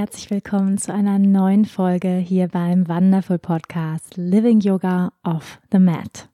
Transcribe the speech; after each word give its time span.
Herzlich 0.00 0.30
willkommen 0.30 0.78
zu 0.78 0.94
einer 0.94 1.18
neuen 1.18 1.66
Folge 1.66 2.16
hier 2.16 2.48
beim 2.48 2.88
Wonderful 2.88 3.38
Podcast 3.38 4.16
Living 4.16 4.60
Yoga 4.60 5.12
off 5.24 5.60
the 5.70 5.78
Mat. 5.78 6.30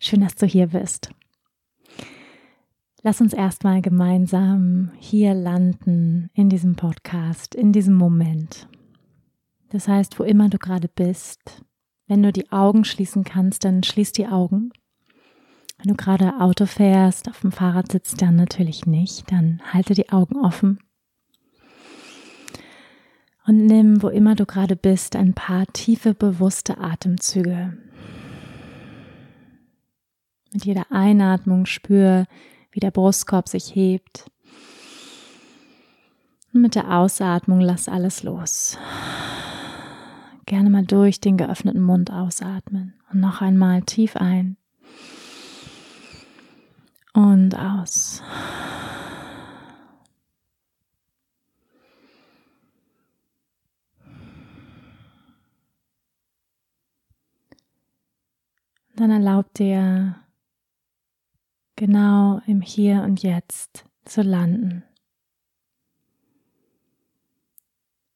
Schön, 0.00 0.22
dass 0.22 0.34
du 0.34 0.44
hier 0.44 0.66
bist. 0.66 1.08
Lass 3.02 3.20
uns 3.20 3.32
erstmal 3.32 3.80
gemeinsam 3.80 4.90
hier 4.98 5.34
landen 5.34 6.30
in 6.34 6.48
diesem 6.48 6.74
Podcast, 6.74 7.54
in 7.54 7.72
diesem 7.72 7.94
Moment. 7.94 8.66
Das 9.68 9.86
heißt, 9.86 10.18
wo 10.18 10.24
immer 10.24 10.48
du 10.48 10.58
gerade 10.58 10.88
bist, 10.88 11.62
wenn 12.08 12.24
du 12.24 12.32
die 12.32 12.50
Augen 12.50 12.84
schließen 12.84 13.22
kannst, 13.22 13.64
dann 13.64 13.84
schließ 13.84 14.10
die 14.10 14.26
Augen. 14.26 14.72
Wenn 15.78 15.90
du 15.90 15.94
gerade 15.94 16.40
Auto 16.40 16.66
fährst, 16.66 17.28
auf 17.28 17.42
dem 17.42 17.52
Fahrrad 17.52 17.92
sitzt, 17.92 18.20
dann 18.20 18.34
natürlich 18.34 18.84
nicht, 18.84 19.30
dann 19.30 19.62
halte 19.72 19.94
die 19.94 20.10
Augen 20.10 20.34
offen 20.44 20.80
und 23.50 23.66
nimm, 23.66 24.00
wo 24.00 24.06
immer 24.06 24.36
du 24.36 24.46
gerade 24.46 24.76
bist, 24.76 25.16
ein 25.16 25.34
paar 25.34 25.66
tiefe, 25.72 26.14
bewusste 26.14 26.78
Atemzüge. 26.78 27.76
Mit 30.52 30.64
jeder 30.64 30.86
Einatmung 30.90 31.66
spür, 31.66 32.26
wie 32.70 32.78
der 32.78 32.92
Brustkorb 32.92 33.48
sich 33.48 33.74
hebt. 33.74 34.30
Und 36.54 36.62
mit 36.62 36.76
der 36.76 36.96
Ausatmung 36.96 37.60
lass 37.60 37.88
alles 37.88 38.22
los. 38.22 38.78
Gerne 40.46 40.70
mal 40.70 40.84
durch 40.84 41.20
den 41.20 41.36
geöffneten 41.36 41.82
Mund 41.82 42.12
ausatmen. 42.12 42.94
Und 43.12 43.18
noch 43.18 43.40
einmal 43.40 43.82
tief 43.82 44.14
ein. 44.14 44.58
Und 47.14 47.56
aus. 47.56 48.22
Dann 59.00 59.10
erlaub 59.10 59.52
dir 59.54 60.16
genau 61.76 62.40
im 62.46 62.60
Hier 62.60 63.02
und 63.02 63.22
Jetzt 63.22 63.84
zu 64.04 64.22
landen. 64.22 64.84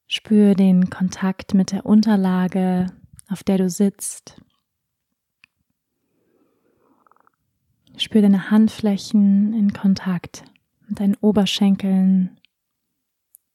Spür 0.06 0.54
den 0.54 0.90
Kontakt 0.90 1.54
mit 1.54 1.72
der 1.72 1.86
Unterlage, 1.86 2.86
auf 3.28 3.42
der 3.42 3.58
du 3.58 3.68
sitzt. 3.68 4.40
Spür 7.96 8.22
deine 8.22 8.50
Handflächen 8.50 9.54
in 9.54 9.72
Kontakt 9.72 10.44
mit 10.86 11.00
deinen 11.00 11.16
Oberschenkeln, 11.16 12.38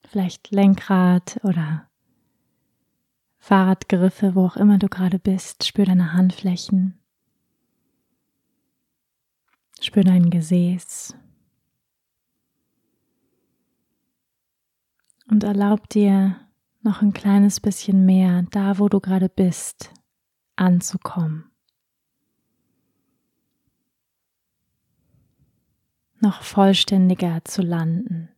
vielleicht 0.01 0.51
Lenkrad 0.51 1.39
oder 1.43 1.89
Fahrradgriffe, 3.37 4.35
wo 4.35 4.45
auch 4.45 4.57
immer 4.57 4.77
du 4.77 4.89
gerade 4.89 5.19
bist. 5.19 5.65
Spür 5.65 5.85
deine 5.85 6.13
Handflächen. 6.13 6.98
Spür 9.81 10.03
dein 10.03 10.29
Gesäß 10.29 11.15
und 15.29 15.43
erlaub 15.43 15.89
dir 15.89 16.35
noch 16.81 17.01
ein 17.01 17.13
kleines 17.13 17.59
bisschen 17.59 18.05
mehr, 18.05 18.43
da 18.51 18.79
wo 18.79 18.89
du 18.89 18.99
gerade 18.99 19.29
bist, 19.29 19.93
anzukommen. 20.55 21.51
Noch 26.19 26.41
vollständiger 26.41 27.45
zu 27.45 27.61
landen. 27.61 28.29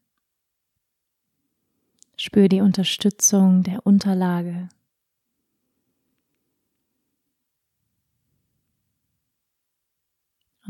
Spür 2.15 2.47
die 2.49 2.61
Unterstützung 2.61 3.63
der 3.63 3.85
Unterlage. 3.85 4.69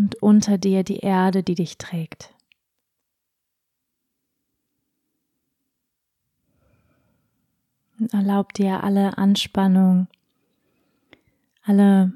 Und 0.01 0.16
unter 0.23 0.57
dir 0.57 0.84
die 0.84 0.97
Erde, 0.97 1.44
die 1.44 1.53
dich 1.53 1.78
trägt. 1.78 2.34
Und 8.00 8.12
erlaub 8.12 8.51
dir 8.53 8.84
alle 8.84 9.19
Anspannung, 9.19 10.07
alle 11.62 12.13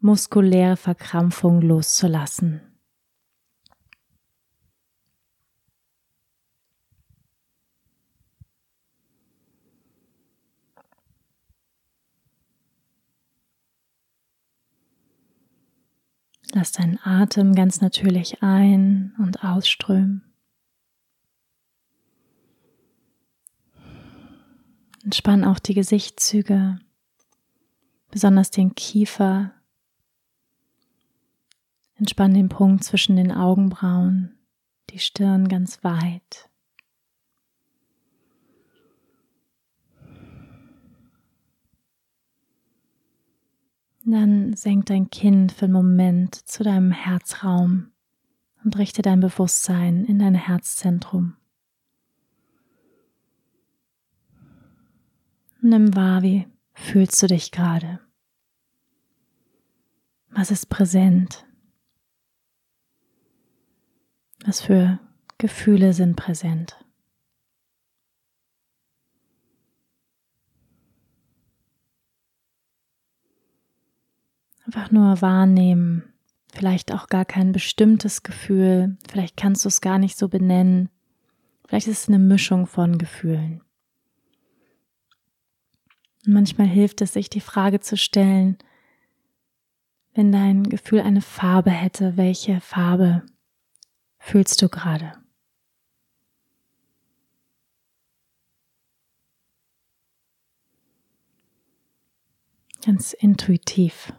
muskuläre 0.00 0.78
Verkrampfung 0.78 1.60
loszulassen. 1.60 2.75
Lass 16.56 16.72
deinen 16.72 16.98
Atem 17.04 17.54
ganz 17.54 17.82
natürlich 17.82 18.42
ein- 18.42 19.14
und 19.18 19.44
ausströmen. 19.44 20.22
Entspann 25.04 25.44
auch 25.44 25.58
die 25.58 25.74
Gesichtszüge, 25.74 26.78
besonders 28.10 28.50
den 28.50 28.74
Kiefer. 28.74 29.52
Entspann 31.96 32.32
den 32.32 32.48
Punkt 32.48 32.84
zwischen 32.84 33.16
den 33.16 33.32
Augenbrauen, 33.32 34.38
die 34.88 34.98
Stirn 34.98 35.48
ganz 35.48 35.84
weit. 35.84 36.45
Dann 44.08 44.54
senk 44.54 44.86
dein 44.86 45.10
Kinn 45.10 45.50
für 45.50 45.64
einen 45.64 45.72
Moment 45.72 46.36
zu 46.36 46.62
deinem 46.62 46.92
Herzraum 46.92 47.90
und 48.62 48.78
richte 48.78 49.02
dein 49.02 49.18
Bewusstsein 49.18 50.04
in 50.04 50.20
dein 50.20 50.36
Herzzentrum. 50.36 51.36
Nimm 55.60 55.96
wahr, 55.96 56.22
wie 56.22 56.46
fühlst 56.72 57.20
du 57.20 57.26
dich 57.26 57.50
gerade? 57.50 57.98
Was 60.30 60.52
ist 60.52 60.66
präsent? 60.66 61.44
Was 64.44 64.60
für 64.60 65.00
Gefühle 65.38 65.92
sind 65.92 66.14
präsent? 66.14 66.85
Einfach 74.66 74.90
nur 74.90 75.22
wahrnehmen, 75.22 76.12
vielleicht 76.52 76.92
auch 76.92 77.06
gar 77.06 77.24
kein 77.24 77.52
bestimmtes 77.52 78.24
Gefühl, 78.24 78.98
vielleicht 79.08 79.36
kannst 79.36 79.64
du 79.64 79.68
es 79.68 79.80
gar 79.80 80.00
nicht 80.00 80.18
so 80.18 80.28
benennen, 80.28 80.88
vielleicht 81.68 81.86
ist 81.86 82.02
es 82.02 82.08
eine 82.08 82.18
Mischung 82.18 82.66
von 82.66 82.98
Gefühlen. 82.98 83.62
Und 86.26 86.32
manchmal 86.32 86.66
hilft 86.66 87.00
es 87.00 87.12
sich, 87.12 87.30
die 87.30 87.40
Frage 87.40 87.78
zu 87.78 87.96
stellen, 87.96 88.58
wenn 90.14 90.32
dein 90.32 90.64
Gefühl 90.64 91.00
eine 91.00 91.22
Farbe 91.22 91.70
hätte, 91.70 92.16
welche 92.16 92.60
Farbe 92.60 93.22
fühlst 94.18 94.60
du 94.62 94.68
gerade? 94.68 95.12
Ganz 102.84 103.12
intuitiv. 103.12 104.12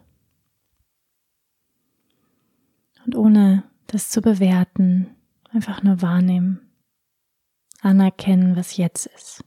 Und 3.08 3.16
ohne 3.16 3.64
das 3.86 4.10
zu 4.10 4.20
bewerten, 4.20 5.16
einfach 5.50 5.82
nur 5.82 6.02
wahrnehmen, 6.02 6.60
anerkennen, 7.80 8.54
was 8.54 8.76
jetzt 8.76 9.06
ist. 9.06 9.42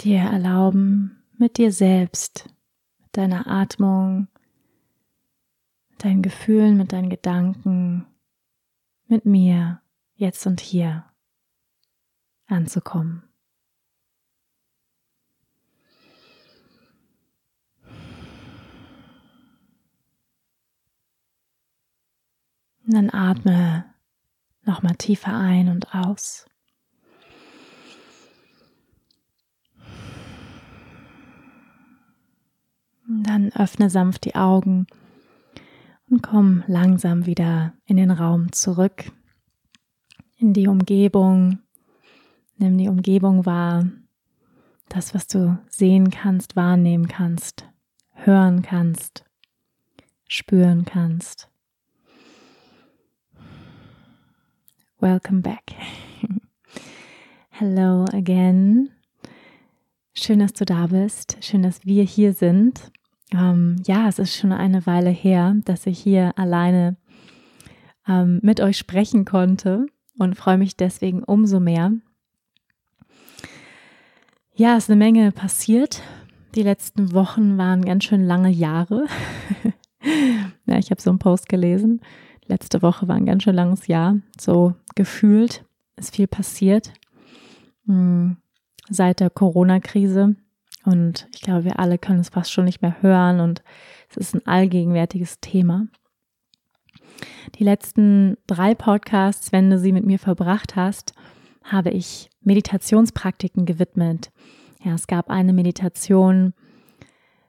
dir 0.00 0.20
erlauben, 0.20 1.22
mit 1.36 1.58
dir 1.58 1.70
selbst, 1.70 2.48
mit 3.02 3.14
deiner 3.18 3.46
Atmung, 3.46 4.28
mit 5.90 6.04
deinen 6.04 6.22
Gefühlen, 6.22 6.78
mit 6.78 6.94
deinen 6.94 7.10
Gedanken, 7.10 8.06
mit 9.08 9.26
mir, 9.26 9.82
jetzt 10.14 10.46
und 10.46 10.60
hier 10.60 11.04
anzukommen. 12.46 13.24
Dann 22.94 23.10
atme 23.10 23.86
nochmal 24.64 24.94
tiefer 24.94 25.36
ein 25.36 25.68
und 25.68 25.92
aus. 25.96 26.46
Dann 33.08 33.50
öffne 33.56 33.90
sanft 33.90 34.24
die 34.26 34.36
Augen 34.36 34.86
und 36.08 36.22
komm 36.22 36.62
langsam 36.68 37.26
wieder 37.26 37.72
in 37.84 37.96
den 37.96 38.12
Raum 38.12 38.52
zurück, 38.52 39.10
in 40.36 40.52
die 40.52 40.68
Umgebung. 40.68 41.58
Nimm 42.58 42.78
die 42.78 42.88
Umgebung 42.88 43.44
wahr, 43.44 43.90
das, 44.88 45.14
was 45.14 45.26
du 45.26 45.58
sehen 45.68 46.10
kannst, 46.10 46.54
wahrnehmen 46.54 47.08
kannst, 47.08 47.68
hören 48.12 48.62
kannst, 48.62 49.24
spüren 50.28 50.84
kannst. 50.84 51.50
Welcome 55.04 55.42
back. 55.42 55.74
Hello 57.50 58.06
again. 58.14 58.88
Schön, 60.14 60.38
dass 60.38 60.54
du 60.54 60.64
da 60.64 60.86
bist. 60.86 61.36
Schön, 61.42 61.62
dass 61.62 61.84
wir 61.84 62.04
hier 62.04 62.32
sind. 62.32 62.90
Ähm, 63.30 63.82
ja, 63.84 64.08
es 64.08 64.18
ist 64.18 64.34
schon 64.34 64.50
eine 64.50 64.86
Weile 64.86 65.10
her, 65.10 65.56
dass 65.66 65.84
ich 65.84 65.98
hier 65.98 66.32
alleine 66.38 66.96
ähm, 68.08 68.40
mit 68.42 68.62
euch 68.62 68.78
sprechen 68.78 69.26
konnte 69.26 69.84
und 70.18 70.36
freue 70.36 70.56
mich 70.56 70.74
deswegen 70.74 71.22
umso 71.22 71.60
mehr. 71.60 71.92
Ja, 74.54 74.78
es 74.78 74.84
ist 74.84 74.90
eine 74.90 75.00
Menge 75.00 75.32
passiert. 75.32 76.00
Die 76.54 76.62
letzten 76.62 77.12
Wochen 77.12 77.58
waren 77.58 77.84
ganz 77.84 78.04
schön 78.04 78.24
lange 78.24 78.48
Jahre. 78.48 79.04
ja, 80.64 80.78
ich 80.78 80.90
habe 80.90 81.02
so 81.02 81.10
einen 81.10 81.18
Post 81.18 81.50
gelesen 81.50 82.00
letzte 82.46 82.82
Woche 82.82 83.08
war 83.08 83.16
ein 83.16 83.26
ganz 83.26 83.42
schön 83.42 83.54
langes 83.54 83.86
Jahr. 83.86 84.16
So 84.38 84.74
gefühlt 84.94 85.64
ist 85.96 86.14
viel 86.14 86.26
passiert 86.26 86.92
hm, 87.86 88.36
seit 88.88 89.20
der 89.20 89.30
Corona-Krise. 89.30 90.36
Und 90.84 91.28
ich 91.34 91.40
glaube, 91.40 91.64
wir 91.64 91.78
alle 91.78 91.98
können 91.98 92.20
es 92.20 92.28
fast 92.28 92.52
schon 92.52 92.66
nicht 92.66 92.82
mehr 92.82 93.00
hören 93.00 93.40
und 93.40 93.62
es 94.10 94.16
ist 94.16 94.34
ein 94.34 94.46
allgegenwärtiges 94.46 95.40
Thema. 95.40 95.86
Die 97.58 97.64
letzten 97.64 98.36
drei 98.46 98.74
Podcasts, 98.74 99.52
wenn 99.52 99.70
du 99.70 99.78
sie 99.78 99.92
mit 99.92 100.04
mir 100.04 100.18
verbracht 100.18 100.76
hast, 100.76 101.14
habe 101.62 101.90
ich 101.90 102.28
Meditationspraktiken 102.42 103.64
gewidmet. 103.64 104.30
Ja, 104.82 104.94
es 104.94 105.06
gab 105.06 105.30
eine 105.30 105.54
Meditation 105.54 106.52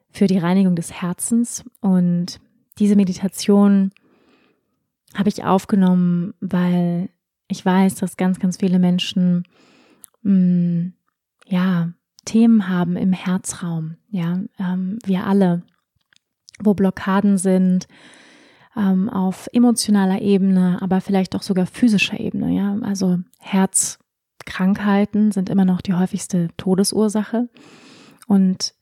für 0.09 0.27
die 0.27 0.37
Reinigung 0.37 0.75
des 0.75 1.01
Herzens 1.01 1.65
und 1.81 2.39
diese 2.77 2.95
Meditation 2.95 3.91
habe 5.15 5.29
ich 5.29 5.43
aufgenommen, 5.43 6.33
weil 6.41 7.09
ich 7.47 7.65
weiß, 7.65 7.95
dass 7.95 8.17
ganz, 8.17 8.39
ganz 8.39 8.57
viele 8.57 8.79
Menschen 8.79 9.43
mh, 10.21 10.33
mm, 10.33 10.93
ja 11.47 11.89
Themen 12.25 12.69
haben 12.69 12.97
im 12.97 13.13
Herzraum. 13.13 13.97
Ja, 14.09 14.39
ähm, 14.59 14.99
wir 15.05 15.25
alle, 15.25 15.63
wo 16.59 16.73
Blockaden 16.73 17.37
sind 17.37 17.87
ähm, 18.75 19.09
auf 19.09 19.47
emotionaler 19.53 20.21
Ebene, 20.21 20.79
aber 20.81 21.01
vielleicht 21.01 21.35
auch 21.35 21.43
sogar 21.43 21.67
physischer 21.67 22.19
Ebene. 22.19 22.51
Ja, 22.51 22.77
also 22.81 23.19
Herzkrankheiten 23.39 25.31
sind 25.31 25.49
immer 25.49 25.65
noch 25.65 25.81
die 25.81 25.93
häufigste 25.93 26.49
Todesursache 26.57 27.47
und 28.27 28.73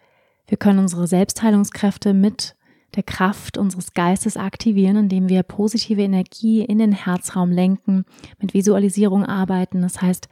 wir 0.47 0.57
können 0.57 0.79
unsere 0.79 1.07
Selbstheilungskräfte 1.07 2.13
mit 2.13 2.55
der 2.95 3.03
Kraft 3.03 3.57
unseres 3.57 3.93
Geistes 3.93 4.37
aktivieren, 4.37 4.95
indem 4.95 5.29
wir 5.29 5.43
positive 5.43 6.01
Energie 6.01 6.61
in 6.61 6.77
den 6.77 6.91
Herzraum 6.91 7.51
lenken, 7.51 8.05
mit 8.39 8.53
Visualisierung 8.53 9.25
arbeiten. 9.25 9.81
Das 9.81 10.01
heißt, 10.01 10.29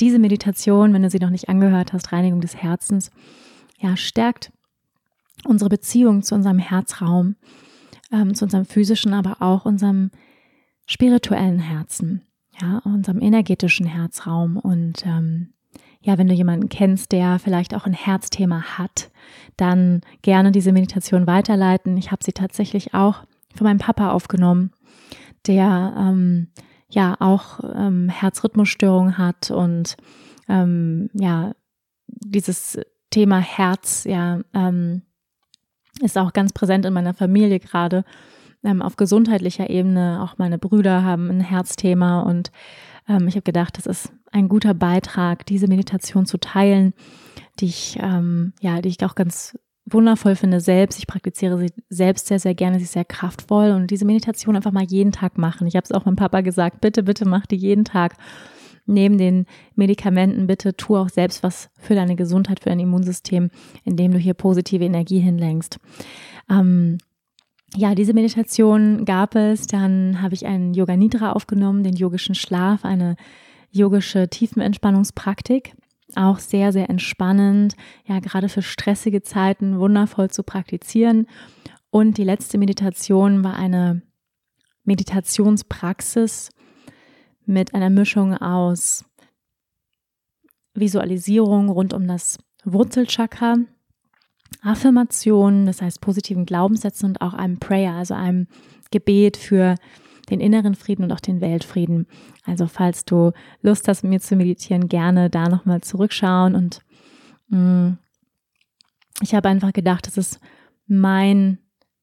diese 0.00 0.18
Meditation, 0.18 0.92
wenn 0.92 1.02
du 1.02 1.10
sie 1.10 1.18
noch 1.18 1.30
nicht 1.30 1.48
angehört 1.48 1.92
hast, 1.92 2.12
Reinigung 2.12 2.40
des 2.40 2.56
Herzens, 2.56 3.10
ja, 3.78 3.96
stärkt 3.96 4.52
unsere 5.44 5.68
Beziehung 5.68 6.22
zu 6.22 6.34
unserem 6.34 6.58
Herzraum, 6.58 7.36
ähm, 8.10 8.34
zu 8.34 8.44
unserem 8.44 8.64
physischen, 8.64 9.14
aber 9.14 9.36
auch 9.40 9.64
unserem 9.64 10.10
spirituellen 10.86 11.58
Herzen, 11.58 12.22
ja, 12.60 12.78
unserem 12.84 13.20
energetischen 13.20 13.86
Herzraum 13.86 14.56
und 14.56 15.04
ähm, 15.06 15.52
ja, 16.02 16.18
wenn 16.18 16.28
du 16.28 16.34
jemanden 16.34 16.68
kennst, 16.68 17.12
der 17.12 17.38
vielleicht 17.38 17.74
auch 17.74 17.86
ein 17.86 17.92
Herzthema 17.92 18.78
hat, 18.78 19.10
dann 19.56 20.00
gerne 20.22 20.50
diese 20.50 20.72
Meditation 20.72 21.26
weiterleiten. 21.26 21.96
Ich 21.96 22.10
habe 22.10 22.24
sie 22.24 22.32
tatsächlich 22.32 22.92
auch 22.94 23.24
für 23.54 23.64
meinen 23.64 23.78
Papa 23.78 24.10
aufgenommen, 24.10 24.72
der 25.46 25.94
ähm, 25.96 26.48
ja 26.88 27.16
auch 27.20 27.60
ähm, 27.74 28.08
Herzrhythmusstörungen 28.08 29.16
hat 29.18 29.50
und 29.50 29.96
ähm, 30.48 31.08
ja 31.14 31.52
dieses 32.06 32.78
Thema 33.10 33.38
Herz 33.38 34.04
ja 34.04 34.40
ähm, 34.54 35.02
ist 36.00 36.18
auch 36.18 36.32
ganz 36.32 36.52
präsent 36.52 36.84
in 36.84 36.94
meiner 36.94 37.14
Familie 37.14 37.60
gerade 37.60 38.04
ähm, 38.64 38.82
auf 38.82 38.96
gesundheitlicher 38.96 39.70
Ebene. 39.70 40.20
Auch 40.22 40.38
meine 40.38 40.58
Brüder 40.58 41.04
haben 41.04 41.30
ein 41.30 41.40
Herzthema 41.40 42.20
und 42.20 42.50
ähm, 43.08 43.28
ich 43.28 43.34
habe 43.34 43.42
gedacht, 43.42 43.76
das 43.76 43.86
ist 43.86 44.12
ein 44.32 44.48
guter 44.48 44.74
Beitrag, 44.74 45.46
diese 45.46 45.68
Meditation 45.68 46.26
zu 46.26 46.38
teilen, 46.38 46.94
die 47.60 47.66
ich, 47.66 47.98
ähm, 48.00 48.52
ja, 48.60 48.80
die 48.80 48.88
ich 48.88 49.04
auch 49.04 49.14
ganz 49.14 49.56
wundervoll 49.84 50.36
finde 50.36 50.60
selbst. 50.60 50.98
Ich 50.98 51.06
praktiziere 51.06 51.58
sie 51.58 51.72
selbst 51.88 52.26
sehr, 52.26 52.38
sehr 52.38 52.54
gerne. 52.54 52.78
Sie 52.78 52.84
ist 52.84 52.92
sehr 52.92 53.04
kraftvoll 53.04 53.70
und 53.70 53.90
diese 53.90 54.04
Meditation 54.04 54.56
einfach 54.56 54.72
mal 54.72 54.84
jeden 54.84 55.12
Tag 55.12 55.38
machen. 55.38 55.66
Ich 55.66 55.76
habe 55.76 55.84
es 55.84 55.92
auch 55.92 56.04
meinem 56.04 56.16
Papa 56.16 56.40
gesagt, 56.40 56.80
bitte, 56.80 57.02
bitte 57.02 57.26
mach 57.26 57.46
die 57.46 57.56
jeden 57.56 57.84
Tag. 57.84 58.16
Neben 58.84 59.16
den 59.16 59.46
Medikamenten, 59.76 60.48
bitte 60.48 60.76
tu 60.76 60.96
auch 60.96 61.08
selbst 61.08 61.44
was 61.44 61.70
für 61.78 61.94
deine 61.94 62.16
Gesundheit, 62.16 62.60
für 62.60 62.70
dein 62.70 62.80
Immunsystem, 62.80 63.50
indem 63.84 64.10
du 64.10 64.18
hier 64.18 64.34
positive 64.34 64.84
Energie 64.84 65.20
hinlenkst. 65.20 65.78
Ähm, 66.50 66.98
ja, 67.76 67.94
diese 67.94 68.12
Meditation 68.12 69.04
gab 69.04 69.36
es. 69.36 69.66
Dann 69.66 70.20
habe 70.20 70.34
ich 70.34 70.46
einen 70.46 70.74
Yoga 70.74 70.96
Nidra 70.96 71.32
aufgenommen, 71.32 71.84
den 71.84 71.94
yogischen 71.94 72.34
Schlaf, 72.34 72.84
eine 72.84 73.16
yogische 73.72 74.28
Tiefenentspannungspraktik. 74.28 75.74
Auch 76.14 76.38
sehr, 76.38 76.72
sehr 76.72 76.90
entspannend. 76.90 77.74
Ja, 78.06 78.20
gerade 78.20 78.48
für 78.48 78.62
stressige 78.62 79.22
Zeiten 79.22 79.80
wundervoll 79.80 80.30
zu 80.30 80.42
praktizieren. 80.42 81.26
Und 81.90 82.18
die 82.18 82.24
letzte 82.24 82.58
Meditation 82.58 83.42
war 83.42 83.56
eine 83.56 84.02
Meditationspraxis 84.84 86.50
mit 87.44 87.74
einer 87.74 87.90
Mischung 87.90 88.36
aus 88.36 89.04
Visualisierung 90.74 91.68
rund 91.68 91.92
um 91.92 92.06
das 92.06 92.38
Wurzelchakra, 92.64 93.56
Affirmationen, 94.62 95.66
das 95.66 95.82
heißt 95.82 96.00
positiven 96.00 96.46
Glaubenssätzen 96.46 97.10
und 97.10 97.20
auch 97.20 97.34
einem 97.34 97.58
Prayer, 97.58 97.94
also 97.94 98.14
einem 98.14 98.46
Gebet 98.90 99.36
für 99.36 99.74
den 100.32 100.40
inneren 100.40 100.74
Frieden 100.74 101.04
und 101.04 101.12
auch 101.12 101.20
den 101.20 101.40
Weltfrieden. 101.40 102.06
Also 102.44 102.66
falls 102.66 103.04
du 103.04 103.32
Lust 103.60 103.86
hast, 103.86 104.02
mit 104.02 104.10
mir 104.10 104.20
zu 104.20 104.34
meditieren, 104.34 104.88
gerne 104.88 105.30
da 105.30 105.48
nochmal 105.48 105.82
zurückschauen. 105.82 106.54
Und 106.54 106.80
mh, 107.48 107.58
mm, 107.58 107.98
ich 109.20 109.34
habe 109.34 109.48
einfach 109.48 109.72
gedacht, 109.72 110.06
das 110.06 110.16
ist 110.16 110.40
mein 110.86 111.58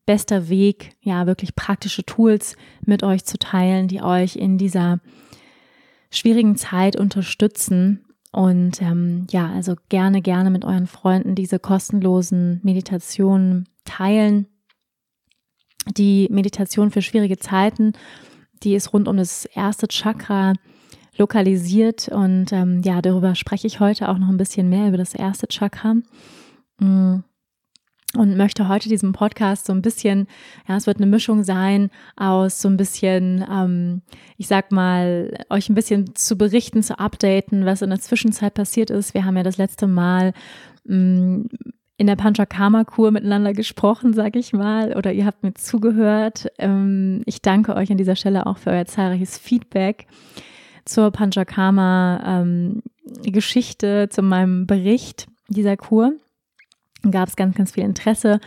bester 0.05 0.49
Weg, 0.49 0.95
ja, 1.01 1.27
wirklich 1.27 1.55
praktische 1.55 2.03
Tools 2.03 2.55
mit 2.85 3.03
euch 3.03 3.25
zu 3.25 3.37
teilen, 3.37 3.87
die 3.87 4.01
euch 4.01 4.35
in 4.35 4.57
dieser 4.57 4.99
schwierigen 6.09 6.55
Zeit 6.55 6.95
unterstützen 6.95 8.05
und 8.31 8.81
ähm, 8.81 9.25
ja, 9.31 9.51
also 9.51 9.75
gerne, 9.89 10.21
gerne 10.21 10.51
mit 10.51 10.63
euren 10.63 10.87
Freunden 10.87 11.35
diese 11.35 11.59
kostenlosen 11.59 12.59
Meditationen 12.63 13.67
teilen. 13.85 14.47
Die 15.97 16.27
Meditation 16.29 16.91
für 16.91 17.01
schwierige 17.01 17.37
Zeiten, 17.37 17.93
die 18.63 18.75
ist 18.75 18.93
rund 18.93 19.07
um 19.07 19.17
das 19.17 19.45
erste 19.45 19.87
Chakra 19.87 20.53
lokalisiert 21.17 22.07
und 22.07 22.51
ähm, 22.51 22.81
ja, 22.83 23.01
darüber 23.01 23.35
spreche 23.35 23.67
ich 23.67 23.79
heute 23.79 24.09
auch 24.09 24.17
noch 24.17 24.29
ein 24.29 24.37
bisschen 24.37 24.69
mehr 24.69 24.87
über 24.87 24.97
das 24.97 25.13
erste 25.13 25.47
Chakra. 25.47 25.95
Mm. 26.79 27.23
und 28.15 28.37
möchte 28.37 28.69
heute 28.69 28.87
diesen 28.87 29.11
Podcast 29.11 29.65
so 29.65 29.73
ein 29.73 29.81
bisschen, 29.81 30.27
ja, 30.67 30.77
es 30.77 30.87
wird 30.87 30.97
eine 30.97 31.07
Mischung 31.07 31.43
sein 31.43 31.89
aus 32.15 32.61
so 32.61 32.69
ein 32.69 32.77
bisschen, 32.77 33.45
ähm, 33.51 34.01
ich 34.37 34.47
sag 34.47 34.71
mal, 34.71 35.37
euch 35.49 35.69
ein 35.69 35.75
bisschen 35.75 36.15
zu 36.15 36.37
berichten, 36.37 36.81
zu 36.81 36.97
updaten, 36.97 37.65
was 37.65 37.81
in 37.81 37.89
der 37.89 37.99
Zwischenzeit 37.99 38.53
passiert 38.53 38.89
ist. 38.89 39.13
Wir 39.13 39.25
haben 39.25 39.35
ja 39.35 39.43
das 39.43 39.57
letzte 39.57 39.87
Mal 39.87 40.33
mm, 40.85 41.41
in 41.99 42.07
der 42.07 42.15
Panchakarma-Kur 42.15 43.11
miteinander 43.11 43.51
gesprochen, 43.51 44.13
sag 44.13 44.37
ich 44.37 44.53
mal, 44.53 44.95
oder 44.95 45.11
ihr 45.11 45.25
habt 45.25 45.43
mir 45.43 45.53
zugehört. 45.53 46.47
Ähm, 46.57 47.23
ich 47.25 47.41
danke 47.41 47.75
euch 47.75 47.91
an 47.91 47.97
dieser 47.97 48.15
Stelle 48.15 48.47
auch 48.47 48.57
für 48.57 48.69
euer 48.69 48.85
zahlreiches 48.85 49.37
Feedback 49.37 50.07
zur 50.85 51.11
Panchakarma-Geschichte, 51.11 54.03
ähm, 54.03 54.09
zu 54.09 54.21
meinem 54.21 54.65
Bericht 54.65 55.27
dieser 55.49 55.75
Kur 55.75 56.13
gab 57.11 57.27
es 57.27 57.35
ganz, 57.35 57.57
ganz 57.57 57.73
viel 57.73 57.83
Interesse 57.83 58.39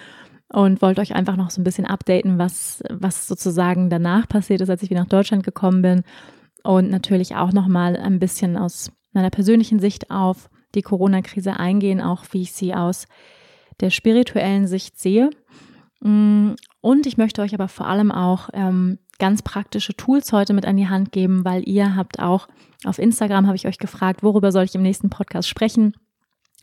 und 0.49 0.81
wollte 0.81 1.03
euch 1.03 1.15
einfach 1.15 1.37
noch 1.37 1.51
so 1.51 1.61
ein 1.61 1.65
bisschen 1.65 1.85
updaten, 1.85 2.39
was, 2.39 2.83
was 2.89 3.27
sozusagen 3.27 3.91
danach 3.91 4.27
passiert 4.29 4.63
ist, 4.63 4.71
als 4.71 4.83
ich 4.83 4.89
wieder 4.89 5.01
nach 5.01 5.09
Deutschland 5.09 5.45
gekommen 5.45 5.83
bin 5.83 6.05
und 6.63 6.91
natürlich 6.91 7.37
auch 7.37 7.53
noch 7.53 7.69
mal 7.69 7.99
ein 7.99 8.19
bisschen 8.19 8.57
aus 8.57 8.91
meiner 9.13 9.29
persönlichen 9.29 9.79
Sicht 9.79 10.11
auf 10.11 10.49
die 10.75 10.83
Corona-Krise 10.83 11.59
eingehen, 11.59 12.01
auch 12.01 12.25
wie 12.31 12.41
ich 12.43 12.53
sie 12.53 12.75
aus 12.75 13.07
der 13.83 13.91
spirituellen 13.91 14.67
Sicht 14.67 14.99
sehe. 14.99 15.29
Mm, 16.01 16.53
und 16.81 17.07
ich 17.07 17.19
möchte 17.19 17.43
euch 17.43 17.53
aber 17.53 17.69
vor 17.69 17.87
allem 17.87 18.11
auch 18.11 18.49
ähm, 18.55 18.99
ganz 19.19 19.43
praktische 19.43 19.95
Tools 19.95 20.33
heute 20.33 20.55
mit 20.55 20.65
an 20.65 20.79
die 20.79 20.89
Hand 20.89 21.13
geben, 21.13 21.45
weil 21.45 21.69
ihr 21.69 21.95
habt 21.95 22.19
auch 22.19 22.49
auf 22.85 22.99
Instagram 22.99 23.47
habe 23.47 23.57
ich 23.57 23.67
euch 23.67 23.79
gefragt, 23.79 24.23
worüber 24.23 24.51
soll 24.51 24.65
ich 24.65 24.75
im 24.75 24.83
nächsten 24.83 25.11
Podcast 25.11 25.49
sprechen? 25.49 25.95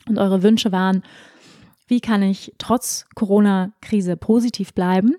Und 0.08 0.18
eure 0.18 0.42
Wünsche 0.42 0.72
waren 0.72 1.02
wie 1.90 2.00
kann 2.00 2.22
ich 2.22 2.54
trotz 2.58 3.06
Corona-Krise 3.16 4.16
positiv 4.16 4.72
bleiben? 4.74 5.16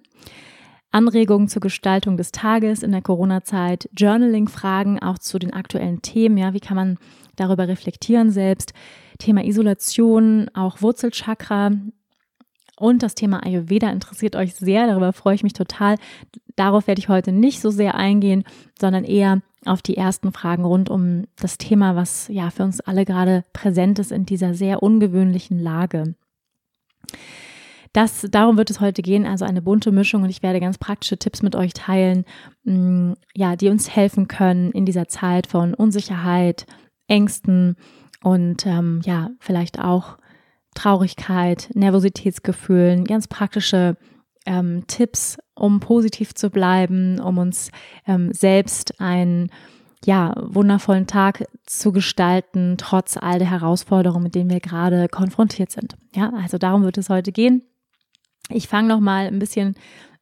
Anregungen 0.89 1.49
zur 1.49 1.59
Gestaltung 1.59 2.15
des 2.15 2.31
Tages 2.31 2.81
in 2.81 2.93
der 2.93 3.01
Corona-Zeit, 3.01 3.89
Journaling-Fragen 3.97 4.99
auch 4.99 5.17
zu 5.17 5.37
den 5.37 5.51
aktuellen 5.51 6.01
Themen, 6.01 6.37
ja, 6.37 6.53
wie 6.53 6.61
kann 6.61 6.77
man 6.77 6.97
darüber 7.35 7.67
reflektieren 7.67 8.31
selbst, 8.31 8.73
Thema 9.21 9.45
Isolation, 9.45 10.49
auch 10.53 10.81
Wurzelchakra 10.81 11.71
und 12.81 13.03
das 13.03 13.13
Thema 13.13 13.45
Ayurveda 13.45 13.91
interessiert 13.91 14.35
euch 14.35 14.55
sehr, 14.55 14.87
darüber 14.87 15.13
freue 15.13 15.35
ich 15.35 15.43
mich 15.43 15.53
total. 15.53 15.97
Darauf 16.55 16.87
werde 16.87 16.99
ich 16.99 17.09
heute 17.09 17.31
nicht 17.31 17.61
so 17.61 17.69
sehr 17.69 17.95
eingehen, 17.95 18.43
sondern 18.79 19.03
eher 19.03 19.41
auf 19.65 19.83
die 19.83 19.95
ersten 19.95 20.31
Fragen 20.31 20.65
rund 20.65 20.89
um 20.89 21.25
das 21.35 21.59
Thema, 21.59 21.95
was 21.95 22.27
ja 22.29 22.49
für 22.49 22.63
uns 22.63 22.81
alle 22.81 23.05
gerade 23.05 23.43
präsent 23.53 23.99
ist 23.99 24.11
in 24.11 24.25
dieser 24.25 24.55
sehr 24.55 24.81
ungewöhnlichen 24.81 25.59
Lage. 25.59 26.15
Das, 27.93 28.25
darum 28.31 28.57
wird 28.57 28.71
es 28.71 28.79
heute 28.79 29.01
gehen, 29.01 29.27
also 29.27 29.45
eine 29.45 29.61
bunte 29.61 29.91
Mischung 29.91 30.23
und 30.23 30.29
ich 30.29 30.41
werde 30.41 30.59
ganz 30.59 30.77
praktische 30.77 31.17
Tipps 31.17 31.43
mit 31.43 31.55
euch 31.55 31.73
teilen, 31.73 32.25
mm, 32.63 33.13
ja, 33.35 33.55
die 33.55 33.69
uns 33.69 33.95
helfen 33.95 34.27
können 34.27 34.71
in 34.71 34.85
dieser 34.85 35.07
Zeit 35.07 35.45
von 35.45 35.73
Unsicherheit, 35.75 36.65
Ängsten 37.07 37.75
und 38.23 38.65
ähm, 38.65 39.01
ja, 39.03 39.29
vielleicht 39.39 39.79
auch 39.79 40.17
Traurigkeit, 40.75 41.69
Nervositätsgefühlen, 41.73 43.05
ganz 43.05 43.27
praktische 43.27 43.97
ähm, 44.45 44.85
Tipps, 44.87 45.37
um 45.55 45.79
positiv 45.79 46.33
zu 46.33 46.49
bleiben, 46.49 47.19
um 47.19 47.37
uns 47.37 47.71
ähm, 48.07 48.33
selbst 48.33 48.99
einen 48.99 49.51
ja, 50.03 50.33
wundervollen 50.37 51.05
Tag 51.05 51.45
zu 51.65 51.91
gestalten, 51.91 52.75
trotz 52.77 53.17
all 53.17 53.37
der 53.37 53.51
Herausforderungen, 53.51 54.23
mit 54.23 54.35
denen 54.35 54.49
wir 54.49 54.59
gerade 54.59 55.07
konfrontiert 55.07 55.71
sind. 55.71 55.95
Ja, 56.15 56.31
also 56.33 56.57
darum 56.57 56.83
wird 56.83 56.97
es 56.97 57.09
heute 57.09 57.31
gehen. 57.31 57.63
Ich 58.49 58.67
fange 58.67 58.87
noch 58.87 58.99
mal 58.99 59.27
ein 59.27 59.37
bisschen 59.39 59.75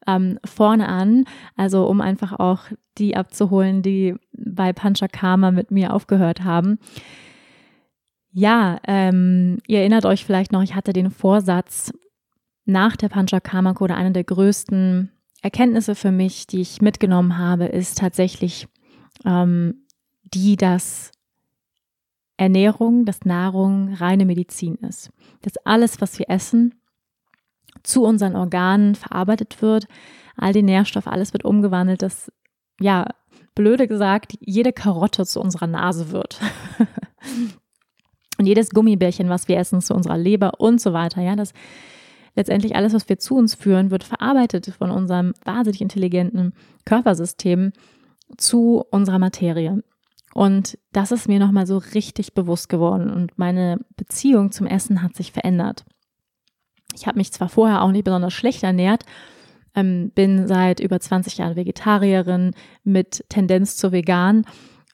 ähm, 0.05 0.37
vorne 0.43 0.87
an, 0.87 1.25
also 1.55 1.85
um 1.85 2.01
einfach 2.01 2.37
auch 2.39 2.63
die 2.97 3.15
abzuholen, 3.15 3.81
die 3.81 4.15
bei 4.33 4.73
Panchakarma 4.73 5.51
mit 5.51 5.71
mir 5.71 5.93
aufgehört 5.93 6.43
haben. 6.43 6.79
Ja, 8.31 8.79
ähm, 8.85 9.57
ihr 9.67 9.79
erinnert 9.79 10.05
euch 10.05 10.25
vielleicht 10.25 10.51
noch, 10.51 10.61
ich 10.61 10.75
hatte 10.75 10.93
den 10.93 11.11
Vorsatz, 11.11 11.91
nach 12.69 12.95
der 12.95 13.09
Panchakarma 13.09 13.73
oder 13.79 13.95
eine 13.95 14.11
der 14.11 14.23
größten 14.23 15.11
Erkenntnisse 15.41 15.95
für 15.95 16.11
mich, 16.11 16.47
die 16.47 16.61
ich 16.61 16.81
mitgenommen 16.81 17.37
habe, 17.37 17.65
ist 17.65 17.97
tatsächlich 17.97 18.67
ähm, 19.25 19.85
die, 20.23 20.55
dass 20.55 21.11
Ernährung, 22.37 23.05
dass 23.05 23.25
Nahrung 23.25 23.93
reine 23.95 24.25
Medizin 24.25 24.75
ist. 24.75 25.11
Dass 25.41 25.57
alles, 25.65 25.99
was 25.99 26.19
wir 26.19 26.29
essen, 26.29 26.75
zu 27.83 28.03
unseren 28.03 28.35
Organen 28.35 28.95
verarbeitet 28.95 29.61
wird, 29.61 29.87
all 30.37 30.53
die 30.53 30.63
Nährstoffe, 30.63 31.07
alles 31.07 31.33
wird 31.33 31.45
umgewandelt, 31.45 32.01
dass, 32.01 32.31
ja, 32.79 33.07
blöde 33.55 33.87
gesagt, 33.87 34.37
jede 34.39 34.73
Karotte 34.73 35.25
zu 35.25 35.41
unserer 35.41 35.67
Nase 35.67 36.11
wird. 36.11 36.39
und 38.39 38.45
jedes 38.45 38.69
Gummibärchen, 38.69 39.29
was 39.29 39.47
wir 39.47 39.57
essen, 39.57 39.81
zu 39.81 39.93
unserer 39.93 40.17
Leber 40.17 40.59
und 40.59 40.79
so 40.79 40.93
weiter. 40.93 41.21
Ja, 41.21 41.35
das 41.35 41.53
letztendlich 42.35 42.75
alles, 42.75 42.93
was 42.93 43.09
wir 43.09 43.19
zu 43.19 43.35
uns 43.35 43.53
führen, 43.53 43.91
wird 43.91 44.05
verarbeitet 44.05 44.73
von 44.77 44.91
unserem 44.91 45.33
wahnsinnig 45.43 45.81
intelligenten 45.81 46.53
Körpersystem 46.85 47.73
zu 48.37 48.83
unserer 48.91 49.19
Materie. 49.19 49.83
Und 50.33 50.77
das 50.93 51.11
ist 51.11 51.27
mir 51.27 51.39
nochmal 51.39 51.67
so 51.67 51.79
richtig 51.79 52.33
bewusst 52.33 52.69
geworden 52.69 53.09
und 53.09 53.37
meine 53.37 53.79
Beziehung 53.97 54.51
zum 54.51 54.67
Essen 54.67 55.01
hat 55.01 55.15
sich 55.15 55.31
verändert. 55.31 55.83
Ich 56.95 57.07
habe 57.07 57.17
mich 57.17 57.33
zwar 57.33 57.49
vorher 57.49 57.81
auch 57.81 57.91
nicht 57.91 58.05
besonders 58.05 58.33
schlecht 58.33 58.63
ernährt, 58.63 59.03
ähm, 59.75 60.11
bin 60.15 60.47
seit 60.47 60.79
über 60.79 60.99
20 60.99 61.39
Jahren 61.39 61.55
Vegetarierin 61.55 62.51
mit 62.83 63.25
Tendenz 63.29 63.75
zu 63.75 63.91
vegan 63.91 64.45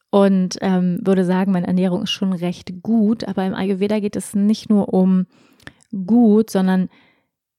und 0.10 0.58
ähm, 0.62 1.00
würde 1.04 1.26
sagen, 1.26 1.52
meine 1.52 1.68
Ernährung 1.68 2.04
ist 2.04 2.12
schon 2.12 2.34
recht 2.34 2.82
gut, 2.82 3.24
aber 3.28 3.46
im 3.46 3.54
Ayurveda 3.54 4.00
geht 4.00 4.16
es 4.16 4.34
nicht 4.34 4.70
nur 4.70 4.94
um 4.94 5.28
gut, 6.06 6.50
sondern 6.50 6.90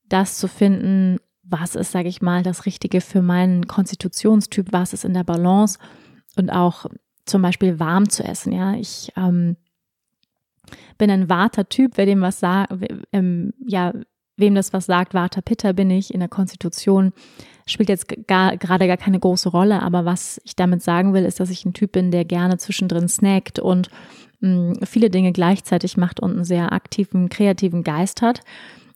das 0.09 0.39
zu 0.39 0.49
finden, 0.49 1.19
was 1.43 1.75
ist, 1.77 1.93
sage 1.93 2.09
ich 2.09 2.23
mal, 2.23 2.43
das 2.43 2.67
Richtige 2.67 3.01
für 3.01 3.23
meinen 3.23 3.67
Konstitutionstyp, 3.67 4.73
was 4.73 4.93
ist 4.93 5.05
in 5.05 5.15
der 5.15 5.25
Balance 5.25 5.79
und 6.37 6.51
auch 6.51 6.87
zum 7.25 7.43
Beispiel 7.43 7.79
warm 7.79 8.09
zu 8.09 8.25
essen. 8.25 8.53
Ja, 8.53 8.75
ich 8.75 9.13
ähm, 9.17 9.57
bin 10.99 11.11
ein 11.11 11.29
Vata-Typ, 11.29 11.93
wer 11.97 12.07
dem 12.07 12.21
was 12.21 12.41
sagt, 12.41 12.73
ähm, 13.13 13.53
ja, 13.67 13.93
wem 14.37 14.55
das 14.55 14.73
was 14.73 14.87
sagt, 14.87 15.15
Vata 15.15 15.41
Pitta 15.41 15.73
bin 15.73 15.91
ich 15.91 16.13
in 16.13 16.21
der 16.21 16.29
Konstitution, 16.29 17.13
spielt 17.67 17.89
jetzt 17.89 18.07
gar, 18.27 18.57
gerade 18.57 18.87
gar 18.87 18.97
keine 18.97 19.19
große 19.19 19.49
Rolle, 19.49 19.83
aber 19.83 20.05
was 20.05 20.41
ich 20.45 20.57
damit 20.57 20.83
sagen 20.83 21.15
will, 21.15 21.25
ist, 21.25 21.41
dass 21.41 21.51
ich 21.51 21.65
ein 21.65 21.75
Typ 21.75 21.93
bin, 21.93 22.11
der 22.11 22.25
gerne 22.25 22.59
zwischendrin 22.59 23.09
snackt 23.09 23.59
und 23.59 23.91
mh, 24.41 24.51
mm, 24.51 24.75
viele 24.85 25.11
Dinge 25.11 25.33
gleichzeitig 25.33 25.97
macht 25.97 26.21
und 26.21 26.33
einen 26.33 26.45
sehr 26.45 26.73
aktiven, 26.73 27.29
kreativen 27.29 27.83
Geist 27.83 28.23
hat. 28.23 28.43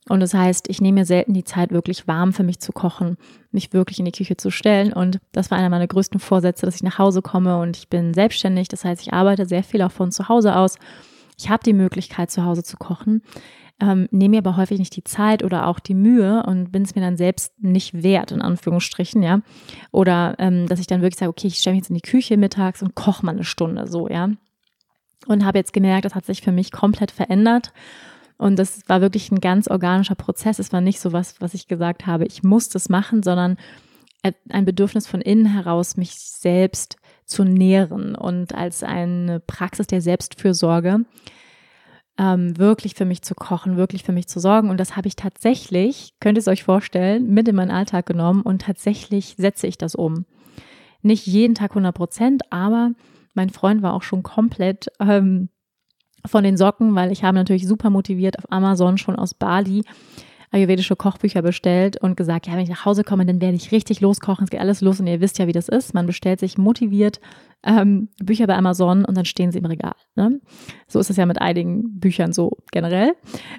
Und 0.08 0.20
das 0.20 0.34
heißt, 0.34 0.68
ich 0.68 0.80
nehme 0.80 1.00
mir 1.00 1.04
selten 1.04 1.34
die 1.34 1.44
Zeit, 1.44 1.72
wirklich 1.72 2.08
warm 2.08 2.32
für 2.32 2.42
mich 2.42 2.58
zu 2.58 2.72
kochen, 2.72 3.16
mich 3.52 3.72
wirklich 3.72 3.98
in 3.98 4.06
die 4.06 4.12
Küche 4.12 4.36
zu 4.36 4.50
stellen. 4.50 4.92
Und 4.92 5.20
das 5.32 5.50
war 5.50 5.58
einer 5.58 5.68
meiner 5.68 5.86
größten 5.86 6.20
Vorsätze, 6.20 6.66
dass 6.66 6.76
ich 6.76 6.82
nach 6.82 6.98
Hause 6.98 7.22
komme 7.22 7.58
und 7.58 7.76
ich 7.76 7.88
bin 7.88 8.14
selbstständig. 8.14 8.68
Das 8.68 8.84
heißt, 8.84 9.02
ich 9.02 9.12
arbeite 9.12 9.46
sehr 9.46 9.62
viel 9.62 9.82
auch 9.82 9.92
von 9.92 10.10
zu 10.10 10.28
Hause 10.28 10.56
aus. 10.56 10.78
Ich 11.38 11.48
habe 11.48 11.62
die 11.62 11.72
Möglichkeit, 11.72 12.30
zu 12.30 12.44
Hause 12.44 12.62
zu 12.62 12.76
kochen, 12.76 13.22
ähm, 13.80 14.08
nehme 14.10 14.36
mir 14.36 14.38
aber 14.38 14.56
häufig 14.56 14.78
nicht 14.78 14.96
die 14.96 15.04
Zeit 15.04 15.42
oder 15.42 15.66
auch 15.66 15.78
die 15.78 15.94
Mühe 15.94 16.42
und 16.44 16.72
bin 16.72 16.82
es 16.82 16.94
mir 16.94 17.00
dann 17.00 17.16
selbst 17.16 17.52
nicht 17.62 18.02
wert, 18.02 18.32
in 18.32 18.42
Anführungsstrichen, 18.42 19.22
ja. 19.22 19.40
Oder 19.92 20.36
ähm, 20.38 20.66
dass 20.66 20.80
ich 20.80 20.86
dann 20.86 21.02
wirklich 21.02 21.18
sage, 21.18 21.30
okay, 21.30 21.46
ich 21.46 21.58
stelle 21.58 21.74
mich 21.74 21.82
jetzt 21.82 21.90
in 21.90 21.96
die 21.96 22.02
Küche 22.02 22.36
mittags 22.36 22.82
und 22.82 22.94
koche 22.94 23.24
mal 23.24 23.32
eine 23.32 23.44
Stunde 23.44 23.86
so, 23.86 24.08
ja. 24.08 24.30
Und 25.26 25.44
habe 25.44 25.58
jetzt 25.58 25.72
gemerkt, 25.72 26.04
das 26.04 26.14
hat 26.14 26.26
sich 26.26 26.40
für 26.42 26.52
mich 26.52 26.72
komplett 26.72 27.10
verändert. 27.10 27.72
Und 28.38 28.58
das 28.58 28.88
war 28.88 29.02
wirklich 29.02 29.30
ein 29.30 29.40
ganz 29.40 29.68
organischer 29.68 30.14
Prozess. 30.14 30.58
Es 30.58 30.72
war 30.72 30.80
nicht 30.80 30.98
so 30.98 31.12
was, 31.12 31.40
was 31.42 31.52
ich 31.52 31.68
gesagt 31.68 32.06
habe, 32.06 32.24
ich 32.24 32.42
muss 32.42 32.70
das 32.70 32.88
machen, 32.88 33.22
sondern 33.22 33.58
ein 34.48 34.64
Bedürfnis 34.64 35.06
von 35.06 35.20
innen 35.20 35.46
heraus, 35.46 35.96
mich 35.96 36.14
selbst 36.14 36.96
zu 37.24 37.44
nähren 37.44 38.14
und 38.14 38.54
als 38.54 38.82
eine 38.82 39.40
Praxis 39.40 39.86
der 39.86 40.00
Selbstfürsorge 40.00 41.04
ähm, 42.20 42.58
wirklich 42.58 42.94
für 42.94 43.06
mich 43.06 43.22
zu 43.22 43.34
kochen, 43.34 43.78
wirklich 43.78 44.04
für 44.04 44.12
mich 44.12 44.28
zu 44.28 44.40
sorgen. 44.40 44.68
Und 44.68 44.78
das 44.78 44.94
habe 44.94 45.08
ich 45.08 45.16
tatsächlich, 45.16 46.12
könnt 46.20 46.36
ihr 46.36 46.40
es 46.40 46.48
euch 46.48 46.64
vorstellen, 46.64 47.32
mit 47.32 47.48
in 47.48 47.56
meinen 47.56 47.70
Alltag 47.70 48.04
genommen 48.04 48.42
und 48.42 48.60
tatsächlich 48.60 49.36
setze 49.38 49.66
ich 49.66 49.78
das 49.78 49.94
um. 49.94 50.26
Nicht 51.00 51.26
jeden 51.26 51.54
Tag 51.54 51.70
100 51.70 51.94
Prozent, 51.94 52.42
aber 52.52 52.90
mein 53.32 53.48
Freund 53.48 53.80
war 53.80 53.94
auch 53.94 54.02
schon 54.02 54.22
komplett 54.22 54.88
ähm, 55.00 55.48
von 56.26 56.44
den 56.44 56.58
Socken, 56.58 56.94
weil 56.94 57.10
ich 57.10 57.24
habe 57.24 57.36
natürlich 57.36 57.66
super 57.66 57.88
motiviert 57.88 58.38
auf 58.38 58.52
Amazon 58.52 58.98
schon 58.98 59.16
aus 59.16 59.32
Bali 59.32 59.82
ayurvedische 60.50 60.96
Kochbücher 60.96 61.42
bestellt 61.42 62.00
und 62.00 62.16
gesagt, 62.16 62.46
ja, 62.46 62.54
wenn 62.54 62.60
ich 62.60 62.68
nach 62.68 62.84
Hause 62.84 63.04
komme, 63.04 63.24
dann 63.24 63.40
werde 63.40 63.56
ich 63.56 63.72
richtig 63.72 64.00
loskochen. 64.00 64.44
Es 64.44 64.50
geht 64.50 64.60
alles 64.60 64.80
los 64.80 65.00
und 65.00 65.06
ihr 65.06 65.20
wisst 65.20 65.38
ja, 65.38 65.46
wie 65.46 65.52
das 65.52 65.68
ist. 65.68 65.94
Man 65.94 66.06
bestellt 66.06 66.40
sich 66.40 66.58
motiviert 66.58 67.20
ähm, 67.62 68.08
Bücher 68.22 68.46
bei 68.46 68.56
Amazon 68.56 69.04
und 69.04 69.16
dann 69.16 69.24
stehen 69.24 69.52
sie 69.52 69.58
im 69.58 69.66
Regal. 69.66 69.94
Ne? 70.16 70.40
So 70.88 70.98
ist 70.98 71.10
es 71.10 71.16
ja 71.16 71.26
mit 71.26 71.40
einigen 71.40 72.00
Büchern 72.00 72.32
so 72.32 72.58
generell. 72.72 73.12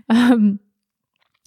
Ähm, 0.10 0.60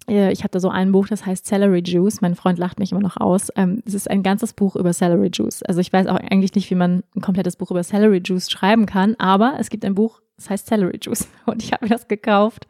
äh, 0.09 0.33
ich 0.33 0.41
habe 0.41 0.51
da 0.51 0.61
so 0.61 0.69
ein 0.69 0.93
Buch, 0.93 1.09
das 1.09 1.27
heißt 1.27 1.47
Celery 1.47 1.83
Juice. 1.85 2.21
Mein 2.21 2.35
Freund 2.35 2.59
lacht 2.59 2.79
mich 2.79 2.93
immer 2.93 3.01
noch 3.01 3.17
aus. 3.17 3.49
Ähm, 3.57 3.83
es 3.85 3.95
ist 3.95 4.11
ein 4.11 4.23
ganzes 4.23 4.53
Buch 4.53 4.77
über 4.77 4.93
Celery 4.93 5.31
Juice. 5.33 5.63
Also 5.63 5.81
ich 5.81 5.93
weiß 5.93 6.07
auch 6.07 6.17
eigentlich 6.17 6.55
nicht, 6.55 6.71
wie 6.71 6.75
man 6.75 7.03
ein 7.15 7.21
komplettes 7.21 7.57
Buch 7.57 7.71
über 7.71 7.83
Celery 7.83 8.23
Juice 8.25 8.51
schreiben 8.51 8.87
kann, 8.87 9.15
aber 9.19 9.57
es 9.59 9.71
gibt 9.71 9.85
ein 9.85 9.95
Buch, 9.95 10.21
das 10.37 10.51
heißt 10.51 10.67
Celery 10.67 10.99
Juice. 11.03 11.29
Und 11.47 11.63
ich 11.63 11.73
habe 11.73 11.85
mir 11.85 11.91
das 11.91 12.09
gekauft, 12.09 12.67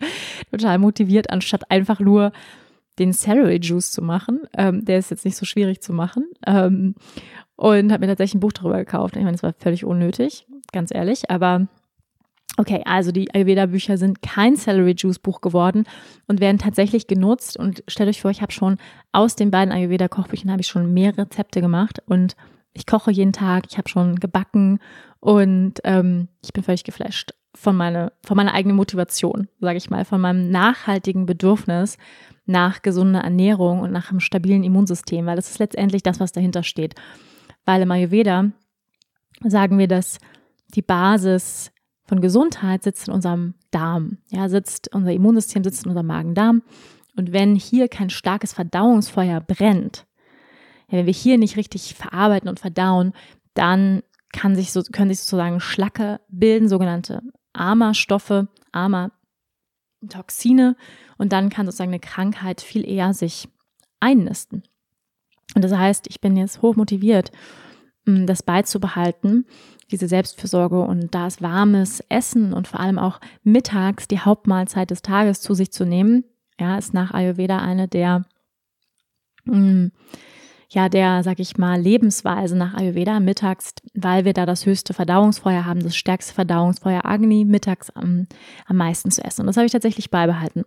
total 0.50 0.78
motiviert, 0.78 1.30
anstatt 1.30 1.70
einfach 1.70 2.00
nur 2.00 2.32
den 2.98 3.12
Celery 3.12 3.58
Juice 3.60 3.90
zu 3.90 4.02
machen. 4.02 4.42
Ähm, 4.56 4.84
der 4.84 4.98
ist 4.98 5.10
jetzt 5.10 5.24
nicht 5.24 5.36
so 5.36 5.44
schwierig 5.44 5.80
zu 5.80 5.92
machen. 5.92 6.26
Ähm, 6.46 6.94
und 7.56 7.92
habe 7.92 8.00
mir 8.00 8.08
tatsächlich 8.08 8.36
ein 8.36 8.40
Buch 8.40 8.52
darüber 8.52 8.78
gekauft. 8.78 9.16
Ich 9.16 9.22
meine, 9.22 9.32
das 9.32 9.42
war 9.42 9.54
völlig 9.58 9.84
unnötig, 9.84 10.46
ganz 10.72 10.92
ehrlich, 10.92 11.30
aber 11.30 11.68
Okay, 12.56 12.82
also 12.84 13.10
die 13.10 13.34
Ayurveda-Bücher 13.34 13.98
sind 13.98 14.22
kein 14.22 14.54
Celery 14.54 14.94
Juice 14.96 15.18
Buch 15.18 15.40
geworden 15.40 15.84
und 16.28 16.40
werden 16.40 16.58
tatsächlich 16.58 17.08
genutzt. 17.08 17.56
Und 17.56 17.82
stellt 17.88 18.08
euch 18.08 18.20
vor, 18.20 18.30
ich 18.30 18.42
habe 18.42 18.52
schon 18.52 18.76
aus 19.10 19.34
den 19.34 19.50
beiden 19.50 19.72
Ayurveda-Kochbüchern 19.72 20.52
habe 20.52 20.60
ich 20.60 20.68
schon 20.68 20.94
mehr 20.94 21.18
Rezepte 21.18 21.60
gemacht 21.60 22.00
und 22.06 22.36
ich 22.72 22.86
koche 22.86 23.10
jeden 23.10 23.32
Tag. 23.32 23.64
Ich 23.70 23.76
habe 23.76 23.88
schon 23.88 24.16
gebacken 24.16 24.78
und 25.18 25.80
ähm, 25.82 26.28
ich 26.44 26.52
bin 26.52 26.62
völlig 26.62 26.84
geflasht 26.84 27.34
von 27.56 27.76
meiner 27.76 28.12
von 28.24 28.36
meiner 28.36 28.54
eigenen 28.54 28.76
Motivation, 28.76 29.48
sage 29.60 29.78
ich 29.78 29.90
mal, 29.90 30.04
von 30.04 30.20
meinem 30.20 30.50
nachhaltigen 30.50 31.26
Bedürfnis 31.26 31.98
nach 32.46 32.82
gesunder 32.82 33.20
Ernährung 33.20 33.80
und 33.80 33.92
nach 33.92 34.10
einem 34.10 34.20
stabilen 34.20 34.64
Immunsystem, 34.64 35.26
weil 35.26 35.36
das 35.36 35.50
ist 35.50 35.58
letztendlich 35.58 36.02
das, 36.02 36.20
was 36.20 36.32
dahinter 36.32 36.62
steht. 36.62 36.94
Weil 37.64 37.82
im 37.82 37.90
Ayurveda 37.90 38.50
sagen 39.42 39.78
wir, 39.78 39.88
dass 39.88 40.18
die 40.74 40.82
Basis 40.82 41.70
von 42.06 42.20
Gesundheit 42.20 42.82
sitzt 42.82 43.08
in 43.08 43.14
unserem 43.14 43.54
Darm. 43.70 44.18
Ja, 44.28 44.48
sitzt, 44.48 44.94
unser 44.94 45.12
Immunsystem 45.12 45.64
sitzt 45.64 45.84
in 45.84 45.90
unserem 45.90 46.06
Magen-Darm. 46.06 46.62
Und 47.16 47.32
wenn 47.32 47.54
hier 47.54 47.88
kein 47.88 48.10
starkes 48.10 48.52
Verdauungsfeuer 48.52 49.40
brennt, 49.40 50.06
ja, 50.88 50.98
wenn 50.98 51.06
wir 51.06 51.12
hier 51.12 51.38
nicht 51.38 51.56
richtig 51.56 51.94
verarbeiten 51.94 52.48
und 52.48 52.60
verdauen, 52.60 53.12
dann 53.54 54.02
kann 54.32 54.56
sich 54.56 54.72
so, 54.72 54.82
können 54.82 55.10
sich 55.10 55.20
sozusagen 55.20 55.60
Schlacke 55.60 56.20
bilden, 56.28 56.68
sogenannte 56.68 57.22
AMA-Stoffe, 57.52 58.48
AMA-Toxine. 60.04 60.76
Und 61.18 61.32
dann 61.32 61.50
kann 61.50 61.66
sozusagen 61.66 61.90
eine 61.90 62.00
Krankheit 62.00 62.60
viel 62.60 62.88
eher 62.88 63.14
sich 63.14 63.48
einnisten. 64.00 64.62
Und 65.54 65.62
das 65.62 65.72
heißt, 65.72 66.06
ich 66.08 66.20
bin 66.20 66.36
jetzt 66.36 66.62
hoch 66.62 66.76
motiviert, 66.76 67.30
das 68.06 68.42
beizubehalten 68.42 69.46
diese 69.90 70.08
Selbstfürsorge 70.08 70.80
und 70.80 71.14
da 71.14 71.26
ist 71.26 71.42
warmes 71.42 72.00
Essen 72.08 72.52
und 72.52 72.68
vor 72.68 72.80
allem 72.80 72.98
auch 72.98 73.20
mittags 73.42 74.08
die 74.08 74.20
Hauptmahlzeit 74.20 74.90
des 74.90 75.02
Tages 75.02 75.40
zu 75.40 75.54
sich 75.54 75.72
zu 75.72 75.84
nehmen, 75.84 76.24
ja, 76.58 76.78
ist 76.78 76.94
nach 76.94 77.12
Ayurveda 77.12 77.58
eine 77.58 77.88
der, 77.88 78.24
mh, 79.44 79.56
mm, 79.56 79.92
ja, 80.70 80.88
der, 80.88 81.22
sag 81.22 81.38
ich 81.40 81.56
mal, 81.56 81.80
Lebensweise 81.80 82.56
nach 82.56 82.74
Ayurveda 82.74 83.20
mittags, 83.20 83.74
weil 83.94 84.24
wir 84.24 84.32
da 84.32 84.46
das 84.46 84.66
höchste 84.66 84.94
Verdauungsfeuer 84.94 85.64
haben, 85.64 85.82
das 85.82 85.96
stärkste 85.96 86.34
Verdauungsfeuer 86.34 87.04
Agni, 87.04 87.44
mittags 87.44 87.90
am, 87.90 88.26
am 88.66 88.76
meisten 88.76 89.10
zu 89.10 89.24
essen. 89.24 89.42
Und 89.42 89.46
das 89.48 89.56
habe 89.56 89.66
ich 89.66 89.72
tatsächlich 89.72 90.10
beibehalten. 90.10 90.64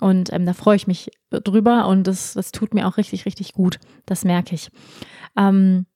Und 0.00 0.32
ähm, 0.32 0.46
da 0.46 0.52
freue 0.52 0.76
ich 0.76 0.86
mich 0.86 1.10
drüber 1.30 1.88
und 1.88 2.06
das, 2.06 2.34
das 2.34 2.52
tut 2.52 2.74
mir 2.74 2.86
auch 2.86 2.96
richtig, 2.96 3.26
richtig 3.26 3.52
gut. 3.52 3.80
Das 4.06 4.24
merke 4.24 4.54
ich. 4.54 4.70
Ähm, 5.36 5.86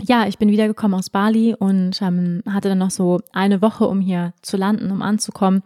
ja, 0.00 0.26
ich 0.26 0.38
bin 0.38 0.50
wiedergekommen 0.50 0.98
aus 0.98 1.10
Bali 1.10 1.54
und 1.54 2.02
ähm, 2.02 2.42
hatte 2.48 2.68
dann 2.68 2.78
noch 2.78 2.90
so 2.90 3.20
eine 3.32 3.62
Woche, 3.62 3.86
um 3.86 4.00
hier 4.00 4.34
zu 4.42 4.56
landen, 4.56 4.90
um 4.90 5.02
anzukommen. 5.02 5.62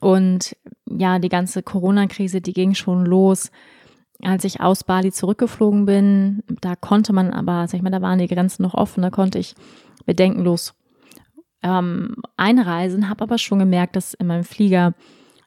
Und 0.00 0.56
ja, 0.86 1.18
die 1.18 1.28
ganze 1.28 1.62
Corona-Krise, 1.62 2.40
die 2.40 2.52
ging 2.52 2.74
schon 2.74 3.04
los, 3.04 3.50
als 4.22 4.44
ich 4.44 4.60
aus 4.60 4.84
Bali 4.84 5.12
zurückgeflogen 5.12 5.84
bin. 5.84 6.42
Da 6.60 6.76
konnte 6.76 7.12
man 7.12 7.32
aber, 7.32 7.66
sag 7.66 7.74
ich 7.74 7.82
mal, 7.82 7.90
da 7.90 8.02
waren 8.02 8.18
die 8.18 8.28
Grenzen 8.28 8.62
noch 8.62 8.74
offen, 8.74 9.02
da 9.02 9.10
konnte 9.10 9.38
ich 9.38 9.54
bedenkenlos 10.06 10.74
ähm, 11.62 12.16
einreisen, 12.36 13.08
habe 13.08 13.22
aber 13.22 13.38
schon 13.38 13.58
gemerkt, 13.58 13.96
dass 13.96 14.14
in 14.14 14.26
meinem 14.26 14.44
Flieger 14.44 14.94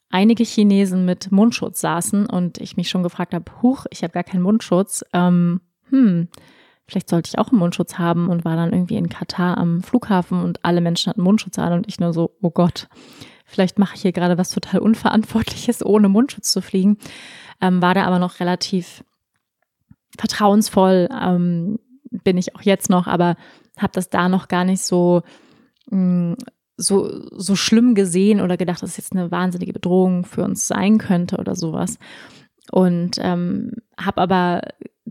einige 0.09 0.43
Chinesen 0.43 1.05
mit 1.05 1.31
Mundschutz 1.31 1.81
saßen 1.81 2.25
und 2.25 2.59
ich 2.59 2.77
mich 2.77 2.89
schon 2.89 3.03
gefragt 3.03 3.33
habe, 3.33 3.51
huch, 3.61 3.85
ich 3.89 4.03
habe 4.03 4.13
gar 4.13 4.23
keinen 4.23 4.43
Mundschutz. 4.43 5.03
Ähm, 5.13 5.61
hm, 5.89 6.29
vielleicht 6.87 7.09
sollte 7.09 7.29
ich 7.29 7.39
auch 7.39 7.49
einen 7.49 7.59
Mundschutz 7.59 7.97
haben 7.97 8.29
und 8.29 8.45
war 8.45 8.55
dann 8.55 8.71
irgendwie 8.71 8.95
in 8.95 9.09
Katar 9.09 9.57
am 9.57 9.83
Flughafen 9.83 10.41
und 10.41 10.63
alle 10.63 10.81
Menschen 10.81 11.09
hatten 11.09 11.21
Mundschutz 11.21 11.59
an 11.59 11.73
und 11.73 11.87
ich 11.87 11.99
nur 11.99 12.13
so, 12.13 12.37
oh 12.41 12.51
Gott, 12.51 12.87
vielleicht 13.45 13.77
mache 13.77 13.95
ich 13.95 14.01
hier 14.03 14.13
gerade 14.13 14.37
was 14.37 14.51
total 14.51 14.79
Unverantwortliches, 14.79 15.85
ohne 15.85 16.07
Mundschutz 16.07 16.51
zu 16.51 16.61
fliegen. 16.61 16.97
Ähm, 17.61 17.81
war 17.81 17.93
da 17.93 18.03
aber 18.05 18.19
noch 18.19 18.39
relativ 18.39 19.03
vertrauensvoll, 20.17 21.09
ähm, 21.11 21.79
bin 22.23 22.37
ich 22.37 22.55
auch 22.55 22.61
jetzt 22.61 22.89
noch, 22.89 23.07
aber 23.07 23.35
habe 23.77 23.93
das 23.93 24.09
da 24.09 24.29
noch 24.29 24.47
gar 24.47 24.63
nicht 24.63 24.81
so, 24.81 25.23
mh, 25.89 25.97
mm, 25.97 26.37
so, 26.77 27.09
so 27.31 27.55
schlimm 27.55 27.95
gesehen 27.95 28.41
oder 28.41 28.57
gedacht, 28.57 28.83
dass 28.83 28.91
es 28.91 28.97
jetzt 28.97 29.13
eine 29.13 29.31
wahnsinnige 29.31 29.71
Bedrohung 29.71 30.25
für 30.25 30.43
uns 30.43 30.67
sein 30.67 30.97
könnte 30.97 31.37
oder 31.37 31.55
sowas. 31.55 31.97
Und 32.71 33.17
ähm, 33.19 33.71
habe 33.97 34.21
aber 34.21 34.61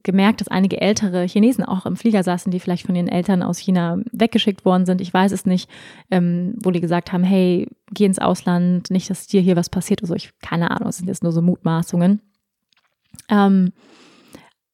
gemerkt, 0.02 0.40
dass 0.40 0.48
einige 0.48 0.80
ältere 0.80 1.24
Chinesen 1.24 1.64
auch 1.64 1.86
im 1.86 1.96
Flieger 1.96 2.22
saßen, 2.22 2.52
die 2.52 2.60
vielleicht 2.60 2.84
von 2.84 2.94
ihren 2.94 3.08
Eltern 3.08 3.42
aus 3.42 3.58
China 3.58 3.98
weggeschickt 4.12 4.64
worden 4.64 4.84
sind. 4.84 5.00
Ich 5.00 5.14
weiß 5.14 5.32
es 5.32 5.46
nicht, 5.46 5.70
ähm, 6.10 6.54
wo 6.62 6.70
die 6.70 6.80
gesagt 6.80 7.12
haben, 7.12 7.24
hey, 7.24 7.68
geh 7.92 8.04
ins 8.04 8.18
Ausland, 8.18 8.90
nicht, 8.90 9.08
dass 9.08 9.26
dir 9.26 9.40
hier 9.40 9.56
was 9.56 9.70
passiert 9.70 10.02
oder 10.02 10.08
so. 10.08 10.14
Ich 10.14 10.38
keine 10.40 10.70
Ahnung, 10.70 10.88
es 10.88 10.98
sind 10.98 11.08
jetzt 11.08 11.22
nur 11.22 11.32
so 11.32 11.40
Mutmaßungen. 11.40 12.20
Ähm, 13.28 13.72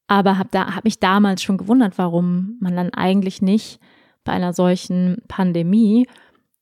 aber 0.07 0.39
habe 0.39 0.49
da, 0.51 0.75
hab 0.75 0.85
mich 0.85 0.99
damals 0.99 1.43
schon 1.43 1.57
gewundert, 1.57 1.97
warum 1.97 2.57
man 2.61 2.75
dann 2.75 2.91
eigentlich 2.91 3.43
nicht 3.43 3.79
bei 4.25 4.33
einer 4.33 4.53
solchen 4.53 5.23
Pandemie 5.29 6.09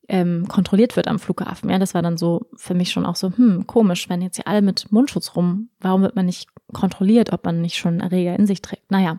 ähm, 0.08 0.46
kontrolliert 0.48 0.96
wird 0.96 1.08
am 1.08 1.18
Flughafen. 1.18 1.70
Ja, 1.70 1.78
das 1.78 1.94
war 1.94 2.02
dann 2.02 2.16
so 2.16 2.46
für 2.56 2.74
mich 2.74 2.90
schon 2.90 3.06
auch 3.06 3.16
so, 3.16 3.32
hm, 3.34 3.66
komisch, 3.66 4.08
wenn 4.08 4.22
jetzt 4.22 4.36
hier 4.36 4.46
alle 4.46 4.62
mit 4.62 4.90
Mundschutz 4.90 5.36
rum, 5.36 5.70
warum 5.80 6.02
wird 6.02 6.16
man 6.16 6.26
nicht 6.26 6.48
kontrolliert, 6.72 7.32
ob 7.32 7.44
man 7.44 7.60
nicht 7.60 7.76
schon 7.76 8.00
Erreger 8.00 8.38
in 8.38 8.46
sich 8.46 8.62
trägt? 8.62 8.90
Naja, 8.90 9.18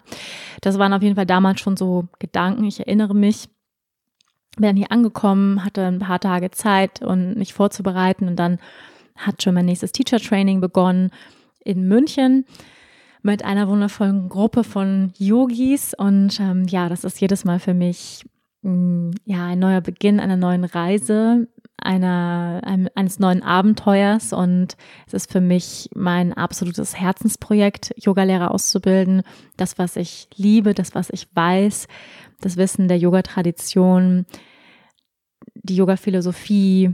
das 0.61 0.79
waren 0.79 0.93
auf 0.93 1.03
jeden 1.03 1.15
Fall 1.15 1.27
damals 1.27 1.59
schon 1.59 1.77
so 1.77 2.07
Gedanken. 2.19 2.63
Ich 2.65 2.79
erinnere 2.79 3.15
mich, 3.15 3.49
bin 4.55 4.65
dann 4.65 4.75
hier 4.75 4.91
angekommen, 4.91 5.63
hatte 5.63 5.85
ein 5.85 5.99
paar 5.99 6.19
Tage 6.19 6.51
Zeit, 6.51 7.01
um 7.01 7.33
mich 7.35 7.53
vorzubereiten 7.53 8.27
und 8.27 8.35
dann 8.35 8.59
hat 9.15 9.43
schon 9.43 9.53
mein 9.53 9.65
nächstes 9.65 9.91
Teacher 9.91 10.19
Training 10.19 10.61
begonnen 10.61 11.11
in 11.63 11.87
München 11.87 12.45
mit 13.21 13.43
einer 13.43 13.67
wundervollen 13.67 14.29
Gruppe 14.29 14.63
von 14.63 15.11
Yogis 15.17 15.93
und 15.93 16.39
ähm, 16.39 16.65
ja, 16.67 16.89
das 16.89 17.03
ist 17.03 17.19
jedes 17.19 17.43
Mal 17.43 17.59
für 17.59 17.73
mich 17.73 18.23
Mm, 18.61 19.11
ja, 19.25 19.47
ein 19.47 19.59
neuer 19.59 19.81
Beginn 19.81 20.19
einer 20.19 20.35
neuen 20.35 20.65
Reise, 20.65 21.47
einer, 21.77 22.61
eines 22.95 23.19
neuen 23.19 23.41
Abenteuers 23.41 24.33
und 24.33 24.75
es 25.07 25.13
ist 25.13 25.31
für 25.31 25.39
mich 25.39 25.89
mein 25.95 26.33
absolutes 26.33 26.95
Herzensprojekt, 26.99 27.93
Yogalehrer 27.95 28.51
auszubilden. 28.51 29.23
Das, 29.55 29.77
was 29.77 29.95
ich 29.95 30.27
liebe, 30.35 30.73
das, 30.73 30.93
was 30.93 31.09
ich 31.09 31.27
weiß, 31.33 31.87
das 32.41 32.57
Wissen 32.57 32.89
der 32.89 32.97
Yoga-Tradition, 32.97 34.25
die 35.53 35.77
Yoga-Philosophie, 35.77 36.91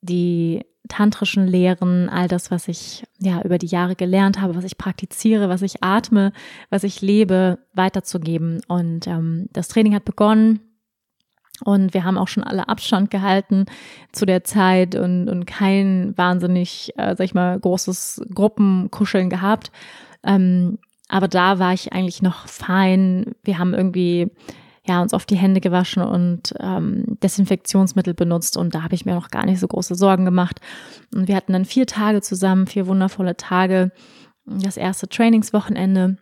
die 0.00 0.64
tantrischen 0.88 1.46
Lehren, 1.46 2.08
all 2.08 2.26
das, 2.26 2.50
was 2.50 2.68
ich 2.68 3.04
ja 3.18 3.42
über 3.42 3.58
die 3.58 3.66
Jahre 3.66 3.94
gelernt 3.94 4.40
habe, 4.40 4.56
was 4.56 4.64
ich 4.64 4.76
praktiziere, 4.76 5.48
was 5.48 5.62
ich 5.62 5.82
atme, 5.82 6.32
was 6.68 6.84
ich 6.84 7.00
lebe, 7.00 7.58
weiterzugeben. 7.74 8.60
Und 8.66 9.06
ähm, 9.06 9.46
das 9.52 9.68
Training 9.68 9.94
hat 9.94 10.04
begonnen 10.04 10.60
und 11.64 11.94
wir 11.94 12.04
haben 12.04 12.18
auch 12.18 12.28
schon 12.28 12.44
alle 12.44 12.68
Abstand 12.68 13.10
gehalten 13.10 13.66
zu 14.12 14.26
der 14.26 14.44
Zeit 14.44 14.94
und, 14.94 15.28
und 15.28 15.46
kein 15.46 16.16
wahnsinnig, 16.16 16.92
äh, 16.96 17.14
sag 17.16 17.24
ich 17.24 17.34
mal, 17.34 17.58
großes 17.58 18.22
Gruppenkuscheln 18.34 19.30
gehabt. 19.30 19.70
Ähm, 20.24 20.78
aber 21.08 21.28
da 21.28 21.58
war 21.58 21.72
ich 21.72 21.92
eigentlich 21.92 22.22
noch 22.22 22.46
fein. 22.46 23.34
Wir 23.42 23.58
haben 23.58 23.74
irgendwie 23.74 24.30
ja, 24.90 25.00
uns 25.00 25.14
auf 25.14 25.24
die 25.24 25.36
Hände 25.36 25.60
gewaschen 25.60 26.02
und 26.02 26.52
ähm, 26.58 27.04
Desinfektionsmittel 27.22 28.14
benutzt 28.14 28.56
und 28.56 28.74
da 28.74 28.82
habe 28.82 28.94
ich 28.94 29.04
mir 29.04 29.14
noch 29.14 29.30
gar 29.30 29.46
nicht 29.46 29.60
so 29.60 29.68
große 29.68 29.94
Sorgen 29.94 30.24
gemacht. 30.24 30.60
Und 31.14 31.28
wir 31.28 31.36
hatten 31.36 31.52
dann 31.52 31.64
vier 31.64 31.86
Tage 31.86 32.22
zusammen, 32.22 32.66
vier 32.66 32.86
wundervolle 32.86 33.36
Tage, 33.36 33.92
das 34.44 34.76
erste 34.76 35.08
Trainingswochenende 35.08 36.18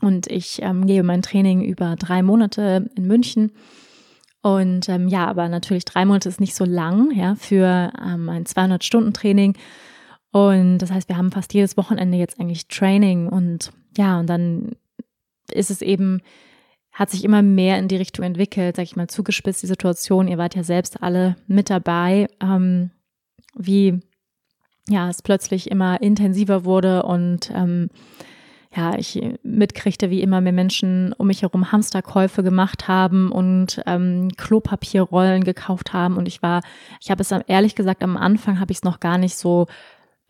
und 0.00 0.26
ich 0.26 0.62
ähm, 0.62 0.86
gebe 0.86 1.02
mein 1.06 1.22
Training 1.22 1.62
über 1.62 1.96
drei 1.96 2.22
Monate 2.22 2.90
in 2.96 3.06
München 3.06 3.52
und 4.40 4.88
ähm, 4.88 5.08
ja, 5.08 5.26
aber 5.26 5.48
natürlich 5.48 5.84
drei 5.84 6.04
Monate 6.04 6.28
ist 6.28 6.40
nicht 6.40 6.54
so 6.54 6.64
lang, 6.64 7.10
ja, 7.14 7.34
für 7.34 7.92
ähm, 8.00 8.28
ein 8.28 8.44
200-Stunden-Training. 8.44 9.54
Und 10.30 10.78
das 10.78 10.92
heißt, 10.92 11.08
wir 11.08 11.16
haben 11.16 11.32
fast 11.32 11.52
jedes 11.52 11.76
Wochenende 11.76 12.16
jetzt 12.16 12.38
eigentlich 12.38 12.68
Training 12.68 13.28
und 13.28 13.72
ja, 13.96 14.20
und 14.20 14.28
dann 14.28 14.76
ist 15.50 15.70
es 15.70 15.82
eben, 15.82 16.20
hat 16.96 17.10
sich 17.10 17.24
immer 17.24 17.42
mehr 17.42 17.78
in 17.78 17.88
die 17.88 17.96
Richtung 17.96 18.24
entwickelt, 18.24 18.76
sag 18.76 18.84
ich 18.84 18.96
mal, 18.96 19.06
zugespitzt 19.06 19.62
die 19.62 19.66
Situation. 19.66 20.28
Ihr 20.28 20.38
wart 20.38 20.54
ja 20.54 20.62
selbst 20.62 21.02
alle 21.02 21.36
mit 21.46 21.68
dabei, 21.68 22.26
ähm, 22.40 22.90
wie 23.54 24.00
ja, 24.88 25.10
es 25.10 25.20
plötzlich 25.20 25.70
immer 25.70 26.00
intensiver 26.00 26.64
wurde 26.64 27.02
und 27.02 27.50
ähm, 27.54 27.90
ja, 28.74 28.96
ich 28.96 29.20
mitkriegte, 29.42 30.08
wie 30.08 30.22
immer 30.22 30.40
mehr 30.40 30.54
Menschen 30.54 31.12
um 31.18 31.26
mich 31.26 31.42
herum 31.42 31.70
Hamsterkäufe 31.70 32.42
gemacht 32.42 32.88
haben 32.88 33.30
und 33.30 33.82
ähm, 33.86 34.28
Klopapierrollen 34.36 35.44
gekauft 35.44 35.92
haben. 35.92 36.16
Und 36.16 36.28
ich 36.28 36.42
war, 36.42 36.62
ich 37.00 37.10
habe 37.10 37.22
es 37.22 37.30
ehrlich 37.30 37.74
gesagt 37.74 38.02
am 38.02 38.16
Anfang 38.16 38.58
habe 38.58 38.72
ich 38.72 38.78
es 38.78 38.84
noch 38.84 39.00
gar 39.00 39.18
nicht 39.18 39.36
so 39.36 39.66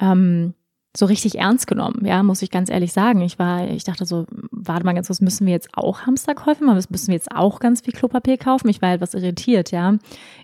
ähm, 0.00 0.54
so 0.96 1.06
richtig 1.06 1.38
ernst 1.38 1.66
genommen, 1.66 2.04
ja, 2.04 2.22
muss 2.22 2.42
ich 2.42 2.50
ganz 2.50 2.70
ehrlich 2.70 2.92
sagen. 2.92 3.20
Ich 3.20 3.38
war, 3.38 3.68
ich 3.68 3.84
dachte 3.84 4.06
so, 4.06 4.26
warte 4.50 4.84
mal 4.84 4.94
ganz 4.94 5.08
kurz, 5.08 5.20
müssen 5.20 5.46
wir 5.46 5.52
jetzt 5.52 5.70
auch 5.74 6.02
Hamsterkäufe 6.02 6.64
machen? 6.64 6.82
Müssen 6.88 7.08
wir 7.08 7.14
jetzt 7.14 7.32
auch 7.32 7.60
ganz 7.60 7.82
viel 7.82 7.92
Klopapier 7.92 8.38
kaufen? 8.38 8.68
Ich 8.68 8.80
war 8.82 8.92
etwas 8.92 9.14
irritiert, 9.14 9.70
ja, 9.70 9.96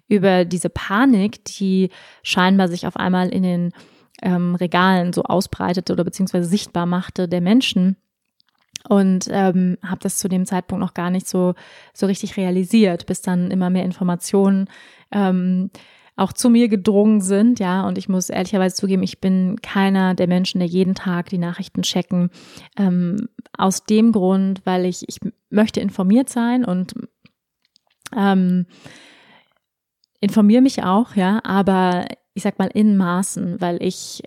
über 0.09 0.45
diese 0.45 0.69
Panik, 0.69 1.45
die 1.45 1.91
scheinbar 2.23 2.69
sich 2.69 2.87
auf 2.87 2.97
einmal 2.97 3.29
in 3.31 3.43
den 3.43 3.73
ähm, 4.23 4.55
Regalen 4.55 5.13
so 5.13 5.23
ausbreitete 5.23 5.93
oder 5.93 6.05
beziehungsweise 6.05 6.49
sichtbar 6.49 6.87
machte 6.87 7.29
der 7.29 7.41
Menschen 7.41 7.97
und 8.89 9.29
ähm, 9.31 9.79
habe 9.83 10.01
das 10.03 10.19
zu 10.19 10.29
dem 10.29 10.45
Zeitpunkt 10.45 10.81
noch 10.81 10.95
gar 10.95 11.11
nicht 11.11 11.29
so 11.29 11.55
so 11.95 12.07
richtig 12.07 12.37
realisiert, 12.37 13.07
bis 13.07 13.23
dann 13.23 13.51
immer 13.51 13.71
mehr 13.71 13.85
Informationen 13.85 14.69
ähm, 15.13 15.71
auch 16.17 16.33
zu 16.33 16.51
mir 16.51 16.69
gedrungen 16.69 17.21
sind, 17.21 17.59
ja, 17.59 17.87
und 17.87 17.97
ich 17.97 18.09
muss 18.09 18.29
ehrlicherweise 18.29 18.77
zugeben, 18.77 19.03
ich 19.03 19.21
bin 19.21 19.57
keiner 19.63 20.15
der 20.15 20.27
Menschen, 20.27 20.59
der 20.59 20.69
jeden 20.69 20.95
Tag 20.95 21.31
die 21.31 21.39
Nachrichten 21.39 21.83
checken. 21.83 22.31
Ähm, 22.77 23.29
aus 23.57 23.85
dem 23.85 24.13
Grund, 24.13 24.61
weil 24.65 24.85
ich, 24.85 25.09
ich 25.09 25.19
möchte 25.51 25.81
informiert 25.81 26.29
sein 26.29 26.65
und 26.65 26.95
ähm, 28.17 28.67
informiere 30.21 30.63
mich 30.63 30.83
auch, 30.83 31.17
ja, 31.17 31.41
aber 31.45 32.07
ich 32.35 32.43
sag 32.43 32.59
mal 32.59 32.71
in 32.73 32.97
Maßen, 32.97 33.61
weil 33.61 33.83
ich 33.83 34.23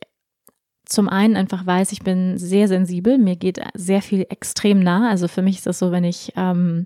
zum 0.86 1.10
einen 1.10 1.36
einfach 1.36 1.65
weiß, 1.65 1.91
ich 1.91 2.02
bin 2.02 2.38
sehr 2.38 2.67
sensibel, 2.67 3.17
mir 3.17 3.36
geht 3.36 3.60
sehr 3.74 4.02
viel 4.02 4.26
extrem 4.30 4.80
nah. 4.80 5.10
Also 5.10 5.28
für 5.28 5.41
mich 5.41 5.58
ist 5.58 5.65
das 5.65 5.80
so, 5.80 5.91
wenn 5.91 6.04
ich 6.04 6.34
ähm, 6.36 6.86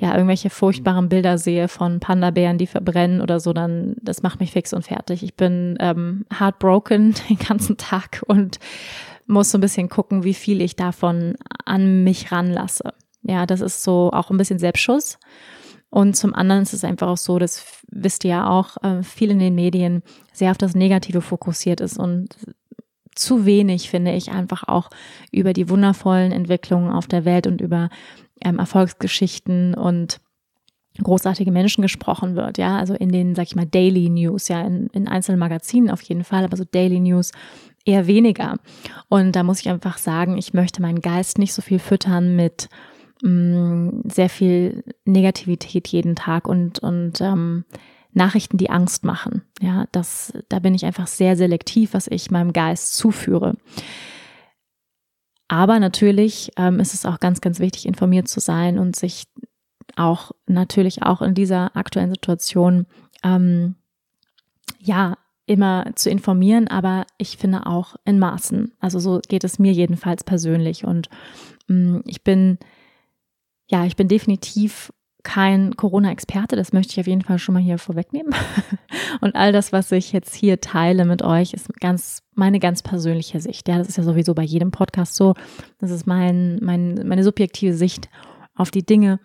ja 0.00 0.14
irgendwelche 0.14 0.48
furchtbaren 0.48 1.10
Bilder 1.10 1.36
sehe 1.36 1.68
von 1.68 2.00
Panda-Bären, 2.00 2.56
die 2.56 2.66
verbrennen 2.66 3.20
oder 3.20 3.38
so, 3.38 3.52
dann 3.52 3.96
das 4.02 4.22
macht 4.22 4.40
mich 4.40 4.52
fix 4.52 4.72
und 4.72 4.86
fertig. 4.86 5.22
Ich 5.22 5.34
bin 5.36 5.76
ähm, 5.78 6.24
heartbroken 6.36 7.14
den 7.28 7.38
ganzen 7.38 7.76
Tag 7.76 8.22
und 8.26 8.58
muss 9.26 9.50
so 9.50 9.58
ein 9.58 9.60
bisschen 9.60 9.90
gucken, 9.90 10.24
wie 10.24 10.34
viel 10.34 10.62
ich 10.62 10.74
davon 10.74 11.34
an 11.66 12.02
mich 12.02 12.32
ranlasse. 12.32 12.94
Ja, 13.22 13.44
das 13.44 13.60
ist 13.60 13.82
so 13.82 14.10
auch 14.12 14.30
ein 14.30 14.38
bisschen 14.38 14.58
Selbstschuss. 14.58 15.18
Und 15.90 16.16
zum 16.16 16.34
anderen 16.34 16.62
ist 16.62 16.72
es 16.72 16.84
einfach 16.84 17.08
auch 17.08 17.16
so, 17.16 17.38
das 17.38 17.64
wisst 17.88 18.24
ihr 18.24 18.30
ja 18.30 18.48
auch, 18.48 18.76
äh, 18.82 19.02
viel 19.02 19.30
in 19.30 19.38
den 19.38 19.54
Medien 19.54 20.02
sehr 20.32 20.52
auf 20.52 20.58
das 20.58 20.74
Negative 20.74 21.20
fokussiert 21.20 21.80
ist 21.80 21.98
und 21.98 22.36
zu 23.14 23.44
wenig, 23.44 23.90
finde 23.90 24.12
ich, 24.12 24.30
einfach 24.30 24.66
auch 24.66 24.88
über 25.30 25.52
die 25.52 25.68
wundervollen 25.68 26.32
Entwicklungen 26.32 26.90
auf 26.90 27.06
der 27.06 27.24
Welt 27.24 27.46
und 27.46 27.60
über 27.60 27.90
ähm, 28.44 28.58
Erfolgsgeschichten 28.58 29.74
und 29.74 30.20
großartige 31.02 31.52
Menschen 31.52 31.82
gesprochen 31.82 32.34
wird, 32.36 32.58
ja, 32.58 32.76
also 32.76 32.94
in 32.94 33.10
den, 33.10 33.34
sag 33.34 33.46
ich 33.46 33.56
mal, 33.56 33.66
Daily 33.66 34.08
News, 34.08 34.48
ja, 34.48 34.62
in, 34.62 34.88
in 34.88 35.08
einzelnen 35.08 35.38
Magazinen 35.38 35.90
auf 35.90 36.02
jeden 36.02 36.24
Fall, 36.24 36.44
aber 36.44 36.56
so 36.56 36.64
Daily 36.64 37.00
News 37.00 37.30
eher 37.84 38.06
weniger. 38.06 38.56
Und 39.08 39.36
da 39.36 39.42
muss 39.42 39.60
ich 39.60 39.68
einfach 39.68 39.98
sagen, 39.98 40.36
ich 40.36 40.52
möchte 40.52 40.82
meinen 40.82 41.00
Geist 41.00 41.38
nicht 41.38 41.54
so 41.54 41.62
viel 41.62 41.78
füttern 41.78 42.36
mit 42.36 42.68
mh, 43.22 44.02
sehr 44.04 44.28
viel 44.28 44.84
Negativität 45.04 45.88
jeden 45.88 46.16
Tag 46.16 46.48
und, 46.48 46.80
und 46.80 47.20
ähm, 47.20 47.64
Nachrichten, 48.12 48.56
die 48.56 48.70
Angst 48.70 49.04
machen. 49.04 49.42
Ja, 49.60 49.86
das, 49.92 50.32
da 50.48 50.58
bin 50.58 50.74
ich 50.74 50.84
einfach 50.84 51.06
sehr 51.06 51.36
selektiv, 51.36 51.94
was 51.94 52.08
ich 52.08 52.30
meinem 52.30 52.52
Geist 52.52 52.96
zuführe. 52.96 53.54
Aber 55.52 55.80
natürlich 55.80 56.52
ähm, 56.56 56.78
ist 56.78 56.94
es 56.94 57.04
auch 57.04 57.18
ganz, 57.18 57.40
ganz 57.40 57.58
wichtig, 57.58 57.84
informiert 57.84 58.28
zu 58.28 58.38
sein 58.38 58.78
und 58.78 58.94
sich 58.94 59.24
auch 59.96 60.30
natürlich 60.46 61.02
auch 61.02 61.22
in 61.22 61.34
dieser 61.34 61.76
aktuellen 61.76 62.10
Situation 62.10 62.86
ähm, 63.24 63.74
ja 64.78 65.18
immer 65.46 65.86
zu 65.96 66.08
informieren, 66.08 66.68
aber 66.68 67.04
ich 67.18 67.36
finde 67.36 67.66
auch 67.66 67.96
in 68.04 68.20
Maßen. 68.20 68.74
Also 68.78 69.00
so 69.00 69.20
geht 69.26 69.42
es 69.42 69.58
mir 69.58 69.72
jedenfalls 69.72 70.22
persönlich 70.22 70.84
und 70.84 71.08
ähm, 71.68 72.04
ich 72.06 72.22
bin 72.22 72.58
ja, 73.66 73.84
ich 73.86 73.96
bin 73.96 74.06
definitiv 74.06 74.92
kein 75.22 75.76
Corona-Experte, 75.76 76.56
das 76.56 76.72
möchte 76.72 76.92
ich 76.92 77.00
auf 77.00 77.06
jeden 77.06 77.22
Fall 77.22 77.38
schon 77.38 77.54
mal 77.54 77.62
hier 77.62 77.78
vorwegnehmen. 77.78 78.34
Und 79.20 79.34
all 79.34 79.52
das, 79.52 79.72
was 79.72 79.92
ich 79.92 80.12
jetzt 80.12 80.34
hier 80.34 80.60
teile 80.60 81.04
mit 81.04 81.22
euch, 81.22 81.52
ist 81.52 81.72
ganz 81.80 82.22
meine 82.34 82.58
ganz 82.58 82.82
persönliche 82.82 83.40
Sicht. 83.40 83.68
Ja, 83.68 83.78
das 83.78 83.88
ist 83.88 83.98
ja 83.98 84.02
sowieso 84.02 84.34
bei 84.34 84.42
jedem 84.42 84.70
Podcast 84.70 85.14
so. 85.14 85.34
Das 85.78 85.90
ist 85.90 86.06
mein, 86.06 86.58
mein 86.62 87.06
meine 87.06 87.24
subjektive 87.24 87.74
Sicht 87.74 88.08
auf 88.54 88.70
die 88.70 88.84
Dinge 88.84 89.20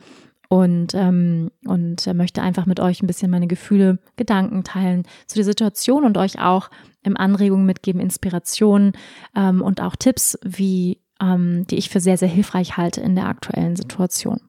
und 0.50 0.94
ähm, 0.94 1.52
und 1.66 2.06
möchte 2.14 2.42
einfach 2.42 2.66
mit 2.66 2.80
euch 2.80 3.02
ein 3.02 3.08
bisschen 3.08 3.32
meine 3.32 3.48
Gefühle, 3.48 4.00
Gedanken 4.16 4.64
teilen 4.64 5.04
zu 5.28 5.36
der 5.36 5.46
Situation 5.46 6.04
und 6.04 6.18
euch 6.18 6.40
auch 6.40 6.70
im 7.04 7.18
Anregungen 7.18 7.66
mitgeben, 7.66 8.02
Inspirationen 8.02 8.94
ähm, 9.36 9.62
und 9.62 9.82
auch 9.82 9.96
Tipps, 9.96 10.38
wie 10.44 11.00
ähm, 11.22 11.66
die 11.68 11.78
ich 11.78 11.90
für 11.90 12.00
sehr, 12.00 12.18
sehr 12.18 12.28
hilfreich 12.28 12.78
halte 12.78 13.02
in 13.02 13.16
der 13.16 13.28
aktuellen 13.28 13.76
Situation. 13.76 14.40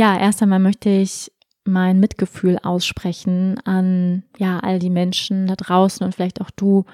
Ja, 0.00 0.18
erst 0.18 0.42
einmal 0.42 0.60
möchte 0.60 0.88
ich 0.88 1.30
mein 1.66 2.00
Mitgefühl 2.00 2.56
aussprechen 2.62 3.60
an 3.66 4.22
ja 4.38 4.58
all 4.60 4.78
die 4.78 4.88
Menschen 4.88 5.46
da 5.46 5.56
draußen 5.56 6.06
und 6.06 6.14
vielleicht 6.14 6.40
auch 6.40 6.50
du, 6.50 6.86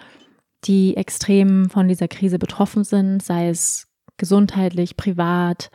die 0.64 0.96
extrem 0.96 1.70
von 1.70 1.86
dieser 1.86 2.08
Krise 2.08 2.40
betroffen 2.40 2.82
sind, 2.82 3.22
sei 3.22 3.48
es 3.48 3.86
gesundheitlich, 4.16 4.96
privat, 4.96 5.70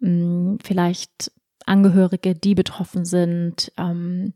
hm, 0.00 0.60
vielleicht 0.64 1.30
Angehörige, 1.66 2.34
die 2.34 2.54
betroffen 2.54 3.04
sind, 3.04 3.70
ähm, 3.76 4.32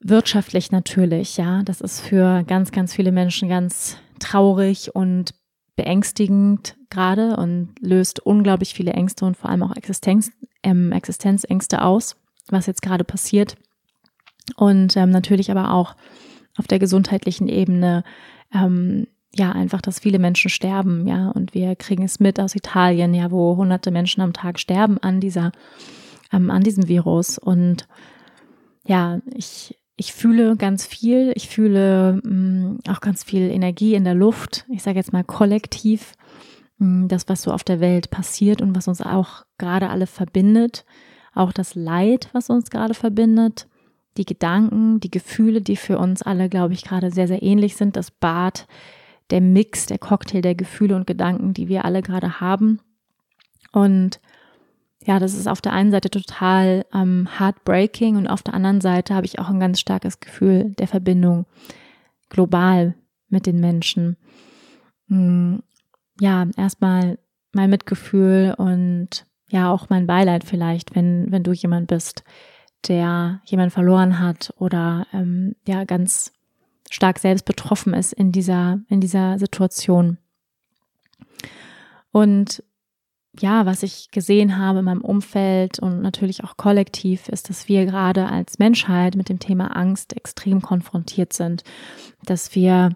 wirtschaftlich 0.00 0.70
natürlich, 0.70 1.38
ja. 1.38 1.62
Das 1.62 1.80
ist 1.80 2.02
für 2.02 2.44
ganz, 2.44 2.72
ganz 2.72 2.92
viele 2.92 3.10
Menschen 3.10 3.48
ganz 3.48 3.96
traurig 4.18 4.94
und 4.94 5.32
beängstigend 5.76 6.76
gerade 6.90 7.36
und 7.36 7.74
löst 7.80 8.20
unglaublich 8.20 8.74
viele 8.74 8.92
Ängste 8.92 9.24
und 9.24 9.36
vor 9.36 9.50
allem 9.50 9.62
auch 9.62 9.76
Existenz, 9.76 10.32
ähm, 10.62 10.90
Existenzängste 10.92 11.82
aus, 11.82 12.16
was 12.48 12.66
jetzt 12.66 12.82
gerade 12.82 13.04
passiert. 13.04 13.56
Und 14.56 14.96
ähm, 14.96 15.10
natürlich 15.10 15.50
aber 15.50 15.72
auch 15.72 15.94
auf 16.56 16.66
der 16.66 16.78
gesundheitlichen 16.78 17.48
Ebene, 17.48 18.04
ähm, 18.54 19.06
ja, 19.34 19.52
einfach, 19.52 19.82
dass 19.82 19.98
viele 19.98 20.18
Menschen 20.18 20.48
sterben, 20.48 21.06
ja, 21.06 21.28
und 21.28 21.52
wir 21.52 21.76
kriegen 21.76 22.04
es 22.04 22.20
mit 22.20 22.40
aus 22.40 22.54
Italien, 22.54 23.12
ja, 23.12 23.30
wo 23.30 23.56
hunderte 23.56 23.90
Menschen 23.90 24.22
am 24.22 24.32
Tag 24.32 24.58
sterben 24.58 24.96
an 24.98 25.20
dieser, 25.20 25.52
ähm, 26.32 26.50
an 26.50 26.62
diesem 26.62 26.88
Virus. 26.88 27.36
Und 27.36 27.86
ja, 28.86 29.20
ich 29.34 29.76
ich 29.96 30.12
fühle 30.12 30.56
ganz 30.56 30.86
viel, 30.86 31.32
ich 31.34 31.48
fühle 31.48 32.20
mh, 32.22 32.30
mm, 32.30 32.78
auch 32.88 33.00
ganz 33.00 33.24
viel 33.24 33.50
Energie 33.50 33.94
in 33.94 34.04
der 34.04 34.14
Luft. 34.14 34.66
Ich 34.68 34.82
sage 34.82 34.98
jetzt 34.98 35.12
mal 35.12 35.24
kollektiv, 35.24 36.12
mh, 36.78 37.04
mm, 37.04 37.08
das, 37.08 37.28
was 37.28 37.42
so 37.42 37.52
auf 37.52 37.64
der 37.64 37.80
Welt 37.80 38.10
passiert 38.10 38.60
und 38.60 38.76
was 38.76 38.88
uns 38.88 39.00
auch 39.00 39.44
gerade 39.58 39.88
alle 39.88 40.06
verbindet, 40.06 40.84
auch 41.34 41.52
das 41.52 41.74
Leid, 41.74 42.28
was 42.32 42.50
uns 42.50 42.70
gerade 42.70 42.94
verbindet, 42.94 43.68
die 44.16 44.26
Gedanken, 44.26 45.00
die 45.00 45.10
Gefühle, 45.10 45.60
die 45.60 45.76
für 45.76 45.98
uns 45.98 46.22
alle, 46.22 46.48
glaube 46.48 46.74
ich, 46.74 46.84
gerade 46.84 47.10
sehr, 47.10 47.28
sehr 47.28 47.42
ähnlich 47.42 47.76
sind, 47.76 47.96
das 47.96 48.10
Bad, 48.10 48.66
der 49.30 49.40
Mix, 49.40 49.86
der 49.86 49.98
Cocktail 49.98 50.40
der 50.40 50.54
Gefühle 50.54 50.96
und 50.96 51.06
Gedanken, 51.06 51.52
die 51.52 51.68
wir 51.68 51.84
alle 51.84 52.02
gerade 52.02 52.40
haben. 52.40 52.80
Und 53.72 54.20
ja, 55.04 55.18
das 55.18 55.34
ist 55.34 55.46
auf 55.46 55.60
der 55.60 55.72
einen 55.72 55.90
Seite 55.90 56.10
total 56.10 56.84
ähm, 56.92 57.28
heartbreaking 57.38 58.16
und 58.16 58.26
auf 58.26 58.42
der 58.42 58.54
anderen 58.54 58.80
Seite 58.80 59.14
habe 59.14 59.26
ich 59.26 59.38
auch 59.38 59.48
ein 59.48 59.60
ganz 59.60 59.80
starkes 59.80 60.20
Gefühl 60.20 60.74
der 60.78 60.88
Verbindung 60.88 61.46
global 62.28 62.94
mit 63.28 63.46
den 63.46 63.60
Menschen. 63.60 64.16
Hm, 65.08 65.62
ja, 66.20 66.46
erstmal 66.56 67.18
mein 67.52 67.70
Mitgefühl 67.70 68.54
und 68.56 69.26
ja 69.48 69.70
auch 69.70 69.88
mein 69.88 70.06
Beileid 70.06 70.44
vielleicht, 70.44 70.94
wenn, 70.94 71.30
wenn 71.30 71.42
du 71.42 71.52
jemand 71.52 71.88
bist, 71.88 72.24
der 72.88 73.40
jemand 73.44 73.72
verloren 73.72 74.18
hat 74.18 74.52
oder 74.58 75.06
ähm, 75.12 75.54
ja 75.66 75.84
ganz 75.84 76.32
stark 76.90 77.18
selbst 77.18 77.44
betroffen 77.44 77.94
ist 77.94 78.12
in 78.12 78.32
dieser, 78.32 78.80
in 78.88 79.00
dieser 79.00 79.38
Situation. 79.38 80.18
Und 82.12 82.62
ja, 83.40 83.66
was 83.66 83.82
ich 83.82 84.10
gesehen 84.10 84.58
habe 84.58 84.80
in 84.80 84.84
meinem 84.84 85.00
Umfeld 85.02 85.78
und 85.78 86.00
natürlich 86.00 86.44
auch 86.44 86.56
kollektiv, 86.56 87.28
ist, 87.28 87.48
dass 87.48 87.68
wir 87.68 87.86
gerade 87.86 88.26
als 88.26 88.58
Menschheit 88.58 89.16
mit 89.16 89.28
dem 89.28 89.38
Thema 89.38 89.76
Angst 89.76 90.16
extrem 90.16 90.62
konfrontiert 90.62 91.32
sind, 91.32 91.62
dass 92.24 92.54
wir 92.54 92.90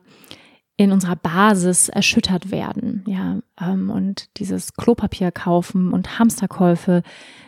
in 0.77 0.93
unserer 0.93 1.17
Basis 1.17 1.91
erschüttert 1.91 2.51
werden, 2.51 3.05
ja, 3.07 3.41
ähm, 3.61 3.91
und 3.91 4.31
dieses 4.39 4.73
Klopapier 4.73 5.31
kaufen 5.31 5.93
und 5.93 6.19
Hamsterkäufe 6.19 7.03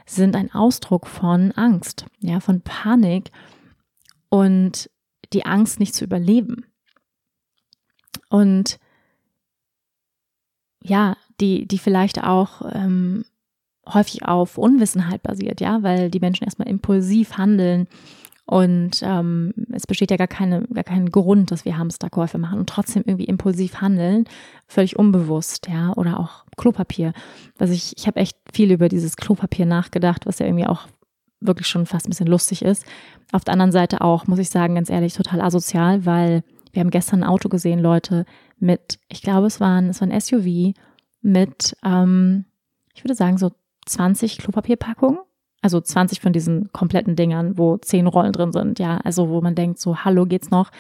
sind 0.05 0.37
ein 0.37 0.53
Ausdruck 0.53 1.07
von 1.07 1.53
Angst, 1.53 2.05
ja, 2.21 2.41
von 2.41 2.61
Panik 2.61 3.31
und 4.29 4.91
die 5.33 5.47
Angst 5.47 5.81
nicht 5.81 5.95
zu 5.95 6.05
überleben. 6.05 6.67
Und 8.29 8.79
ja, 10.83 11.17
die, 11.43 11.67
die 11.69 11.79
vielleicht 11.79 12.25
auch 12.25 12.63
ähm, 12.73 13.25
häufig 13.87 14.25
auf 14.25 14.57
Unwissenheit 14.57 15.23
basiert, 15.23 15.61
ja, 15.61 15.83
weil 15.83 16.11
die 16.11 16.21
Menschen 16.21 16.45
erstmal 16.45 16.69
impulsiv 16.69 17.37
handeln 17.37 17.87
und 18.45 19.03
ähm, 19.03 19.55
es 19.73 19.87
besteht 19.87 20.11
ja 20.11 20.17
gar, 20.17 20.27
keine, 20.27 20.63
gar 20.67 20.85
keinen 20.85 21.11
Grund, 21.11 21.51
dass 21.51 21.65
wir 21.65 21.79
Hamsterkäufe 21.79 22.39
machen 22.39 22.59
und 22.59 22.69
trotzdem 22.69 23.05
irgendwie 23.07 23.25
impulsiv 23.25 23.81
handeln, 23.81 24.25
völlig 24.67 24.99
unbewusst, 24.99 25.69
ja, 25.69 25.93
oder 25.95 26.19
auch 26.19 26.45
Klopapier. 26.57 27.13
Also 27.59 27.73
ich, 27.73 27.97
ich 27.97 28.07
habe 28.07 28.21
echt 28.21 28.37
viel 28.53 28.73
über 28.73 28.89
dieses 28.89 29.17
Klopapier 29.17 29.65
nachgedacht, 29.65 30.27
was 30.27 30.39
ja 30.39 30.47
irgendwie 30.47 30.67
auch 30.67 30.89
wirklich 31.41 31.69
schon 31.69 31.87
fast 31.87 32.07
ein 32.07 32.11
bisschen 32.11 32.27
lustig 32.27 32.63
ist. 32.63 32.85
Auf 33.33 33.45
der 33.45 33.53
anderen 33.53 33.73
Seite 33.73 34.01
auch, 34.01 34.27
muss 34.27 34.39
ich 34.39 34.51
sagen, 34.51 34.75
ganz 34.75 34.91
ehrlich, 34.91 35.15
total 35.15 35.41
asozial, 35.41 36.05
weil 36.05 36.43
wir 36.73 36.81
haben 36.81 36.91
gestern 36.91 37.23
ein 37.23 37.29
Auto 37.29 37.49
gesehen, 37.49 37.79
Leute, 37.79 38.25
mit, 38.59 38.99
ich 39.09 39.23
glaube, 39.23 39.47
es 39.47 39.61
waren, 39.61 39.89
es 39.89 40.01
war 40.01 40.09
ein 40.09 40.21
SUV 40.21 40.75
mit, 41.23 41.77
ähm, 41.85 42.45
ich 42.95 43.05
würde 43.05 43.15
sagen, 43.15 43.39
so 43.39 43.53
20 43.87 44.39
Klopapierpackungen. 44.39 45.21
Also 45.65 45.81
20 45.81 46.21
von 46.21 46.33
diesen 46.33 46.73
kompletten 46.73 47.15
Dingern, 47.15 47.57
wo 47.57 47.77
10 47.77 48.09
Rollen 48.09 48.33
drin 48.33 48.51
sind, 48.51 48.81
ja. 48.81 48.99
Also 49.05 49.29
wo 49.29 49.41
man 49.41 49.55
denkt, 49.55 49.79
so, 49.79 49.99
hallo, 49.99 50.27
geht's 50.27 50.51
noch? 50.51 50.71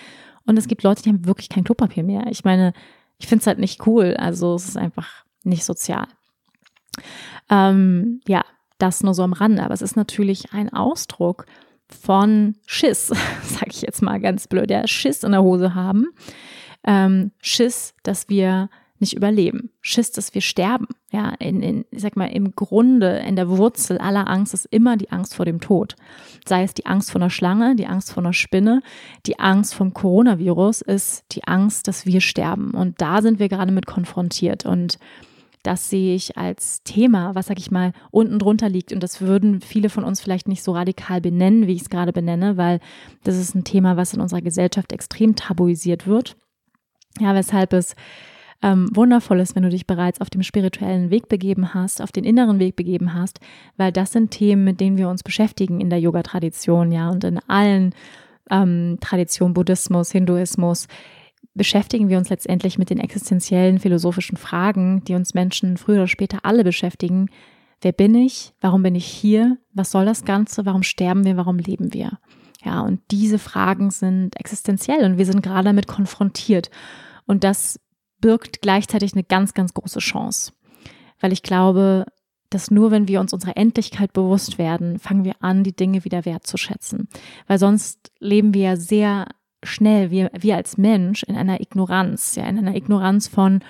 Und 0.45 0.59
es 0.59 0.67
gibt 0.67 0.83
Leute, 0.83 1.03
die 1.03 1.09
haben 1.09 1.25
wirklich 1.25 1.49
kein 1.49 1.63
Klopapier 1.63 2.03
mehr. 2.03 2.27
Ich 2.31 2.45
meine, 2.45 2.73
ich 3.19 3.29
finde 3.29 3.43
es 3.43 3.47
halt 3.47 3.61
nicht 3.61 3.87
cool. 3.87 4.17
Also 4.19 4.57
es 4.57 4.69
ist 4.69 4.77
einfach 4.77 5.25
nicht 5.45 5.65
sozial. 5.65 6.09
Ähm, 7.49 8.21
ja, 8.27 8.45
das 8.79 9.05
nur 9.05 9.15
so 9.15 9.23
am 9.23 9.33
Rande. 9.33 9.63
Aber 9.63 9.75
es 9.75 9.83
ist 9.83 9.97
natürlich 9.97 10.53
ein 10.53 10.73
Ausdruck 10.73 11.47
von 11.87 12.57
Schiss, 12.67 13.07
sag 13.43 13.69
ich 13.69 13.83
jetzt 13.83 14.03
mal 14.03 14.21
ganz 14.21 14.49
blöd, 14.49 14.71
ja, 14.71 14.87
Schiss 14.87 15.23
in 15.23 15.33
der 15.33 15.43
Hose 15.43 15.75
haben. 15.75 16.09
Ähm, 16.85 17.31
Schiss, 17.41 17.95
dass 18.03 18.29
wir 18.29 18.69
nicht 19.03 19.15
überleben. 19.15 19.71
Schiss, 19.83 20.11
dass 20.11 20.35
wir 20.35 20.41
sterben. 20.41 20.87
Ja, 21.11 21.35
in, 21.39 21.61
in, 21.63 21.85
ich 21.91 22.01
sag 22.01 22.17
mal, 22.17 22.27
im 22.27 22.57
Grunde, 22.57 23.19
in 23.19 23.37
der 23.37 23.51
Wurzel 23.51 23.99
aller 23.99 24.29
Angst 24.29 24.55
ist 24.55 24.65
immer 24.71 24.97
die 24.97 25.11
Angst 25.11 25.35
vor 25.35 25.45
dem 25.45 25.61
Tod. 25.61 25.97
Sei 26.47 26.63
es 26.63 26.73
die 26.73 26.87
Angst 26.87 27.11
vor 27.11 27.21
einer 27.21 27.29
Schlange, 27.29 27.77
die 27.77 27.87
Angst 27.87 28.13
vor 28.13 28.23
einer 28.23 28.33
Spinne, 28.33 28.83
die 29.27 29.39
Angst 29.39 29.75
vom 29.75 29.93
Coronavirus 29.93 30.81
ist 30.81 31.25
die 31.33 31.45
Angst, 31.45 31.87
dass 31.87 32.07
wir 32.07 32.23
sterben. 32.23 32.71
Und 32.71 33.03
da 33.03 33.21
sind 33.21 33.39
wir 33.39 33.51
gerade 33.51 33.73
mit 33.73 33.85
konfrontiert. 33.85 34.65
Und 34.65 34.99
das 35.63 35.91
sehe 35.91 36.15
ich 36.15 36.37
als 36.37 36.83
Thema, 36.83 37.35
was, 37.35 37.47
sag 37.47 37.59
ich 37.59 37.71
mal, 37.71 37.93
unten 38.11 38.39
drunter 38.39 38.69
liegt. 38.69 38.93
Und 38.93 39.03
das 39.03 39.21
würden 39.21 39.61
viele 39.61 39.91
von 39.91 40.03
uns 40.03 40.21
vielleicht 40.21 40.49
nicht 40.49 40.63
so 40.63 40.73
radikal 40.73 41.21
benennen, 41.21 41.67
wie 41.67 41.75
ich 41.75 41.83
es 41.83 41.91
gerade 41.91 42.13
benenne, 42.13 42.57
weil 42.57 42.81
das 43.23 43.37
ist 43.37 43.55
ein 43.55 43.65
Thema, 43.65 43.97
was 43.97 44.13
in 44.15 44.21
unserer 44.21 44.43
Gesellschaft 44.43 44.93
extrem 44.93 45.37
tabuisiert 45.37 46.07
wird. 46.07 46.37
Ja, 47.21 47.35
weshalb 47.35 47.73
es 47.75 47.95
ähm, 48.63 48.89
wundervoll 48.95 49.41
ist, 49.41 49.57
wenn 49.57 49.65
du 49.65 49.69
dich 49.69 49.87
bereits 49.87 50.21
auf 50.21 50.31
dem 50.31 50.43
spirituellen 50.43 51.11
Weg 51.11 51.29
begeben 51.29 51.75
hast, 51.75 52.01
auf 52.01 52.13
den 52.13 52.25
inneren 52.25 52.59
Weg 52.59 52.77
begeben 52.77 53.15
hast, 53.15 53.41
weil 53.77 53.93
das 53.93 54.13
sind 54.13 54.31
Themen, 54.31 54.65
mit 54.65 54.81
denen 54.81 54.97
wir 54.97 55.09
uns 55.09 55.23
beschäftigen 55.23 55.81
in 55.81 55.91
der 55.91 56.01
Yoga-Tradition, 56.01 56.93
ja, 56.93 57.11
und 57.11 57.25
in 57.25 57.41
allen 57.49 57.95
ähm, 58.51 58.99
Traditionen, 59.01 59.55
Buddhismus, 59.55 60.13
Hinduismus, 60.13 60.87
beschäftigen 61.55 62.09
wir 62.09 62.19
uns 62.19 62.31
letztendlich 62.31 62.79
mit 62.79 62.91
den 62.91 62.99
existenziellen 62.99 63.79
philosophischen 63.79 64.37
Fragen, 64.37 65.03
die 65.05 65.15
uns 65.15 65.35
Menschen 65.35 65.77
früher 65.77 65.97
oder 65.97 66.09
später 66.09 66.39
alle 66.45 66.65
beschäftigen. 66.65 67.29
Wer 67.81 67.93
bin 67.93 68.15
ich? 68.15 68.55
Warum 68.61 68.83
bin 68.83 68.95
ich 68.95 69.07
hier? 69.07 69.59
Was 69.73 69.91
soll 69.91 70.05
das 70.05 70.25
Ganze? 70.25 70.65
Warum 70.65 70.83
sterben 70.83 71.25
wir? 71.25 71.37
Warum 71.37 71.59
leben 71.59 71.93
wir? 71.93 72.19
Ja, 72.65 72.81
und 72.81 73.01
diese 73.11 73.41
Fragen 73.41 73.91
sind 73.91 74.39
existenziell 74.39 75.05
und 75.05 75.19
wir 75.19 75.27
sind 75.27 75.43
gerade 75.43 75.65
damit 75.65 75.89
konfrontiert. 75.89 76.71
Und 77.27 77.43
das 77.45 77.81
birgt 78.23 78.63
gleichzeitig 78.63 79.13
eine 79.13 79.25
ganz, 79.25 79.53
ganz 79.53 79.75
große 79.75 79.99
Chance. 79.99 80.53
Weil 81.21 81.33
ich 81.33 81.43
glaube, 81.43 82.07
dass 82.49 82.71
nur 82.71 82.91
wenn 82.91 83.09
wir 83.09 83.21
uns 83.21 83.35
unserer 83.35 83.57
Endlichkeit 83.57 84.15
bewusst 84.15 84.57
werden, 84.57 84.99
fangen 84.99 85.25
wir 85.25 85.35
an, 85.41 85.65
die 85.65 85.77
Dinge 85.77 86.05
wieder 86.05 86.25
wertzuschätzen. 86.25 87.09
Weil 87.47 87.59
sonst 87.59 88.11
leben 88.19 88.55
wir 88.55 88.63
ja 88.63 88.77
sehr 88.77 89.27
schnell, 89.63 90.11
wir, 90.11 90.31
wir 90.39 90.57
als 90.57 90.79
Mensch, 90.79 91.23
in 91.23 91.37
einer 91.37 91.61
Ignoranz, 91.61 92.35
ja, 92.37 92.45
in 92.45 92.59
einer 92.59 92.75
Ignoranz 92.75 93.29
von, 93.29 93.61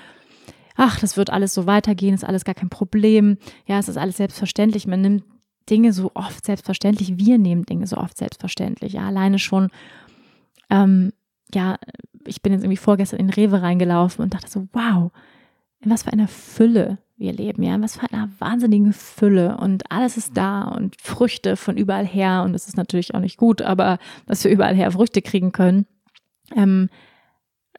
ach, 0.74 1.00
das 1.00 1.16
wird 1.16 1.30
alles 1.30 1.54
so 1.54 1.66
weitergehen, 1.66 2.14
ist 2.14 2.24
alles 2.24 2.44
gar 2.44 2.54
kein 2.54 2.70
Problem, 2.70 3.38
ja, 3.66 3.78
es 3.78 3.88
ist 3.88 3.98
alles 3.98 4.16
selbstverständlich. 4.16 4.86
Man 4.86 5.00
nimmt 5.00 5.24
Dinge 5.68 5.92
so 5.92 6.10
oft 6.14 6.44
selbstverständlich, 6.44 7.18
wir 7.18 7.38
nehmen 7.38 7.64
Dinge 7.64 7.86
so 7.86 7.96
oft 7.96 8.18
selbstverständlich, 8.18 8.94
ja, 8.94 9.06
alleine 9.06 9.38
schon, 9.38 9.68
ähm, 10.70 11.12
ja, 11.54 11.78
ich 12.26 12.42
bin 12.42 12.52
jetzt 12.52 12.62
irgendwie 12.62 12.76
vorgestern 12.76 13.20
in 13.20 13.30
Rewe 13.30 13.62
reingelaufen 13.62 14.22
und 14.22 14.34
dachte 14.34 14.50
so, 14.50 14.68
wow, 14.72 15.10
in 15.80 15.90
was 15.90 16.04
für 16.04 16.12
einer 16.12 16.28
Fülle 16.28 16.98
wir 17.16 17.32
leben, 17.32 17.62
ja, 17.62 17.74
in 17.74 17.82
was 17.82 17.96
für 17.96 18.12
einer 18.12 18.28
wahnsinnigen 18.38 18.92
Fülle 18.92 19.56
und 19.56 19.90
alles 19.90 20.16
ist 20.16 20.36
da 20.36 20.62
und 20.62 21.00
Früchte 21.00 21.56
von 21.56 21.76
überall 21.76 22.06
her 22.06 22.42
und 22.44 22.52
das 22.52 22.68
ist 22.68 22.76
natürlich 22.76 23.14
auch 23.14 23.20
nicht 23.20 23.36
gut, 23.36 23.62
aber 23.62 23.98
dass 24.26 24.44
wir 24.44 24.50
überall 24.50 24.74
her 24.74 24.92
Früchte 24.92 25.22
kriegen 25.22 25.52
können, 25.52 25.86
ähm, 26.54 26.88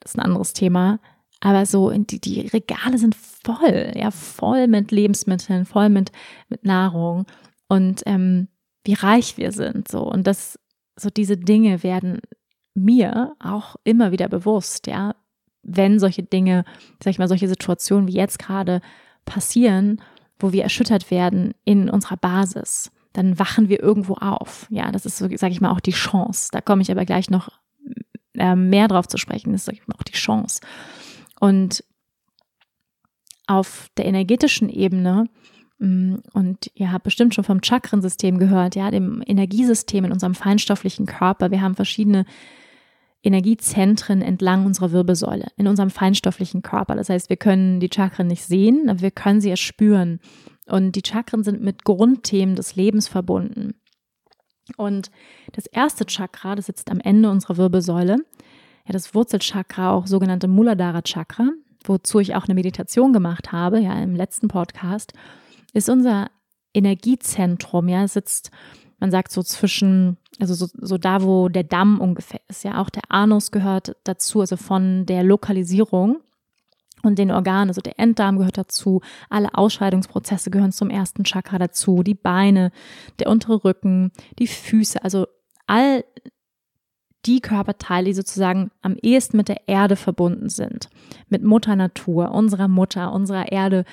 ist 0.03 0.17
ein 0.17 0.21
anderes 0.21 0.53
Thema. 0.53 0.99
Aber 1.39 1.65
so, 1.65 1.89
die, 1.91 2.21
die 2.21 2.47
Regale 2.47 2.97
sind 2.97 3.15
voll, 3.15 3.91
ja, 3.95 4.11
voll 4.11 4.67
mit 4.67 4.91
Lebensmitteln, 4.91 5.65
voll 5.65 5.89
mit, 5.89 6.11
mit 6.47 6.63
Nahrung 6.63 7.25
und 7.67 8.03
ähm, 8.05 8.47
wie 8.85 8.93
reich 8.93 9.37
wir 9.37 9.51
sind, 9.51 9.89
so. 9.89 10.03
Und 10.03 10.25
das, 10.25 10.57
so 10.95 11.09
diese 11.09 11.37
Dinge 11.37 11.83
werden 11.83 12.21
mir 12.73 13.35
auch 13.39 13.75
immer 13.83 14.11
wieder 14.11 14.27
bewusst, 14.27 14.87
ja, 14.87 15.15
wenn 15.63 15.99
solche 15.99 16.23
Dinge, 16.23 16.65
sag 17.01 17.11
ich 17.11 17.19
mal, 17.19 17.27
solche 17.27 17.47
Situationen 17.47 18.07
wie 18.07 18.13
jetzt 18.13 18.39
gerade 18.39 18.81
passieren, 19.25 20.01
wo 20.39 20.51
wir 20.51 20.63
erschüttert 20.63 21.09
werden 21.09 21.53
in 21.63 21.89
unserer 21.89 22.17
Basis, 22.17 22.91
dann 23.13 23.39
wachen 23.39 23.69
wir 23.69 23.81
irgendwo 23.81 24.15
auf. 24.15 24.67
Ja, 24.69 24.91
das 24.91 25.05
ist 25.05 25.17
so, 25.17 25.27
sag 25.35 25.51
ich 25.51 25.61
mal, 25.61 25.71
auch 25.71 25.79
die 25.79 25.91
Chance. 25.91 26.49
Da 26.51 26.61
komme 26.61 26.81
ich 26.81 26.91
aber 26.91 27.05
gleich 27.05 27.29
noch 27.29 27.49
äh, 28.33 28.55
mehr 28.55 28.87
drauf 28.87 29.07
zu 29.07 29.17
sprechen. 29.17 29.51
Das 29.51 29.61
ist, 29.61 29.65
sag 29.65 29.75
ich 29.75 29.87
mal, 29.87 29.95
auch 29.95 30.03
die 30.03 30.13
Chance. 30.13 30.59
Und 31.39 31.83
auf 33.47 33.89
der 33.97 34.05
energetischen 34.05 34.69
Ebene 34.69 35.29
mm, 35.79 36.15
und 36.33 36.71
ihr 36.73 36.91
habt 36.91 37.03
bestimmt 37.03 37.35
schon 37.35 37.43
vom 37.43 37.61
Chakrensystem 37.61 38.39
gehört, 38.39 38.75
ja, 38.75 38.89
dem 38.89 39.21
Energiesystem 39.25 40.05
in 40.05 40.11
unserem 40.11 40.35
feinstofflichen 40.35 41.05
Körper. 41.05 41.51
Wir 41.51 41.61
haben 41.61 41.75
verschiedene 41.75 42.25
Energiezentren 43.23 44.21
entlang 44.21 44.65
unserer 44.65 44.91
Wirbelsäule, 44.91 45.47
in 45.55 45.67
unserem 45.67 45.89
feinstofflichen 45.89 46.61
Körper. 46.61 46.95
Das 46.95 47.09
heißt, 47.09 47.29
wir 47.29 47.37
können 47.37 47.79
die 47.79 47.89
Chakren 47.93 48.27
nicht 48.27 48.43
sehen, 48.43 48.89
aber 48.89 49.01
wir 49.01 49.11
können 49.11 49.39
sie 49.39 49.49
erspüren. 49.49 50.19
Und 50.67 50.95
die 50.95 51.03
Chakren 51.05 51.43
sind 51.43 51.61
mit 51.61 51.85
Grundthemen 51.85 52.55
des 52.55 52.75
Lebens 52.75 53.07
verbunden. 53.07 53.75
Und 54.77 55.09
das 55.53 55.65
erste 55.67 56.05
Chakra, 56.05 56.55
das 56.55 56.67
sitzt 56.67 56.91
am 56.91 56.99
Ende 56.99 57.29
unserer 57.29 57.57
Wirbelsäule, 57.57 58.17
ja, 58.85 58.91
das 58.91 59.15
Wurzelchakra, 59.15 59.93
auch 59.93 60.07
sogenannte 60.07 60.49
Muladhara 60.49 61.01
Chakra, 61.01 61.49
wozu 61.85 62.19
ich 62.19 62.35
auch 62.35 62.45
eine 62.45 62.55
Meditation 62.55 63.13
gemacht 63.13 63.53
habe, 63.53 63.79
ja, 63.79 64.01
im 64.01 64.15
letzten 64.15 64.49
Podcast, 64.49 65.13
ist 65.73 65.89
unser 65.89 66.29
Energiezentrum, 66.73 67.87
ja, 67.87 68.07
sitzt 68.07 68.51
man 69.03 69.11
sagt 69.11 69.33
so 69.33 69.43
zwischen, 69.43 70.15
also 70.39 70.53
so, 70.53 70.65
so 70.79 70.97
da, 70.97 71.23
wo 71.23 71.49
der 71.49 71.65
Damm 71.65 71.99
ungefähr 71.99 72.39
ist. 72.47 72.63
Ja, 72.63 72.81
auch 72.81 72.89
der 72.89 73.03
Anus 73.09 73.51
gehört 73.51 73.97
dazu, 74.05 74.39
also 74.39 74.55
von 74.55 75.05
der 75.05 75.23
Lokalisierung 75.23 76.21
und 77.01 77.19
den 77.19 77.29
Organen, 77.29 77.69
also 77.69 77.81
der 77.81 77.99
Enddarm 77.99 78.37
gehört 78.37 78.57
dazu, 78.57 79.01
alle 79.29 79.53
Ausscheidungsprozesse 79.55 80.51
gehören 80.51 80.71
zum 80.71 80.89
ersten 80.89 81.25
Chakra 81.25 81.59
dazu, 81.59 82.01
die 82.01 82.13
Beine, 82.13 82.71
der 83.19 83.27
untere 83.27 83.65
Rücken, 83.65 84.13
die 84.39 84.47
Füße, 84.47 85.03
also 85.03 85.27
all 85.67 86.05
die 87.25 87.41
Körperteile, 87.41 88.05
die 88.05 88.13
sozusagen 88.13 88.71
am 88.81 88.95
ehesten 89.01 89.35
mit 89.35 89.49
der 89.49 89.67
Erde 89.67 89.97
verbunden 89.97 90.47
sind, 90.47 90.89
mit 91.27 91.43
Mutter 91.43 91.75
Natur, 91.75 92.31
unserer 92.31 92.69
Mutter, 92.69 93.11
unserer 93.11 93.51
Erde, 93.51 93.83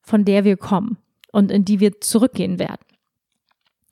von 0.00 0.24
der 0.24 0.44
wir 0.44 0.56
kommen 0.56 0.98
und 1.32 1.50
in 1.50 1.64
die 1.64 1.80
wir 1.80 2.00
zurückgehen 2.00 2.60
werden 2.60 2.84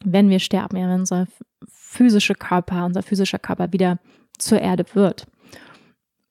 wenn 0.04 0.30
wir 0.30 0.38
sterben, 0.38 0.76
ja, 0.76 0.88
wenn 0.88 1.00
unser 1.00 1.26
physischer 1.68 2.34
Körper, 2.34 2.84
unser 2.84 3.02
physischer 3.02 3.38
Körper 3.38 3.72
wieder 3.72 3.98
zur 4.38 4.60
Erde 4.60 4.84
wird. 4.94 5.26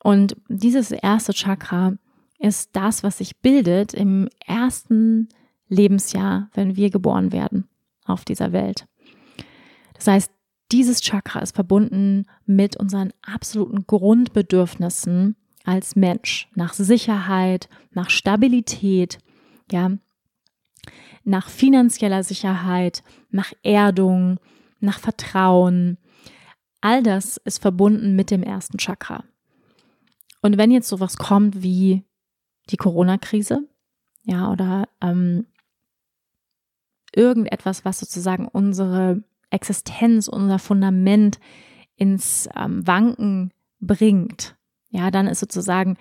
Und 0.04 0.36
dieses 0.48 0.92
erste 0.92 1.34
Chakra 1.34 1.94
ist 2.40 2.72
das, 2.74 3.04
was 3.04 3.20
sich 3.20 3.38
bildet 3.38 3.94
im 3.94 4.28
ersten 4.46 5.30
Lebensjahr, 5.68 6.50
wenn 6.54 6.76
wir 6.76 6.90
geboren 6.90 7.32
werden 7.32 7.68
auf 8.06 8.26
dieser 8.26 8.52
Welt. 8.52 8.88
Das 9.94 10.08
heißt, 10.08 10.32
dieses 10.72 11.02
Chakra 11.02 11.42
ist 11.42 11.54
verbunden 11.54 12.26
mit 12.46 12.78
unseren 12.78 13.14
absoluten 13.22 13.86
Grundbedürfnissen 13.86 15.36
als 15.64 15.96
Mensch, 15.96 16.50
nach 16.56 16.74
Sicherheit, 16.74 17.70
nach 17.92 18.10
Stabilität, 18.10 19.20
ja, 19.72 19.92
nach 21.24 21.50
finanzieller 21.50 22.24
Sicherheit, 22.24 23.04
nach 23.32 23.54
Erdung, 23.64 24.40
nach 24.80 25.00
Vertrauen. 25.00 25.98
all 26.82 27.04
das 27.04 27.38
ist 27.38 27.62
verbunden 27.62 28.16
mit 28.16 28.32
dem 28.32 28.42
ersten 28.42 28.78
Chakra. 28.80 29.24
Und 30.42 30.58
wenn 30.58 30.72
jetzt 30.72 30.88
sowas 30.88 31.18
kommt 31.18 31.62
wie 31.62 32.04
die 32.70 32.78
Corona-Krise, 32.78 33.68
ja, 34.24 34.52
oder 34.52 34.88
ähm, 35.02 35.46
irgendetwas, 37.14 37.86
was 37.86 38.00
sozusagen 38.00 38.48
unsere 38.48 39.24
Existenz, 39.50 40.28
unser 40.28 40.60
Fundament 40.60 41.40
ins 41.96 42.50
ähm, 42.56 42.86
Wanken 42.88 43.52
bringt, 43.80 44.56
ja, 44.90 45.12
dann 45.12 45.28
ist 45.28 45.40
sozusagen, 45.40 45.98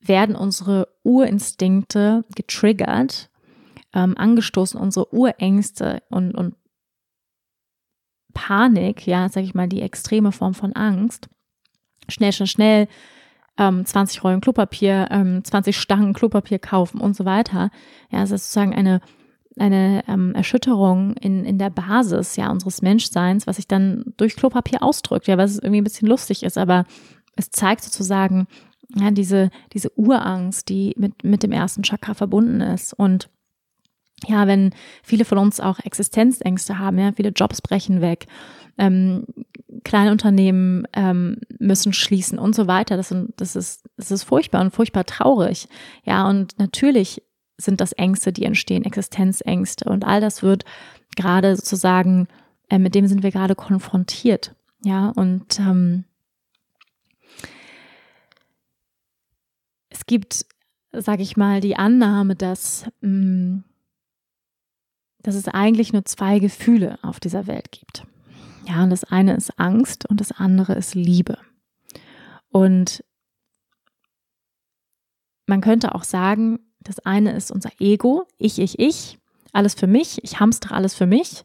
werden 0.00 0.34
unsere 0.34 0.88
Urinstinkte 1.02 2.24
getriggert, 2.34 3.30
ähm, 3.94 4.16
angestoßen, 4.16 4.80
unsere 4.80 5.12
Urängste 5.14 6.02
und, 6.10 6.34
und 6.34 6.54
Panik, 8.32 9.06
ja, 9.06 9.28
sag 9.28 9.42
ich 9.42 9.54
mal, 9.54 9.68
die 9.68 9.82
extreme 9.82 10.32
Form 10.32 10.54
von 10.54 10.72
Angst. 10.74 11.28
Schnell, 12.08 12.32
schnell, 12.32 12.46
schnell, 12.46 12.88
ähm, 13.58 13.84
20 13.84 14.22
Rollen 14.24 14.40
Klopapier, 14.40 15.08
ähm, 15.10 15.42
20 15.44 15.76
Stangen 15.76 16.12
Klopapier 16.12 16.58
kaufen 16.58 17.00
und 17.00 17.16
so 17.16 17.24
weiter. 17.24 17.70
Ja, 18.10 18.22
es 18.22 18.30
ist 18.30 18.44
sozusagen 18.44 18.74
eine, 18.74 19.00
eine 19.58 20.04
ähm, 20.08 20.34
Erschütterung 20.34 21.14
in, 21.16 21.44
in 21.44 21.58
der 21.58 21.70
Basis 21.70 22.36
ja 22.36 22.50
unseres 22.50 22.82
Menschseins, 22.82 23.46
was 23.46 23.56
sich 23.56 23.68
dann 23.68 24.14
durch 24.16 24.36
Klopapier 24.36 24.82
ausdrückt, 24.82 25.26
ja, 25.26 25.36
was 25.36 25.58
irgendwie 25.58 25.80
ein 25.80 25.84
bisschen 25.84 26.08
lustig 26.08 26.42
ist, 26.42 26.56
aber 26.56 26.84
es 27.36 27.50
zeigt 27.50 27.82
sozusagen 27.82 28.46
ja, 28.96 29.10
diese, 29.10 29.50
diese 29.72 29.96
Urangst, 29.96 30.68
die 30.68 30.94
mit, 30.96 31.24
mit 31.24 31.42
dem 31.42 31.52
ersten 31.52 31.82
Chakra 31.82 32.14
verbunden 32.14 32.60
ist. 32.60 32.92
Und 32.92 33.30
ja, 34.26 34.46
wenn 34.46 34.74
viele 35.02 35.24
von 35.24 35.38
uns 35.38 35.60
auch 35.60 35.78
Existenzängste 35.80 36.78
haben, 36.78 36.98
ja, 36.98 37.12
viele 37.12 37.30
Jobs 37.30 37.60
brechen 37.60 38.00
weg, 38.00 38.26
ähm, 38.78 39.26
kleine 39.84 40.10
Unternehmen 40.10 40.86
ähm, 40.94 41.38
müssen 41.58 41.92
schließen 41.92 42.38
und 42.38 42.54
so 42.54 42.66
weiter. 42.66 42.96
Das, 42.96 43.08
sind, 43.08 43.32
das, 43.36 43.54
ist, 43.56 43.84
das 43.96 44.10
ist 44.10 44.24
furchtbar 44.24 44.62
und 44.62 44.72
furchtbar 44.72 45.04
traurig. 45.04 45.68
Ja, 46.04 46.28
und 46.28 46.58
natürlich 46.58 47.22
sind 47.58 47.80
das 47.80 47.92
Ängste, 47.92 48.32
die 48.32 48.44
entstehen, 48.44 48.84
Existenzängste. 48.84 49.88
Und 49.88 50.04
all 50.04 50.20
das 50.20 50.42
wird 50.42 50.64
gerade 51.16 51.56
sozusagen, 51.56 52.28
äh, 52.70 52.78
mit 52.78 52.94
dem 52.94 53.06
sind 53.06 53.22
wir 53.22 53.30
gerade 53.30 53.54
konfrontiert. 53.54 54.54
Ja, 54.82 55.10
und 55.10 55.60
ähm, 55.60 56.04
es 59.90 60.06
gibt, 60.06 60.46
sage 60.92 61.22
ich 61.22 61.36
mal, 61.36 61.60
die 61.60 61.76
Annahme, 61.76 62.34
dass, 62.34 62.86
mh, 63.02 63.10
mm, 63.10 63.64
dass 65.22 65.34
es 65.34 65.48
eigentlich 65.48 65.92
nur 65.92 66.04
zwei 66.04 66.38
Gefühle 66.38 66.98
auf 67.02 67.20
dieser 67.20 67.46
Welt 67.46 67.72
gibt. 67.72 68.06
Ja, 68.66 68.82
und 68.82 68.90
das 68.90 69.04
eine 69.04 69.34
ist 69.34 69.58
Angst 69.58 70.08
und 70.08 70.20
das 70.20 70.32
andere 70.32 70.74
ist 70.74 70.94
Liebe. 70.94 71.38
Und 72.50 73.04
man 75.46 75.60
könnte 75.60 75.94
auch 75.94 76.04
sagen, 76.04 76.60
das 76.80 77.00
eine 77.00 77.32
ist 77.32 77.50
unser 77.50 77.70
Ego, 77.80 78.26
ich, 78.38 78.58
ich, 78.58 78.78
ich, 78.78 79.18
alles 79.52 79.74
für 79.74 79.86
mich, 79.86 80.22
ich 80.22 80.40
hamstere 80.40 80.74
alles 80.74 80.94
für 80.94 81.06
mich. 81.06 81.44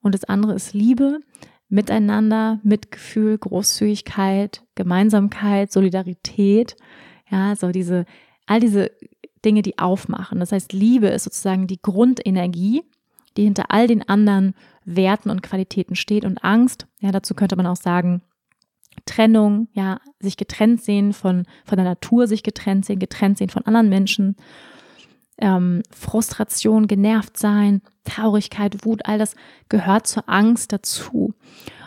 Und 0.00 0.14
das 0.14 0.24
andere 0.24 0.54
ist 0.54 0.74
Liebe, 0.74 1.20
Miteinander, 1.68 2.60
Mitgefühl, 2.62 3.36
Großzügigkeit, 3.36 4.62
Gemeinsamkeit, 4.74 5.72
Solidarität. 5.72 6.76
Ja, 7.30 7.56
so 7.56 7.72
diese, 7.72 8.06
all 8.46 8.60
diese 8.60 8.90
Dinge, 9.44 9.62
die 9.62 9.78
aufmachen. 9.78 10.40
Das 10.40 10.52
heißt, 10.52 10.72
Liebe 10.72 11.08
ist 11.08 11.24
sozusagen 11.24 11.66
die 11.66 11.80
Grundenergie, 11.80 12.82
die 13.38 13.44
hinter 13.44 13.66
all 13.70 13.86
den 13.86 14.06
anderen 14.06 14.54
Werten 14.84 15.30
und 15.30 15.42
Qualitäten 15.42 15.94
steht. 15.94 16.24
Und 16.24 16.42
Angst, 16.44 16.88
ja, 17.00 17.12
dazu 17.12 17.34
könnte 17.34 17.54
man 17.54 17.66
auch 17.66 17.76
sagen, 17.76 18.20
Trennung, 19.06 19.68
ja, 19.72 20.00
sich 20.18 20.36
getrennt 20.36 20.82
sehen 20.82 21.12
von, 21.12 21.46
von 21.64 21.76
der 21.76 21.84
Natur, 21.84 22.26
sich 22.26 22.42
getrennt 22.42 22.84
sehen, 22.84 22.98
getrennt 22.98 23.38
sehen 23.38 23.48
von 23.48 23.64
anderen 23.64 23.88
Menschen, 23.88 24.34
ähm, 25.38 25.84
Frustration, 25.90 26.88
genervt 26.88 27.36
sein, 27.36 27.80
Traurigkeit, 28.02 28.84
Wut, 28.84 29.02
all 29.04 29.18
das 29.18 29.36
gehört 29.68 30.08
zur 30.08 30.28
Angst 30.28 30.72
dazu. 30.72 31.32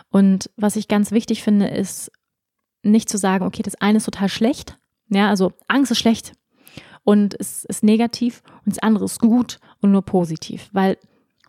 Und 0.08 0.50
was 0.56 0.76
ich 0.76 0.88
ganz 0.88 1.12
wichtig 1.12 1.42
finde, 1.42 1.66
ist 1.66 2.10
nicht 2.82 3.10
zu 3.10 3.18
sagen, 3.18 3.44
okay, 3.44 3.62
das 3.62 3.74
eine 3.74 3.98
ist 3.98 4.04
total 4.04 4.30
schlecht, 4.30 4.78
ja, 5.10 5.28
also 5.28 5.52
Angst 5.68 5.92
ist 5.92 5.98
schlecht 5.98 6.32
und 7.04 7.38
es 7.38 7.64
ist 7.66 7.82
negativ 7.82 8.42
und 8.64 8.74
das 8.74 8.82
andere 8.82 9.04
ist 9.04 9.20
gut 9.20 9.58
und 9.82 9.92
nur 9.92 10.02
positiv, 10.02 10.70
weil 10.72 10.96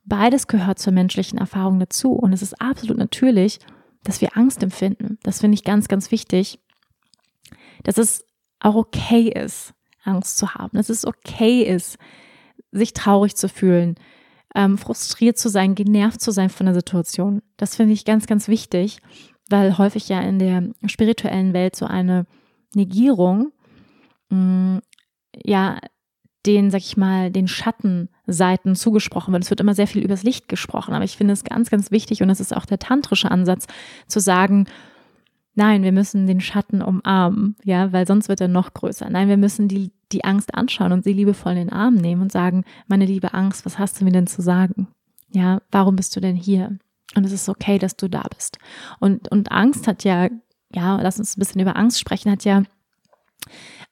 beides 0.06 0.48
gehört 0.48 0.80
zur 0.80 0.94
menschlichen 0.94 1.38
Erfahrung 1.38 1.80
dazu 1.80 2.12
und 2.12 2.34
es 2.34 2.42
ist 2.42 2.60
absolut 2.62 2.98
natürlich, 2.98 3.60
dass 4.04 4.22
wir 4.22 4.38
Angst 4.38 4.62
empfinden. 4.64 5.18
Das 5.24 5.42
finde 5.42 5.56
ich 5.56 5.64
ganz, 5.64 5.88
ganz 5.88 6.12
wichtig, 6.12 6.60
dass 7.84 7.98
es 7.98 8.26
auch 8.60 8.76
okay 8.76 9.30
ist, 9.30 9.74
Angst 10.04 10.38
zu 10.38 10.56
haben, 10.56 10.78
dass 10.78 10.90
es 10.90 11.06
okay 11.06 11.64
ist, 11.64 11.98
sich 12.72 12.94
traurig 12.94 13.36
zu 13.36 13.48
fühlen, 13.48 13.96
ähm, 14.56 14.78
frustriert 14.78 15.38
zu 15.38 15.50
sein, 15.50 15.76
genervt 15.76 16.22
zu 16.22 16.32
sein 16.32 16.50
von 16.50 16.66
der 16.66 16.76
Situation. 16.76 17.42
Das 17.58 17.76
finde 17.76 17.94
ich 17.94 18.06
ganz, 18.06 18.28
ganz 18.28 18.48
wichtig, 18.48 19.00
weil 19.50 19.78
häufig 19.78 20.10
ja 20.10 20.22
in 20.22 20.40
der 20.40 20.70
spirituellen 20.86 21.54
Welt 21.54 21.76
so 21.76 21.86
eine 21.86 22.26
Negierung, 22.76 23.52
mh, 24.30 24.38
mm, 24.38 24.82
ja, 25.46 25.80
den, 26.46 26.72
sag 26.72 26.82
ich 26.82 26.98
mal, 26.98 27.32
den 27.32 27.48
Schattenseiten 27.48 28.76
zugesprochen 28.76 29.32
wird. 29.34 29.44
Es 29.44 29.50
wird 29.50 29.62
immer 29.62 29.76
sehr 29.76 29.88
viel 29.88 30.04
übers 30.04 30.24
Licht 30.24 30.50
gesprochen, 30.50 30.94
aber 30.94 31.06
ich 31.06 31.18
finde 31.18 31.34
es 31.34 31.44
ganz, 31.44 31.70
ganz 31.70 31.92
wichtig 31.92 32.22
und 32.22 32.28
das 32.28 32.40
ist 32.40 32.56
auch 32.56 32.66
der 32.66 32.80
tantrische 32.80 33.32
Ansatz, 33.32 33.68
zu 34.08 34.20
sagen, 34.20 34.68
nein, 35.56 35.84
wir 35.84 35.92
müssen 35.92 36.28
den 36.28 36.42
Schatten 36.42 36.82
umarmen, 36.82 37.56
ja, 37.64 37.92
weil 37.94 38.08
sonst 38.08 38.28
wird 38.28 38.42
er 38.42 38.48
noch 38.48 38.74
größer. 38.74 39.10
Nein, 39.10 39.30
wir 39.30 39.38
müssen 39.38 39.68
die, 39.68 39.92
die 40.12 40.24
Angst 40.24 40.54
anschauen 40.54 40.92
und 40.92 41.04
sie 41.04 41.14
liebevoll 41.14 41.54
in 41.54 41.60
den 41.60 41.72
Arm 41.72 41.96
nehmen 41.96 42.22
und 42.22 42.32
sagen, 42.32 42.66
meine 42.88 43.06
liebe 43.06 43.34
Angst, 43.34 43.66
was 43.66 43.80
hast 43.80 44.02
du 44.02 44.06
mir 44.06 44.12
denn 44.12 44.28
zu 44.28 44.42
sagen? 44.42 44.88
Ja, 45.32 45.62
warum 45.72 45.96
bist 45.96 46.16
du 46.16 46.20
denn 46.20 46.36
hier? 46.36 46.78
Und 47.16 47.26
es 47.26 47.32
ist 47.32 47.50
okay, 47.50 47.78
dass 47.78 47.96
du 47.96 48.10
da 48.10 48.24
bist. 48.36 48.58
Und, 49.00 49.30
und 49.30 49.52
Angst 49.52 49.88
hat 49.88 50.04
ja, 50.04 50.30
ja, 50.74 51.00
lass 51.02 51.20
uns 51.20 51.38
ein 51.38 51.40
bisschen 51.40 51.62
über 51.62 51.76
Angst 51.76 52.00
sprechen, 52.00 52.32
hat 52.32 52.44
ja 52.44 52.64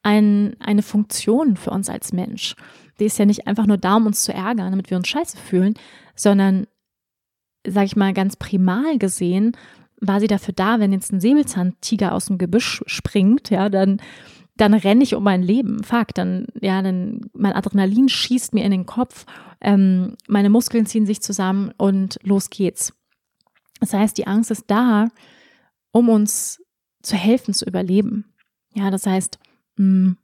ein, 0.03 0.55
eine 0.59 0.81
Funktion 0.81 1.57
für 1.57 1.71
uns 1.71 1.89
als 1.89 2.13
Mensch. 2.13 2.55
Die 2.99 3.05
ist 3.05 3.19
ja 3.19 3.25
nicht 3.25 3.47
einfach 3.47 3.65
nur 3.65 3.77
da, 3.77 3.95
um 3.95 4.05
uns 4.05 4.23
zu 4.23 4.33
ärgern, 4.33 4.71
damit 4.71 4.89
wir 4.89 4.97
uns 4.97 5.07
scheiße 5.07 5.37
fühlen, 5.37 5.75
sondern, 6.15 6.67
sag 7.65 7.85
ich 7.85 7.95
mal, 7.95 8.13
ganz 8.13 8.35
primal 8.35 8.97
gesehen, 8.97 9.55
war 9.99 10.19
sie 10.19 10.27
dafür 10.27 10.53
da, 10.53 10.79
wenn 10.79 10.91
jetzt 10.91 11.11
ein 11.11 11.21
Säbelzahntiger 11.21 12.13
aus 12.13 12.25
dem 12.25 12.37
Gebüsch 12.37 12.83
springt, 12.87 13.49
ja, 13.51 13.69
dann, 13.69 14.01
dann 14.57 14.73
renne 14.73 15.03
ich 15.03 15.15
um 15.15 15.23
mein 15.23 15.43
Leben. 15.43 15.83
Fuck, 15.83 16.13
dann, 16.15 16.47
ja, 16.59 16.81
dann, 16.81 17.29
mein 17.33 17.53
Adrenalin 17.53 18.09
schießt 18.09 18.53
mir 18.53 18.65
in 18.65 18.71
den 18.71 18.87
Kopf, 18.87 19.25
ähm, 19.61 20.15
meine 20.27 20.49
Muskeln 20.49 20.87
ziehen 20.87 21.05
sich 21.05 21.21
zusammen 21.21 21.71
und 21.77 22.19
los 22.23 22.49
geht's. 22.49 22.93
Das 23.79 23.93
heißt, 23.93 24.17
die 24.17 24.27
Angst 24.27 24.51
ist 24.51 24.65
da, 24.67 25.09
um 25.91 26.09
uns 26.09 26.61
zu 27.03 27.15
helfen, 27.15 27.53
zu 27.53 27.65
überleben. 27.65 28.33
Ja, 28.73 28.89
das 28.89 29.05
heißt, 29.05 29.39
Mm. 29.81 30.17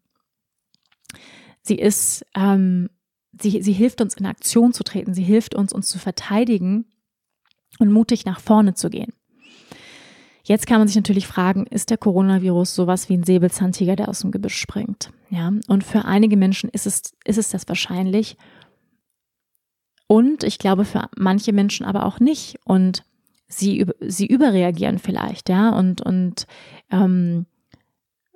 Sie 1.62 1.76
ist, 1.76 2.26
ähm, 2.36 2.89
sie, 3.41 3.62
sie 3.62 3.74
hilft 3.74 4.02
uns 4.02 4.15
in 4.15 4.26
Aktion 4.26 4.72
zu 4.72 4.84
treten, 4.84 5.13
sie 5.13 5.24
hilft 5.24 5.56
uns, 5.56 5.74
uns 5.74 5.88
zu 5.89 6.00
verteidigen 6.00 6.86
und 7.80 7.91
mutig 7.91 8.26
nach 8.26 8.39
vorne 8.39 8.74
zu 8.74 8.89
gehen. 8.89 9.13
Jetzt 10.43 10.65
kann 10.65 10.80
man 10.80 10.88
sich 10.88 10.96
natürlich 10.96 11.28
fragen, 11.28 11.65
ist 11.67 11.89
der 11.89 11.98
Coronavirus 11.98 12.74
sowas 12.74 13.10
wie 13.10 13.17
ein 13.17 13.24
Säbelzahntiger, 13.24 13.98
der 13.98 14.08
aus 14.08 14.20
dem 14.20 14.32
Gebüsch 14.32 14.58
springt? 14.58 15.12
Ja, 15.30 15.52
und 15.67 15.84
für 15.84 16.06
einige 16.06 16.38
Menschen 16.38 16.70
ist 16.70 16.88
es, 16.88 17.13
ist 17.26 17.38
es 17.38 17.50
das 17.50 17.67
wahrscheinlich. 17.67 18.38
Und 20.08 20.46
ich 20.46 20.58
glaube 20.58 20.86
für 20.86 21.10
manche 21.17 21.52
Menschen 21.52 21.86
aber 21.86 22.06
auch 22.06 22.22
nicht. 22.22 22.60
Und 22.63 23.04
sie, 23.50 23.86
sie 24.00 24.26
überreagieren 24.26 25.00
vielleicht, 25.00 25.50
ja, 25.50 25.72
und, 25.72 26.00
und 26.02 26.48
ähm, 26.91 27.46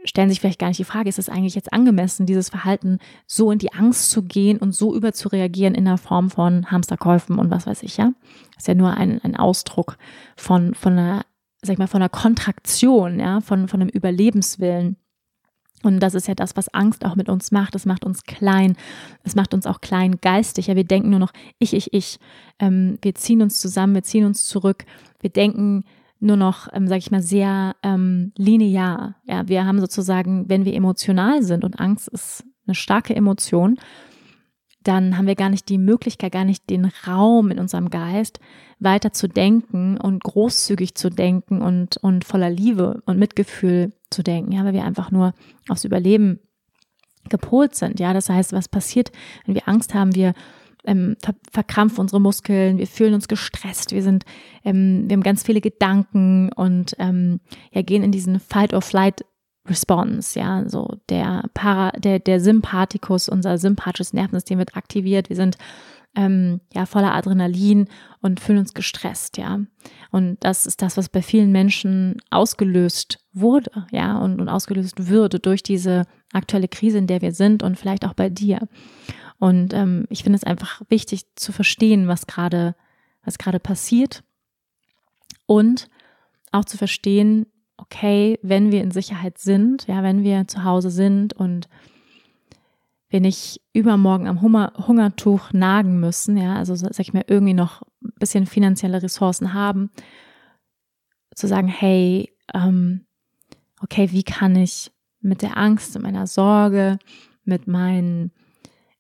stellen 0.04 0.30
sich 0.30 0.40
vielleicht 0.40 0.60
gar 0.60 0.68
nicht 0.68 0.80
die 0.80 0.84
Frage, 0.84 1.10
ist 1.10 1.20
es 1.20 1.30
eigentlich 1.30 1.56
jetzt 1.56 1.74
angemessen, 1.74 2.26
dieses 2.26 2.50
Verhalten 2.50 3.00
so 3.28 3.52
in 3.52 3.60
die 3.60 3.74
Angst 3.74 4.10
zu 4.10 4.24
gehen 4.24 4.58
und 4.58 4.74
so 4.74 4.96
überzureagieren 4.96 5.76
in 5.76 5.86
der 5.86 5.98
Form 5.98 6.30
von 6.30 6.72
Hamsterkäufen 6.72 7.38
und 7.38 7.52
was 7.52 7.68
weiß 7.68 7.84
ich, 7.84 7.98
ja? 7.98 8.14
Ist 8.58 8.68
ja 8.68 8.76
nur 8.76 8.92
ein, 8.96 9.22
ein 9.24 9.36
Ausdruck 9.36 9.98
von, 10.36 10.74
von 10.74 10.94
einer, 10.94 11.26
sag 11.62 11.74
ich 11.74 11.80
mal, 11.80 11.88
von 11.88 12.02
einer 12.02 12.10
Kontraktion, 12.10 13.20
ja, 13.20 13.42
von, 13.42 13.68
von 13.68 13.82
einem 13.82 13.90
Überlebenswillen. 13.90 14.98
Und 15.84 16.00
das 16.00 16.14
ist 16.14 16.28
ja 16.28 16.36
das, 16.36 16.56
was 16.56 16.74
Angst 16.74 17.06
auch 17.06 17.16
mit 17.16 17.28
uns 17.28 17.52
macht. 17.52 17.74
Es 17.74 17.88
macht 17.88 18.06
uns 18.06 18.24
klein. 18.24 18.76
Es 19.24 19.36
macht 19.36 19.54
uns 19.54 19.66
auch 19.66 19.82
klein 19.82 20.20
geistig. 20.22 20.68
Ja, 20.68 20.76
wir 20.76 20.84
denken 20.84 21.10
nur 21.10 21.20
noch 21.20 21.34
ich, 21.58 21.74
ich, 21.74 21.92
ich. 21.92 22.20
Ähm, 22.60 23.00
wir 23.02 23.16
ziehen 23.16 23.42
uns 23.42 23.60
zusammen, 23.60 23.96
wir 23.96 24.04
ziehen 24.04 24.26
uns 24.26 24.46
zurück. 24.46 24.86
Wir 25.22 25.32
denken 25.32 25.84
nur 26.22 26.38
noch, 26.38 26.68
ähm, 26.72 26.88
sage 26.88 27.00
ich 27.00 27.12
mal, 27.12 27.22
sehr 27.22 27.76
ähm, 27.84 28.32
linear. 28.38 29.16
Ja, 29.26 29.48
wir 29.48 29.66
haben 29.66 29.80
sozusagen, 29.82 30.48
wenn 30.48 30.66
wir 30.66 30.76
emotional 30.76 31.44
sind 31.44 31.64
und 31.64 31.80
Angst 31.80 32.08
ist 32.08 32.46
eine 32.66 32.76
starke 32.76 33.16
Emotion, 33.16 33.78
dann 34.84 35.18
haben 35.18 35.28
wir 35.28 35.36
gar 35.36 35.50
nicht 35.50 35.68
die 35.70 35.78
Möglichkeit, 35.78 36.32
gar 36.32 36.46
nicht 36.46 36.70
den 36.70 36.92
Raum 37.08 37.52
in 37.52 37.60
unserem 37.60 37.90
Geist, 37.90 38.40
weiter 38.80 39.14
zu 39.14 39.28
denken 39.28 39.98
und 39.98 40.24
großzügig 40.24 40.96
zu 40.96 41.10
denken 41.10 41.62
und, 41.62 41.98
und 41.98 42.24
voller 42.24 42.50
Liebe 42.50 43.02
und 43.06 43.20
Mitgefühl 43.20 43.94
zu 44.10 44.24
denken, 44.24 44.52
ja, 44.52 44.64
weil 44.64 44.74
wir 44.74 44.84
einfach 44.84 45.12
nur 45.12 45.34
aufs 45.70 45.86
Überleben 45.86 46.40
gepolt 47.30 47.76
sind, 47.76 48.00
ja. 48.00 48.14
Das 48.14 48.30
heißt, 48.30 48.54
was 48.54 48.68
passiert, 48.68 49.12
wenn 49.46 49.56
wir 49.56 49.68
Angst 49.68 49.94
haben, 49.94 50.16
wir 50.16 50.34
ähm, 50.86 51.16
ver 51.22 51.36
verkrampfen 51.52 52.00
unsere 52.00 52.22
Muskeln, 52.22 52.78
wir 52.78 52.88
fühlen 52.88 53.14
uns 53.14 53.28
gestresst, 53.28 53.92
wir 53.92 54.04
sind, 54.04 54.26
ähm, 54.64 55.06
wir 55.08 55.16
haben 55.16 55.24
ganz 55.24 55.44
viele 55.44 55.62
Gedanken 55.62 56.52
und 56.54 56.96
ähm, 57.00 57.40
ja, 57.72 57.82
gehen 57.82 58.04
in 58.04 58.12
diesen 58.12 58.40
Fight 58.40 58.74
or 58.74 58.82
Flight 58.82 59.26
Response, 59.68 60.40
ja, 60.40 60.68
so 60.68 60.98
der 61.10 61.44
Para, 61.54 61.92
der, 61.92 62.20
der 62.20 62.40
Sympathikus, 62.40 63.30
unser 63.30 63.58
sympathisches 63.58 64.14
Nervensystem 64.14 64.58
wird 64.58 64.76
aktiviert, 64.76 65.30
wir 65.30 65.36
sind 65.36 65.58
ähm, 66.16 66.60
ja 66.74 66.86
voller 66.86 67.14
Adrenalin 67.14 67.88
und 68.22 68.40
fühlen 68.40 68.60
uns 68.60 68.74
gestresst, 68.74 69.38
ja. 69.38 69.60
Und 70.12 70.38
das 70.42 70.66
ist 70.66 70.82
das, 70.82 70.98
was 70.98 71.10
bei 71.10 71.22
vielen 71.22 71.52
Menschen 71.52 72.18
ausgelöst 72.32 73.20
wurde, 73.34 73.88
ja, 73.92 74.18
und, 74.18 74.42
und 74.42 74.50
ausgelöst 74.50 75.08
würde 75.08 75.40
durch 75.40 75.64
diese 75.64 76.06
aktuelle 76.34 76.68
Krise, 76.68 76.98
in 76.98 77.08
der 77.08 77.22
wir 77.22 77.32
sind 77.32 77.64
und 77.64 77.78
vielleicht 77.78 78.06
auch 78.06 78.14
bei 78.14 78.30
dir. 78.30 78.68
Und 79.42 79.74
ähm, 79.74 80.06
ich 80.12 80.22
finde 80.22 80.38
es 80.38 80.44
einfach 80.44 80.84
wichtig 80.90 81.26
zu 81.36 81.52
verstehen, 81.52 82.08
was 82.08 82.28
gerade, 82.28 82.76
was 83.24 83.40
gerade 83.40 83.60
passiert. 83.60 84.24
Und 85.48 85.88
auch 86.52 86.64
zu 86.64 86.78
verstehen, 86.78 87.48
okay, 87.76 88.38
wenn 88.44 88.72
wir 88.72 88.84
in 88.84 88.92
Sicherheit 88.92 89.40
sind, 89.40 89.88
ja, 89.88 90.04
wenn 90.04 90.22
wir 90.22 90.48
zu 90.48 90.64
Hause 90.64 90.92
sind 90.92 91.34
und 91.34 91.68
wir 93.10 93.20
nicht 93.20 93.62
übermorgen 93.74 94.28
am 94.28 94.42
Hunger, 94.42 94.74
Hungertuch 94.78 95.52
nagen 95.54 96.00
müssen, 96.00 96.38
ja, 96.38 96.58
also 96.58 96.76
sag 96.76 97.00
ich 97.00 97.12
mal, 97.12 97.26
irgendwie 97.26 97.56
noch 97.56 97.82
ein 98.04 98.14
bisschen 98.20 98.46
finanzielle 98.46 99.02
Ressourcen 99.02 99.56
haben, 99.56 99.90
zu 101.34 101.48
sagen, 101.48 101.68
hey, 101.68 102.32
ähm, 102.54 103.08
okay, 103.82 104.12
wie 104.12 104.24
kann 104.24 104.56
ich 104.56 104.92
mit 105.20 105.42
der 105.42 105.58
Angst, 105.58 105.96
mit 105.96 106.04
meiner 106.04 106.28
Sorge, 106.28 107.00
mit 107.44 107.66
meinen 107.66 108.32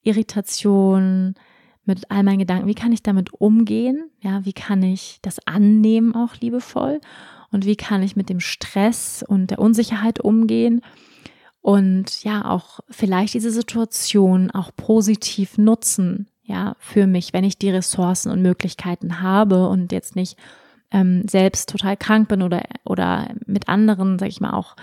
Irritationen, 0.04 1.36
mit 1.84 2.12
all 2.12 2.24
meinen 2.24 2.39
Gedanken, 2.39 2.68
wie 2.68 2.76
kann 2.76 2.91
ich 2.91 3.02
damit 3.02 3.34
umgehen? 3.34 4.12
Ja, 4.22 4.45
wie 4.45 4.54
kann 4.54 4.84
ich 4.84 5.18
das 5.24 5.45
annehmen 5.47 6.16
auch 6.16 6.36
liebevoll? 6.36 7.02
und 7.52 7.66
wie 7.66 7.76
kann 7.76 8.02
ich 8.02 8.16
mit 8.16 8.30
dem 8.30 8.39
Stress 8.39 9.24
und 9.28 9.52
der 9.52 9.60
Unsicherheit 9.60 10.20
umgehen 10.20 10.82
und 11.62 12.24
ja 12.24 12.45
auch 12.45 12.80
vielleicht 12.89 13.34
diese 13.34 13.52
Situation 13.52 14.52
auch 14.52 14.72
positiv 14.76 15.58
nutzen, 15.58 16.28
ja, 16.43 16.76
für 16.80 17.08
mich, 17.08 17.34
wenn 17.34 17.43
ich 17.43 17.58
die 17.58 17.70
Ressourcen 17.70 18.32
und 18.32 18.41
Möglichkeiten 18.41 19.22
habe 19.22 19.68
und 19.68 19.91
jetzt 19.91 20.16
nicht 20.16 20.38
ähm, 20.91 21.26
selbst 21.30 21.70
total 21.70 21.95
krank 21.95 22.28
bin 22.28 22.41
oder, 22.41 22.64
oder 22.84 23.30
mit 23.45 23.70
anderen, 23.70 24.18
sag 24.18 24.30
ich 24.30 24.41
mal, 24.41 24.54
auch 24.54 24.76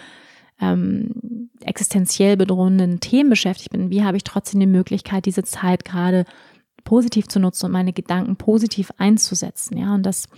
ähm, 0.60 1.50
existenziell 1.60 2.36
bedrohenden 2.36 3.00
Themen 3.00 3.30
beschäftigt 3.30 3.70
bin, 3.70 3.90
wie 3.90 4.04
habe 4.04 4.16
ich 4.16 4.24
trotzdem 4.24 4.60
die 4.60 4.66
Möglichkeit, 4.66 5.26
diese 5.26 5.42
Zeit 5.44 5.84
gerade 5.84 6.24
positiv 6.84 7.28
zu 7.28 7.38
nutzen 7.38 7.66
und 7.66 7.72
meine 7.72 7.92
Gedanken 7.92 8.36
positiv 8.36 8.90
einzusetzen, 8.98 9.76
ja, 9.76 9.94
und 9.94 10.04
das 10.04 10.28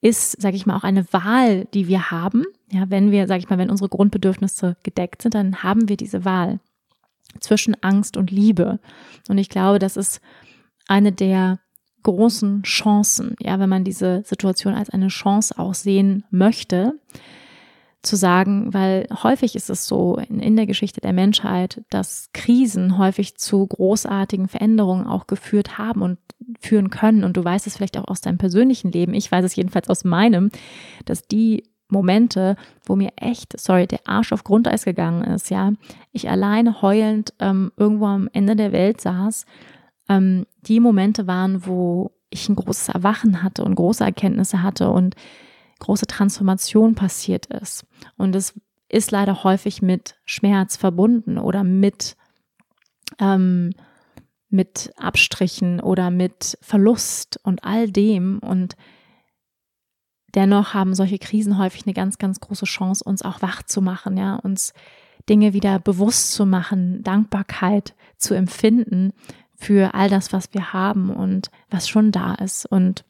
ist, 0.00 0.40
sage 0.40 0.56
ich 0.56 0.66
mal, 0.66 0.76
auch 0.76 0.84
eine 0.84 1.10
Wahl, 1.12 1.64
die 1.74 1.88
wir 1.88 2.10
haben. 2.10 2.44
Ja, 2.70 2.90
wenn 2.90 3.10
wir, 3.10 3.26
sage 3.26 3.40
ich 3.40 3.48
mal, 3.48 3.58
wenn 3.58 3.70
unsere 3.70 3.88
Grundbedürfnisse 3.88 4.76
gedeckt 4.82 5.22
sind, 5.22 5.34
dann 5.34 5.62
haben 5.62 5.88
wir 5.88 5.96
diese 5.96 6.24
Wahl 6.24 6.60
zwischen 7.40 7.76
Angst 7.82 8.16
und 8.16 8.30
Liebe. 8.30 8.78
Und 9.28 9.38
ich 9.38 9.48
glaube, 9.48 9.78
das 9.78 9.96
ist 9.96 10.20
eine 10.86 11.12
der 11.12 11.60
großen 12.02 12.62
Chancen, 12.62 13.34
ja, 13.40 13.58
wenn 13.58 13.68
man 13.68 13.82
diese 13.82 14.22
Situation 14.24 14.74
als 14.74 14.90
eine 14.90 15.08
Chance 15.08 15.58
auch 15.58 15.74
sehen 15.74 16.24
möchte, 16.30 17.00
zu 18.06 18.16
sagen, 18.16 18.72
weil 18.72 19.06
häufig 19.22 19.56
ist 19.56 19.68
es 19.68 19.86
so 19.86 20.16
in, 20.16 20.40
in, 20.40 20.56
der 20.56 20.66
Geschichte 20.66 21.00
der 21.00 21.12
Menschheit, 21.12 21.82
dass 21.90 22.30
Krisen 22.32 22.98
häufig 22.98 23.36
zu 23.36 23.66
großartigen 23.66 24.48
Veränderungen 24.48 25.06
auch 25.06 25.26
geführt 25.26 25.78
haben 25.78 26.02
und 26.02 26.18
führen 26.60 26.90
können. 26.90 27.24
Und 27.24 27.36
du 27.36 27.44
weißt 27.44 27.66
es 27.66 27.76
vielleicht 27.76 27.98
auch 27.98 28.08
aus 28.08 28.20
deinem 28.20 28.38
persönlichen 28.38 28.92
Leben. 28.92 29.14
Ich 29.14 29.30
weiß 29.30 29.44
es 29.44 29.56
jedenfalls 29.56 29.88
aus 29.88 30.04
meinem, 30.04 30.50
dass 31.04 31.22
die 31.22 31.64
Momente, 31.88 32.56
wo 32.84 32.96
mir 32.96 33.12
echt, 33.16 33.58
sorry, 33.60 33.86
der 33.86 34.00
Arsch 34.06 34.32
auf 34.32 34.44
Grundeis 34.44 34.84
gegangen 34.84 35.22
ist, 35.22 35.50
ja, 35.50 35.72
ich 36.12 36.28
alleine 36.28 36.82
heulend 36.82 37.32
ähm, 37.38 37.72
irgendwo 37.76 38.06
am 38.06 38.28
Ende 38.32 38.56
der 38.56 38.72
Welt 38.72 39.00
saß, 39.00 39.46
ähm, 40.08 40.46
die 40.62 40.80
Momente 40.80 41.26
waren, 41.26 41.66
wo 41.66 42.12
ich 42.30 42.48
ein 42.48 42.56
großes 42.56 42.88
Erwachen 42.88 43.42
hatte 43.42 43.64
und 43.64 43.76
große 43.76 44.04
Erkenntnisse 44.04 44.62
hatte 44.62 44.90
und 44.90 45.14
große 45.78 46.06
Transformation 46.06 46.94
passiert 46.94 47.46
ist. 47.46 47.86
Und 48.16 48.34
es 48.34 48.54
ist 48.88 49.10
leider 49.10 49.44
häufig 49.44 49.82
mit 49.82 50.16
Schmerz 50.24 50.76
verbunden 50.76 51.38
oder 51.38 51.64
mit, 51.64 52.16
ähm, 53.18 53.72
mit 54.48 54.92
Abstrichen 54.96 55.80
oder 55.80 56.10
mit 56.10 56.58
Verlust 56.60 57.40
und 57.42 57.64
all 57.64 57.90
dem. 57.90 58.38
Und 58.38 58.76
dennoch 60.34 60.72
haben 60.72 60.94
solche 60.94 61.18
Krisen 61.18 61.58
häufig 61.58 61.84
eine 61.86 61.94
ganz, 61.94 62.18
ganz 62.18 62.40
große 62.40 62.66
Chance, 62.66 63.04
uns 63.04 63.22
auch 63.22 63.42
wach 63.42 63.62
zu 63.64 63.82
machen, 63.82 64.16
ja, 64.16 64.36
uns 64.36 64.72
Dinge 65.28 65.52
wieder 65.52 65.80
bewusst 65.80 66.32
zu 66.32 66.46
machen, 66.46 67.02
Dankbarkeit 67.02 67.94
zu 68.16 68.34
empfinden 68.34 69.12
für 69.56 69.94
all 69.94 70.08
das, 70.08 70.32
was 70.32 70.52
wir 70.52 70.72
haben 70.72 71.10
und 71.10 71.50
was 71.68 71.88
schon 71.88 72.12
da 72.12 72.34
ist. 72.34 72.66
Und 72.66 73.04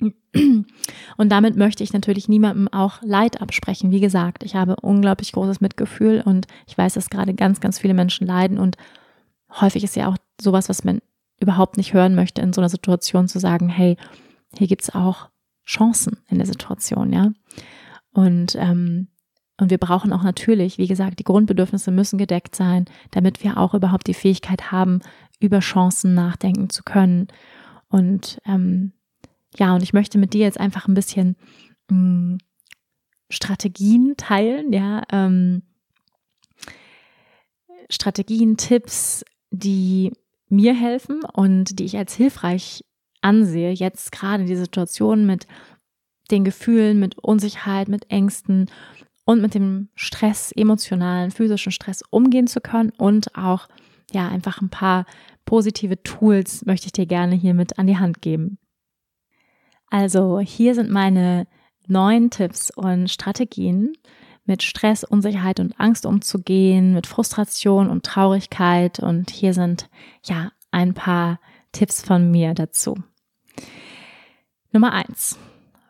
und 0.00 1.28
damit 1.28 1.56
möchte 1.56 1.82
ich 1.82 1.92
natürlich 1.92 2.28
niemandem 2.28 2.68
auch 2.68 3.02
Leid 3.02 3.40
absprechen. 3.40 3.90
Wie 3.90 4.00
gesagt, 4.00 4.44
ich 4.44 4.54
habe 4.54 4.76
unglaublich 4.76 5.32
großes 5.32 5.60
Mitgefühl 5.60 6.22
und 6.24 6.46
ich 6.66 6.78
weiß, 6.78 6.94
dass 6.94 7.10
gerade 7.10 7.34
ganz, 7.34 7.60
ganz 7.60 7.78
viele 7.78 7.94
Menschen 7.94 8.26
leiden 8.26 8.58
und 8.58 8.76
häufig 9.60 9.84
ist 9.84 9.96
ja 9.96 10.08
auch 10.08 10.16
sowas, 10.40 10.68
was 10.68 10.84
man 10.84 11.00
überhaupt 11.40 11.76
nicht 11.76 11.94
hören 11.94 12.14
möchte, 12.14 12.42
in 12.42 12.52
so 12.52 12.60
einer 12.60 12.68
Situation 12.68 13.28
zu 13.28 13.38
sagen, 13.38 13.68
hey, 13.68 13.96
hier 14.56 14.66
gibt's 14.66 14.90
auch 14.90 15.28
Chancen 15.66 16.18
in 16.28 16.38
der 16.38 16.46
Situation, 16.46 17.12
ja. 17.12 17.32
Und, 18.12 18.56
ähm, 18.56 19.08
und 19.60 19.70
wir 19.70 19.78
brauchen 19.78 20.12
auch 20.12 20.22
natürlich, 20.22 20.78
wie 20.78 20.86
gesagt, 20.86 21.18
die 21.18 21.24
Grundbedürfnisse 21.24 21.90
müssen 21.90 22.18
gedeckt 22.18 22.56
sein, 22.56 22.86
damit 23.10 23.44
wir 23.44 23.58
auch 23.58 23.74
überhaupt 23.74 24.06
die 24.06 24.14
Fähigkeit 24.14 24.72
haben, 24.72 25.00
über 25.40 25.60
Chancen 25.60 26.14
nachdenken 26.14 26.70
zu 26.70 26.82
können. 26.82 27.28
Und 27.88 28.40
ähm, 28.46 28.92
ja, 29.56 29.74
und 29.74 29.82
ich 29.82 29.92
möchte 29.92 30.18
mit 30.18 30.34
dir 30.34 30.40
jetzt 30.40 30.60
einfach 30.60 30.88
ein 30.88 30.94
bisschen 30.94 31.36
mh, 31.90 31.96
mm, 31.96 32.38
Strategien 33.30 34.14
teilen, 34.16 34.72
ja, 34.72 35.02
ähm, 35.12 35.62
Strategien, 37.90 38.56
Tipps, 38.56 39.24
die 39.50 40.12
mir 40.48 40.74
helfen 40.74 41.22
und 41.24 41.78
die 41.78 41.84
ich 41.84 41.96
als 41.96 42.14
hilfreich 42.14 42.84
ansehe, 43.20 43.72
jetzt 43.72 44.12
gerade 44.12 44.44
die 44.44 44.56
Situation 44.56 45.26
mit 45.26 45.46
den 46.30 46.44
Gefühlen, 46.44 47.00
mit 47.00 47.18
Unsicherheit, 47.18 47.88
mit 47.88 48.10
Ängsten 48.10 48.70
und 49.24 49.40
mit 49.40 49.54
dem 49.54 49.88
Stress, 49.94 50.52
emotionalen, 50.52 51.30
physischen 51.30 51.72
Stress 51.72 52.02
umgehen 52.10 52.46
zu 52.46 52.60
können 52.60 52.92
und 52.96 53.34
auch 53.36 53.68
ja 54.12 54.28
einfach 54.28 54.60
ein 54.60 54.70
paar 54.70 55.06
positive 55.44 56.02
Tools 56.02 56.64
möchte 56.66 56.86
ich 56.86 56.92
dir 56.92 57.06
gerne 57.06 57.34
hier 57.34 57.54
mit 57.54 57.78
an 57.78 57.86
die 57.86 57.98
Hand 57.98 58.22
geben. 58.22 58.58
Also 59.90 60.40
hier 60.40 60.74
sind 60.74 60.90
meine 60.90 61.46
neun 61.86 62.30
Tipps 62.30 62.70
und 62.70 63.10
Strategien, 63.10 63.94
mit 64.44 64.62
Stress, 64.62 65.04
Unsicherheit 65.04 65.60
und 65.60 65.78
Angst 65.78 66.06
umzugehen, 66.06 66.94
mit 66.94 67.06
Frustration 67.06 67.90
und 67.90 68.04
Traurigkeit. 68.04 68.98
Und 68.98 69.30
hier 69.30 69.52
sind 69.52 69.90
ja 70.24 70.52
ein 70.70 70.94
paar 70.94 71.38
Tipps 71.72 72.02
von 72.02 72.30
mir 72.30 72.54
dazu. 72.54 72.96
Nummer 74.72 74.92
eins. 74.92 75.38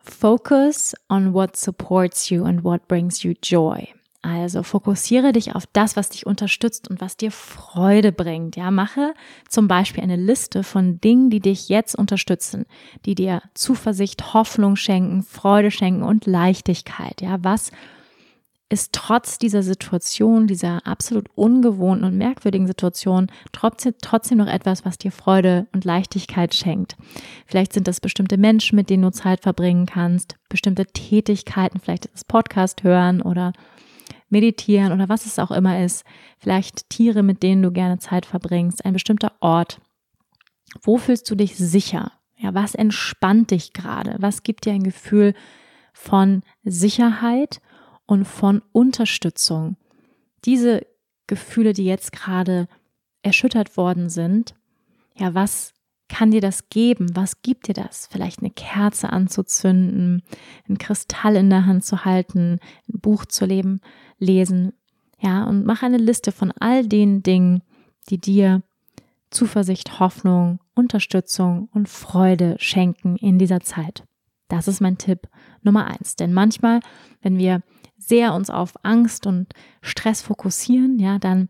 Focus 0.03 0.93
on 1.07 1.33
what 1.33 1.55
supports 1.55 2.29
you 2.29 2.43
and 2.43 2.63
what 2.63 2.87
brings 2.87 3.23
you 3.23 3.33
joy. 3.41 3.87
Also 4.21 4.63
fokussiere 4.63 5.31
dich 5.31 5.55
auf 5.55 5.65
das, 5.71 5.95
was 5.95 6.09
dich 6.09 6.25
unterstützt 6.25 6.89
und 6.89 6.99
was 6.99 7.15
dir 7.15 7.31
Freude 7.31 8.11
bringt. 8.11 8.57
Ja, 8.57 8.69
mache 8.69 9.13
zum 9.47 9.69
Beispiel 9.69 10.03
eine 10.03 10.17
Liste 10.17 10.63
von 10.63 10.99
Dingen, 10.99 11.29
die 11.29 11.39
dich 11.39 11.69
jetzt 11.69 11.95
unterstützen, 11.95 12.65
die 13.05 13.15
dir 13.15 13.41
Zuversicht, 13.53 14.33
Hoffnung 14.33 14.75
schenken, 14.75 15.23
Freude 15.23 15.71
schenken 15.71 16.03
und 16.03 16.25
Leichtigkeit. 16.25 17.21
Ja, 17.21 17.37
was 17.43 17.71
ist 18.69 18.93
trotz 18.93 19.39
dieser 19.39 19.63
Situation, 19.63 20.45
dieser 20.45 20.85
absolut 20.85 21.27
ungewohnten 21.35 22.05
und 22.05 22.17
merkwürdigen 22.17 22.67
Situation 22.67 23.27
trotzdem, 23.51 23.95
trotzdem 24.01 24.37
noch 24.37 24.47
etwas, 24.47 24.85
was 24.85 24.99
dir 24.99 25.11
Freude 25.11 25.67
und 25.73 25.85
Leichtigkeit 25.85 26.53
schenkt. 26.53 26.95
Vielleicht 27.47 27.73
sind 27.73 27.87
das 27.87 27.99
bestimmte 27.99 28.37
Menschen, 28.37 28.75
mit 28.75 28.89
denen 28.89 29.03
du 29.03 29.11
Zeit 29.11 29.41
verbringen 29.41 29.87
kannst, 29.87 30.35
bestimmte 30.49 30.85
Tätigkeiten, 30.85 31.79
vielleicht 31.79 32.09
es 32.13 32.23
Podcast 32.23 32.83
hören 32.83 33.21
oder 33.21 33.53
meditieren 34.29 34.91
oder 34.91 35.09
was 35.09 35.25
es 35.25 35.39
auch 35.39 35.51
immer 35.51 35.83
ist, 35.83 36.05
vielleicht 36.37 36.89
Tiere, 36.89 37.23
mit 37.23 37.43
denen 37.43 37.61
du 37.61 37.71
gerne 37.71 37.99
Zeit 37.99 38.25
verbringst, 38.25 38.85
ein 38.85 38.93
bestimmter 38.93 39.33
Ort. 39.39 39.79
Wo 40.81 40.97
fühlst 40.97 41.29
du 41.29 41.35
dich 41.35 41.55
sicher? 41.55 42.11
Ja, 42.37 42.53
was 42.53 42.75
entspannt 42.75 43.51
dich 43.51 43.73
gerade? 43.73 44.15
Was 44.19 44.43
gibt 44.43 44.65
dir 44.65 44.73
ein 44.73 44.83
Gefühl 44.83 45.33
von 45.93 46.43
Sicherheit 46.63 47.61
und 48.05 48.25
von 48.25 48.61
Unterstützung? 48.71 49.75
Diese 50.45 50.85
Gefühle, 51.27 51.73
die 51.73 51.85
jetzt 51.85 52.11
gerade 52.11 52.67
erschüttert 53.21 53.75
worden 53.75 54.09
sind, 54.09 54.55
ja, 55.15 55.33
was 55.33 55.73
kann 56.09 56.31
dir 56.31 56.41
das 56.41 56.69
geben? 56.69 57.15
Was 57.15 57.41
gibt 57.41 57.67
dir 57.67 57.73
das? 57.73 58.07
Vielleicht 58.11 58.39
eine 58.39 58.49
Kerze 58.49 59.11
anzuzünden, 59.11 60.23
einen 60.67 60.77
Kristall 60.77 61.35
in 61.35 61.49
der 61.49 61.65
Hand 61.65 61.85
zu 61.85 62.03
halten, 62.03 62.59
ein 62.91 62.99
Buch 62.99 63.25
zu 63.25 63.45
leben, 63.45 63.79
lesen. 64.17 64.73
Ja, 65.19 65.45
und 65.45 65.65
mach 65.65 65.83
eine 65.83 65.97
Liste 65.97 66.31
von 66.31 66.51
all 66.59 66.87
den 66.87 67.23
Dingen, 67.23 67.61
die 68.09 68.17
dir 68.17 68.63
Zuversicht, 69.29 69.99
Hoffnung, 69.99 70.59
Unterstützung 70.73 71.69
und 71.73 71.87
Freude 71.87 72.55
schenken 72.57 73.15
in 73.17 73.37
dieser 73.37 73.59
Zeit. 73.59 74.03
Das 74.47 74.67
ist 74.67 74.81
mein 74.81 74.97
Tipp 74.97 75.27
Nummer 75.61 75.85
eins. 75.85 76.15
Denn 76.15 76.33
manchmal, 76.33 76.79
wenn 77.21 77.37
wir 77.37 77.61
sehr 77.97 78.33
uns 78.33 78.49
auf 78.49 78.73
Angst 78.83 79.27
und 79.27 79.53
Stress 79.81 80.21
fokussieren, 80.21 80.97
ja, 80.97 81.19
dann 81.19 81.49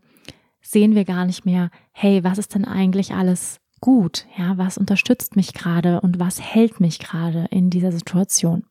sehen 0.60 0.94
wir 0.94 1.04
gar 1.04 1.24
nicht 1.24 1.46
mehr, 1.46 1.70
hey, 1.92 2.22
was 2.22 2.38
ist 2.38 2.54
denn 2.54 2.66
eigentlich 2.66 3.14
alles 3.14 3.60
gut? 3.80 4.26
Ja, 4.36 4.58
was 4.58 4.78
unterstützt 4.78 5.36
mich 5.36 5.54
gerade 5.54 6.00
und 6.00 6.18
was 6.18 6.40
hält 6.40 6.80
mich 6.80 6.98
gerade 6.98 7.46
in 7.50 7.70
dieser 7.70 7.92
Situation? 7.92 8.64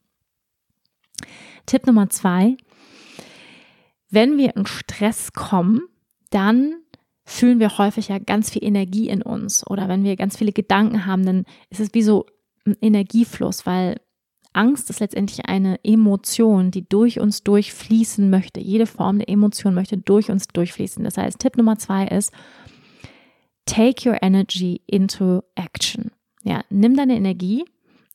Tipp 1.66 1.86
Nummer 1.86 2.10
zwei. 2.10 2.58
Wenn 4.10 4.38
wir 4.38 4.56
in 4.56 4.66
Stress 4.66 5.34
kommen, 5.34 5.82
dann 6.32 6.74
fühlen 7.26 7.60
wir 7.60 7.78
häufig 7.78 8.08
ja 8.08 8.18
ganz 8.18 8.50
viel 8.50 8.64
Energie 8.64 9.08
in 9.08 9.22
uns. 9.22 9.66
Oder 9.68 9.88
wenn 9.88 10.04
wir 10.04 10.16
ganz 10.16 10.38
viele 10.38 10.52
Gedanken 10.52 11.06
haben, 11.06 11.26
dann 11.26 11.46
ist 11.70 11.80
es 11.80 11.94
wie 11.94 12.02
so 12.02 12.26
ein 12.66 12.76
Energiefluss, 12.82 13.66
weil 13.68 14.02
Angst 14.52 14.90
ist 14.90 15.00
letztendlich 15.00 15.46
eine 15.46 15.80
Emotion, 15.84 16.72
die 16.72 16.88
durch 16.88 17.20
uns 17.20 17.44
durchfließen 17.44 18.30
möchte. 18.30 18.60
Jede 18.60 18.88
Form 18.88 19.20
der 19.20 19.30
Emotion 19.30 19.76
möchte 19.76 19.98
durch 19.98 20.32
uns 20.32 20.48
durchfließen. 20.48 21.04
Das 21.04 21.18
heißt, 21.18 21.38
Tipp 21.38 21.56
Nummer 21.56 21.78
zwei 21.78 22.08
ist, 22.08 22.34
take 23.70 24.10
your 24.10 24.18
energy 24.22 24.82
into 24.88 25.44
action. 25.56 26.12
Ja, 26.44 26.64
nimm 26.70 26.96
deine 26.96 27.16
Energie 27.16 27.66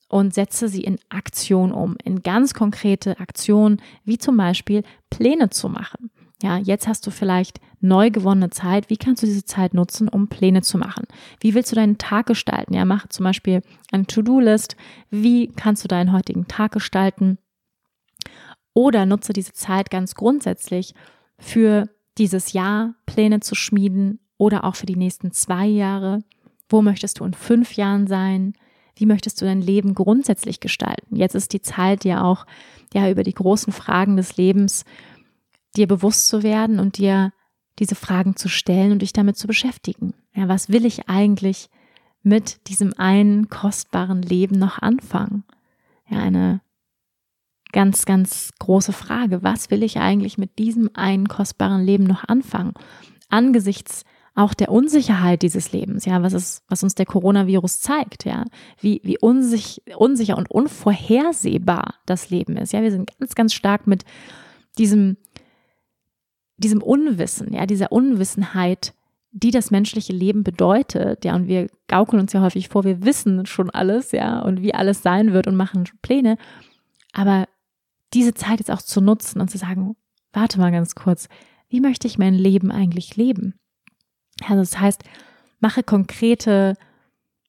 und 0.08 0.34
setze 0.34 0.68
sie 0.68 0.82
in 0.82 0.98
Aktion 1.08 1.72
um, 1.72 1.96
in 2.04 2.22
ganz 2.22 2.54
konkrete 2.54 3.18
Aktionen, 3.20 3.80
wie 4.04 4.18
zum 4.18 4.36
Beispiel 4.36 4.82
Pläne 5.10 5.50
zu 5.50 5.68
machen. 5.68 6.10
Ja, 6.42 6.58
jetzt 6.58 6.88
hast 6.88 7.06
du 7.06 7.10
vielleicht 7.10 7.60
neu 7.80 8.10
gewonnene 8.10 8.50
Zeit. 8.50 8.90
Wie 8.90 8.96
kannst 8.96 9.22
du 9.22 9.26
diese 9.26 9.44
Zeit 9.44 9.72
nutzen, 9.72 10.08
um 10.08 10.28
Pläne 10.28 10.62
zu 10.62 10.76
machen? 10.76 11.06
Wie 11.40 11.54
willst 11.54 11.70
du 11.72 11.76
deinen 11.76 11.96
Tag 11.96 12.26
gestalten? 12.26 12.74
Ja, 12.74 12.84
mach 12.84 13.08
zum 13.08 13.24
Beispiel 13.24 13.62
eine 13.92 14.06
To-Do-List. 14.06 14.76
Wie 15.10 15.48
kannst 15.48 15.84
du 15.84 15.88
deinen 15.88 16.12
heutigen 16.12 16.46
Tag 16.48 16.72
gestalten? 16.72 17.38
Oder 18.74 19.06
nutze 19.06 19.32
diese 19.32 19.52
Zeit 19.52 19.90
ganz 19.90 20.14
grundsätzlich 20.14 20.94
für 21.38 21.88
dieses 22.18 22.52
Jahr 22.52 22.94
Pläne 23.06 23.40
zu 23.40 23.54
schmieden 23.54 24.18
oder 24.38 24.64
auch 24.64 24.76
für 24.76 24.86
die 24.86 24.96
nächsten 24.96 25.32
zwei 25.32 25.66
Jahre. 25.66 26.20
Wo 26.68 26.82
möchtest 26.82 27.20
du 27.20 27.24
in 27.24 27.34
fünf 27.34 27.74
Jahren 27.74 28.06
sein? 28.06 28.54
Wie 28.96 29.06
möchtest 29.06 29.40
du 29.40 29.44
dein 29.44 29.60
Leben 29.60 29.94
grundsätzlich 29.94 30.60
gestalten? 30.60 31.16
Jetzt 31.16 31.34
ist 31.34 31.52
die 31.52 31.62
Zeit 31.62 32.04
ja 32.04 32.22
auch, 32.22 32.46
ja, 32.92 33.10
über 33.10 33.22
die 33.22 33.34
großen 33.34 33.72
Fragen 33.72 34.16
des 34.16 34.36
Lebens 34.36 34.84
dir 35.76 35.88
bewusst 35.88 36.28
zu 36.28 36.42
werden 36.42 36.78
und 36.78 36.98
dir 36.98 37.32
diese 37.78 37.96
Fragen 37.96 38.36
zu 38.36 38.48
stellen 38.48 38.92
und 38.92 39.02
dich 39.02 39.12
damit 39.12 39.36
zu 39.36 39.46
beschäftigen. 39.46 40.14
Ja, 40.34 40.48
was 40.48 40.68
will 40.68 40.84
ich 40.84 41.08
eigentlich 41.08 41.70
mit 42.22 42.68
diesem 42.68 42.94
einen 42.96 43.48
kostbaren 43.48 44.22
Leben 44.22 44.58
noch 44.58 44.78
anfangen? 44.78 45.44
Ja, 46.08 46.18
eine 46.18 46.60
ganz, 47.72 48.04
ganz 48.04 48.52
große 48.60 48.92
Frage. 48.92 49.42
Was 49.42 49.70
will 49.70 49.82
ich 49.82 49.98
eigentlich 49.98 50.38
mit 50.38 50.58
diesem 50.58 50.90
einen 50.94 51.26
kostbaren 51.26 51.84
Leben 51.84 52.04
noch 52.04 52.22
anfangen? 52.28 52.74
Angesichts 53.28 54.04
auch 54.34 54.54
der 54.54 54.70
Unsicherheit 54.70 55.42
dieses 55.42 55.72
Lebens, 55.72 56.04
ja, 56.04 56.22
was 56.22 56.32
ist, 56.32 56.62
was 56.68 56.82
uns 56.82 56.94
der 56.94 57.06
Coronavirus 57.06 57.80
zeigt, 57.80 58.24
ja, 58.24 58.44
wie, 58.80 59.00
wie 59.04 59.18
unsich, 59.18 59.82
unsicher 59.96 60.36
und 60.36 60.50
unvorhersehbar 60.50 61.94
das 62.06 62.30
Leben 62.30 62.56
ist. 62.56 62.72
Ja, 62.72 62.82
wir 62.82 62.90
sind 62.90 63.10
ganz, 63.18 63.34
ganz 63.34 63.54
stark 63.54 63.86
mit 63.86 64.04
diesem 64.76 65.16
diesem 66.56 66.82
Unwissen, 66.82 67.52
ja, 67.52 67.66
dieser 67.66 67.92
Unwissenheit, 67.92 68.94
die 69.32 69.50
das 69.50 69.70
menschliche 69.70 70.12
Leben 70.12 70.44
bedeutet, 70.44 71.24
ja, 71.24 71.34
und 71.34 71.48
wir 71.48 71.68
gaukeln 71.88 72.20
uns 72.20 72.32
ja 72.32 72.40
häufig 72.40 72.68
vor, 72.68 72.84
wir 72.84 73.04
wissen 73.04 73.46
schon 73.46 73.70
alles, 73.70 74.12
ja, 74.12 74.40
und 74.40 74.62
wie 74.62 74.74
alles 74.74 75.02
sein 75.02 75.32
wird 75.32 75.46
und 75.46 75.56
machen 75.56 75.84
Pläne, 76.02 76.36
aber 77.12 77.48
diese 78.12 78.34
Zeit 78.34 78.60
jetzt 78.60 78.70
auch 78.70 78.82
zu 78.82 79.00
nutzen 79.00 79.40
und 79.40 79.50
zu 79.50 79.58
sagen, 79.58 79.96
warte 80.32 80.60
mal 80.60 80.70
ganz 80.70 80.94
kurz, 80.94 81.28
wie 81.68 81.80
möchte 81.80 82.06
ich 82.06 82.18
mein 82.18 82.34
Leben 82.34 82.70
eigentlich 82.70 83.16
leben? 83.16 83.54
Also 84.42 84.60
das 84.60 84.80
heißt, 84.80 85.04
mache 85.60 85.82
konkrete 85.82 86.74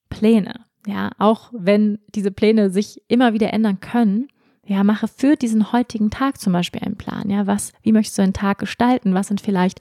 Pläne, 0.10 0.66
ja, 0.88 1.12
auch 1.18 1.50
wenn 1.54 2.00
diese 2.14 2.32
Pläne 2.32 2.70
sich 2.70 3.02
immer 3.08 3.34
wieder 3.34 3.52
ändern 3.52 3.80
können, 3.80 4.28
ja, 4.68 4.84
mache 4.84 5.08
für 5.08 5.36
diesen 5.36 5.72
heutigen 5.72 6.10
Tag 6.10 6.40
zum 6.40 6.54
Beispiel 6.54 6.82
einen 6.82 6.98
Plan. 6.98 7.30
Ja, 7.30 7.46
was, 7.46 7.74
wie 7.84 7.92
möchtest 7.92 8.18
du 8.18 8.24
einen 8.24 8.34
Tag 8.34 8.58
gestalten? 8.58 9.14
Was 9.14 9.28
sind 9.28 9.42
vielleicht 9.42 9.80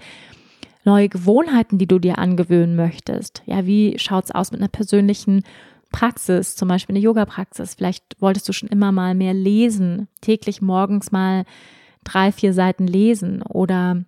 neue 0.85 1.09
Gewohnheiten, 1.09 1.79
die 1.79 1.87
du 1.87 1.99
dir 1.99 2.19
angewöhnen 2.19 2.77
möchtest? 2.77 3.43
Ja, 3.47 3.67
wie 3.67 3.99
schaut's 3.99 4.31
aus 4.31 4.53
mit 4.53 4.61
einer 4.61 4.69
persönlichen 4.69 5.43
Praxis, 5.91 6.57
zum 6.57 6.69
Beispiel 6.69 6.95
eine 6.95 7.05
Yoga-Praxis? 7.05 7.75
Vielleicht 7.75 8.21
wolltest 8.21 8.49
du 8.49 8.53
schon 8.53 8.69
immer 8.69 8.93
mal 8.93 9.15
mehr 9.15 9.33
lesen, 9.33 10.09
täglich 10.21 10.61
morgens 10.61 11.13
mal 11.13 11.45
drei, 12.05 12.31
vier 12.31 12.53
Seiten 12.53 12.87
lesen 12.87 13.43
oder 13.43 14.05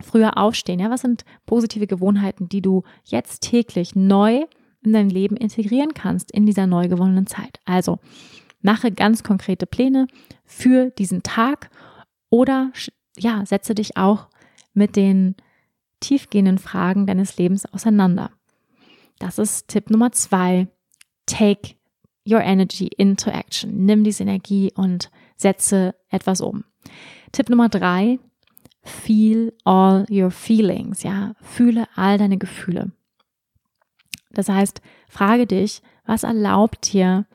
früher 0.00 0.38
aufstehen. 0.38 0.80
Ja, 0.80 0.90
was 0.90 1.02
sind 1.02 1.24
positive 1.46 1.86
Gewohnheiten, 1.86 2.48
die 2.48 2.62
du 2.62 2.82
jetzt 3.04 3.42
täglich 3.42 3.94
neu 3.94 4.44
in 4.82 4.92
dein 4.92 5.08
Leben 5.08 5.36
integrieren 5.36 5.94
kannst 5.94 6.30
in 6.30 6.46
dieser 6.46 6.66
neu 6.66 6.88
gewonnenen 6.88 7.26
Zeit? 7.26 7.60
Also, 7.64 7.98
Mache 8.64 8.90
ganz 8.90 9.22
konkrete 9.22 9.66
Pläne 9.66 10.06
für 10.46 10.88
diesen 10.88 11.22
Tag 11.22 11.68
oder 12.30 12.72
ja, 13.18 13.44
setze 13.44 13.74
dich 13.74 13.98
auch 13.98 14.28
mit 14.72 14.96
den 14.96 15.34
tiefgehenden 16.00 16.56
Fragen 16.56 17.06
deines 17.06 17.36
Lebens 17.36 17.66
auseinander. 17.66 18.30
Das 19.18 19.38
ist 19.38 19.68
Tipp 19.68 19.90
Nummer 19.90 20.12
zwei. 20.12 20.68
Take 21.26 21.74
your 22.26 22.40
energy 22.40 22.86
into 22.86 23.28
action. 23.28 23.84
Nimm 23.84 24.02
diese 24.02 24.22
Energie 24.22 24.72
und 24.74 25.10
setze 25.36 25.94
etwas 26.08 26.40
um. 26.40 26.64
Tipp 27.32 27.50
Nummer 27.50 27.68
drei. 27.68 28.18
Feel 28.84 29.52
all 29.64 30.06
your 30.10 30.30
feelings. 30.30 31.02
Ja, 31.02 31.34
fühle 31.40 31.86
all 31.94 32.18
deine 32.18 32.38
Gefühle. 32.38 32.92
Das 34.30 34.48
heißt, 34.48 34.82
frage 35.08 35.46
dich, 35.46 35.82
was 36.06 36.22
erlaubt 36.22 36.92
dir 36.92 37.26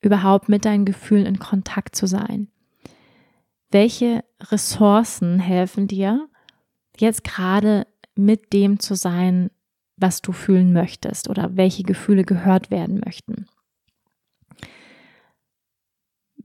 überhaupt 0.00 0.48
mit 0.48 0.64
deinen 0.64 0.84
Gefühlen 0.84 1.26
in 1.26 1.38
Kontakt 1.38 1.96
zu 1.96 2.06
sein? 2.06 2.48
Welche 3.70 4.24
Ressourcen 4.40 5.38
helfen 5.38 5.88
dir, 5.88 6.28
jetzt 6.96 7.24
gerade 7.24 7.86
mit 8.14 8.52
dem 8.52 8.80
zu 8.80 8.94
sein, 8.94 9.50
was 9.96 10.22
du 10.22 10.32
fühlen 10.32 10.72
möchtest 10.72 11.28
oder 11.28 11.56
welche 11.56 11.82
Gefühle 11.82 12.24
gehört 12.24 12.70
werden 12.70 13.00
möchten? 13.04 13.46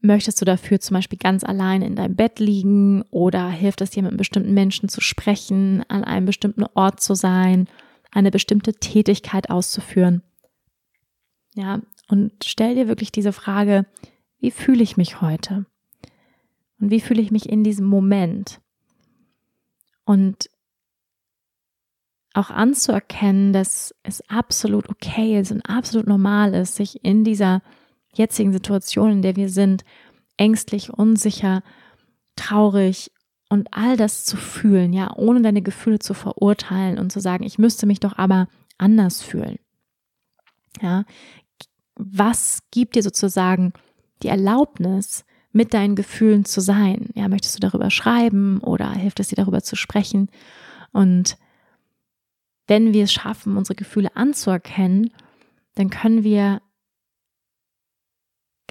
Möchtest 0.05 0.41
du 0.41 0.45
dafür 0.45 0.81
zum 0.81 0.95
Beispiel 0.95 1.17
ganz 1.17 1.45
allein 1.45 1.81
in 1.81 1.95
deinem 1.95 2.17
Bett 2.17 2.39
liegen 2.39 3.03
oder 3.03 3.47
hilft 3.47 3.79
es 3.79 3.91
dir, 3.91 4.03
mit 4.03 4.17
bestimmten 4.17 4.53
Menschen 4.53 4.89
zu 4.89 4.99
sprechen, 4.99 5.81
an 5.87 6.03
einem 6.03 6.25
bestimmten 6.25 6.65
Ort 6.73 6.99
zu 6.99 7.15
sein, 7.15 7.69
eine 8.11 8.29
bestimmte 8.29 8.73
Tätigkeit 8.73 9.49
auszuführen? 9.49 10.21
Ja, 11.55 11.79
und 12.09 12.33
stell 12.43 12.75
dir 12.75 12.89
wirklich 12.89 13.13
diese 13.13 13.31
Frage, 13.31 13.85
wie 14.39 14.51
fühle 14.51 14.83
ich 14.83 14.97
mich 14.97 15.21
heute? 15.21 15.65
Und 16.81 16.91
wie 16.91 16.99
fühle 16.99 17.21
ich 17.21 17.31
mich 17.31 17.47
in 17.47 17.63
diesem 17.63 17.85
Moment? 17.85 18.59
Und 20.03 20.49
auch 22.33 22.49
anzuerkennen, 22.49 23.53
dass 23.53 23.95
es 24.03 24.21
absolut 24.29 24.89
okay 24.89 25.39
ist 25.39 25.53
und 25.53 25.61
absolut 25.61 26.07
normal 26.07 26.53
ist, 26.55 26.75
sich 26.75 27.05
in 27.05 27.23
dieser 27.23 27.61
jetzigen 28.13 28.53
Situation, 28.53 29.11
in 29.11 29.21
der 29.21 29.35
wir 29.35 29.49
sind, 29.49 29.83
ängstlich, 30.37 30.91
unsicher, 30.91 31.63
traurig 32.35 33.11
und 33.49 33.67
all 33.71 33.97
das 33.97 34.25
zu 34.25 34.37
fühlen, 34.37 34.93
ja, 34.93 35.15
ohne 35.15 35.41
deine 35.41 35.61
Gefühle 35.61 35.99
zu 35.99 36.13
verurteilen 36.13 36.97
und 36.97 37.11
zu 37.11 37.19
sagen, 37.19 37.43
ich 37.43 37.59
müsste 37.59 37.85
mich 37.85 37.99
doch 37.99 38.17
aber 38.17 38.47
anders 38.77 39.21
fühlen. 39.21 39.59
Ja, 40.81 41.05
was 41.95 42.59
gibt 42.71 42.95
dir 42.95 43.03
sozusagen 43.03 43.73
die 44.23 44.29
Erlaubnis, 44.29 45.25
mit 45.53 45.73
deinen 45.73 45.95
Gefühlen 45.95 46.43
zu 46.43 46.59
sein? 46.59 47.09
Ja, 47.13 47.29
möchtest 47.29 47.55
du 47.55 47.59
darüber 47.59 47.89
schreiben 47.89 48.59
oder 48.59 48.91
hilft 48.91 49.19
es 49.21 49.29
dir 49.29 49.35
darüber 49.35 49.61
zu 49.61 49.75
sprechen? 49.75 50.29
Und 50.91 51.37
wenn 52.67 52.93
wir 52.93 53.05
es 53.05 53.13
schaffen, 53.13 53.55
unsere 53.55 53.75
Gefühle 53.75 54.15
anzuerkennen, 54.15 55.13
dann 55.75 55.89
können 55.89 56.23
wir 56.23 56.61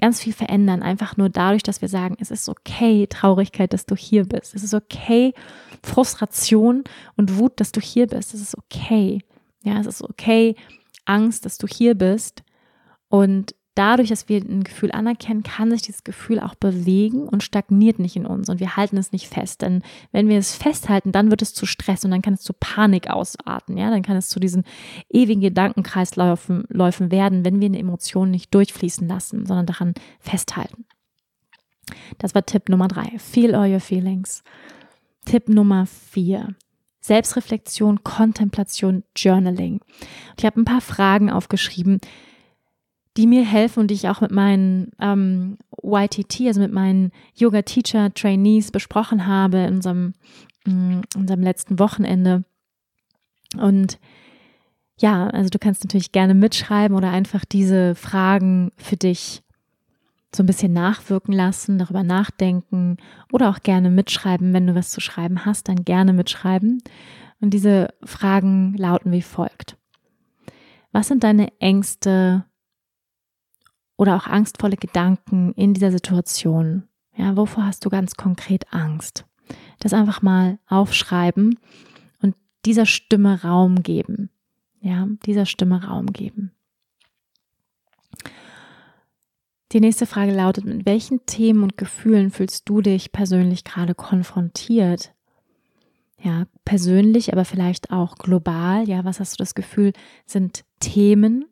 ganz 0.03 0.19
viel 0.19 0.33
verändern, 0.33 0.83
einfach 0.83 1.15
nur 1.15 1.29
dadurch, 1.29 1.63
dass 1.63 1.81
wir 1.81 1.87
sagen, 1.87 2.17
es 2.19 2.29
ist 2.29 2.49
okay, 2.49 3.07
Traurigkeit, 3.07 3.71
dass 3.71 3.85
du 3.85 3.95
hier 3.95 4.25
bist. 4.25 4.53
Es 4.53 4.61
ist 4.61 4.73
okay, 4.73 5.33
Frustration 5.81 6.83
und 7.15 7.37
Wut, 7.37 7.53
dass 7.61 7.71
du 7.71 7.79
hier 7.79 8.07
bist. 8.07 8.33
Es 8.33 8.41
ist 8.41 8.57
okay. 8.57 9.21
Ja, 9.63 9.79
es 9.79 9.87
ist 9.87 10.01
okay, 10.01 10.57
Angst, 11.05 11.45
dass 11.45 11.57
du 11.57 11.67
hier 11.67 11.95
bist. 11.95 12.43
Und 13.07 13.55
dadurch, 13.75 14.09
dass 14.09 14.29
wir 14.29 14.39
ein 14.39 14.63
Gefühl 14.63 14.91
anerkennen, 14.91 15.43
kann 15.43 15.71
sich 15.71 15.81
dieses 15.81 16.03
Gefühl 16.03 16.39
auch 16.39 16.55
bewegen 16.55 17.27
und 17.27 17.43
stagniert 17.43 17.99
nicht 17.99 18.15
in 18.15 18.25
uns 18.25 18.49
und 18.49 18.59
wir 18.59 18.75
halten 18.75 18.97
es 18.97 19.11
nicht 19.11 19.27
fest. 19.27 19.61
Denn 19.61 19.81
wenn 20.11 20.29
wir 20.29 20.37
es 20.37 20.55
festhalten, 20.55 21.11
dann 21.11 21.31
wird 21.31 21.41
es 21.41 21.53
zu 21.53 21.65
Stress 21.65 22.05
und 22.05 22.11
dann 22.11 22.21
kann 22.21 22.35
es 22.35 22.41
zu 22.41 22.53
Panik 22.53 23.09
ausarten. 23.09 23.77
Ja, 23.77 23.89
dann 23.89 24.03
kann 24.03 24.17
es 24.17 24.29
zu 24.29 24.39
diesen 24.39 24.63
ewigen 25.09 25.41
Gedankenkreisläufen 25.41 26.65
Läufen 26.69 27.11
werden, 27.11 27.45
wenn 27.45 27.59
wir 27.59 27.67
eine 27.67 27.79
Emotion 27.79 28.31
nicht 28.31 28.53
durchfließen 28.53 29.07
lassen, 29.07 29.45
sondern 29.45 29.65
daran 29.65 29.93
festhalten. 30.19 30.85
Das 32.17 32.35
war 32.35 32.45
Tipp 32.45 32.69
Nummer 32.69 32.87
drei. 32.87 33.17
Feel 33.17 33.55
all 33.55 33.71
your 33.71 33.79
feelings. 33.79 34.43
Tipp 35.25 35.49
Nummer 35.49 35.85
vier. 35.85 36.55
Selbstreflexion, 37.01 38.03
Kontemplation, 38.03 39.03
Journaling. 39.15 39.73
Und 39.73 40.39
ich 40.39 40.45
habe 40.45 40.61
ein 40.61 40.65
paar 40.65 40.79
Fragen 40.79 41.29
aufgeschrieben, 41.29 41.99
die 43.17 43.27
mir 43.27 43.45
helfen 43.45 43.81
und 43.81 43.87
die 43.87 43.95
ich 43.95 44.09
auch 44.09 44.21
mit 44.21 44.31
meinen 44.31 44.91
ähm, 44.99 45.57
YTT, 45.83 46.41
also 46.47 46.59
mit 46.59 46.71
meinen 46.71 47.11
Yoga-Teacher-Trainees 47.35 48.71
besprochen 48.71 49.27
habe 49.27 49.59
in 49.59 49.75
unserem, 49.75 50.13
in 50.65 50.99
mm, 50.99 51.01
unserem 51.17 51.41
letzten 51.41 51.77
Wochenende. 51.79 52.43
Und 53.57 53.99
ja, 54.99 55.27
also 55.27 55.49
du 55.49 55.59
kannst 55.59 55.83
natürlich 55.83 56.11
gerne 56.11 56.33
mitschreiben 56.33 56.95
oder 56.97 57.11
einfach 57.11 57.45
diese 57.45 57.95
Fragen 57.95 58.71
für 58.77 58.95
dich 58.95 59.43
so 60.35 60.41
ein 60.41 60.47
bisschen 60.47 60.73
nachwirken 60.73 61.33
lassen, 61.33 61.77
darüber 61.77 62.03
nachdenken 62.03 62.97
oder 63.31 63.49
auch 63.49 63.59
gerne 63.59 63.91
mitschreiben. 63.91 64.53
Wenn 64.53 64.65
du 64.65 64.73
was 64.73 64.89
zu 64.89 65.01
schreiben 65.01 65.45
hast, 65.45 65.67
dann 65.67 65.85
gerne 65.85 66.13
mitschreiben. 66.13 66.81
Und 67.39 67.51
diese 67.51 67.89
Fragen 68.03 68.73
lauten 68.75 69.11
wie 69.11 69.21
folgt. 69.21 69.77
Was 70.91 71.07
sind 71.07 71.23
deine 71.23 71.49
Ängste 71.59 72.45
oder 73.97 74.15
auch 74.15 74.27
angstvolle 74.27 74.77
Gedanken 74.77 75.53
in 75.53 75.73
dieser 75.73 75.91
Situation? 75.91 76.83
Ja, 77.15 77.37
wovor 77.37 77.65
hast 77.65 77.85
du 77.85 77.89
ganz 77.89 78.15
konkret 78.15 78.71
Angst? 78.73 79.25
Das 79.79 79.93
einfach 79.93 80.21
mal 80.21 80.59
aufschreiben 80.67 81.59
und 82.21 82.35
dieser 82.65 82.85
Stimme 82.85 83.43
Raum 83.43 83.83
geben. 83.83 84.29
Ja, 84.79 85.07
dieser 85.25 85.45
Stimme 85.45 85.85
Raum 85.85 86.07
geben. 86.07 86.51
Die 89.71 89.79
nächste 89.79 90.05
Frage 90.05 90.33
lautet, 90.33 90.65
mit 90.65 90.85
welchen 90.85 91.25
Themen 91.25 91.63
und 91.63 91.77
Gefühlen 91.77 92.29
fühlst 92.29 92.69
du 92.69 92.81
dich 92.81 93.11
persönlich 93.11 93.63
gerade 93.63 93.95
konfrontiert? 93.95 95.13
Ja, 96.21 96.45
persönlich, 96.63 97.33
aber 97.33 97.43
vielleicht 97.43 97.91
auch 97.91 98.15
global. 98.15 98.87
Ja, 98.87 99.03
was 99.03 99.19
hast 99.19 99.33
du 99.33 99.37
das 99.37 99.55
Gefühl, 99.55 99.93
sind 100.25 100.63
Themen, 100.79 101.45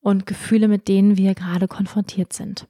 und 0.00 0.26
Gefühle, 0.26 0.68
mit 0.68 0.88
denen 0.88 1.16
wir 1.16 1.34
gerade 1.34 1.68
konfrontiert 1.68 2.32
sind. 2.32 2.66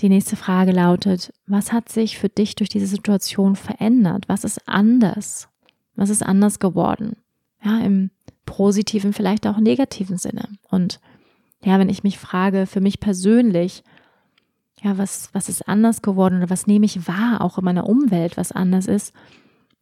Die 0.00 0.08
nächste 0.08 0.36
Frage 0.36 0.72
lautet, 0.72 1.32
was 1.46 1.72
hat 1.72 1.90
sich 1.90 2.18
für 2.18 2.28
dich 2.30 2.54
durch 2.54 2.70
diese 2.70 2.86
Situation 2.86 3.54
verändert? 3.54 4.28
Was 4.28 4.44
ist 4.44 4.66
anders? 4.66 5.48
Was 5.94 6.08
ist 6.08 6.22
anders 6.22 6.58
geworden? 6.58 7.16
Ja, 7.62 7.80
im 7.80 8.10
positiven, 8.46 9.12
vielleicht 9.12 9.46
auch 9.46 9.58
negativen 9.58 10.16
Sinne. 10.16 10.48
Und 10.70 11.00
ja, 11.64 11.78
wenn 11.78 11.90
ich 11.90 12.02
mich 12.02 12.18
frage, 12.18 12.66
für 12.66 12.80
mich 12.80 12.98
persönlich, 12.98 13.84
ja, 14.82 14.96
was, 14.96 15.28
was 15.34 15.48
ist 15.48 15.68
anders 15.68 16.02
geworden 16.02 16.38
oder 16.38 16.50
was 16.50 16.66
nehme 16.66 16.86
ich 16.86 17.06
wahr, 17.06 17.42
auch 17.42 17.58
in 17.58 17.64
meiner 17.64 17.86
Umwelt, 17.86 18.36
was 18.36 18.50
anders 18.50 18.86
ist, 18.86 19.14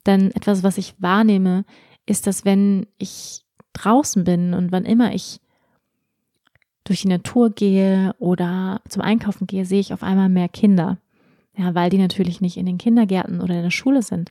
dann 0.04 0.32
etwas, 0.32 0.62
was 0.62 0.76
ich 0.76 0.94
wahrnehme, 0.98 1.64
ist, 2.06 2.26
dass 2.26 2.44
wenn 2.44 2.86
ich 2.98 3.44
draußen 3.72 4.24
bin 4.24 4.54
und 4.54 4.72
wann 4.72 4.84
immer 4.84 5.14
ich 5.14 5.40
durch 6.84 7.02
die 7.02 7.08
Natur 7.08 7.50
gehe 7.50 8.14
oder 8.18 8.80
zum 8.88 9.02
Einkaufen 9.02 9.46
gehe, 9.46 9.64
sehe 9.64 9.80
ich 9.80 9.92
auf 9.92 10.02
einmal 10.02 10.28
mehr 10.28 10.48
Kinder. 10.48 10.98
Ja, 11.56 11.74
weil 11.74 11.90
die 11.90 11.98
natürlich 11.98 12.40
nicht 12.40 12.56
in 12.56 12.66
den 12.66 12.78
Kindergärten 12.78 13.40
oder 13.40 13.56
in 13.56 13.64
der 13.64 13.72
Schule 13.72 14.02
sind. 14.02 14.30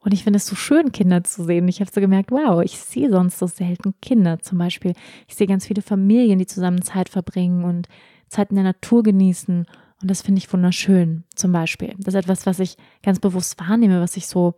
Und 0.00 0.12
ich 0.12 0.24
finde 0.24 0.38
es 0.38 0.46
so 0.46 0.56
schön, 0.56 0.90
Kinder 0.90 1.22
zu 1.22 1.44
sehen. 1.44 1.68
Ich 1.68 1.80
habe 1.80 1.90
so 1.92 2.00
gemerkt, 2.00 2.32
wow, 2.32 2.62
ich 2.62 2.78
sehe 2.78 3.10
sonst 3.10 3.38
so 3.38 3.46
selten 3.46 3.94
Kinder 4.02 4.40
zum 4.40 4.58
Beispiel. 4.58 4.92
Ich 5.28 5.36
sehe 5.36 5.46
ganz 5.46 5.66
viele 5.66 5.82
Familien, 5.82 6.40
die 6.40 6.46
zusammen 6.46 6.82
Zeit 6.82 7.08
verbringen 7.08 7.64
und 7.64 7.88
Zeit 8.28 8.50
in 8.50 8.56
der 8.56 8.64
Natur 8.64 9.04
genießen. 9.04 9.66
Und 10.02 10.10
das 10.10 10.22
finde 10.22 10.40
ich 10.40 10.52
wunderschön, 10.52 11.22
zum 11.36 11.52
Beispiel. 11.52 11.94
Das 11.98 12.14
ist 12.14 12.20
etwas, 12.20 12.44
was 12.44 12.58
ich 12.58 12.76
ganz 13.02 13.20
bewusst 13.20 13.58
wahrnehme, 13.60 14.00
was 14.00 14.14
sich 14.14 14.26
so 14.26 14.54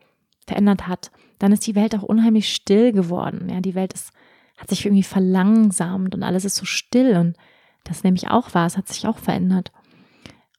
verändert 0.46 0.88
hat. 0.88 1.10
Dann 1.38 1.52
ist 1.52 1.66
die 1.66 1.74
Welt 1.74 1.94
auch 1.94 2.02
unheimlich 2.02 2.52
still 2.52 2.92
geworden. 2.92 3.50
Ja, 3.50 3.60
die 3.60 3.74
Welt 3.74 3.92
ist 3.92 4.10
hat 4.56 4.70
sich 4.70 4.86
irgendwie 4.86 5.02
verlangsamt 5.02 6.14
und 6.14 6.22
alles 6.22 6.44
ist 6.44 6.56
so 6.56 6.64
still 6.64 7.16
und 7.16 7.36
das 7.84 8.02
nehme 8.02 8.16
ich 8.16 8.28
auch 8.28 8.54
wahr, 8.54 8.66
es 8.66 8.76
hat 8.76 8.88
sich 8.88 9.06
auch 9.06 9.18
verändert. 9.18 9.70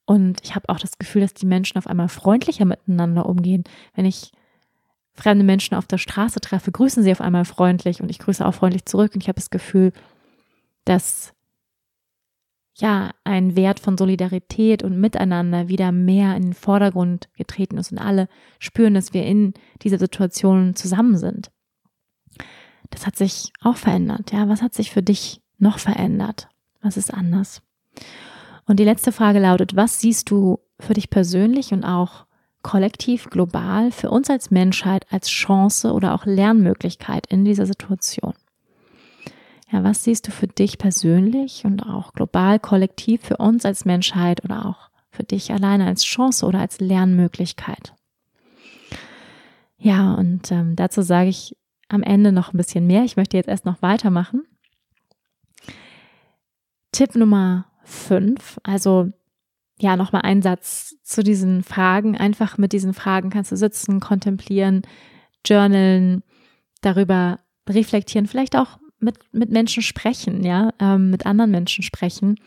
Und 0.05 0.39
ich 0.43 0.55
habe 0.55 0.69
auch 0.69 0.79
das 0.79 0.97
Gefühl, 0.97 1.21
dass 1.21 1.33
die 1.33 1.45
Menschen 1.45 1.77
auf 1.77 1.87
einmal 1.87 2.07
freundlicher 2.07 2.63
miteinander 2.63 3.25
umgehen. 3.25 3.65
Wenn 3.93 4.05
ich 4.05 4.31
fremde 5.13 5.43
Menschen 5.43 5.75
auf 5.75 5.85
der 5.85 5.97
Straße 5.97 6.39
treffe, 6.39 6.71
grüßen 6.71 7.03
sie 7.03 7.11
auf 7.11 7.19
einmal 7.19 7.43
freundlich 7.43 8.01
und 8.01 8.09
ich 8.09 8.19
grüße 8.19 8.45
auch 8.45 8.53
freundlich 8.53 8.85
zurück. 8.85 9.11
Und 9.13 9.23
ich 9.23 9.27
habe 9.27 9.35
das 9.35 9.49
Gefühl, 9.49 9.91
dass 10.85 11.33
ja 12.75 13.11
ein 13.25 13.57
Wert 13.57 13.81
von 13.81 13.97
Solidarität 13.97 14.83
und 14.83 14.97
Miteinander 14.97 15.67
wieder 15.67 15.91
mehr 15.91 16.37
in 16.37 16.43
den 16.43 16.53
Vordergrund 16.53 17.27
getreten 17.35 17.77
ist 17.77 17.91
und 17.91 17.97
alle 17.97 18.29
spüren, 18.59 18.93
dass 18.93 19.13
wir 19.13 19.25
in 19.25 19.53
dieser 19.81 19.97
Situation 19.97 20.75
zusammen 20.75 21.17
sind 21.17 21.51
das 22.89 23.05
hat 23.05 23.15
sich 23.15 23.51
auch 23.61 23.77
verändert. 23.77 24.31
Ja, 24.31 24.47
was 24.49 24.61
hat 24.61 24.73
sich 24.73 24.91
für 24.91 25.03
dich 25.03 25.41
noch 25.57 25.79
verändert? 25.79 26.49
Was 26.81 26.97
ist 26.97 27.13
anders? 27.13 27.61
Und 28.65 28.79
die 28.79 28.85
letzte 28.85 29.11
Frage 29.11 29.39
lautet, 29.39 29.75
was 29.75 29.99
siehst 29.99 30.29
du 30.29 30.59
für 30.79 30.93
dich 30.93 31.09
persönlich 31.09 31.71
und 31.71 31.83
auch 31.83 32.25
kollektiv, 32.61 33.29
global, 33.29 33.91
für 33.91 34.09
uns 34.09 34.29
als 34.29 34.51
Menschheit 34.51 35.05
als 35.09 35.29
Chance 35.29 35.93
oder 35.93 36.13
auch 36.13 36.25
Lernmöglichkeit 36.25 37.25
in 37.27 37.45
dieser 37.45 37.65
Situation? 37.65 38.33
Ja, 39.71 39.83
was 39.83 40.03
siehst 40.03 40.27
du 40.27 40.31
für 40.31 40.47
dich 40.47 40.77
persönlich 40.77 41.65
und 41.65 41.81
auch 41.81 42.13
global, 42.13 42.59
kollektiv, 42.59 43.21
für 43.21 43.37
uns 43.37 43.65
als 43.65 43.85
Menschheit 43.85 44.43
oder 44.43 44.65
auch 44.65 44.89
für 45.09 45.23
dich 45.23 45.51
alleine 45.51 45.87
als 45.87 46.03
Chance 46.03 46.45
oder 46.45 46.59
als 46.59 46.79
Lernmöglichkeit? 46.79 47.93
Ja, 49.77 50.13
und 50.13 50.51
ähm, 50.51 50.75
dazu 50.75 51.01
sage 51.01 51.29
ich 51.29 51.55
am 51.89 52.03
Ende 52.03 52.31
noch 52.31 52.53
ein 52.53 52.57
bisschen 52.57 52.87
mehr. 52.87 53.03
Ich 53.03 53.17
möchte 53.17 53.37
jetzt 53.37 53.49
erst 53.49 53.65
noch 53.65 53.81
weitermachen. 53.81 54.43
Tipp 56.91 57.15
Nummer 57.15 57.65
fünf, 57.83 58.59
also 58.63 59.11
ja, 59.79 59.95
nochmal 59.95 60.23
ein 60.23 60.41
Satz 60.41 60.95
zu 61.03 61.23
diesen 61.23 61.63
Fragen. 61.63 62.17
Einfach 62.17 62.57
mit 62.57 62.73
diesen 62.73 62.93
Fragen 62.93 63.29
kannst 63.29 63.51
du 63.51 63.55
sitzen, 63.55 63.99
kontemplieren, 63.99 64.81
journalen, 65.45 66.23
darüber 66.81 67.39
reflektieren, 67.69 68.27
vielleicht 68.27 68.55
auch 68.55 68.79
mit, 68.99 69.17
mit 69.31 69.51
Menschen 69.51 69.83
sprechen, 69.83 70.43
ja, 70.43 70.71
ähm, 70.79 71.11
mit 71.11 71.25
anderen 71.25 71.51
Menschen 71.51 71.83
sprechen. 71.83 72.39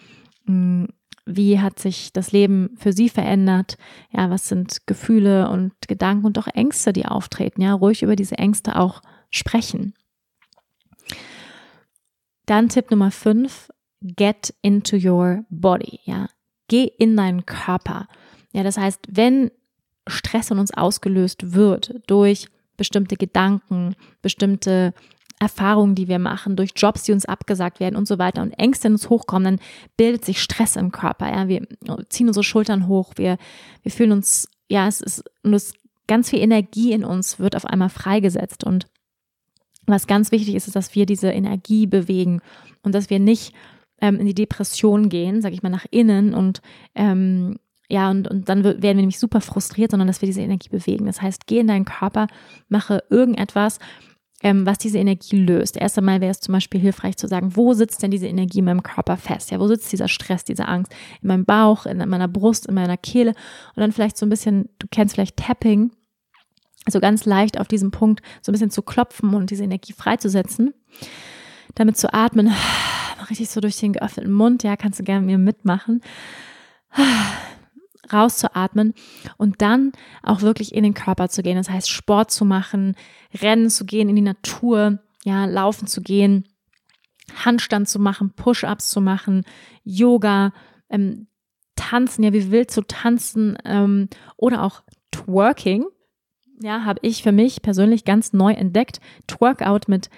Hm, 0.47 0.89
wie 1.27 1.61
hat 1.61 1.79
sich 1.79 2.13
das 2.13 2.33
Leben 2.33 2.71
für 2.77 2.93
sie 2.93 3.09
verändert? 3.09 3.77
Ja, 4.11 4.31
was 4.31 4.49
sind 4.49 4.87
Gefühle 4.87 5.49
und 5.51 5.73
Gedanken 5.87 6.27
und 6.27 6.39
auch 6.39 6.49
Ängste, 6.49 6.93
die 6.93 7.07
auftreten? 7.07 7.63
Ja, 7.63 7.75
ruhig 7.75 8.03
über 8.03 8.17
diese 8.17 8.39
Ängste 8.39 8.77
auch 8.77 9.03
sprechen. 9.31 9.95
Dann 12.47 12.69
Tipp 12.69 12.91
Nummer 12.91 13.11
5, 13.11 13.71
get 14.03 14.55
into 14.63 14.97
your 14.97 15.45
body, 15.51 16.01
ja. 16.05 16.29
Geh 16.69 16.85
in 16.99 17.17
deinen 17.17 17.47
Körper. 17.47 18.09
Ja, 18.53 18.63
das 18.63 18.77
heißt, 18.77 19.01
wenn 19.09 19.51
Stress 20.07 20.51
in 20.51 20.59
uns 20.59 20.73
ausgelöst 20.73 21.53
wird 21.53 21.95
durch 22.07 22.49
bestimmte 22.77 23.17
Gedanken, 23.17 23.95
bestimmte 24.23 24.95
Erfahrungen, 25.39 25.95
die 25.95 26.09
wir 26.09 26.19
machen, 26.19 26.57
durch 26.57 26.73
Jobs, 26.77 27.03
die 27.05 27.13
uns 27.13 27.25
abgesagt 27.25 27.81
werden 27.81 27.97
und 27.97 28.07
so 28.07 28.19
weiter 28.19 28.43
und 28.43 28.53
Ängste 28.53 28.89
in 28.89 28.95
uns 28.95 29.09
hochkommen, 29.09 29.57
dann 29.57 29.67
bildet 29.97 30.25
sich 30.25 30.43
Stress 30.43 30.77
im 30.77 30.93
Körper. 30.93 31.31
Ja, 31.31 31.49
wir 31.49 31.67
ziehen 32.09 32.29
unsere 32.29 32.45
Schultern 32.45 32.87
hoch, 32.89 33.13
wir, 33.17 33.39
wir 33.83 33.91
fühlen 33.91 34.13
uns, 34.13 34.49
ja, 34.69 34.87
es 34.87 35.01
ist, 35.01 35.25
und 35.43 35.55
es, 35.55 35.75
ganz 36.07 36.31
viel 36.31 36.41
Energie 36.41 36.93
in 36.93 37.05
uns 37.05 37.39
wird 37.39 37.55
auf 37.55 37.65
einmal 37.65 37.89
freigesetzt 37.89 38.65
und 38.65 38.87
was 39.87 40.07
ganz 40.07 40.33
wichtig 40.33 40.55
ist, 40.55 40.67
ist, 40.67 40.77
dass 40.77 40.95
wir 40.95 41.07
diese 41.07 41.31
Energie 41.31 41.87
bewegen 41.87 42.41
und 42.83 42.95
dass 42.95 43.11
wir 43.11 43.19
nicht 43.19 43.55
ähm, 44.01 44.19
in 44.19 44.27
die 44.27 44.35
Depression 44.35 45.09
gehen, 45.09 45.43
sage 45.43 45.55
ich 45.55 45.63
mal, 45.63 45.69
nach 45.71 45.87
innen 45.91 46.35
und 46.35 46.61
ähm, 46.95 47.57
ja, 47.89 48.09
und, 48.09 48.29
und 48.29 48.49
dann 48.49 48.63
werden 48.63 48.83
wir 48.83 48.95
nämlich 48.95 49.19
super 49.19 49.41
frustriert, 49.41 49.91
sondern 49.91 50.07
dass 50.07 50.23
wir 50.23 50.27
diese 50.27 50.43
Energie 50.43 50.69
bewegen. 50.69 51.07
Das 51.07 51.21
heißt, 51.21 51.49
geh 51.49 51.59
in 51.59 51.67
deinen 51.67 51.85
Körper, 51.85 52.29
mache 52.69 53.03
irgendetwas, 53.11 53.81
ähm, 54.43 54.65
was 54.65 54.79
diese 54.79 54.99
Energie 54.99 55.37
löst. 55.37 55.77
Erst 55.77 55.99
einmal 55.99 56.21
wäre 56.21 56.31
es 56.31 56.41
zum 56.41 56.53
Beispiel 56.53 56.81
hilfreich 56.81 57.17
zu 57.17 57.27
sagen, 57.27 57.57
wo 57.57 57.75
sitzt 57.75 58.03
denn 58.03 58.13
diese 58.13 58.29
Energie 58.29 58.61
in 58.61 58.65
meinem 58.65 58.85
Körper 58.85 59.17
fest? 59.17 59.51
Ja, 59.51 59.59
wo 59.59 59.67
sitzt 59.67 59.91
dieser 59.93 60.07
Stress, 60.07 60.45
diese 60.45 60.69
Angst? 60.69 60.93
In 61.21 61.29
meinem 61.29 61.45
Bauch, 61.45 61.85
in 61.85 61.99
meiner 62.09 62.29
Brust, 62.29 62.67
in 62.67 62.75
meiner 62.75 62.97
Kehle 62.97 63.31
und 63.31 63.81
dann 63.81 63.93
vielleicht 63.93 64.17
so 64.17 64.25
ein 64.25 64.31
bisschen, 64.31 64.69
du 64.79 64.87
kennst 64.91 65.15
vielleicht 65.15 65.37
Tapping, 65.37 65.91
also 66.87 67.01
ganz 67.01 67.25
leicht 67.25 67.59
auf 67.61 67.69
diesem 67.69 67.91
Punkt 67.91 68.23
so 68.43 68.51
ein 68.51 68.55
bisschen 68.55 68.71
zu 68.71 68.83
klopfen 68.83 69.35
und 69.35 69.51
diese 69.51 69.65
Energie 69.65 69.93
freizusetzen, 69.93 70.75
damit 71.75 71.97
zu 71.97 72.13
atmen, 72.13 72.53
richtig 73.31 73.51
so 73.51 73.61
durch 73.61 73.77
den 73.79 73.93
geöffneten 73.93 74.33
Mund, 74.33 74.63
ja, 74.63 74.77
kannst 74.77 74.99
du 74.99 75.05
gerne 75.05 75.25
mir 75.25 75.39
mitmachen 75.39 76.01
rauszuatmen 78.13 78.95
und 79.37 79.63
dann 79.63 79.93
auch 80.23 80.43
wirklich 80.43 80.75
in 80.75 80.83
den 80.83 80.95
Körper 80.95 81.29
zu 81.29 81.43
gehen. 81.43 81.57
Das 81.57 81.71
heißt, 81.71 81.91
Sport 81.91 82.31
zu 82.31 82.45
machen, 82.45 82.97
Rennen 83.41 83.71
zu 83.71 83.85
gehen, 83.85 84.09
in 84.09 84.17
die 84.17 84.23
Natur, 84.23 84.99
ja, 85.25 85.45
laufen 85.45 85.87
zu 85.87 86.01
gehen, 86.01 86.49
Handstand 87.45 87.89
zu 87.89 87.99
machen, 87.99 88.33
Push-ups 88.35 88.89
zu 88.89 89.01
machen, 89.01 89.45
Yoga, 89.85 90.53
ähm, 90.89 91.29
tanzen, 91.77 92.25
ja, 92.25 92.33
wie 92.33 92.51
wild 92.51 92.71
zu 92.71 92.83
tanzen 92.83 93.57
ähm, 93.65 94.09
oder 94.37 94.63
auch 94.63 94.83
Twerking. 95.13 95.87
Ja, 96.63 96.85
habe 96.85 97.01
ich 97.03 97.23
für 97.23 97.33
mich 97.33 97.63
persönlich 97.63 98.05
ganz 98.05 98.33
neu 98.33 98.53
entdeckt. 98.53 99.01
Twerkout 99.27 99.89
mit 99.89 100.11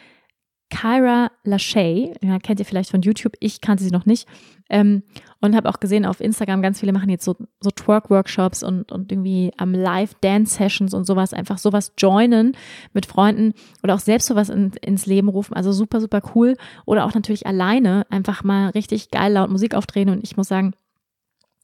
Kyra 0.72 1.30
Lachey, 1.44 2.14
ja, 2.22 2.38
kennt 2.38 2.58
ihr 2.58 2.64
vielleicht 2.64 2.90
von 2.90 3.02
YouTube, 3.02 3.34
ich 3.40 3.60
kannte 3.60 3.84
sie 3.84 3.90
noch 3.90 4.06
nicht. 4.06 4.26
Ähm, 4.70 5.02
und 5.40 5.54
habe 5.54 5.68
auch 5.68 5.80
gesehen 5.80 6.06
auf 6.06 6.20
Instagram, 6.20 6.62
ganz 6.62 6.80
viele 6.80 6.94
machen 6.94 7.10
jetzt 7.10 7.26
so, 7.26 7.36
so 7.60 7.70
Twerk-Workshops 7.70 8.62
und, 8.62 8.90
und 8.90 9.12
irgendwie 9.12 9.52
am 9.58 9.74
Live-Dance-Sessions 9.74 10.94
und 10.94 11.04
sowas, 11.04 11.34
einfach 11.34 11.58
sowas 11.58 11.92
joinen 11.98 12.56
mit 12.94 13.04
Freunden 13.04 13.52
oder 13.82 13.94
auch 13.94 14.00
selbst 14.00 14.28
sowas 14.28 14.48
in, 14.48 14.72
ins 14.80 15.04
Leben 15.04 15.28
rufen. 15.28 15.52
Also 15.54 15.72
super, 15.72 16.00
super 16.00 16.22
cool. 16.34 16.56
Oder 16.86 17.04
auch 17.04 17.14
natürlich 17.14 17.46
alleine 17.46 18.06
einfach 18.08 18.42
mal 18.42 18.70
richtig 18.70 19.10
geil 19.10 19.34
laut 19.34 19.50
Musik 19.50 19.74
aufdrehen. 19.74 20.08
Und 20.08 20.24
ich 20.24 20.38
muss 20.38 20.48
sagen, 20.48 20.72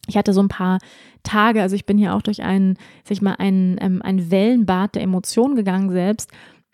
ich 0.08 0.16
hatte 0.16 0.32
so 0.32 0.40
ein 0.40 0.48
paar 0.48 0.78
Tage, 1.22 1.62
also 1.62 1.76
ich 1.76 1.86
bin 1.86 1.98
hier 1.98 2.14
auch 2.14 2.22
durch 2.22 2.42
einen, 2.42 2.74
sag 3.04 3.12
ich 3.12 3.22
mal, 3.22 3.34
einen, 3.34 3.76
ähm, 3.80 4.02
ein 4.02 4.30
Wellenbad 4.30 4.94
der 4.94 5.02
Emotionen 5.02 5.54
gegangen 5.54 5.90
selbst 5.90 6.30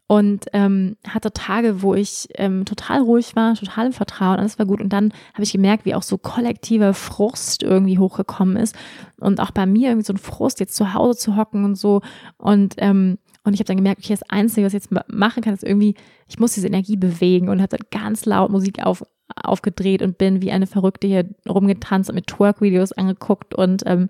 und 0.07 0.47
ähm, 0.53 0.97
hatte 1.09 1.33
Tage, 1.33 1.83
wo 1.83 1.95
ich 1.95 2.29
ähm, 2.37 2.65
total 2.65 3.01
ruhig 3.01 3.35
war, 3.37 3.55
total 3.55 3.87
im 3.87 3.93
Vertrauen, 3.93 4.39
alles 4.39 4.59
war 4.59 4.67
gut. 4.67 4.81
Und 4.81 4.93
dann 4.93 5.13
habe 5.33 5.43
ich 5.43 5.53
gemerkt, 5.53 5.87
wie 5.87 5.95
auch 5.95 6.03
so 6.03 6.19
kollektiver 6.19 6.95
Frust 6.95 7.63
irgendwie 7.63 7.99
hochgekommen 7.99 8.57
ist 8.57 8.77
und 9.19 9.41
auch 9.41 9.51
bei 9.51 9.67
mir 9.67 9.89
irgendwie 9.89 10.07
so 10.07 10.13
ein 10.13 10.19
Frust, 10.19 10.61
jetzt 10.61 10.77
zu 10.77 10.93
Hause 10.95 11.19
zu 11.19 11.37
hocken 11.37 11.65
und 11.65 11.77
so. 11.77 12.03
Und 12.37 12.75
ähm, 12.79 13.19
und 13.45 13.53
ich 13.53 13.61
habe 13.61 13.67
dann 13.67 13.77
gemerkt, 13.77 14.01
okay, 14.03 14.15
das 14.15 14.29
Einzige, 14.31 14.67
was 14.67 14.73
ich 14.73 14.83
jetzt 14.83 14.91
machen 15.13 15.43
kann, 15.43 15.53
ist 15.53 15.65
irgendwie, 15.65 15.95
ich 16.29 16.39
muss 16.39 16.55
diese 16.55 16.67
Energie 16.67 16.97
bewegen 16.97 17.51
und 17.51 17.61
habe 17.61 17.77
dann 17.77 17.87
ganz 17.91 18.25
laut 18.25 18.51
Musik 18.51 18.83
auf, 18.85 19.05
aufgedreht 19.37 20.03
und 20.03 20.19
bin 20.19 20.43
wie 20.43 20.53
eine 20.53 20.67
Verrückte 20.67 21.07
hier 21.07 21.29
rumgetanzt 21.49 22.11
und 22.11 22.17
mit 22.17 22.27
Twerk-Videos 22.27 22.93
angeguckt 22.93 23.55
und 23.55 23.83
ähm, 23.87 24.09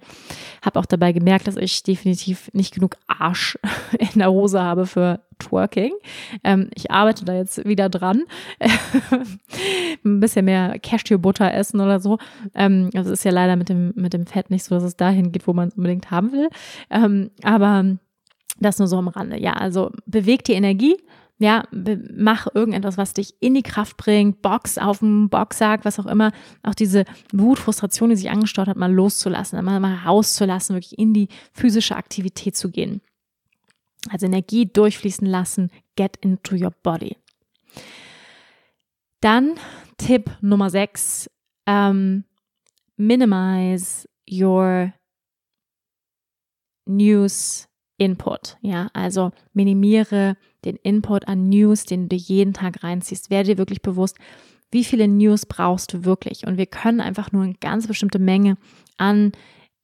habe 0.63 0.79
auch 0.81 0.87
dabei 0.87 1.13
gemerkt, 1.13 1.47
dass 1.47 1.57
ich 1.57 1.83
definitiv 1.83 2.51
nicht 2.53 2.75
genug 2.75 2.97
Arsch 3.07 3.59
in 3.99 4.19
der 4.19 4.31
Hose 4.31 4.61
habe 4.61 4.87
für 4.87 5.21
Twerking. 5.39 5.93
Ähm, 6.43 6.69
ich 6.75 6.91
arbeite 6.91 7.25
da 7.25 7.35
jetzt 7.35 7.65
wieder 7.65 7.89
dran. 7.89 8.25
Ein 10.05 10.21
bisschen 10.21 10.45
mehr 10.45 10.79
Cashew-Butter 10.81 11.53
essen 11.55 11.81
oder 11.81 12.01
so. 12.01 12.19
Ähm, 12.55 12.91
das 12.93 13.07
ist 13.07 13.25
ja 13.25 13.31
leider 13.31 13.57
mit 13.57 13.69
dem, 13.69 13.93
mit 13.95 14.13
dem 14.13 14.27
Fett 14.27 14.51
nicht 14.51 14.65
so, 14.65 14.75
dass 14.75 14.85
es 14.85 14.97
dahin 14.97 15.33
geht, 15.33 15.47
wo 15.47 15.53
man 15.53 15.69
es 15.69 15.75
unbedingt 15.75 16.11
haben 16.11 16.33
will. 16.33 16.49
Ähm, 16.91 17.31
aber 17.43 17.97
das 18.59 18.79
nur 18.79 18.89
so 18.89 18.99
am 18.99 19.09
Rande. 19.09 19.41
Ja, 19.41 19.53
also 19.53 19.91
bewegt 20.07 20.49
die 20.49 20.53
Energie 20.53 20.97
ja, 21.45 21.69
mach 21.71 22.47
irgendetwas, 22.55 22.97
was 22.97 23.13
dich 23.13 23.35
in 23.41 23.53
die 23.53 23.63
Kraft 23.63 23.99
bringt, 23.99 24.41
Box 24.41 24.79
auf 24.79 25.01
dem 25.01 25.29
Boxsack, 25.29 25.85
was 25.85 26.01
auch 26.01 26.07
immer. 26.07 26.33
Auch 26.63 26.75
diese 26.75 27.05
Wut, 27.33 27.59
Frustration, 27.59 28.09
die 28.09 28.17
sich 28.17 28.31
angestaut 28.31 28.67
hat, 28.67 28.79
mal 28.79 28.91
loszulassen, 28.91 29.63
mal, 29.63 29.79
mal 29.79 29.95
rauszulassen, 29.95 30.75
wirklich 30.75 30.99
in 30.99 31.13
die 31.13 31.29
physische 31.53 31.97
Aktivität 31.97 32.57
zu 32.57 32.71
gehen. 32.71 33.03
Also 34.09 34.25
Energie 34.25 34.65
durchfließen 34.65 35.27
lassen, 35.27 35.71
get 35.97 36.17
into 36.23 36.57
your 36.57 36.73
body. 36.83 37.19
Dann 39.21 39.57
Tipp 39.99 40.31
Nummer 40.41 40.71
6, 40.71 41.31
ähm, 41.67 42.25
minimize 42.97 44.09
your 44.31 44.95
news 46.87 47.69
input. 47.99 48.57
Ja, 48.61 48.89
also 48.93 49.31
minimiere 49.53 50.37
den 50.65 50.77
Input 50.77 51.29
an 51.29 51.49
News, 51.49 51.85
den 51.85 52.09
du 52.09 52.17
jeden 52.17 52.53
Tag 52.53 52.83
reinziehst. 52.83 53.31
Werde 53.31 53.51
dir 53.51 53.59
wirklich 53.59 53.83
bewusst, 53.83 54.17
wie 54.71 54.85
viele 54.85 55.07
News 55.07 55.47
brauchst 55.47 55.93
du 55.93 56.05
wirklich. 56.05 56.47
Und 56.47 56.57
wir 56.57 56.67
können 56.67 57.01
einfach 57.01 57.33
nur 57.33 57.45
eine 57.45 57.55
ganz 57.55 57.87
bestimmte 57.87 58.19
Menge 58.19 58.57
an 58.97 59.33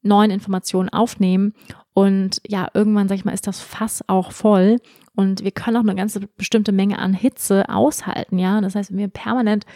neuen 0.02 0.30
Informationen 0.30 0.88
aufnehmen. 0.88 1.54
Und 1.92 2.40
ja, 2.46 2.68
irgendwann, 2.72 3.08
sag 3.08 3.16
ich 3.16 3.24
mal, 3.24 3.34
ist 3.34 3.46
das 3.46 3.60
Fass 3.60 4.02
auch 4.06 4.32
voll. 4.32 4.78
Und 5.14 5.44
wir 5.44 5.50
können 5.50 5.76
auch 5.76 5.82
eine 5.82 5.94
ganz 5.94 6.18
bestimmte 6.36 6.72
Menge 6.72 6.98
an 6.98 7.12
Hitze 7.12 7.68
aushalten, 7.68 8.38
ja. 8.38 8.60
Das 8.60 8.74
heißt, 8.74 8.90
wenn 8.90 8.98
wir 8.98 9.08
permanent 9.08 9.66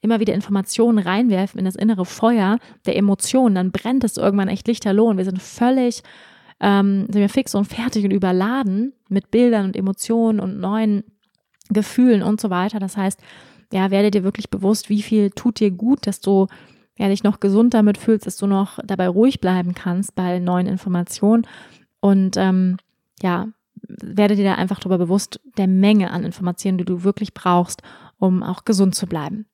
immer 0.00 0.18
wieder 0.18 0.32
Informationen 0.32 0.98
reinwerfen 0.98 1.58
in 1.58 1.64
das 1.64 1.74
innere 1.74 2.06
Feuer 2.06 2.58
der 2.86 2.96
Emotionen, 2.96 3.54
dann 3.54 3.72
brennt 3.72 4.04
es 4.04 4.16
irgendwann 4.16 4.48
echt 4.48 4.66
lichterloh 4.66 5.08
und 5.08 5.18
wir 5.18 5.24
sind 5.24 5.42
völlig 5.42 6.02
ähm, 6.64 7.06
sind 7.10 7.20
wir 7.20 7.28
fix 7.28 7.54
und 7.54 7.66
fertig 7.66 8.06
und 8.06 8.10
überladen 8.10 8.94
mit 9.10 9.30
Bildern 9.30 9.66
und 9.66 9.76
Emotionen 9.76 10.40
und 10.40 10.58
neuen 10.58 11.04
Gefühlen 11.68 12.22
und 12.22 12.40
so 12.40 12.48
weiter. 12.48 12.78
Das 12.78 12.96
heißt, 12.96 13.20
ja, 13.70 13.90
werde 13.90 14.10
dir 14.10 14.24
wirklich 14.24 14.48
bewusst, 14.48 14.88
wie 14.88 15.02
viel 15.02 15.30
tut 15.30 15.60
dir 15.60 15.70
gut, 15.70 16.06
dass 16.06 16.20
du 16.20 16.46
ja, 16.96 17.08
dich 17.08 17.22
noch 17.22 17.38
gesund 17.38 17.74
damit 17.74 17.98
fühlst, 17.98 18.26
dass 18.26 18.38
du 18.38 18.46
noch 18.46 18.78
dabei 18.82 19.08
ruhig 19.08 19.40
bleiben 19.40 19.74
kannst 19.74 20.14
bei 20.14 20.38
neuen 20.38 20.66
Informationen. 20.66 21.46
Und 22.00 22.38
ähm, 22.38 22.78
ja, 23.20 23.48
werde 23.82 24.34
dir 24.34 24.44
da 24.44 24.54
einfach 24.54 24.80
darüber 24.80 24.96
bewusst 24.96 25.40
der 25.58 25.66
Menge 25.66 26.12
an 26.12 26.24
Informationen, 26.24 26.78
die 26.78 26.86
du 26.86 27.04
wirklich 27.04 27.34
brauchst, 27.34 27.82
um 28.18 28.42
auch 28.42 28.64
gesund 28.64 28.94
zu 28.94 29.06
bleiben. 29.06 29.44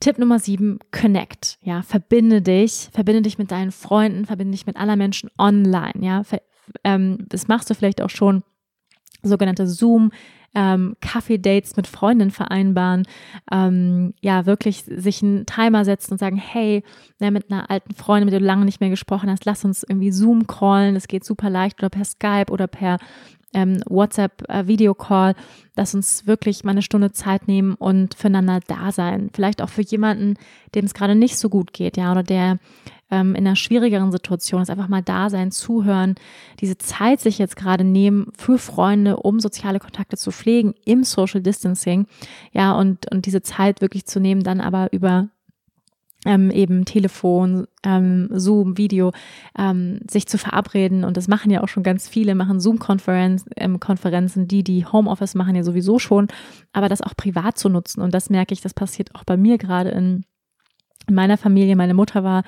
Tipp 0.00 0.18
Nummer 0.18 0.38
sieben, 0.38 0.78
connect. 0.90 1.58
Ja, 1.62 1.82
verbinde 1.82 2.42
dich, 2.42 2.88
verbinde 2.92 3.22
dich 3.22 3.38
mit 3.38 3.50
deinen 3.50 3.70
Freunden, 3.70 4.24
verbinde 4.24 4.52
dich 4.52 4.66
mit 4.66 4.76
aller 4.76 4.96
Menschen 4.96 5.30
online. 5.38 5.94
Ja, 6.00 6.22
ähm, 6.84 7.18
das 7.28 7.48
machst 7.48 7.70
du 7.70 7.74
vielleicht 7.74 8.02
auch 8.02 8.10
schon. 8.10 8.42
Sogenannte 9.22 9.66
Zoom, 9.66 10.12
ähm, 10.54 10.96
Kaffee-Dates 11.00 11.76
mit 11.76 11.86
Freundinnen 11.86 12.30
vereinbaren, 12.30 13.06
ähm, 13.52 14.14
ja, 14.20 14.46
wirklich 14.46 14.84
sich 14.84 15.22
einen 15.22 15.46
Timer 15.46 15.84
setzen 15.84 16.12
und 16.12 16.18
sagen, 16.18 16.36
hey, 16.36 16.82
ne, 17.20 17.30
mit 17.30 17.50
einer 17.50 17.70
alten 17.70 17.94
Freundin, 17.94 18.26
mit 18.26 18.32
der 18.32 18.40
du 18.40 18.46
lange 18.46 18.64
nicht 18.64 18.80
mehr 18.80 18.90
gesprochen 18.90 19.30
hast, 19.30 19.44
lass 19.44 19.64
uns 19.64 19.84
irgendwie 19.86 20.10
Zoom 20.10 20.46
callen, 20.46 20.94
das 20.94 21.06
geht 21.06 21.24
super 21.24 21.50
leicht 21.50 21.78
oder 21.80 21.90
per 21.90 22.04
Skype 22.04 22.50
oder 22.50 22.66
per 22.66 22.98
ähm, 23.52 23.82
WhatsApp-Videocall, 23.88 25.32
äh, 25.32 25.34
lass 25.76 25.94
uns 25.94 26.26
wirklich 26.26 26.64
mal 26.64 26.72
eine 26.72 26.82
Stunde 26.82 27.12
Zeit 27.12 27.48
nehmen 27.48 27.74
und 27.74 28.14
füreinander 28.14 28.60
da 28.66 28.92
sein. 28.92 29.30
Vielleicht 29.32 29.62
auch 29.62 29.68
für 29.68 29.82
jemanden, 29.82 30.34
dem 30.74 30.84
es 30.84 30.94
gerade 30.94 31.14
nicht 31.14 31.38
so 31.38 31.48
gut 31.48 31.72
geht, 31.72 31.96
ja, 31.96 32.12
oder 32.12 32.22
der 32.22 32.58
ähm, 33.10 33.34
in 33.34 33.46
einer 33.46 33.56
schwierigeren 33.56 34.12
Situation 34.12 34.62
ist, 34.62 34.70
einfach 34.70 34.88
mal 34.88 35.02
da 35.02 35.30
sein, 35.30 35.50
zuhören, 35.50 36.14
diese 36.60 36.78
Zeit 36.78 37.20
sich 37.20 37.38
jetzt 37.38 37.56
gerade 37.56 37.84
nehmen 37.84 38.28
für 38.36 38.58
Freunde, 38.58 39.16
um 39.16 39.40
soziale 39.40 39.80
Kontakte 39.80 40.16
zu 40.16 40.30
pflegen 40.30 40.74
im 40.84 41.02
Social 41.02 41.40
Distancing, 41.40 42.06
ja, 42.52 42.72
und, 42.72 43.10
und 43.10 43.26
diese 43.26 43.42
Zeit 43.42 43.80
wirklich 43.80 44.06
zu 44.06 44.20
nehmen, 44.20 44.42
dann 44.42 44.60
aber 44.60 44.92
über 44.92 45.28
ähm, 46.26 46.50
eben 46.50 46.84
Telefon, 46.84 47.66
ähm, 47.84 48.28
Zoom, 48.32 48.76
Video, 48.76 49.12
ähm, 49.58 50.00
sich 50.08 50.26
zu 50.26 50.38
verabreden. 50.38 51.04
Und 51.04 51.16
das 51.16 51.28
machen 51.28 51.50
ja 51.50 51.62
auch 51.62 51.68
schon 51.68 51.82
ganz 51.82 52.08
viele, 52.08 52.34
machen 52.34 52.60
Zoom-Konferenzen, 52.60 53.50
ähm, 53.56 53.80
Konferenzen, 53.80 54.46
die, 54.46 54.62
die 54.62 54.84
Homeoffice 54.84 55.34
machen 55.34 55.54
ja 55.54 55.62
sowieso 55.62 55.98
schon, 55.98 56.28
aber 56.72 56.88
das 56.88 57.02
auch 57.02 57.16
privat 57.16 57.58
zu 57.58 57.68
nutzen. 57.68 58.00
Und 58.02 58.14
das 58.14 58.30
merke 58.30 58.52
ich, 58.52 58.60
das 58.60 58.74
passiert 58.74 59.14
auch 59.14 59.24
bei 59.24 59.36
mir 59.36 59.58
gerade 59.58 59.90
in, 59.90 60.24
in 61.06 61.14
meiner 61.14 61.38
Familie. 61.38 61.76
Meine 61.76 61.94
Mutter 61.94 62.22
war 62.22 62.44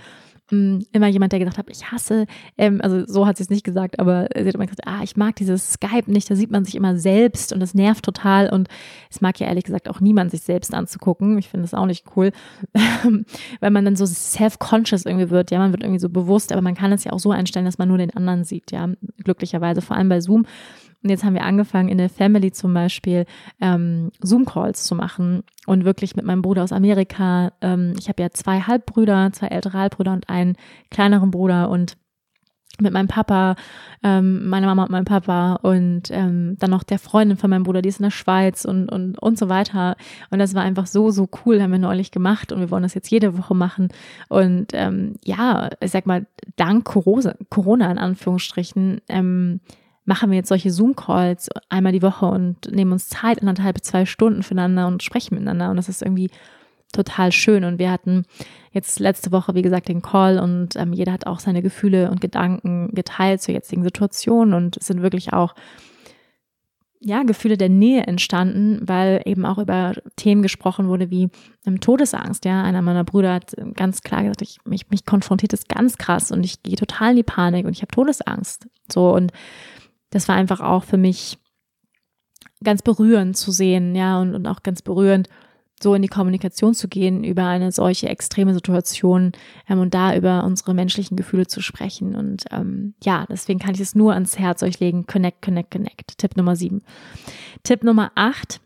immer 0.51 1.07
jemand, 1.07 1.33
der 1.33 1.39
gesagt 1.39 1.57
hat, 1.57 1.71
ich 1.71 1.91
hasse, 1.91 2.27
ähm, 2.59 2.81
also 2.83 3.07
so 3.07 3.27
hat 3.27 3.39
sie 3.39 3.43
es 3.43 3.51
nicht 3.51 3.65
gesagt, 3.65 3.99
aber 3.99 4.29
sie 4.35 4.47
hat 4.47 4.55
immer 4.55 4.67
gesagt, 4.67 4.87
ah, 4.87 5.01
ich 5.03 5.17
mag 5.17 5.37
dieses 5.37 5.73
Skype 5.73 6.11
nicht, 6.11 6.31
da 6.31 6.37
sieht 6.37 6.51
man 6.51 6.65
sich 6.65 6.75
immer 6.75 6.97
selbst 6.99 7.53
und 7.53 7.61
das 7.61 7.75
nervt 7.75 8.05
total 8.05 8.51
und 8.51 8.69
es 9.11 9.21
mag 9.21 9.41
ja 9.41 9.47
ehrlich 9.47 9.65
gesagt 9.65 9.89
auch 9.89 10.01
niemand, 10.01 10.31
sich 10.31 10.43
selbst 10.43 10.75
anzugucken. 10.75 11.39
Ich 11.39 11.49
finde 11.49 11.65
das 11.65 11.75
auch 11.75 11.87
nicht 11.87 12.05
cool, 12.17 12.33
weil 13.61 13.71
man 13.71 13.85
dann 13.85 13.97
so 13.97 14.05
self-conscious 14.05 15.07
irgendwie 15.07 15.31
wird, 15.31 15.51
ja, 15.51 15.59
man 15.59 15.73
wird 15.73 15.83
irgendwie 15.83 16.01
so 16.01 16.11
bewusst, 16.11 16.53
aber 16.53 16.61
man 16.61 16.75
kann 16.75 16.93
es 16.93 17.05
ja 17.05 17.13
auch 17.13 17.21
so 17.21 17.31
einstellen, 17.31 17.65
dass 17.65 17.79
man 17.79 17.89
nur 17.89 17.99
den 17.99 18.15
anderen 18.15 18.45
sieht, 18.45 18.73
ja, 18.73 18.89
glücklicherweise, 19.25 19.81
vor 19.81 19.97
allem 19.97 20.11
bei 20.11 20.21
Zoom 20.21 20.45
und 21.03 21.11
jetzt 21.11 21.25
haben 21.25 21.35
wir 21.35 21.45
angefangen, 21.45 21.89
in 21.89 21.99
der 21.99 22.09
Family 22.09 22.53
zum 22.53 22.73
Beispiel 22.75 23.27
ähm, 23.61 24.11
Zoom-Calls 24.21 24.85
zu 24.85 24.95
machen 24.95 25.43
und 25.67 25.85
wirklich 25.85 26.15
mit 26.15 26.25
meinem 26.25 26.43
Bruder 26.43 26.63
aus 26.63 26.73
Amerika. 26.73 27.53
Ähm, 27.61 27.95
ich 27.99 28.09
habe 28.09 28.23
ja 28.23 28.31
zwei 28.31 28.61
Halbbrüder, 28.61 29.31
zwei 29.33 29.49
ältere 29.49 29.79
Halbbrüder 29.79 30.13
und 30.13 30.29
einen 30.33 30.57
kleineren 30.91 31.31
Bruder 31.31 31.71
und 31.71 31.97
mit 32.81 32.93
meinem 32.93 33.09
Papa, 33.09 33.55
ähm, 34.03 34.49
meiner 34.49 34.67
Mama 34.67 34.85
und 34.85 34.91
meinem 34.91 35.05
Papa 35.05 35.57
und 35.63 36.11
ähm, 36.11 36.57
dann 36.59 36.71
noch 36.71 36.83
der 36.83 36.99
Freundin 36.99 37.37
von 37.37 37.51
meinem 37.51 37.65
Bruder, 37.65 37.83
die 37.83 37.89
ist 37.89 38.01
in 38.01 38.05
der 38.05 38.11
Schweiz 38.11 38.65
und, 38.65 38.89
und, 38.91 39.19
und 39.19 39.39
so 39.39 39.49
weiter. 39.49 39.97
Und 40.31 40.39
das 40.39 40.55
war 40.55 40.63
einfach 40.63 40.87
so, 40.87 41.11
so 41.11 41.29
cool, 41.45 41.63
haben 41.63 41.73
wir 41.73 41.79
neulich 41.79 42.11
gemacht 42.11 42.51
und 42.51 42.61
wir 42.61 42.71
wollen 42.71 42.83
das 42.83 42.95
jetzt 42.95 43.11
jede 43.11 43.37
Woche 43.39 43.55
machen. 43.55 43.89
Und 44.29 44.69
ähm, 44.73 45.15
ja, 45.25 45.69
ich 45.81 45.91
sag 45.91 46.07
mal, 46.07 46.27
dank 46.57 46.85
Corona, 46.85 47.35
Corona 47.51 47.91
in 47.91 47.99
Anführungsstrichen, 47.99 49.01
ähm, 49.09 49.61
machen 50.05 50.31
wir 50.31 50.37
jetzt 50.37 50.49
solche 50.49 50.71
Zoom-Calls 50.71 51.51
einmal 51.69 51.93
die 51.93 52.03
Woche 52.03 52.27
und 52.27 52.73
nehmen 52.73 52.93
uns 52.93 53.09
Zeit, 53.09 53.41
anderthalb, 53.41 53.85
zwei 53.85 54.05
Stunden 54.05 54.43
füreinander 54.43 54.89
und 54.89 55.03
sprechen 55.03 55.35
miteinander. 55.35 55.71
Und 55.71 55.77
das 55.77 55.89
ist 55.89 56.03
irgendwie 56.03 56.31
total 56.93 57.33
schön. 57.33 57.65
Und 57.65 57.79
wir 57.79 57.91
hatten 57.91 58.25
jetzt 58.73 59.01
letzte 59.01 59.33
Woche, 59.33 59.55
wie 59.55 59.63
gesagt, 59.63 59.89
den 59.89 60.03
Call 60.03 60.39
und 60.39 60.77
ähm, 60.77 60.93
jeder 60.93 61.13
hat 61.13 61.27
auch 61.27 61.41
seine 61.41 61.63
Gefühle 61.63 62.11
und 62.11 62.21
Gedanken 62.21 62.91
geteilt 62.95 63.43
zur 63.43 63.55
jetzigen 63.55 63.83
Situation 63.83 64.55
und 64.55 64.77
es 64.77 64.87
sind 64.87 65.03
wirklich 65.03 65.33
auch 65.33 65.55
ja, 67.05 67.25
Gefühle 67.25 67.57
der 67.57 67.69
Nähe 67.69 68.07
entstanden, 68.07 68.81
weil 68.83 69.23
eben 69.25 69.45
auch 69.45 69.59
über 69.59 69.93
Themen 70.15 70.41
gesprochen 70.41 70.87
wurde 70.87 71.11
wie 71.11 71.31
ähm, 71.67 71.81
Todesangst. 71.81 72.45
Ja, 72.45 72.63
einer 72.63 72.81
meiner 72.81 73.03
Brüder 73.03 73.35
hat 73.35 73.57
ganz 73.75 74.03
klar 74.03 74.23
gesagt, 74.23 74.43
ich, 74.43 74.59
mich, 74.65 74.89
mich 74.89 75.05
konfrontiert 75.05 75.53
das 75.53 75.67
ganz 75.67 75.99
krass 75.99 76.31
und 76.31 76.45
ich 76.45 76.63
gehe 76.63 76.77
total 76.77 77.11
in 77.11 77.17
die 77.17 77.23
Panik 77.25 77.67
und 77.67 77.73
ich 77.73 77.83
habe 77.83 77.93
Todesangst. 77.93 78.69
So 78.91 79.13
und 79.13 79.33
das 80.11 80.29
war 80.29 80.37
einfach 80.37 80.61
auch 80.61 80.85
für 80.85 80.97
mich 80.97 81.39
ganz 82.63 82.83
berührend 82.83 83.37
zu 83.37 83.51
sehen, 83.51 83.97
ja, 83.97 84.21
und, 84.21 84.37
und 84.37 84.47
auch 84.47 84.63
ganz 84.63 84.83
berührend, 84.83 85.29
so 85.83 85.95
in 85.95 86.03
die 86.03 86.09
Kommunikation 86.09 86.75
zu 86.75 86.89
gehen 86.89 87.25
über 87.25 87.47
eine 87.47 87.73
solche 87.73 88.09
extreme 88.09 88.55
Situation 88.55 89.33
ähm, 89.69 89.81
und 89.81 89.95
da 89.95 90.17
über 90.17 90.45
unsere 90.45 90.75
menschlichen 90.75 91.17
Gefühle 91.17 91.47
zu 91.47 91.61
sprechen. 91.61 92.15
Und 92.15 92.45
ähm, 92.51 92.95
ja, 93.03 93.27
deswegen 93.29 93.59
kann 93.59 93.75
ich 93.75 93.81
es 93.81 93.95
nur 93.95 94.15
ans 94.15 94.39
Herz 94.39 94.63
euch 94.63 94.81
legen. 94.81 95.07
Connect, 95.07 95.43
connect, 95.43 95.71
connect. 95.71 96.19
Tipp 96.19 96.37
Nummer 96.37 96.57
sieben. 96.57 96.83
Tipp 97.63 97.85
Nummer 97.85 98.13
acht. 98.15 98.61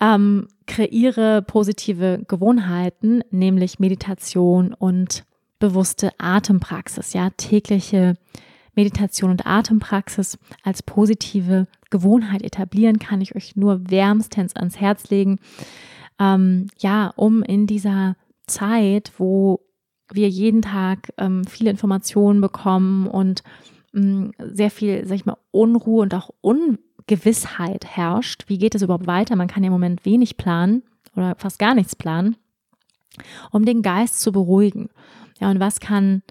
Ähm, 0.00 0.48
kreiere 0.66 1.42
positive 1.42 2.24
Gewohnheiten, 2.26 3.22
nämlich 3.30 3.78
Meditation 3.78 4.74
und 4.74 5.24
bewusste 5.60 6.10
Atempraxis, 6.18 7.12
ja, 7.12 7.30
tägliche 7.36 8.14
Meditation 8.74 9.30
und 9.30 9.46
Atempraxis 9.46 10.38
als 10.64 10.82
positive 10.82 11.68
Gewohnheit 11.92 12.42
etablieren, 12.42 12.98
kann 12.98 13.20
ich 13.20 13.36
euch 13.36 13.54
nur 13.54 13.88
wärmstens 13.88 14.56
ans 14.56 14.80
Herz 14.80 15.10
legen. 15.10 15.38
Ähm, 16.18 16.66
ja, 16.78 17.12
um 17.14 17.44
in 17.44 17.68
dieser 17.68 18.16
Zeit, 18.46 19.12
wo 19.18 19.60
wir 20.10 20.28
jeden 20.28 20.62
Tag 20.62 21.12
ähm, 21.18 21.44
viele 21.44 21.70
Informationen 21.70 22.40
bekommen 22.40 23.06
und 23.06 23.44
ähm, 23.94 24.32
sehr 24.38 24.70
viel, 24.70 25.06
sag 25.06 25.14
ich 25.14 25.26
mal, 25.26 25.36
Unruhe 25.52 26.02
und 26.02 26.14
auch 26.14 26.30
Ungewissheit 26.40 27.86
herrscht. 27.86 28.44
Wie 28.48 28.58
geht 28.58 28.74
es 28.74 28.82
überhaupt 28.82 29.06
weiter? 29.06 29.36
Man 29.36 29.48
kann 29.48 29.62
ja 29.62 29.68
im 29.68 29.72
Moment 29.72 30.04
wenig 30.04 30.36
planen 30.36 30.82
oder 31.14 31.34
fast 31.36 31.58
gar 31.58 31.74
nichts 31.74 31.94
planen, 31.94 32.36
um 33.50 33.64
den 33.64 33.82
Geist 33.82 34.20
zu 34.20 34.32
beruhigen. 34.32 34.88
Ja, 35.40 35.50
und 35.50 35.60
was 35.60 35.80
kann 35.80 36.22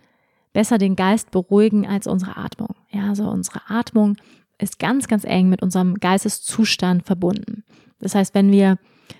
besser 0.54 0.78
den 0.78 0.96
Geist 0.96 1.32
beruhigen 1.32 1.88
als 1.88 2.08
unsere 2.08 2.38
Atmung. 2.38 2.76
Ja, 2.90 3.10
also 3.10 3.30
unsere 3.30 3.62
Atmung 3.70 4.18
ist 4.62 4.80
ganz, 4.80 5.08
ganz 5.08 5.24
eng 5.24 5.50
mit 5.50 5.62
unserem 5.62 5.96
Geisteszustand 5.96 7.06
verbunden. 7.06 7.64
Das 8.00 8.16
heißt, 8.16 8.34
wenn 8.34 8.52
wir 8.52 8.78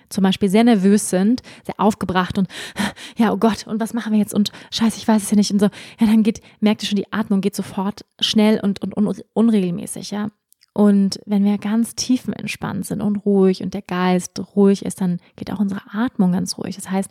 zum 0.08 0.22
Beispiel 0.22 0.48
sehr 0.48 0.64
nervös 0.64 1.10
sind, 1.10 1.42
sehr 1.64 1.78
aufgebracht 1.78 2.38
und 2.38 2.48
ja, 3.16 3.32
oh 3.32 3.36
Gott, 3.36 3.66
und 3.66 3.80
was 3.80 3.94
machen 3.94 4.12
wir 4.12 4.18
jetzt? 4.18 4.34
Und 4.34 4.52
scheiße, 4.70 4.98
ich 4.98 5.08
weiß 5.08 5.22
es 5.22 5.30
ja 5.30 5.36
nicht. 5.36 5.50
Und 5.50 5.58
so, 5.58 5.66
ja, 6.00 6.06
dann 6.06 6.22
geht, 6.22 6.40
merkt 6.60 6.82
ihr 6.82 6.88
schon, 6.88 6.96
die 6.96 7.12
Atmung 7.12 7.40
geht 7.40 7.56
sofort 7.56 8.04
schnell 8.20 8.60
und, 8.60 8.82
und 8.82 8.96
un 8.96 9.14
unregelmäßig, 9.34 10.10
ja. 10.10 10.28
Und 10.74 11.20
wenn 11.26 11.44
wir 11.44 11.58
ganz 11.58 11.94
tiefenentspannt 11.96 12.86
sind 12.86 13.02
und 13.02 13.16
ruhig 13.16 13.62
und 13.62 13.74
der 13.74 13.82
Geist 13.82 14.40
ruhig 14.56 14.84
ist, 14.84 15.02
dann 15.02 15.18
geht 15.36 15.52
auch 15.52 15.60
unsere 15.60 15.82
Atmung 15.92 16.32
ganz 16.32 16.56
ruhig. 16.56 16.76
Das 16.76 16.90
heißt, 16.90 17.10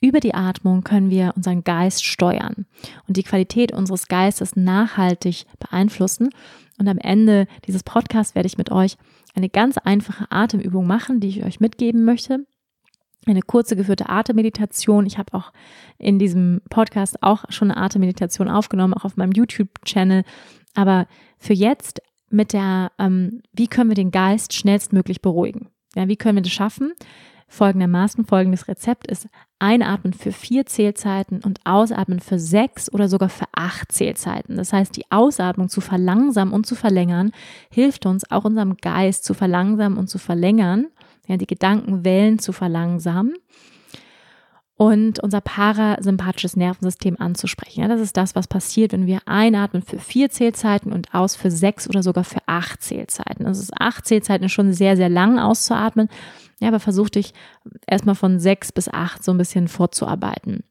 über 0.00 0.20
die 0.20 0.34
Atmung 0.34 0.84
können 0.84 1.10
wir 1.10 1.32
unseren 1.36 1.64
Geist 1.64 2.04
steuern 2.04 2.66
und 3.06 3.16
die 3.16 3.22
Qualität 3.22 3.72
unseres 3.72 4.08
Geistes 4.08 4.56
nachhaltig 4.56 5.44
beeinflussen. 5.58 6.30
Und 6.78 6.88
am 6.88 6.98
Ende 6.98 7.46
dieses 7.66 7.82
Podcasts 7.82 8.34
werde 8.34 8.46
ich 8.46 8.58
mit 8.58 8.70
euch 8.70 8.96
eine 9.34 9.48
ganz 9.48 9.78
einfache 9.78 10.26
Atemübung 10.30 10.86
machen, 10.86 11.20
die 11.20 11.28
ich 11.28 11.44
euch 11.44 11.60
mitgeben 11.60 12.04
möchte. 12.04 12.46
Eine 13.26 13.42
kurze 13.42 13.76
geführte 13.76 14.08
Atemmeditation. 14.08 15.06
Ich 15.06 15.18
habe 15.18 15.32
auch 15.34 15.52
in 15.98 16.18
diesem 16.18 16.60
Podcast 16.68 17.22
auch 17.22 17.44
schon 17.48 17.70
eine 17.70 17.80
Atemmeditation 17.80 18.48
aufgenommen, 18.48 18.94
auch 18.94 19.04
auf 19.04 19.16
meinem 19.16 19.32
YouTube-Channel. 19.32 20.24
Aber 20.74 21.06
für 21.38 21.54
jetzt 21.54 22.02
mit 22.28 22.52
der, 22.52 22.92
ähm, 22.98 23.42
wie 23.52 23.68
können 23.68 23.90
wir 23.90 23.94
den 23.94 24.10
Geist 24.10 24.52
schnellstmöglich 24.52 25.22
beruhigen? 25.22 25.68
Ja, 25.94 26.08
wie 26.08 26.16
können 26.16 26.36
wir 26.36 26.42
das 26.42 26.52
schaffen? 26.52 26.92
folgendermaßen. 27.54 28.24
Folgendes 28.24 28.68
Rezept 28.68 29.06
ist 29.06 29.28
Einatmen 29.58 30.12
für 30.12 30.32
vier 30.32 30.66
Zählzeiten 30.66 31.40
und 31.42 31.60
Ausatmen 31.64 32.20
für 32.20 32.38
sechs 32.38 32.92
oder 32.92 33.08
sogar 33.08 33.28
für 33.28 33.46
acht 33.52 33.92
Zählzeiten. 33.92 34.56
Das 34.56 34.72
heißt, 34.72 34.96
die 34.96 35.10
Ausatmung 35.10 35.68
zu 35.68 35.80
verlangsamen 35.80 36.52
und 36.52 36.66
zu 36.66 36.74
verlängern, 36.74 37.32
hilft 37.70 38.06
uns 38.06 38.30
auch 38.30 38.44
unserem 38.44 38.76
Geist 38.76 39.24
zu 39.24 39.34
verlangsamen 39.34 39.98
und 39.98 40.08
zu 40.08 40.18
verlängern, 40.18 40.86
ja, 41.26 41.36
die 41.36 41.46
Gedankenwellen 41.46 42.38
zu 42.38 42.52
verlangsamen 42.52 43.34
und 44.76 45.20
unser 45.20 45.40
parasympathisches 45.40 46.56
Nervensystem 46.56 47.16
anzusprechen. 47.20 47.82
Ja, 47.82 47.88
das 47.88 48.00
ist 48.00 48.16
das, 48.16 48.34
was 48.34 48.48
passiert, 48.48 48.92
wenn 48.92 49.06
wir 49.06 49.20
einatmen 49.26 49.82
für 49.82 49.98
vier 49.98 50.30
Zählzeiten 50.30 50.92
und 50.92 51.14
aus 51.14 51.36
für 51.36 51.50
sechs 51.50 51.88
oder 51.88 52.02
sogar 52.02 52.24
für 52.24 52.40
acht 52.46 52.82
Zählzeiten. 52.82 53.46
Ist 53.46 53.72
acht 53.78 54.06
Zählzeiten 54.06 54.48
schon 54.48 54.72
sehr, 54.72 54.96
sehr 54.96 55.08
lang 55.08 55.38
auszuatmen. 55.38 56.08
Ja, 56.64 56.68
aber 56.68 56.80
versuch 56.80 57.10
dich 57.10 57.34
erstmal 57.86 58.14
von 58.14 58.40
sechs 58.40 58.72
bis 58.72 58.88
acht 58.88 59.22
so 59.22 59.32
ein 59.32 59.36
bisschen 59.36 59.68
vorzuarbeiten. 59.68 60.64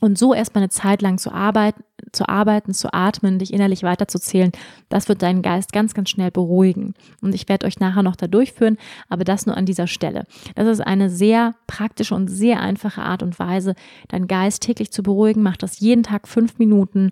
Und 0.00 0.16
so 0.16 0.32
erstmal 0.32 0.62
eine 0.62 0.70
Zeit 0.70 1.02
lang 1.02 1.18
zu 1.18 1.32
arbeiten, 1.32 1.84
zu 2.12 2.26
arbeiten, 2.30 2.72
zu 2.72 2.94
atmen, 2.94 3.38
dich 3.38 3.52
innerlich 3.52 3.82
weiterzuzählen, 3.82 4.52
das 4.88 5.06
wird 5.10 5.20
deinen 5.20 5.42
Geist 5.42 5.74
ganz, 5.74 5.92
ganz 5.92 6.08
schnell 6.08 6.30
beruhigen. 6.30 6.94
Und 7.20 7.34
ich 7.34 7.46
werde 7.46 7.66
euch 7.66 7.78
nachher 7.78 8.02
noch 8.02 8.16
da 8.16 8.26
durchführen, 8.26 8.78
aber 9.10 9.22
das 9.22 9.44
nur 9.44 9.54
an 9.54 9.66
dieser 9.66 9.86
Stelle. 9.86 10.24
Das 10.54 10.66
ist 10.66 10.80
eine 10.80 11.10
sehr 11.10 11.56
praktische 11.66 12.14
und 12.14 12.28
sehr 12.28 12.60
einfache 12.60 13.02
Art 13.02 13.22
und 13.22 13.38
Weise, 13.38 13.74
deinen 14.08 14.28
Geist 14.28 14.62
täglich 14.62 14.92
zu 14.92 15.02
beruhigen. 15.02 15.42
Mach 15.42 15.58
das 15.58 15.78
jeden 15.78 16.04
Tag 16.04 16.26
fünf 16.26 16.58
Minuten. 16.58 17.10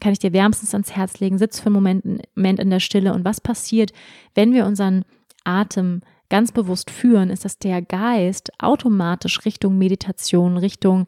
Kann 0.00 0.12
ich 0.12 0.20
dir 0.20 0.32
wärmstens 0.32 0.72
ans 0.72 0.94
Herz 0.94 1.18
legen. 1.18 1.38
Sitz 1.38 1.58
für 1.58 1.66
einen 1.66 1.74
Moment, 1.74 2.60
in 2.60 2.70
der 2.70 2.80
Stille. 2.80 3.12
Und 3.12 3.24
was 3.24 3.40
passiert, 3.40 3.92
wenn 4.36 4.52
wir 4.52 4.66
unseren 4.66 5.04
Atem 5.42 6.02
ganz 6.28 6.52
bewusst 6.52 6.90
führen, 6.90 7.30
ist, 7.30 7.44
dass 7.44 7.58
der 7.58 7.82
Geist 7.82 8.52
automatisch 8.58 9.44
Richtung 9.44 9.78
Meditation, 9.78 10.56
Richtung 10.56 11.06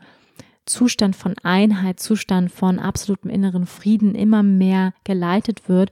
Zustand 0.66 1.16
von 1.16 1.34
Einheit, 1.42 1.98
Zustand 1.98 2.52
von 2.52 2.78
absolutem 2.78 3.30
inneren 3.30 3.66
Frieden 3.66 4.14
immer 4.14 4.42
mehr 4.42 4.92
geleitet 5.04 5.68
wird 5.68 5.90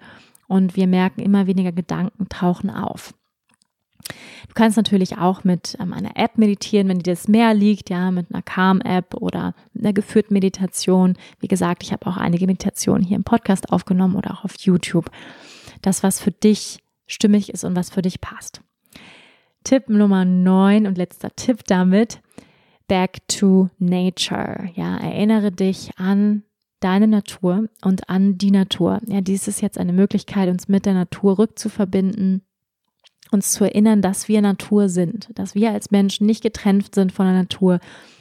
und 0.49 0.77
wir 0.77 0.87
merken, 0.87 1.21
immer 1.23 1.47
weniger 1.47 1.73
Gedanken 1.73 2.29
tauchen 2.29 2.71
auf. 2.71 3.15
Du 4.49 4.55
kannst 4.55 4.77
natürlich 4.77 5.19
auch 5.19 5.43
mit 5.43 5.77
ähm, 5.81 5.93
einer 5.93 6.17
App 6.17 6.39
meditieren, 6.39 6.89
wenn 6.89 7.01
dir 7.01 7.13
das 7.13 7.27
mehr 7.27 7.55
liegt, 7.55 7.91
ja, 7.91 8.11
mit 8.11 8.33
einer 8.33 8.43
Calm-App 8.43 9.15
oder 9.15 9.55
einer 9.77 9.93
geführten 9.93 10.35
Meditation. 10.35 11.17
Wie 11.41 11.49
gesagt, 11.49 11.83
ich 11.83 11.93
habe 11.93 12.07
auch 12.07 12.17
einige 12.17 12.47
Meditationen 12.47 13.03
hier 13.03 13.17
im 13.17 13.25
Podcast 13.25 13.73
aufgenommen 13.73 14.15
oder 14.15 14.33
auch 14.33 14.45
auf 14.45 14.55
YouTube. 14.59 15.11
Das, 15.83 16.03
was 16.03 16.21
für 16.21 16.31
dich 16.31 16.79
stimmig 17.07 17.51
ist 17.53 17.65
und 17.65 17.75
was 17.75 17.91
für 17.91 18.03
dich 18.03 18.21
passt. 18.21 18.61
Tipp 19.67 19.89
Nummer 19.89 20.25
9 20.25 20.87
und 20.87 20.97
letzter 20.97 21.35
Tipp 21.35 21.65
damit, 21.67 22.21
back 22.87 23.27
to 23.27 23.69
nature. 23.81 24.71
Ja, 24.77 24.97
erinnere 24.97 25.51
dich 25.51 25.91
an 25.97 26.45
deine 26.79 27.09
Natur 27.09 27.69
und 27.83 28.09
an 28.09 28.39
die 28.39 28.53
Natur. 28.53 29.01
Ja, 29.09 29.21
dies 29.23 29.49
ist 29.49 29.61
jetzt 29.61 29.77
eine 29.77 29.93
Möglichkeit, 29.93 30.49
uns 30.49 30.69
mit 30.69 30.87
der 30.87 30.95
Natur 30.95 31.41
rückzuverbinden, 31.41 32.43
uns 33.33 33.51
zu 33.55 33.65
erinnern, 33.65 34.03
dass 34.03 34.29
wir 34.29 34.41
Natur 34.41 34.89
sind, 34.89 35.31
dass 35.35 35.57
wir 35.57 35.73
als 35.73 35.91
Menschen 35.91 36.29
nicht 36.29 36.45
getrennt 36.45 36.95
sind 36.95 37.11
von 37.11 37.27
der 37.27 37.35
Natur, 37.35 37.81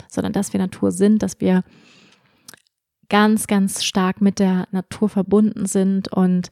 sondern 0.10 0.34
dass 0.34 0.52
wir 0.52 0.60
Natur 0.60 0.90
sind, 0.90 1.22
dass 1.22 1.40
wir 1.42 1.64
ganz, 3.08 3.46
ganz 3.46 3.84
stark 3.84 4.20
mit 4.20 4.40
der 4.40 4.68
Natur 4.72 5.10
verbunden 5.10 5.68
sind 5.68 6.12
und 6.12 6.50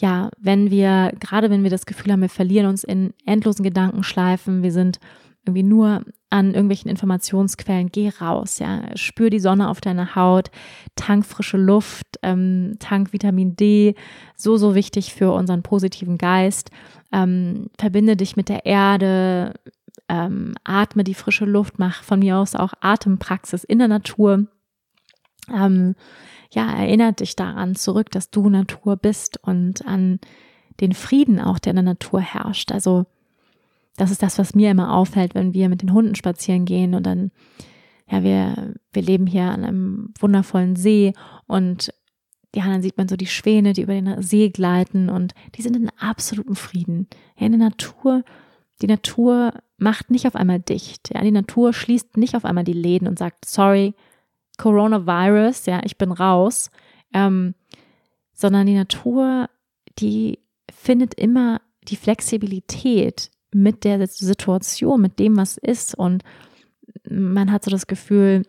ja, 0.00 0.30
wenn 0.38 0.70
wir, 0.70 1.12
gerade 1.20 1.50
wenn 1.50 1.62
wir 1.62 1.70
das 1.70 1.86
Gefühl 1.86 2.12
haben, 2.12 2.22
wir 2.22 2.28
verlieren 2.28 2.66
uns 2.66 2.84
in 2.84 3.12
endlosen 3.26 3.64
Gedankenschleifen, 3.64 4.62
wir 4.62 4.72
sind 4.72 4.98
irgendwie 5.44 5.62
nur 5.62 6.04
an 6.28 6.48
irgendwelchen 6.54 6.90
Informationsquellen, 6.90 7.90
geh 7.90 8.10
raus, 8.20 8.58
ja, 8.58 8.96
spür 8.96 9.30
die 9.30 9.40
Sonne 9.40 9.68
auf 9.68 9.80
deiner 9.80 10.14
Haut, 10.14 10.50
tank 10.96 11.26
frische 11.26 11.56
Luft, 11.56 12.06
ähm, 12.22 12.76
tank 12.78 13.12
Vitamin 13.12 13.56
D, 13.56 13.94
so, 14.36 14.56
so 14.56 14.74
wichtig 14.74 15.12
für 15.12 15.32
unseren 15.32 15.62
positiven 15.62 16.18
Geist, 16.18 16.70
ähm, 17.12 17.68
verbinde 17.78 18.16
dich 18.16 18.36
mit 18.36 18.48
der 18.48 18.64
Erde, 18.64 19.54
ähm, 20.08 20.54
atme 20.64 21.04
die 21.04 21.14
frische 21.14 21.46
Luft, 21.46 21.78
mach 21.78 22.02
von 22.04 22.20
mir 22.20 22.36
aus 22.36 22.54
auch 22.54 22.72
Atempraxis 22.80 23.64
in 23.64 23.78
der 23.78 23.88
Natur, 23.88 24.46
ähm, 25.52 25.94
ja, 26.52 26.70
erinnert 26.70 27.20
dich 27.20 27.36
daran 27.36 27.74
zurück, 27.74 28.10
dass 28.10 28.30
du 28.30 28.48
Natur 28.48 28.96
bist 28.96 29.38
und 29.42 29.86
an 29.86 30.18
den 30.80 30.92
Frieden 30.92 31.40
auch, 31.40 31.58
der 31.58 31.70
in 31.70 31.76
der 31.76 31.82
Natur 31.84 32.20
herrscht. 32.20 32.72
Also 32.72 33.06
das 33.96 34.10
ist 34.10 34.22
das, 34.22 34.38
was 34.38 34.54
mir 34.54 34.70
immer 34.70 34.94
auffällt, 34.94 35.34
wenn 35.34 35.54
wir 35.54 35.68
mit 35.68 35.82
den 35.82 35.92
Hunden 35.92 36.14
spazieren 36.14 36.64
gehen 36.64 36.94
und 36.94 37.04
dann, 37.04 37.30
ja, 38.10 38.22
wir, 38.22 38.74
wir 38.92 39.02
leben 39.02 39.26
hier 39.26 39.44
an 39.44 39.64
einem 39.64 40.14
wundervollen 40.18 40.76
See 40.76 41.12
und 41.46 41.92
ja, 42.54 42.64
dann 42.64 42.82
sieht 42.82 42.98
man 42.98 43.06
so 43.06 43.16
die 43.16 43.26
Schwäne, 43.26 43.74
die 43.74 43.82
über 43.82 43.92
den 43.92 44.22
See 44.22 44.48
gleiten 44.48 45.08
und 45.08 45.34
die 45.54 45.62
sind 45.62 45.76
in 45.76 45.90
absolutem 46.00 46.56
Frieden. 46.56 47.06
Ja, 47.38 47.46
in 47.46 47.52
der 47.52 47.68
Natur, 47.68 48.24
die 48.82 48.88
Natur 48.88 49.52
macht 49.76 50.10
nicht 50.10 50.26
auf 50.26 50.34
einmal 50.34 50.58
dicht. 50.58 51.14
Ja, 51.14 51.22
die 51.22 51.30
Natur 51.30 51.72
schließt 51.72 52.16
nicht 52.16 52.34
auf 52.34 52.44
einmal 52.44 52.64
die 52.64 52.72
Läden 52.72 53.06
und 53.06 53.20
sagt, 53.20 53.44
sorry, 53.44 53.94
Coronavirus, 54.60 55.64
ja, 55.66 55.80
ich 55.84 55.96
bin 55.96 56.12
raus, 56.12 56.70
ähm, 57.14 57.54
sondern 58.34 58.66
die 58.66 58.74
Natur, 58.74 59.48
die 59.98 60.38
findet 60.70 61.14
immer 61.14 61.62
die 61.88 61.96
Flexibilität 61.96 63.30
mit 63.52 63.84
der 63.84 64.06
Situation, 64.06 65.00
mit 65.00 65.18
dem, 65.18 65.38
was 65.38 65.56
ist. 65.56 65.94
Und 65.94 66.24
man 67.08 67.50
hat 67.50 67.64
so 67.64 67.70
das 67.70 67.86
Gefühl, 67.86 68.42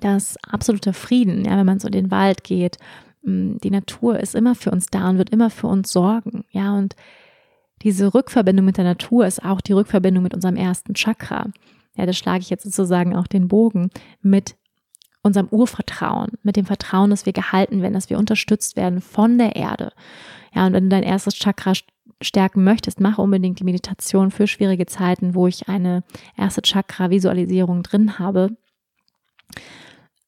dass 0.00 0.36
absoluter 0.44 0.92
Frieden, 0.92 1.46
ja, 1.46 1.56
wenn 1.56 1.66
man 1.66 1.80
so 1.80 1.88
in 1.88 1.92
den 1.92 2.10
Wald 2.10 2.44
geht, 2.44 2.76
mm, 3.22 3.56
die 3.64 3.70
Natur 3.70 4.20
ist 4.20 4.34
immer 4.34 4.54
für 4.54 4.70
uns 4.70 4.88
da 4.88 5.08
und 5.08 5.16
wird 5.16 5.30
immer 5.30 5.48
für 5.48 5.68
uns 5.68 5.90
sorgen, 5.90 6.44
ja, 6.50 6.76
und 6.76 6.96
diese 7.80 8.12
Rückverbindung 8.12 8.66
mit 8.66 8.76
der 8.76 8.84
Natur 8.84 9.26
ist 9.26 9.42
auch 9.42 9.62
die 9.62 9.72
Rückverbindung 9.72 10.22
mit 10.22 10.34
unserem 10.34 10.56
ersten 10.56 10.94
Chakra. 10.94 11.46
Ja, 11.96 12.04
da 12.04 12.12
schlage 12.12 12.40
ich 12.40 12.50
jetzt 12.50 12.64
sozusagen 12.64 13.16
auch 13.16 13.26
den 13.26 13.48
Bogen 13.48 13.90
mit 14.20 14.57
unserem 15.28 15.48
Urvertrauen, 15.50 16.32
mit 16.42 16.56
dem 16.56 16.66
Vertrauen, 16.66 17.10
dass 17.10 17.26
wir 17.26 17.32
gehalten 17.32 17.82
werden, 17.82 17.94
dass 17.94 18.10
wir 18.10 18.18
unterstützt 18.18 18.76
werden 18.76 19.00
von 19.00 19.38
der 19.38 19.56
Erde. 19.56 19.92
Ja, 20.54 20.66
und 20.66 20.72
wenn 20.72 20.84
du 20.84 20.88
dein 20.90 21.04
erstes 21.04 21.34
Chakra 21.34 21.72
stärken 22.20 22.64
möchtest, 22.64 23.00
mach 23.00 23.18
unbedingt 23.18 23.60
die 23.60 23.64
Meditation 23.64 24.30
für 24.30 24.46
schwierige 24.46 24.86
Zeiten, 24.86 25.34
wo 25.34 25.46
ich 25.46 25.68
eine 25.68 26.02
erste 26.36 26.62
Chakra-Visualisierung 26.62 27.82
drin 27.82 28.18
habe. 28.18 28.56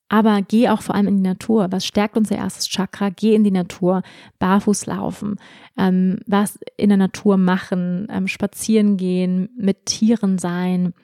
Aber 0.08 0.42
geh 0.42 0.68
auch 0.68 0.82
vor 0.82 0.96
allem 0.96 1.06
in 1.06 1.16
die 1.18 1.28
Natur. 1.28 1.68
Was 1.70 1.86
stärkt 1.86 2.16
unser 2.16 2.36
erstes 2.36 2.68
Chakra? 2.68 3.10
Geh 3.10 3.34
in 3.34 3.44
die 3.44 3.52
Natur, 3.52 4.02
barfuß 4.40 4.86
laufen, 4.86 5.36
ähm, 5.78 6.18
was 6.26 6.58
in 6.76 6.88
der 6.88 6.98
Natur 6.98 7.36
machen, 7.36 8.08
ähm, 8.10 8.26
spazieren 8.26 8.96
gehen, 8.96 9.50
mit 9.56 9.86
Tieren 9.86 10.38
sein, 10.38 10.94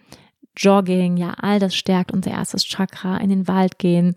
Jogging, 0.57 1.17
ja, 1.17 1.35
all 1.39 1.59
das 1.59 1.75
stärkt 1.75 2.13
unser 2.13 2.31
erstes 2.31 2.65
Chakra, 2.65 3.19
in 3.19 3.31
den 3.31 3.49
Wald 3.49 3.79
gehen, 3.79 4.17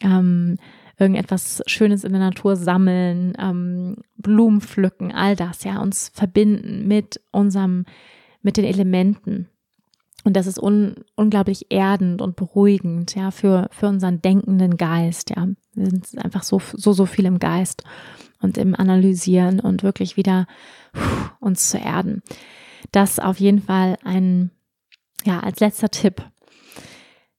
ähm, 0.00 0.56
irgendetwas 0.98 1.62
Schönes 1.66 2.04
in 2.04 2.12
der 2.12 2.20
Natur 2.20 2.56
sammeln, 2.56 3.32
ähm, 3.38 3.96
Blumen 4.16 4.60
pflücken, 4.60 5.12
all 5.12 5.36
das, 5.36 5.64
ja, 5.64 5.80
uns 5.80 6.10
verbinden 6.14 6.86
mit 6.86 7.20
unserem, 7.30 7.86
mit 8.42 8.56
den 8.56 8.64
Elementen. 8.64 9.48
Und 10.24 10.36
das 10.36 10.46
ist 10.46 10.62
un, 10.62 10.94
unglaublich 11.16 11.66
erdend 11.70 12.22
und 12.22 12.36
beruhigend, 12.36 13.14
ja, 13.14 13.30
für, 13.30 13.68
für 13.72 13.88
unseren 13.88 14.22
denkenden 14.22 14.76
Geist, 14.76 15.30
ja. 15.30 15.48
Wir 15.74 15.86
sind 15.86 16.06
einfach 16.18 16.42
so, 16.42 16.60
so, 16.74 16.92
so 16.92 17.06
viel 17.06 17.24
im 17.24 17.38
Geist 17.38 17.82
und 18.42 18.58
im 18.58 18.74
Analysieren 18.74 19.58
und 19.58 19.82
wirklich 19.82 20.18
wieder 20.18 20.46
uns 21.40 21.70
zu 21.70 21.78
erden. 21.78 22.22
Das 22.90 23.18
auf 23.18 23.40
jeden 23.40 23.62
Fall 23.62 23.96
ein 24.04 24.50
ja, 25.24 25.40
als 25.40 25.60
letzter 25.60 25.90
Tipp. 25.90 26.24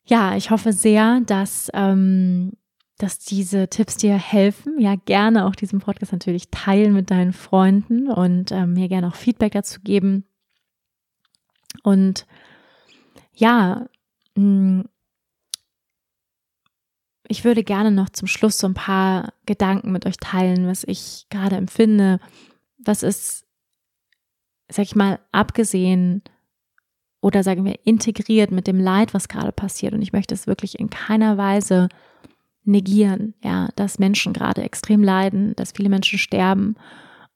Ja, 0.05 0.36
ich 0.36 0.51
hoffe 0.51 0.73
sehr, 0.73 1.21
dass, 1.25 1.69
ähm, 1.73 2.53
dass 2.97 3.19
diese 3.19 3.69
Tipps 3.69 3.97
dir 3.97 4.15
helfen. 4.15 4.79
Ja, 4.79 4.95
gerne 4.95 5.45
auch 5.45 5.55
diesen 5.55 5.79
Podcast 5.79 6.11
natürlich 6.11 6.49
teilen 6.49 6.93
mit 6.93 7.09
deinen 7.09 7.34
Freunden 7.34 8.09
und 8.09 8.51
ähm, 8.51 8.73
mir 8.73 8.89
gerne 8.89 9.07
auch 9.07 9.15
Feedback 9.15 9.53
dazu 9.53 9.79
geben. 9.81 10.25
Und 11.84 12.25
ja, 13.34 13.88
mh, 14.36 14.43
mm, 14.43 14.89
ich 17.27 17.45
würde 17.45 17.63
gerne 17.63 17.89
noch 17.89 18.09
zum 18.09 18.27
Schluss 18.27 18.57
so 18.57 18.67
ein 18.67 18.73
paar 18.73 19.34
Gedanken 19.45 19.91
mit 19.91 20.05
euch 20.05 20.17
teilen, 20.17 20.67
was 20.67 20.84
ich 20.84 21.25
gerade 21.29 21.55
empfinde. 21.55 22.19
Was 22.77 23.01
ist, 23.01 23.45
sag 24.67 24.84
ich 24.84 24.95
mal, 24.95 25.19
abgesehen 25.31 26.21
oder 27.24 27.41
sagen 27.41 27.63
wir 27.63 27.80
integriert 27.86 28.51
mit 28.51 28.67
dem 28.67 28.82
Leid, 28.82 29.13
was 29.13 29.30
gerade 29.30 29.53
passiert. 29.53 29.93
Und 29.93 30.01
ich 30.01 30.11
möchte 30.11 30.34
es 30.34 30.45
wirklich 30.45 30.78
in 30.78 30.89
keiner 30.89 31.38
Weise 31.38 31.88
negieren, 32.65 33.34
ja, 33.41 33.69
dass 33.78 33.97
Menschen 33.97 34.34
gerade 34.34 34.61
extrem 34.61 35.01
leiden, 35.01 35.55
dass 35.55 35.71
viele 35.71 35.88
Menschen 35.88 36.19
sterben. 36.19 36.76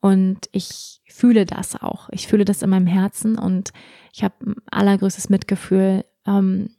Und 0.01 0.49
ich 0.51 1.01
fühle 1.07 1.45
das 1.45 1.81
auch. 1.81 2.09
Ich 2.11 2.27
fühle 2.27 2.43
das 2.43 2.61
in 2.61 2.69
meinem 2.69 2.85
Herzen 2.85 3.39
und 3.39 3.71
ich 4.11 4.25
habe 4.25 4.55
allergrößtes 4.69 5.29
Mitgefühl 5.29 6.03
ähm, 6.25 6.69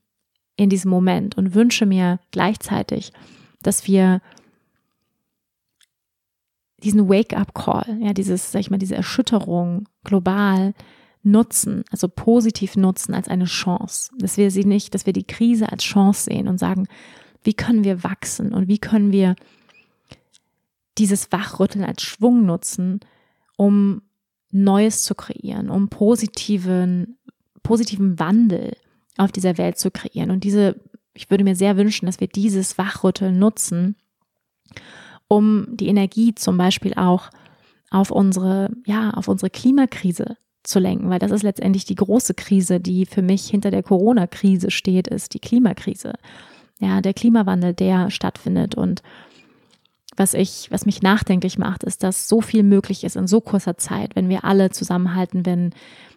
in 0.57 0.69
diesem 0.69 0.91
Moment 0.91 1.35
und 1.39 1.55
wünsche 1.55 1.87
mir 1.87 2.21
gleichzeitig, 2.31 3.13
dass 3.63 3.87
wir 3.87 4.21
diesen 6.83 7.09
Wake-up-Call, 7.09 8.01
ja, 8.03 8.13
dieses, 8.13 8.53
sag 8.53 8.61
ich 8.61 8.71
mal, 8.71 8.77
diese 8.77 8.97
Erschütterung 8.97 9.89
global 10.05 10.75
nutzen, 11.31 11.85
also 11.91 12.09
positiv 12.09 12.77
nutzen 12.77 13.15
als 13.15 13.29
eine 13.29 13.45
Chance, 13.45 14.11
dass 14.19 14.37
wir 14.37 14.51
sie 14.51 14.65
nicht, 14.65 14.95
dass 14.95 15.07
wir 15.07 15.13
die 15.13 15.27
Krise 15.27 15.71
als 15.71 15.85
Chance 15.85 16.25
sehen 16.25 16.49
und 16.49 16.59
sagen, 16.59 16.89
wie 17.43 17.55
können 17.55 17.85
wir 17.85 18.03
wachsen 18.03 18.53
und 18.53 18.69
wie 18.69 18.79
können 18.79 19.13
wir 19.13 19.37
dieses 20.99 21.31
Wachrütteln 21.31 21.85
als 21.85 22.03
Schwung 22.03 22.45
nutzen, 22.45 23.01
um 23.57 24.03
Neues 24.51 25.03
zu 25.03 25.15
kreieren, 25.15 25.71
um 25.71 25.89
positiven, 25.89 27.19
positiven 27.63 28.19
Wandel 28.19 28.77
auf 29.17 29.31
dieser 29.31 29.59
Welt 29.59 29.79
zu 29.79 29.91
kreieren. 29.91 30.31
Und 30.31 30.45
diese, 30.45 30.81
ich 31.15 31.31
würde 31.31 31.45
mir 31.45 31.55
sehr 31.55 31.77
wünschen, 31.77 32.07
dass 32.07 32.21
wir 32.21 32.29
dieses 32.29 32.79
Wachrütteln 32.79 33.39
nutzen, 33.39 33.97
um 35.29 35.67
die 35.77 35.89
Energie 35.89 36.35
zum 36.35 36.57
Beispiel 36.57 36.95
auch 36.95 37.31
auf 37.91 38.11
unsere, 38.11 38.71
ja, 38.87 39.11
auf 39.11 39.29
unsere 39.29 39.51
Klimakrise 39.51 40.37
zu 40.69 40.79
lenken, 40.79 41.11
weil 41.11 41.19
das 41.19 41.31
ist 41.31 41.43
letztendlich 41.43 41.85
die 41.85 41.95
große 41.95 42.35
Krise, 42.35 42.79
die 42.79 43.07
für 43.07 43.23
mich 43.23 43.47
hinter 43.47 43.71
der 43.71 43.83
Corona-Krise 43.83 44.71
steht, 44.71 45.09
ist 45.09 45.35
die 45.35 45.41
Klimakrise. 45.41 46.13
Ja, 46.79 47.01
der 47.01 47.15
Klimawandel, 47.15 47.75
der 47.75 48.11
stattfindet 48.11 48.75
und 48.75 49.03
was 50.17 50.35
ich, 50.35 50.71
was 50.71 50.85
mich 50.85 51.01
nachdenklich 51.01 51.59
macht, 51.59 51.85
ist, 51.85 52.03
dass 52.03 52.29
so 52.29 52.41
viel 52.41 52.65
möglich 52.65 53.05
ist 53.05 53.17
in 53.17 53.29
so 53.29 53.41
kurzer 53.41 53.79
Zeit, 53.79 54.17
wenn 54.17 54.29
wir 54.29 54.45
alle 54.45 54.71
zusammenhalten, 54.71 55.47
wenn, 55.47 55.73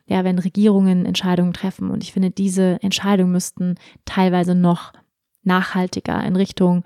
ja, 0.08 0.24
wenn 0.24 0.39
Regierungen 0.39 1.06
Entscheidungen 1.06 1.54
treffen. 1.54 1.91
Und 1.91 2.04
ich 2.04 2.12
finde, 2.12 2.32
diese 2.32 2.82
Entscheidungen 2.82 3.32
müssten 3.32 3.76
teilweise 4.06 4.56
noch 4.56 4.91
nachhaltiger 5.43 6.24
in 6.24 6.36
Richtung 6.36 6.84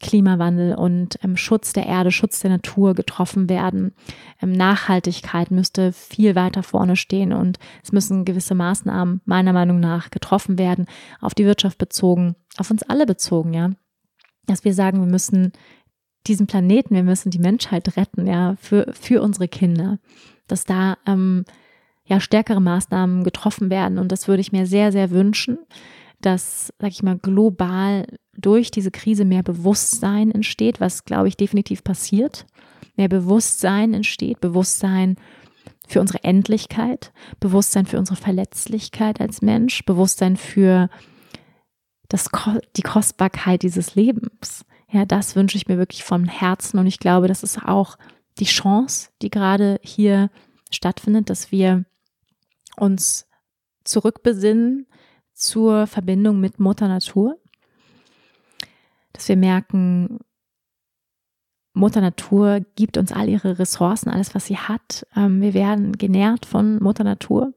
Klimawandel 0.00 0.74
und 0.74 1.18
ähm, 1.22 1.36
Schutz 1.36 1.72
der 1.72 1.86
Erde, 1.86 2.10
Schutz 2.10 2.40
der 2.40 2.50
Natur 2.50 2.94
getroffen 2.94 3.48
werden. 3.48 3.94
Ähm, 4.40 4.52
Nachhaltigkeit 4.52 5.50
müsste 5.50 5.92
viel 5.92 6.34
weiter 6.34 6.62
vorne 6.62 6.96
stehen 6.96 7.32
und 7.32 7.58
es 7.82 7.92
müssen 7.92 8.24
gewisse 8.24 8.54
Maßnahmen 8.54 9.20
meiner 9.24 9.52
Meinung 9.52 9.80
nach 9.80 10.10
getroffen 10.10 10.58
werden, 10.58 10.86
auf 11.20 11.34
die 11.34 11.44
Wirtschaft 11.44 11.78
bezogen, 11.78 12.36
auf 12.56 12.70
uns 12.70 12.82
alle 12.82 13.06
bezogen, 13.06 13.54
ja. 13.54 13.70
Dass 14.46 14.64
wir 14.64 14.74
sagen, 14.74 15.00
wir 15.00 15.10
müssen 15.10 15.52
diesen 16.26 16.46
Planeten, 16.46 16.94
wir 16.94 17.02
müssen 17.02 17.30
die 17.30 17.38
Menschheit 17.38 17.96
retten, 17.96 18.26
ja, 18.26 18.56
für, 18.60 18.92
für 18.92 19.22
unsere 19.22 19.48
Kinder. 19.48 19.98
Dass 20.46 20.64
da 20.64 20.98
ähm, 21.06 21.44
ja 22.04 22.20
stärkere 22.20 22.60
Maßnahmen 22.60 23.24
getroffen 23.24 23.70
werden 23.70 23.98
und 23.98 24.12
das 24.12 24.28
würde 24.28 24.40
ich 24.40 24.52
mir 24.52 24.66
sehr, 24.66 24.92
sehr 24.92 25.10
wünschen 25.10 25.58
dass, 26.20 26.72
sag 26.78 26.90
ich 26.90 27.02
mal, 27.02 27.18
global 27.18 28.06
durch 28.38 28.70
diese 28.70 28.90
Krise 28.90 29.24
mehr 29.24 29.42
Bewusstsein 29.42 30.30
entsteht, 30.30 30.80
was, 30.80 31.04
glaube 31.04 31.28
ich, 31.28 31.36
definitiv 31.36 31.84
passiert. 31.84 32.46
Mehr 32.96 33.08
Bewusstsein 33.08 33.94
entsteht, 33.94 34.40
Bewusstsein 34.40 35.16
für 35.86 36.00
unsere 36.00 36.24
Endlichkeit, 36.24 37.12
Bewusstsein 37.40 37.86
für 37.86 37.98
unsere 37.98 38.16
Verletzlichkeit 38.16 39.20
als 39.20 39.42
Mensch, 39.42 39.84
Bewusstsein 39.84 40.36
für 40.36 40.88
das, 42.08 42.30
die 42.76 42.82
Kostbarkeit 42.82 43.62
dieses 43.62 43.94
Lebens. 43.94 44.64
Ja, 44.90 45.04
das 45.04 45.36
wünsche 45.36 45.56
ich 45.56 45.68
mir 45.68 45.78
wirklich 45.78 46.04
vom 46.04 46.24
Herzen 46.24 46.78
und 46.78 46.86
ich 46.86 46.98
glaube, 46.98 47.28
das 47.28 47.42
ist 47.42 47.64
auch 47.64 47.96
die 48.38 48.44
Chance, 48.44 49.10
die 49.22 49.30
gerade 49.30 49.80
hier 49.82 50.30
stattfindet, 50.70 51.30
dass 51.30 51.52
wir 51.52 51.84
uns 52.76 53.26
zurückbesinnen 53.84 54.86
zur 55.32 55.86
Verbindung 55.86 56.40
mit 56.40 56.60
Mutter 56.60 56.88
Natur, 56.88 57.38
dass 59.16 59.28
wir 59.28 59.36
merken, 59.36 60.20
Mutter 61.72 62.00
Natur 62.00 62.60
gibt 62.74 62.96
uns 62.96 63.12
all 63.12 63.28
ihre 63.28 63.58
Ressourcen, 63.58 64.08
alles, 64.08 64.34
was 64.34 64.46
sie 64.46 64.56
hat. 64.56 65.06
Ähm, 65.14 65.42
wir 65.42 65.52
werden 65.52 65.92
genährt 65.98 66.46
von 66.46 66.82
Mutter 66.82 67.04
Natur. 67.04 67.52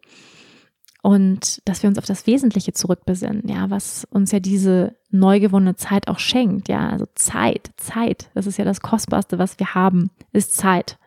und 1.02 1.62
dass 1.64 1.82
wir 1.82 1.88
uns 1.88 1.98
auf 1.98 2.06
das 2.06 2.28
Wesentliche 2.28 2.74
zurückbesinnen, 2.74 3.48
ja, 3.48 3.70
was 3.70 4.06
uns 4.10 4.32
ja 4.34 4.42
diese 4.42 4.98
neu 5.10 5.40
gewonnene 5.40 5.78
Zeit 5.78 6.10
auch 6.10 6.20
schenkt, 6.20 6.68
ja, 6.68 6.90
also 6.90 7.06
Zeit, 7.16 7.72
Zeit, 7.78 8.30
das 8.34 8.48
ist 8.48 8.58
ja 8.58 8.66
das 8.66 8.82
Kostbarste, 8.82 9.40
was 9.40 9.58
wir 9.60 9.74
haben, 9.74 10.10
ist 10.34 10.56
Zeit. 10.56 10.98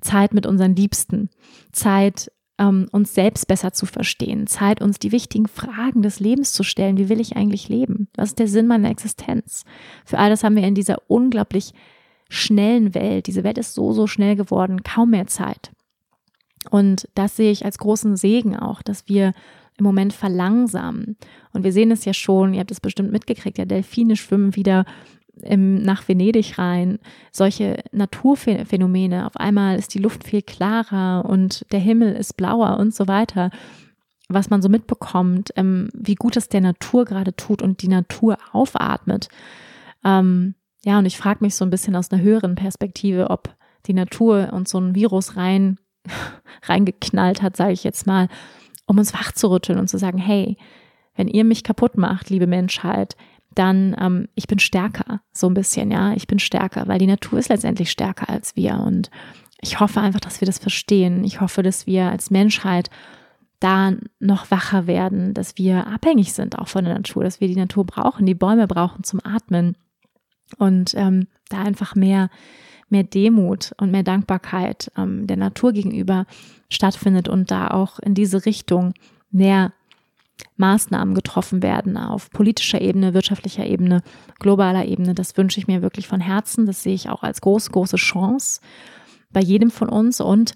Zeit 0.00 0.32
mit 0.32 0.46
unseren 0.46 0.76
Liebsten, 0.76 1.30
Zeit, 1.72 2.30
ähm, 2.58 2.88
uns 2.92 3.14
selbst 3.14 3.46
besser 3.46 3.72
zu 3.72 3.86
verstehen, 3.86 4.46
Zeit, 4.46 4.80
uns 4.80 4.98
die 4.98 5.12
wichtigen 5.12 5.46
Fragen 5.46 6.02
des 6.02 6.20
Lebens 6.20 6.52
zu 6.52 6.62
stellen. 6.62 6.96
Wie 6.96 7.08
will 7.08 7.20
ich 7.20 7.36
eigentlich 7.36 7.68
leben? 7.68 8.08
Was 8.16 8.30
ist 8.30 8.38
der 8.38 8.48
Sinn 8.48 8.66
meiner 8.66 8.90
Existenz? 8.90 9.64
Für 10.04 10.18
all 10.18 10.30
das 10.30 10.42
haben 10.42 10.56
wir 10.56 10.64
in 10.64 10.74
dieser 10.74 11.02
unglaublich 11.08 11.72
schnellen 12.28 12.94
Welt, 12.94 13.26
diese 13.26 13.44
Welt 13.44 13.58
ist 13.58 13.74
so, 13.74 13.92
so 13.92 14.06
schnell 14.06 14.36
geworden, 14.36 14.82
kaum 14.82 15.10
mehr 15.10 15.26
Zeit. 15.26 15.70
Und 16.70 17.08
das 17.14 17.36
sehe 17.36 17.52
ich 17.52 17.64
als 17.64 17.78
großen 17.78 18.16
Segen 18.16 18.56
auch, 18.56 18.82
dass 18.82 19.08
wir 19.08 19.32
im 19.78 19.84
Moment 19.84 20.12
verlangsamen. 20.12 21.16
Und 21.52 21.62
wir 21.62 21.72
sehen 21.72 21.90
es 21.90 22.04
ja 22.04 22.14
schon, 22.14 22.54
ihr 22.54 22.60
habt 22.60 22.70
es 22.70 22.80
bestimmt 22.80 23.12
mitgekriegt, 23.12 23.58
ja, 23.58 23.64
Delfine 23.64 24.16
schwimmen 24.16 24.56
wieder 24.56 24.84
im, 25.46 25.82
nach 25.82 26.06
Venedig 26.08 26.58
rein. 26.58 26.98
Solche 27.32 27.82
Naturphänomene. 27.92 29.26
Auf 29.26 29.36
einmal 29.36 29.78
ist 29.78 29.94
die 29.94 29.98
Luft 29.98 30.24
viel 30.24 30.42
klarer 30.42 31.24
und 31.28 31.64
der 31.72 31.80
Himmel 31.80 32.14
ist 32.14 32.36
blauer 32.36 32.78
und 32.78 32.94
so 32.94 33.08
weiter. 33.08 33.50
Was 34.28 34.50
man 34.50 34.60
so 34.60 34.68
mitbekommt, 34.68 35.52
ähm, 35.56 35.88
wie 35.94 36.16
gut 36.16 36.36
es 36.36 36.48
der 36.48 36.60
Natur 36.60 37.04
gerade 37.04 37.34
tut 37.36 37.62
und 37.62 37.82
die 37.82 37.88
Natur 37.88 38.38
aufatmet. 38.52 39.28
Ähm, 40.04 40.54
ja, 40.84 40.98
und 40.98 41.06
ich 41.06 41.16
frage 41.16 41.44
mich 41.44 41.54
so 41.54 41.64
ein 41.64 41.70
bisschen 41.70 41.96
aus 41.96 42.10
einer 42.10 42.22
höheren 42.22 42.54
Perspektive, 42.54 43.30
ob 43.30 43.54
die 43.86 43.94
Natur 43.94 44.52
uns 44.52 44.70
so 44.70 44.78
ein 44.78 44.94
Virus 44.94 45.36
rein 45.36 45.78
reingeknallt 46.62 47.42
hat, 47.42 47.56
sage 47.56 47.72
ich 47.72 47.84
jetzt 47.84 48.06
mal, 48.06 48.28
um 48.86 48.98
uns 48.98 49.12
wachzurütteln 49.12 49.78
und 49.78 49.88
zu 49.88 49.98
sagen, 49.98 50.18
hey, 50.18 50.56
wenn 51.16 51.28
ihr 51.28 51.44
mich 51.44 51.64
kaputt 51.64 51.96
macht, 51.96 52.30
liebe 52.30 52.46
Menschheit, 52.46 53.16
dann 53.56 53.96
ähm, 53.98 54.28
ich 54.34 54.46
bin 54.46 54.58
stärker, 54.58 55.20
so 55.32 55.48
ein 55.48 55.54
bisschen, 55.54 55.90
ja, 55.90 56.12
ich 56.12 56.26
bin 56.26 56.38
stärker, 56.38 56.86
weil 56.86 56.98
die 56.98 57.06
Natur 57.06 57.38
ist 57.38 57.48
letztendlich 57.48 57.90
stärker 57.90 58.28
als 58.28 58.54
wir 58.54 58.78
und 58.78 59.10
ich 59.60 59.80
hoffe 59.80 60.00
einfach, 60.00 60.20
dass 60.20 60.40
wir 60.40 60.46
das 60.46 60.58
verstehen. 60.58 61.24
Ich 61.24 61.40
hoffe, 61.40 61.62
dass 61.62 61.86
wir 61.86 62.10
als 62.10 62.30
Menschheit 62.30 62.90
da 63.58 63.92
noch 64.20 64.50
wacher 64.50 64.86
werden, 64.86 65.32
dass 65.32 65.56
wir 65.56 65.86
abhängig 65.86 66.34
sind 66.34 66.58
auch 66.58 66.68
von 66.68 66.84
der 66.84 66.94
Natur, 66.94 67.24
dass 67.24 67.40
wir 67.40 67.48
die 67.48 67.56
Natur 67.56 67.86
brauchen, 67.86 68.26
die 68.26 68.34
Bäume 68.34 68.66
brauchen 68.66 69.02
zum 69.02 69.20
Atmen 69.24 69.76
und 70.58 70.94
ähm, 70.94 71.26
da 71.48 71.62
einfach 71.62 71.94
mehr 71.94 72.28
mehr 72.88 73.02
Demut 73.02 73.72
und 73.78 73.90
mehr 73.90 74.02
Dankbarkeit 74.02 74.92
ähm, 74.96 75.26
der 75.26 75.36
Natur 75.36 75.72
gegenüber 75.72 76.26
stattfindet 76.70 77.28
und 77.28 77.50
da 77.50 77.68
auch 77.68 77.98
in 77.98 78.14
diese 78.14 78.46
Richtung 78.46 78.94
mehr 79.30 79.72
Maßnahmen 80.56 81.14
getroffen 81.14 81.62
werden 81.62 81.96
auf 81.96 82.30
politischer 82.30 82.80
Ebene, 82.80 83.14
wirtschaftlicher 83.14 83.66
Ebene, 83.66 84.02
globaler 84.38 84.86
Ebene. 84.86 85.14
Das 85.14 85.36
wünsche 85.36 85.60
ich 85.60 85.66
mir 85.66 85.82
wirklich 85.82 86.08
von 86.08 86.20
Herzen. 86.20 86.66
Das 86.66 86.82
sehe 86.82 86.94
ich 86.94 87.08
auch 87.08 87.22
als 87.22 87.40
große, 87.40 87.70
große 87.70 87.96
Chance 87.96 88.60
bei 89.30 89.40
jedem 89.40 89.70
von 89.70 89.88
uns 89.88 90.20
und 90.20 90.54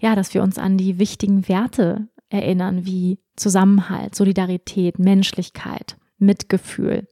ja, 0.00 0.14
dass 0.14 0.34
wir 0.34 0.42
uns 0.42 0.58
an 0.58 0.76
die 0.76 0.98
wichtigen 0.98 1.48
Werte 1.48 2.08
erinnern, 2.30 2.84
wie 2.86 3.18
Zusammenhalt, 3.36 4.14
Solidarität, 4.14 4.98
Menschlichkeit, 4.98 5.96
Mitgefühl, 6.18 7.08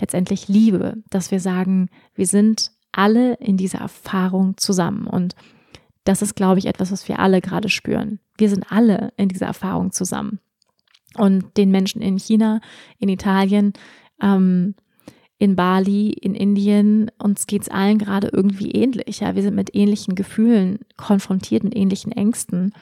letztendlich 0.00 0.48
Liebe, 0.48 1.02
dass 1.10 1.30
wir 1.30 1.40
sagen, 1.40 1.88
wir 2.14 2.26
sind 2.26 2.70
alle 2.92 3.34
in 3.34 3.56
dieser 3.56 3.78
Erfahrung 3.78 4.56
zusammen. 4.56 5.06
Und 5.06 5.34
das 6.04 6.22
ist, 6.22 6.36
glaube 6.36 6.58
ich, 6.58 6.66
etwas, 6.66 6.92
was 6.92 7.08
wir 7.08 7.18
alle 7.18 7.40
gerade 7.40 7.68
spüren. 7.68 8.20
Wir 8.38 8.48
sind 8.48 8.70
alle 8.70 9.12
in 9.16 9.28
dieser 9.28 9.46
Erfahrung 9.46 9.92
zusammen. 9.92 10.40
Und 11.18 11.56
den 11.56 11.70
Menschen 11.70 12.02
in 12.02 12.18
China, 12.18 12.60
in 12.98 13.08
Italien, 13.08 13.72
ähm, 14.20 14.74
in 15.38 15.54
Bali, 15.54 16.10
in 16.10 16.34
Indien, 16.34 17.10
uns 17.18 17.46
geht 17.46 17.62
es 17.62 17.68
allen 17.68 17.98
gerade 17.98 18.30
irgendwie 18.32 18.70
ähnlich. 18.70 19.20
Ja, 19.20 19.34
wir 19.34 19.42
sind 19.42 19.54
mit 19.54 19.74
ähnlichen 19.74 20.14
Gefühlen 20.14 20.78
konfrontiert, 20.96 21.62
mit 21.62 21.76
ähnlichen 21.76 22.12
Ängsten. 22.12 22.72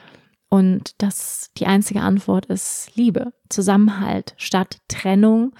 Und 0.49 0.93
das, 0.99 1.51
die 1.57 1.65
einzige 1.65 2.01
Antwort 2.01 2.45
ist 2.45 2.91
Liebe, 2.95 3.33
Zusammenhalt 3.49 4.35
statt 4.37 4.77
Trennung, 4.87 5.53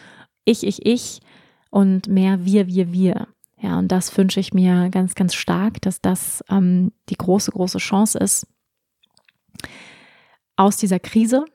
ich, 0.45 0.65
ich, 0.65 0.85
ich 0.85 1.21
und 1.69 2.07
mehr 2.07 2.45
wir, 2.45 2.67
wir, 2.67 2.93
wir. 2.93 3.27
Ja, 3.59 3.79
und 3.79 3.91
das 3.91 4.15
wünsche 4.17 4.39
ich 4.39 4.53
mir 4.53 4.89
ganz, 4.89 5.15
ganz 5.15 5.33
stark, 5.33 5.81
dass 5.81 6.01
das 6.01 6.43
ähm, 6.49 6.91
die 7.09 7.17
große, 7.17 7.51
große 7.51 7.79
Chance 7.79 8.19
ist 8.19 8.47
aus 10.55 10.77
dieser 10.77 10.99
Krise. 10.99 11.45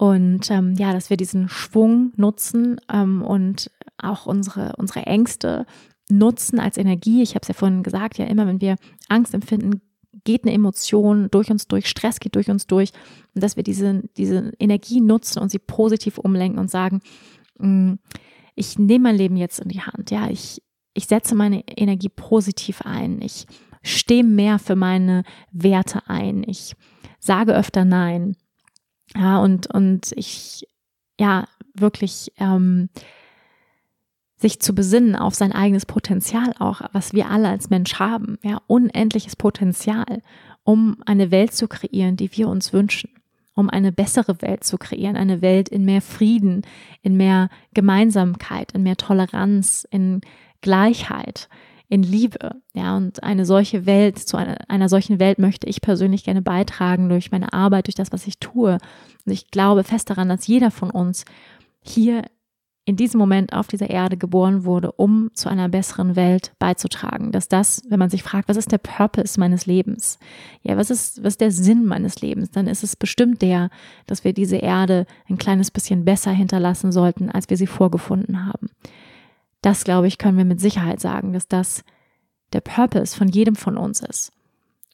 Und 0.00 0.50
ähm, 0.50 0.76
ja, 0.78 0.94
dass 0.94 1.10
wir 1.10 1.18
diesen 1.18 1.50
Schwung 1.50 2.14
nutzen 2.16 2.80
ähm, 2.90 3.20
und 3.20 3.70
auch 3.98 4.24
unsere, 4.24 4.72
unsere 4.78 5.00
Ängste 5.00 5.66
nutzen 6.08 6.58
als 6.58 6.78
Energie. 6.78 7.20
Ich 7.20 7.34
habe 7.34 7.42
es 7.42 7.48
ja 7.48 7.52
vorhin 7.52 7.82
gesagt, 7.82 8.16
ja, 8.16 8.24
immer 8.24 8.46
wenn 8.46 8.62
wir 8.62 8.76
Angst 9.10 9.34
empfinden, 9.34 9.82
geht 10.24 10.44
eine 10.44 10.54
Emotion 10.54 11.28
durch 11.30 11.50
uns 11.50 11.68
durch, 11.68 11.86
Stress 11.86 12.18
geht 12.18 12.34
durch 12.34 12.48
uns 12.48 12.66
durch. 12.66 12.92
Und 13.34 13.44
dass 13.44 13.56
wir 13.56 13.62
diese, 13.62 14.02
diese 14.16 14.52
Energie 14.58 15.02
nutzen 15.02 15.38
und 15.38 15.50
sie 15.50 15.58
positiv 15.58 16.16
umlenken 16.16 16.58
und 16.58 16.70
sagen, 16.70 17.00
mm, 17.58 17.96
ich 18.54 18.78
nehme 18.78 19.02
mein 19.02 19.16
Leben 19.16 19.36
jetzt 19.36 19.60
in 19.60 19.68
die 19.68 19.82
Hand. 19.82 20.10
Ja, 20.10 20.30
ich, 20.30 20.62
ich 20.94 21.08
setze 21.08 21.34
meine 21.34 21.62
Energie 21.68 22.08
positiv 22.08 22.80
ein. 22.86 23.20
Ich 23.20 23.44
stehe 23.82 24.24
mehr 24.24 24.58
für 24.58 24.76
meine 24.76 25.24
Werte 25.52 26.08
ein. 26.08 26.42
Ich 26.46 26.72
sage 27.18 27.54
öfter 27.54 27.84
Nein. 27.84 28.34
Ja, 29.16 29.38
und, 29.38 29.66
und 29.72 30.12
ich, 30.16 30.66
ja, 31.18 31.46
wirklich 31.74 32.32
ähm, 32.38 32.88
sich 34.36 34.60
zu 34.60 34.74
besinnen 34.74 35.16
auf 35.16 35.34
sein 35.34 35.52
eigenes 35.52 35.86
Potenzial 35.86 36.52
auch, 36.58 36.80
was 36.92 37.12
wir 37.12 37.30
alle 37.30 37.48
als 37.48 37.70
Mensch 37.70 37.94
haben. 37.98 38.38
Ja, 38.42 38.60
unendliches 38.66 39.36
Potenzial, 39.36 40.22
um 40.62 40.96
eine 41.06 41.30
Welt 41.30 41.52
zu 41.52 41.68
kreieren, 41.68 42.16
die 42.16 42.36
wir 42.36 42.48
uns 42.48 42.72
wünschen 42.72 43.10
um 43.60 43.70
eine 43.70 43.92
bessere 43.92 44.40
Welt 44.42 44.64
zu 44.64 44.78
kreieren, 44.78 45.16
eine 45.16 45.42
Welt 45.42 45.68
in 45.68 45.84
mehr 45.84 46.02
Frieden, 46.02 46.62
in 47.02 47.16
mehr 47.16 47.48
Gemeinsamkeit, 47.74 48.72
in 48.72 48.82
mehr 48.82 48.96
Toleranz, 48.96 49.86
in 49.90 50.22
Gleichheit, 50.62 51.48
in 51.90 52.04
Liebe. 52.04 52.62
Ja, 52.72 52.96
und 52.96 53.22
eine 53.22 53.44
solche 53.44 53.84
Welt, 53.84 54.18
zu 54.18 54.36
einer, 54.36 54.56
einer 54.68 54.88
solchen 54.88 55.18
Welt 55.18 55.38
möchte 55.38 55.66
ich 55.66 55.82
persönlich 55.82 56.24
gerne 56.24 56.40
beitragen 56.40 57.08
durch 57.08 57.32
meine 57.32 57.52
Arbeit, 57.52 57.88
durch 57.88 57.96
das, 57.96 58.12
was 58.12 58.26
ich 58.26 58.38
tue. 58.38 58.78
Und 59.26 59.32
ich 59.32 59.50
glaube 59.50 59.84
fest 59.84 60.08
daran, 60.08 60.28
dass 60.28 60.46
jeder 60.46 60.70
von 60.70 60.90
uns 60.90 61.24
hier 61.82 62.22
in 62.84 62.96
diesem 62.96 63.18
Moment 63.18 63.52
auf 63.52 63.66
dieser 63.66 63.90
Erde 63.90 64.16
geboren 64.16 64.64
wurde, 64.64 64.92
um 64.92 65.30
zu 65.34 65.48
einer 65.48 65.68
besseren 65.68 66.16
Welt 66.16 66.52
beizutragen. 66.58 67.32
Dass 67.32 67.48
das, 67.48 67.82
wenn 67.88 67.98
man 67.98 68.08
sich 68.08 68.22
fragt, 68.22 68.48
was 68.48 68.56
ist 68.56 68.72
der 68.72 68.78
Purpose 68.78 69.38
meines 69.38 69.66
Lebens? 69.66 70.18
Ja, 70.62 70.76
was 70.76 70.90
ist, 70.90 71.22
was 71.22 71.34
ist 71.34 71.40
der 71.40 71.50
Sinn 71.50 71.84
meines 71.84 72.20
Lebens? 72.20 72.52
Dann 72.52 72.68
ist 72.68 72.84
es 72.84 72.96
bestimmt 72.96 73.42
der, 73.42 73.70
dass 74.06 74.24
wir 74.24 74.32
diese 74.32 74.56
Erde 74.56 75.06
ein 75.28 75.38
kleines 75.38 75.70
bisschen 75.70 76.04
besser 76.04 76.30
hinterlassen 76.30 76.92
sollten, 76.92 77.30
als 77.30 77.50
wir 77.50 77.56
sie 77.56 77.66
vorgefunden 77.66 78.46
haben. 78.46 78.70
Das, 79.62 79.84
glaube 79.84 80.06
ich, 80.06 80.18
können 80.18 80.38
wir 80.38 80.44
mit 80.44 80.60
Sicherheit 80.60 81.00
sagen, 81.00 81.32
dass 81.32 81.48
das 81.48 81.84
der 82.52 82.60
Purpose 82.60 83.16
von 83.16 83.28
jedem 83.28 83.56
von 83.56 83.76
uns 83.76 84.00
ist. 84.00 84.32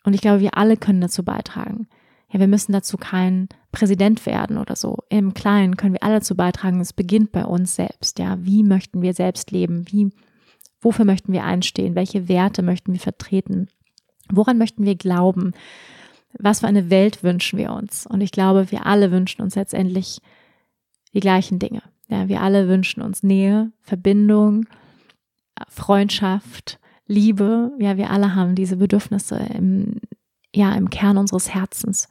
Und 0.05 0.15
ich 0.15 0.21
glaube, 0.21 0.41
wir 0.41 0.57
alle 0.57 0.77
können 0.77 1.01
dazu 1.01 1.25
beitragen. 1.25 1.89
Ja, 2.31 2.41
wir 2.41 2.49
müssen 2.49 2.73
dazu 2.73 2.97
kein 2.97 3.49
Präsident 3.73 4.27
werden 4.27 4.59
oder 4.59 4.77
so. 4.77 4.99
Im 5.09 5.35
Kleinen 5.35 5.77
können 5.77 5.95
wir 5.95 6.03
alle 6.03 6.17
dazu 6.17 6.37
beitragen. 6.37 6.81
Es 6.81 6.93
beginnt 6.93 7.33
bei 7.33 7.45
uns 7.45 7.77
selbst. 7.77 8.19
Ja, 8.19 8.39
wie 8.41 8.63
möchten 8.63 9.03
wir 9.03 9.15
selbst 9.15 9.51
leben? 9.53 9.85
Wie, 9.89 10.11
wofür 10.81 11.05
möchten 11.05 11.33
wir 11.33 11.45
einstehen? 11.45 11.95
Welche 11.95 12.29
Werte 12.29 12.63
möchten 12.63 12.93
wir 12.93 13.01
vertreten? 13.01 13.69
Woran 14.31 14.59
möchten 14.59 14.85
wir 14.85 14.97
glauben? 14.97 15.53
Was 16.39 16.61
für 16.61 16.67
eine 16.67 16.91
Welt 16.91 17.23
wünschen 17.23 17.59
wir 17.59 17.73
uns? 17.73 18.07
Und 18.07 18.21
ich 18.21 18.33
glaube, 18.33 18.71
wir 18.71 18.87
alle 18.87 19.11
wünschen 19.11 19.43
uns 19.43 19.55
letztendlich 19.55 20.21
die 21.15 21.21
gleichen 21.21 21.59
Dinge. 21.59 21.83
Ja, 22.09 22.29
wir 22.29 22.41
alle 22.41 22.69
wünschen 22.69 23.03
uns 23.03 23.23
Nähe, 23.23 23.73
Verbindung, 23.83 24.67
Freundschaft, 25.69 26.79
Liebe. 27.07 27.73
Ja, 27.79 27.97
wir 27.97 28.11
alle 28.11 28.35
haben 28.35 28.55
diese 28.55 28.77
Bedürfnisse 28.77 29.37
im, 29.37 30.01
ja, 30.55 30.75
im 30.75 30.91
Kern 30.91 31.19
unseres 31.19 31.53
Herzens. 31.53 32.09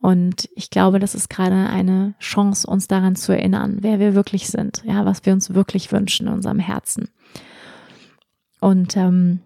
Und 0.00 0.48
ich 0.54 0.70
glaube, 0.70 0.98
das 0.98 1.14
ist 1.14 1.30
gerade 1.30 1.68
eine 1.68 2.14
Chance, 2.20 2.66
uns 2.66 2.86
daran 2.86 3.16
zu 3.16 3.32
erinnern, 3.32 3.78
wer 3.80 3.98
wir 3.98 4.14
wirklich 4.14 4.48
sind, 4.48 4.82
ja, 4.84 5.04
was 5.04 5.24
wir 5.24 5.32
uns 5.32 5.54
wirklich 5.54 5.90
wünschen 5.90 6.28
in 6.28 6.34
unserem 6.34 6.58
Herzen. 6.58 7.08
Und 8.60 8.96
ähm, 8.96 9.40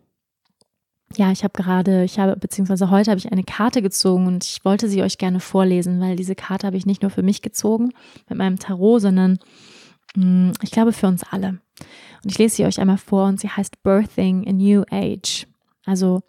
ja, 1.16 1.32
ich 1.32 1.43
habe 1.43 1.61
gerade, 1.61 2.05
ich 2.05 2.19
habe, 2.19 2.37
beziehungsweise 2.37 2.91
heute 2.91 3.11
habe 3.11 3.19
ich 3.19 3.32
eine 3.32 3.43
Karte 3.43 3.82
gezogen 3.82 4.27
und 4.27 4.45
ich 4.45 4.65
wollte 4.65 4.89
sie 4.89 5.03
euch 5.03 5.19
gerne 5.19 5.41
vorlesen, 5.41 6.01
weil 6.01 6.16
diese 6.16 6.35
Karte 6.35 6.66
habe 6.66 6.77
ich 6.77 6.87
nicht 6.87 7.03
nur 7.03 7.11
für 7.11 7.23
mich 7.23 7.43
gezogen 7.43 7.91
mit 8.28 8.39
meinem 8.39 8.59
Tarot, 8.59 9.03
sondern 9.03 9.39
mh, 10.15 10.24
mm, 10.24 10.53
ich 10.62 10.70
glaube 10.70 10.93
für 10.93 11.09
uns 11.09 11.23
alle. 11.24 11.59
Und 12.23 12.31
ich 12.31 12.39
lese 12.39 12.57
sie 12.57 12.65
euch 12.65 12.81
einmal 12.81 12.99
vor 12.99 13.27
und 13.27 13.41
sie 13.41 13.49
heißt 13.49 13.82
Birthing 13.82 14.47
a 14.47 14.53
New 14.53 14.85
Age. 14.91 15.47
Also 15.85 16.23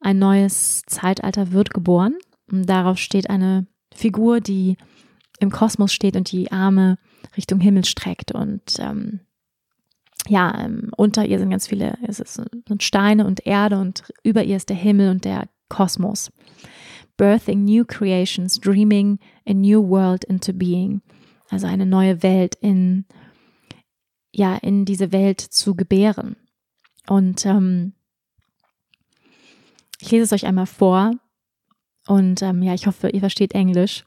ein 0.00 0.18
neues 0.18 0.82
Zeitalter 0.86 1.52
wird 1.52 1.72
geboren. 1.72 2.16
Und 2.50 2.68
darauf 2.68 2.98
steht 2.98 3.30
eine 3.30 3.66
Figur, 3.92 4.40
die 4.40 4.76
im 5.40 5.50
Kosmos 5.50 5.92
steht 5.92 6.14
und 6.14 6.30
die 6.30 6.52
Arme 6.52 6.98
Richtung 7.36 7.58
Himmel 7.60 7.84
streckt 7.84 8.32
und 8.32 8.62
ähm, 8.78 9.20
ja, 10.28 10.64
ähm, 10.64 10.90
unter 10.96 11.26
ihr 11.26 11.38
sind 11.38 11.50
ganz 11.50 11.66
viele, 11.66 11.98
es 12.06 12.18
sind 12.18 12.82
Steine 12.82 13.26
und 13.26 13.46
Erde 13.46 13.78
und 13.78 14.04
über 14.22 14.42
ihr 14.44 14.56
ist 14.56 14.68
der 14.68 14.76
Himmel 14.76 15.10
und 15.10 15.24
der 15.24 15.48
Kosmos. 15.68 16.30
Birthing 17.16 17.64
new 17.64 17.84
creations, 17.84 18.58
dreaming 18.58 19.18
a 19.46 19.52
new 19.52 19.86
world 19.86 20.24
into 20.24 20.52
being. 20.52 21.02
Also 21.48 21.66
eine 21.66 21.86
neue 21.86 22.22
Welt 22.22 22.56
in, 22.60 23.04
ja, 24.32 24.56
in 24.56 24.84
diese 24.84 25.12
Welt 25.12 25.40
zu 25.40 25.76
gebären. 25.76 26.36
Und 27.06 27.46
ähm, 27.46 27.92
ich 30.00 30.10
lese 30.10 30.24
es 30.24 30.32
euch 30.32 30.46
einmal 30.46 30.66
vor. 30.66 31.12
Und 32.06 32.42
ähm, 32.42 32.62
ja, 32.62 32.74
ich 32.74 32.86
hoffe, 32.86 33.10
ihr 33.10 33.20
versteht 33.20 33.54
Englisch, 33.54 34.04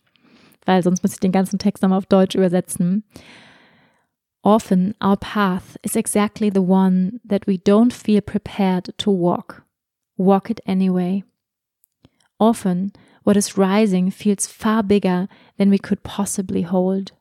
weil 0.65 0.83
sonst 0.83 1.01
muss 1.01 1.13
ich 1.13 1.19
den 1.19 1.31
ganzen 1.31 1.59
Text 1.59 1.81
nochmal 1.81 1.99
auf 1.99 2.05
Deutsch 2.05 2.35
übersetzen. 2.35 3.03
Often 4.47 4.95
our 5.01 5.17
path 5.17 5.75
is 5.83 5.97
exactly 5.97 6.49
the 6.49 6.61
one 6.61 7.19
that 7.25 7.45
we 7.45 7.57
don't 7.57 7.91
feel 7.91 8.21
prepared 8.21 8.97
to 8.97 9.09
walk. 9.11 9.63
Walk 10.15 10.49
it 10.49 10.61
anyway. 10.65 11.25
Often 12.39 12.93
what 13.23 13.35
is 13.35 13.57
rising 13.57 14.09
feels 14.09 14.47
far 14.47 14.83
bigger 14.83 15.27
than 15.57 15.69
we 15.69 15.77
could 15.77 16.01
possibly 16.03 16.61
hold. 16.61 17.11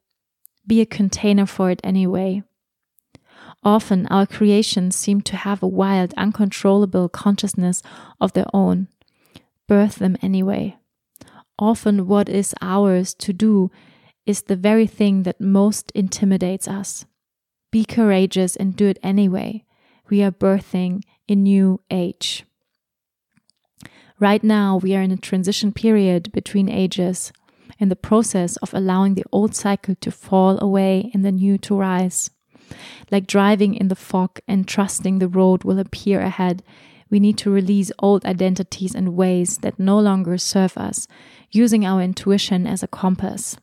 Be 0.69 0.81
a 0.81 0.87
container 0.87 1.47
for 1.47 1.69
it 1.69 1.81
anyway. 1.83 2.45
Often 3.65 4.07
our 4.07 4.25
creations 4.25 4.95
seem 4.95 5.21
to 5.23 5.35
have 5.35 5.65
a 5.65 5.67
wild, 5.67 6.15
uncontrollable 6.17 7.09
consciousness 7.09 7.83
of 8.21 8.35
their 8.35 8.47
own. 8.55 8.87
Birth 9.67 9.97
them 9.97 10.17
anyway. 10.23 10.77
Often 11.59 12.07
what 12.07 12.29
is 12.29 12.55
ours 12.63 13.15
to 13.15 13.33
do 13.33 13.73
is 14.27 14.43
the 14.43 14.55
very 14.55 14.87
thing 14.87 15.25
that 15.25 15.41
most 15.41 15.91
intimidates 15.93 16.69
us. 16.69 17.05
Be 17.77 17.85
courageous 17.85 18.57
and 18.57 18.75
do 18.75 18.87
it 18.87 18.99
anyway. 19.03 19.63
We 20.09 20.23
are 20.23 20.31
birthing 20.31 21.03
a 21.29 21.35
new 21.35 21.83
age. 21.91 22.47
Right 24.19 24.43
now, 24.43 24.79
we 24.79 24.97
are 24.97 25.03
in 25.03 25.11
a 25.11 25.19
transition 25.19 25.73
period 25.73 26.33
between 26.33 26.71
ages, 26.71 27.35
in 27.79 27.91
the 27.91 27.95
process 27.95 28.57
of 28.63 28.73
allowing 28.73 29.13
the 29.13 29.27
old 29.31 29.55
cycle 29.55 29.95
to 29.97 30.11
fall 30.11 30.59
away 30.59 31.11
and 31.13 31.23
the 31.23 31.31
new 31.31 31.59
to 31.59 31.77
rise. 31.77 32.31
Like 33.11 33.27
driving 33.27 33.75
in 33.75 33.89
the 33.89 33.95
fog 33.95 34.41
and 34.49 34.67
trusting 34.67 35.19
the 35.19 35.29
road 35.29 35.63
will 35.63 35.79
appear 35.79 36.23
ahead, 36.23 36.63
we 37.11 37.21
need 37.21 37.37
to 37.37 37.51
release 37.51 37.93
old 37.99 38.25
identities 38.25 38.95
and 38.95 39.15
ways 39.15 39.59
that 39.59 39.79
no 39.79 39.99
longer 39.99 40.39
serve 40.39 40.79
us, 40.79 41.07
using 41.51 41.85
our 41.85 42.01
intuition 42.01 42.67
as 42.67 42.83
a 42.83 42.89
compass. 42.89 43.59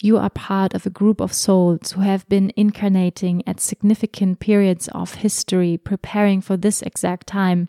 You 0.00 0.18
are 0.18 0.30
part 0.30 0.74
of 0.74 0.84
a 0.84 0.90
group 0.90 1.20
of 1.20 1.32
souls 1.32 1.92
who 1.92 2.00
have 2.02 2.28
been 2.28 2.52
incarnating 2.56 3.42
at 3.46 3.60
significant 3.60 4.40
periods 4.40 4.88
of 4.88 5.14
history, 5.14 5.76
preparing 5.78 6.40
for 6.40 6.56
this 6.56 6.82
exact 6.82 7.26
time, 7.26 7.68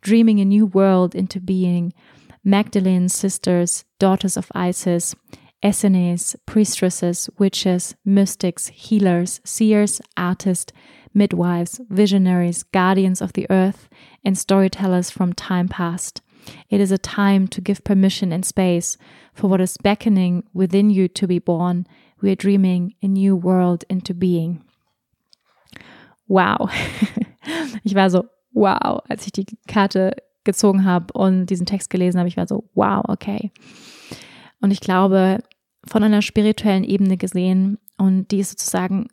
dreaming 0.00 0.40
a 0.40 0.44
new 0.44 0.66
world 0.66 1.14
into 1.14 1.40
being. 1.40 1.92
Magdalene's 2.44 3.14
sisters, 3.14 3.84
daughters 3.98 4.36
of 4.36 4.50
Isis, 4.54 5.14
Essenes, 5.64 6.36
priestesses, 6.46 7.28
witches, 7.38 7.94
mystics, 8.04 8.68
healers, 8.68 9.40
seers, 9.44 10.00
artists, 10.16 10.72
midwives, 11.12 11.80
visionaries, 11.90 12.62
guardians 12.62 13.20
of 13.20 13.34
the 13.34 13.46
earth, 13.50 13.88
and 14.24 14.38
storytellers 14.38 15.10
from 15.10 15.32
time 15.32 15.68
past. 15.68 16.22
It 16.68 16.80
is 16.80 16.92
a 16.92 16.98
time 16.98 17.48
to 17.48 17.60
give 17.60 17.84
permission 17.84 18.32
and 18.32 18.44
space 18.44 18.96
for 19.34 19.48
what 19.48 19.60
is 19.60 19.76
beckoning 19.82 20.44
within 20.52 20.90
you 20.90 21.08
to 21.08 21.26
be 21.26 21.38
born. 21.38 21.86
We 22.20 22.30
are 22.30 22.36
dreaming 22.36 22.94
a 23.02 23.08
new 23.08 23.36
world 23.36 23.84
into 23.88 24.14
being. 24.14 24.62
Wow. 26.28 26.70
Ich 27.84 27.94
war 27.94 28.10
so, 28.10 28.24
wow, 28.52 29.00
als 29.08 29.24
ich 29.24 29.32
die 29.32 29.46
Karte 29.66 30.14
gezogen 30.44 30.84
habe 30.84 31.12
und 31.14 31.46
diesen 31.46 31.66
Text 31.66 31.90
gelesen 31.90 32.18
habe, 32.18 32.28
ich 32.28 32.36
war 32.36 32.46
so, 32.46 32.68
wow, 32.74 33.02
okay. 33.08 33.50
Und 34.60 34.70
ich 34.70 34.80
glaube, 34.80 35.38
von 35.86 36.02
einer 36.02 36.22
spirituellen 36.22 36.84
Ebene 36.84 37.16
gesehen, 37.16 37.78
und 37.96 38.30
die 38.30 38.40
ist 38.40 38.50
sozusagen 38.50 39.08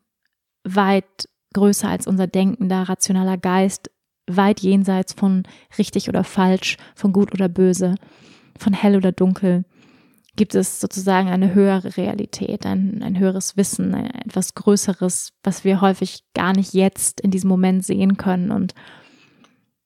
weit 0.63 1.29
größer 1.53 1.89
als 1.89 2.07
unser 2.07 2.27
denkender, 2.27 2.83
rationaler 2.83 3.37
Geist, 3.37 3.89
weit 4.27 4.59
jenseits 4.59 5.13
von 5.13 5.43
richtig 5.77 6.09
oder 6.09 6.23
falsch, 6.23 6.77
von 6.95 7.13
gut 7.13 7.33
oder 7.33 7.49
böse, 7.49 7.95
von 8.57 8.73
hell 8.73 8.95
oder 8.95 9.11
dunkel, 9.11 9.63
gibt 10.35 10.55
es 10.55 10.79
sozusagen 10.79 11.29
eine 11.29 11.53
höhere 11.53 11.97
Realität, 11.97 12.65
ein, 12.65 13.01
ein 13.03 13.19
höheres 13.19 13.57
Wissen, 13.57 13.93
ein, 13.93 14.11
etwas 14.11 14.53
Größeres, 14.53 15.33
was 15.43 15.63
wir 15.63 15.81
häufig 15.81 16.23
gar 16.33 16.53
nicht 16.53 16.73
jetzt 16.73 17.19
in 17.19 17.31
diesem 17.31 17.49
Moment 17.49 17.83
sehen 17.83 18.17
können. 18.17 18.51
Und 18.51 18.73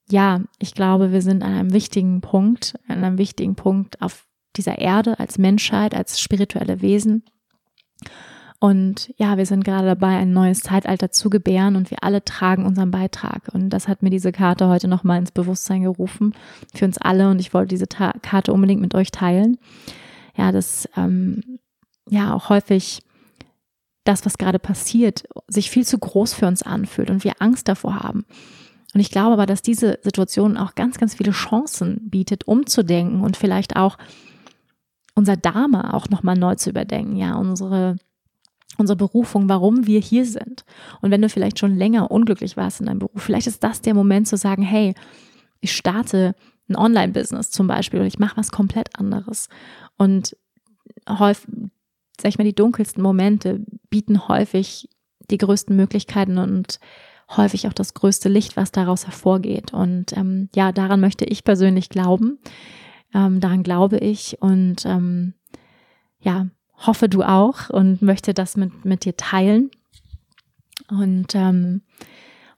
ja, 0.08 0.42
ich 0.58 0.74
glaube, 0.74 1.10
wir 1.10 1.22
sind 1.22 1.42
an 1.42 1.54
einem 1.54 1.72
wichtigen 1.72 2.20
Punkt, 2.20 2.74
an 2.86 3.02
einem 3.02 3.18
wichtigen 3.18 3.56
Punkt 3.56 4.00
auf 4.02 4.26
dieser 4.56 4.78
Erde 4.78 5.18
als 5.18 5.38
Menschheit, 5.38 5.94
als 5.94 6.20
spirituelle 6.20 6.82
Wesen. 6.82 7.24
Und 8.62 9.12
ja, 9.16 9.38
wir 9.38 9.46
sind 9.46 9.64
gerade 9.64 9.88
dabei, 9.88 10.18
ein 10.18 10.32
neues 10.32 10.60
Zeitalter 10.60 11.10
zu 11.10 11.30
gebären 11.30 11.74
und 11.74 11.90
wir 11.90 12.04
alle 12.04 12.24
tragen 12.24 12.64
unseren 12.64 12.92
Beitrag. 12.92 13.48
Und 13.52 13.70
das 13.70 13.88
hat 13.88 14.04
mir 14.04 14.10
diese 14.10 14.30
Karte 14.30 14.68
heute 14.68 14.86
nochmal 14.86 15.18
ins 15.18 15.32
Bewusstsein 15.32 15.82
gerufen 15.82 16.32
für 16.72 16.84
uns 16.84 16.96
alle. 16.96 17.28
Und 17.28 17.40
ich 17.40 17.52
wollte 17.54 17.70
diese 17.70 17.88
Ta 17.88 18.12
Karte 18.22 18.52
unbedingt 18.52 18.80
mit 18.80 18.94
euch 18.94 19.10
teilen. 19.10 19.58
Ja, 20.36 20.52
dass 20.52 20.88
ähm, 20.96 21.58
ja 22.08 22.32
auch 22.34 22.50
häufig 22.50 23.02
das, 24.04 24.24
was 24.24 24.38
gerade 24.38 24.60
passiert, 24.60 25.24
sich 25.48 25.68
viel 25.68 25.84
zu 25.84 25.98
groß 25.98 26.32
für 26.32 26.46
uns 26.46 26.62
anfühlt 26.62 27.10
und 27.10 27.24
wir 27.24 27.32
Angst 27.40 27.66
davor 27.66 27.96
haben. 27.96 28.24
Und 28.94 29.00
ich 29.00 29.10
glaube 29.10 29.32
aber, 29.32 29.46
dass 29.46 29.62
diese 29.62 29.98
Situation 30.02 30.56
auch 30.56 30.76
ganz, 30.76 30.98
ganz 30.98 31.16
viele 31.16 31.32
Chancen 31.32 32.10
bietet, 32.10 32.46
umzudenken 32.46 33.22
und 33.22 33.36
vielleicht 33.36 33.74
auch 33.74 33.98
unser 35.16 35.36
Dharma 35.36 35.94
auch 35.94 36.10
nochmal 36.10 36.36
neu 36.36 36.54
zu 36.54 36.70
überdenken. 36.70 37.16
Ja, 37.16 37.34
unsere 37.34 37.96
unsere 38.78 38.96
Berufung, 38.96 39.48
warum 39.48 39.86
wir 39.86 40.00
hier 40.00 40.24
sind. 40.24 40.64
Und 41.00 41.10
wenn 41.10 41.22
du 41.22 41.28
vielleicht 41.28 41.58
schon 41.58 41.76
länger 41.76 42.10
unglücklich 42.10 42.56
warst 42.56 42.80
in 42.80 42.86
deinem 42.86 43.00
Beruf, 43.00 43.22
vielleicht 43.22 43.46
ist 43.46 43.62
das 43.62 43.80
der 43.80 43.94
Moment 43.94 44.28
zu 44.28 44.36
sagen, 44.36 44.62
hey, 44.62 44.94
ich 45.60 45.72
starte 45.72 46.34
ein 46.68 46.76
Online-Business 46.76 47.50
zum 47.50 47.66
Beispiel 47.66 48.00
oder 48.00 48.06
ich 48.06 48.18
mache 48.18 48.36
was 48.36 48.50
komplett 48.50 48.98
anderes. 48.98 49.48
Und 49.96 50.36
häufig, 51.08 51.48
sag 52.20 52.30
ich 52.30 52.38
mal, 52.38 52.44
die 52.44 52.54
dunkelsten 52.54 53.02
Momente 53.02 53.64
bieten 53.90 54.28
häufig 54.28 54.88
die 55.30 55.38
größten 55.38 55.74
Möglichkeiten 55.74 56.38
und 56.38 56.78
häufig 57.36 57.66
auch 57.66 57.72
das 57.72 57.94
größte 57.94 58.28
Licht, 58.28 58.56
was 58.56 58.72
daraus 58.72 59.06
hervorgeht. 59.06 59.72
Und 59.72 60.16
ähm, 60.16 60.48
ja, 60.54 60.72
daran 60.72 61.00
möchte 61.00 61.24
ich 61.24 61.44
persönlich 61.44 61.88
glauben. 61.88 62.38
Ähm, 63.14 63.40
daran 63.40 63.62
glaube 63.62 63.98
ich 63.98 64.40
und 64.40 64.86
ähm, 64.86 65.34
ja, 66.20 66.48
hoffe 66.86 67.08
du 67.08 67.22
auch 67.22 67.70
und 67.70 68.02
möchte 68.02 68.34
das 68.34 68.56
mit, 68.56 68.84
mit 68.84 69.04
dir 69.04 69.16
teilen. 69.16 69.70
Und 70.88 71.34
ähm, 71.34 71.82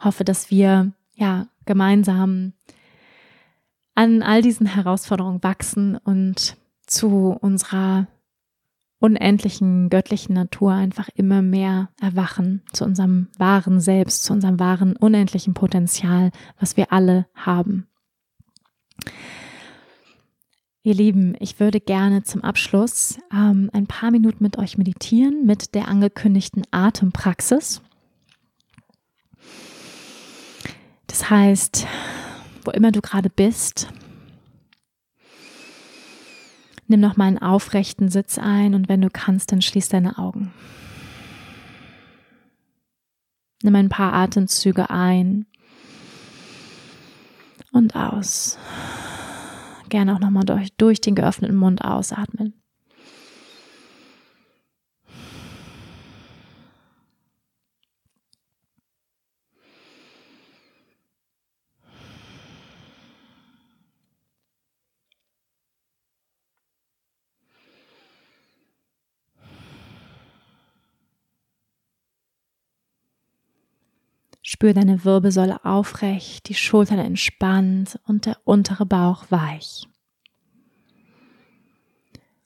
hoffe, 0.01 0.24
dass 0.24 0.51
wir 0.51 0.92
ja 1.14 1.46
gemeinsam 1.66 2.52
an 3.94 4.22
all 4.22 4.42
diesen 4.42 4.66
Herausforderungen 4.66 5.42
wachsen 5.42 5.96
und 5.96 6.56
zu 6.86 7.36
unserer 7.40 8.06
unendlichen 8.98 9.90
göttlichen 9.90 10.34
Natur 10.34 10.72
einfach 10.72 11.09
immer 11.14 11.42
mehr 11.42 11.90
erwachen, 12.01 12.62
zu 12.72 12.84
unserem 12.84 13.28
wahren 13.38 13.80
Selbst, 13.80 14.24
zu 14.24 14.32
unserem 14.32 14.59
wahren 14.59 14.96
unendlichen 14.96 15.55
Potenzial, 15.55 16.30
was 16.59 16.76
wir 16.76 16.92
alle 16.92 17.26
haben. 17.34 17.86
Ihr 20.86 20.93
Lieben, 20.93 21.35
ich 21.40 21.61
würde 21.61 21.81
gerne 21.81 22.24
zum 22.24 22.44
Abschluss 22.44 23.19
ähm, 23.32 23.70
ein 23.73 23.86
paar 23.86 24.11
Minuten 24.11 24.44
mit 24.44 24.59
euch 24.59 24.77
meditieren 24.77 25.47
mit 25.47 25.74
der 25.74 25.89
angekündigten 25.89 26.62
Atempraxis. 26.73 27.81
Das 31.06 31.31
heißt, 31.31 31.86
wo 32.66 32.70
immer 32.70 32.93
du 32.93 33.01
gerade 33.01 33.31
bist, 33.31 33.89
nimm 36.86 37.01
noch 37.01 37.16
mal 37.16 37.28
einen 37.28 37.39
aufrechten 37.39 38.11
Sitz 38.11 38.36
ein 38.36 38.74
und 38.74 38.86
wenn 38.86 39.01
du 39.01 39.09
kannst, 39.09 39.52
dann 39.52 39.62
schließ 39.62 39.89
deine 39.89 40.19
Augen. 40.19 40.52
Nimm 43.62 43.74
ein 43.74 43.89
paar 43.89 44.12
Atemzüge 44.12 44.90
ein 44.90 45.47
und 47.73 47.97
aus 47.97 48.59
gerne 49.94 50.12
auch 50.12 50.18
nochmal 50.18 50.44
durch, 50.44 50.76
durch 50.76 51.00
den 51.00 51.14
geöffneten 51.14 51.54
Mund 51.56 51.84
ausatmen. 51.84 52.64
Spür 74.55 74.72
deine 74.72 75.05
Wirbelsäule 75.05 75.64
aufrecht, 75.64 76.48
die 76.48 76.55
Schultern 76.55 77.01
entspannt 77.01 77.98
und 78.06 78.24
der 78.24 78.39
untere 78.44 78.86
Bauch 78.86 79.24
weich. 79.28 79.89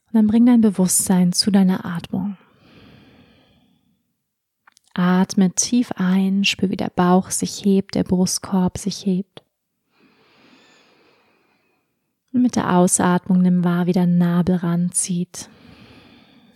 Und 0.07 0.15
dann 0.15 0.27
bring 0.27 0.47
dein 0.47 0.63
Bewusstsein 0.63 1.35
zu 1.35 1.51
deiner 1.51 1.85
Atmung. 1.85 2.39
Atme 4.95 5.51
tief 5.51 5.93
ein, 5.97 6.45
spür 6.45 6.71
wie 6.71 6.79
der 6.79 6.89
Bauch 6.89 7.29
sich 7.29 7.63
hebt, 7.63 7.95
der 7.95 8.05
Brustkorb 8.05 8.79
sich 8.79 9.05
hebt. 9.05 9.45
Und 12.33 12.41
mit 12.41 12.57
der 12.57 12.75
Ausatmung 12.75 13.43
nimm 13.43 13.65
wahr, 13.65 13.85
wie 13.85 13.93
der 13.93 14.07
Nabel 14.07 14.57
ranzieht, 14.57 15.51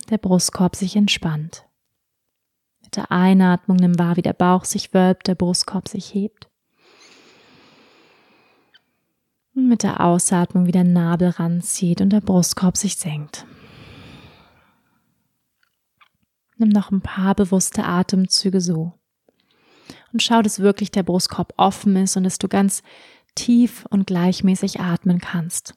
der 0.08 0.16
Brustkorb 0.16 0.76
sich 0.76 0.96
entspannt. 0.96 1.66
Mit 2.92 3.08
der 3.08 3.10
Einatmung 3.10 3.78
nimm 3.78 3.98
wahr, 3.98 4.18
wie 4.18 4.22
der 4.22 4.34
Bauch 4.34 4.66
sich 4.66 4.92
wölbt, 4.92 5.26
der 5.26 5.34
Brustkorb 5.34 5.88
sich 5.88 6.12
hebt. 6.12 6.50
Und 9.54 9.66
mit 9.66 9.82
der 9.82 10.02
Ausatmung, 10.02 10.66
wie 10.66 10.72
der 10.72 10.84
Nabel 10.84 11.30
ranzieht 11.30 12.02
und 12.02 12.10
der 12.10 12.20
Brustkorb 12.20 12.76
sich 12.76 12.96
senkt. 12.96 13.46
Nimm 16.58 16.68
noch 16.68 16.90
ein 16.90 17.00
paar 17.00 17.34
bewusste 17.34 17.84
Atemzüge 17.84 18.60
so. 18.60 18.92
Und 20.12 20.22
schau, 20.22 20.42
dass 20.42 20.58
wirklich 20.58 20.90
der 20.90 21.02
Brustkorb 21.02 21.54
offen 21.56 21.96
ist 21.96 22.18
und 22.18 22.24
dass 22.24 22.36
du 22.36 22.46
ganz 22.46 22.82
tief 23.34 23.86
und 23.88 24.06
gleichmäßig 24.06 24.80
atmen 24.80 25.18
kannst. 25.18 25.72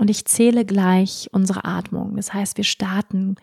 Und 0.00 0.08
ich 0.08 0.24
zähle 0.24 0.64
gleich 0.64 1.28
unsere 1.30 1.66
Atmung. 1.66 2.16
Das 2.16 2.32
heißt, 2.32 2.56
wir 2.56 2.64
starten 2.64 3.36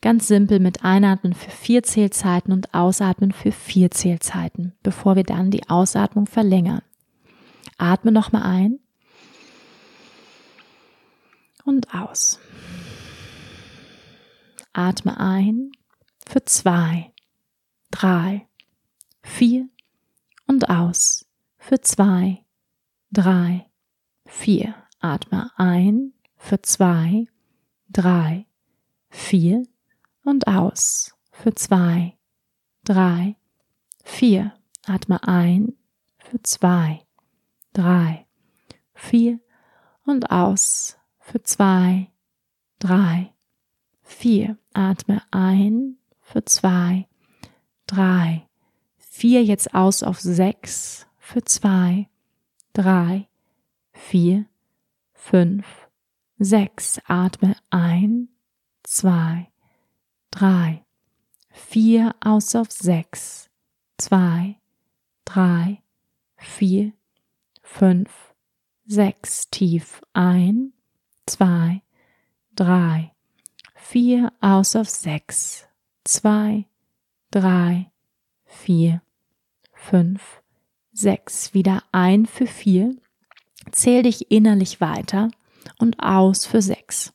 ganz 0.00 0.26
simpel 0.26 0.58
mit 0.58 0.82
Einatmen 0.82 1.34
für 1.34 1.52
vier 1.52 1.84
Zählzeiten 1.84 2.52
und 2.52 2.74
Ausatmen 2.74 3.30
für 3.30 3.52
vier 3.52 3.92
Zählzeiten, 3.92 4.72
bevor 4.82 5.14
wir 5.14 5.22
dann 5.22 5.52
die 5.52 5.70
Ausatmung 5.70 6.26
verlängern. 6.26 6.82
Atme 7.78 8.10
nochmal 8.10 8.42
ein 8.42 8.80
und 11.64 11.94
aus. 11.94 12.40
Atme 14.72 15.20
ein 15.20 15.70
für 16.28 16.44
zwei, 16.44 17.12
drei, 17.92 18.48
vier 19.22 19.68
und 20.48 20.70
aus 20.70 21.24
für 21.56 21.80
zwei, 21.82 22.44
drei, 23.12 23.70
vier. 24.26 24.74
Atme 25.02 25.50
ein 25.56 26.12
für 26.36 26.60
zwei, 26.60 27.26
drei, 27.88 28.46
vier 29.08 29.66
und 30.24 30.46
aus 30.46 31.16
für 31.32 31.54
zwei, 31.54 32.18
drei, 32.84 33.36
vier. 34.04 34.52
Atme 34.86 35.22
ein 35.26 35.74
für 36.18 36.42
zwei, 36.42 37.00
drei, 37.72 38.26
vier 38.92 39.40
und 40.04 40.30
aus 40.30 40.98
für 41.18 41.42
zwei, 41.42 42.10
drei, 42.78 43.32
vier. 44.02 44.58
Atme 44.74 45.22
ein 45.30 45.96
für 46.20 46.44
zwei, 46.44 47.08
drei, 47.86 48.46
vier. 48.98 49.42
Jetzt 49.44 49.74
aus 49.74 50.02
auf 50.02 50.20
sechs 50.20 51.06
für 51.18 51.42
zwei, 51.42 52.10
drei, 52.74 53.28
vier, 53.92 54.44
fünf, 55.20 55.88
sechs. 56.38 57.00
Atme 57.06 57.54
ein, 57.68 58.28
zwei, 58.82 59.48
drei, 60.30 60.84
vier. 61.50 62.14
Aus 62.20 62.56
auf 62.56 62.70
sechs, 62.70 63.50
zwei, 63.98 64.56
drei, 65.24 65.82
vier, 66.36 66.92
fünf, 67.62 68.34
sechs. 68.86 69.48
Tief 69.50 70.00
ein, 70.14 70.72
zwei, 71.26 71.82
drei, 72.56 73.12
vier. 73.74 74.32
Aus 74.40 74.74
auf 74.74 74.88
sechs, 74.88 75.68
zwei, 76.04 76.66
drei, 77.30 77.92
vier, 78.46 79.02
fünf, 79.72 80.42
sechs. 80.92 81.54
Wieder 81.54 81.84
ein 81.92 82.26
für 82.26 82.46
vier. 82.46 82.96
Zähl 83.72 84.02
dich 84.02 84.30
innerlich 84.30 84.80
weiter 84.80 85.30
und 85.78 86.02
aus 86.02 86.46
für 86.46 86.62
sechs. 86.62 87.12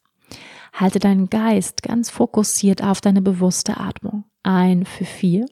Halte 0.73 0.99
deinen 0.99 1.30
Geist 1.30 1.84
ganz 1.84 2.09
fokussiert 2.09 2.84
auf 2.84 3.01
deine 3.01 3.22
bewusste 3.22 3.77
Atmung. 3.77 4.26
Ein 4.43 4.85
für 4.85 5.05
vier. 5.05 5.45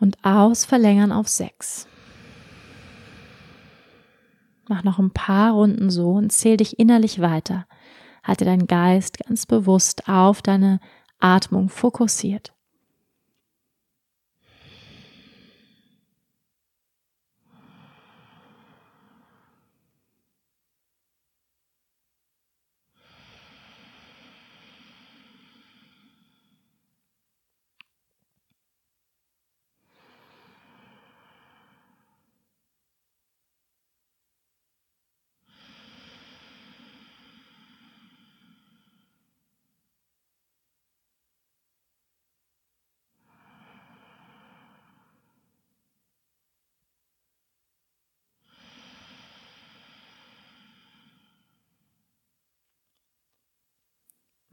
Und 0.00 0.24
aus 0.24 0.64
verlängern 0.64 1.12
auf 1.12 1.28
sechs. 1.28 1.86
Mach 4.68 4.84
noch 4.84 4.98
ein 4.98 5.10
paar 5.10 5.52
Runden 5.52 5.90
so 5.90 6.12
und 6.12 6.32
zähl 6.32 6.56
dich 6.56 6.78
innerlich 6.78 7.20
weiter. 7.20 7.66
Halte 8.24 8.44
deinen 8.44 8.66
Geist 8.66 9.18
ganz 9.18 9.46
bewusst 9.46 10.08
auf 10.08 10.40
deine 10.42 10.80
Atmung 11.18 11.68
fokussiert. 11.68 12.52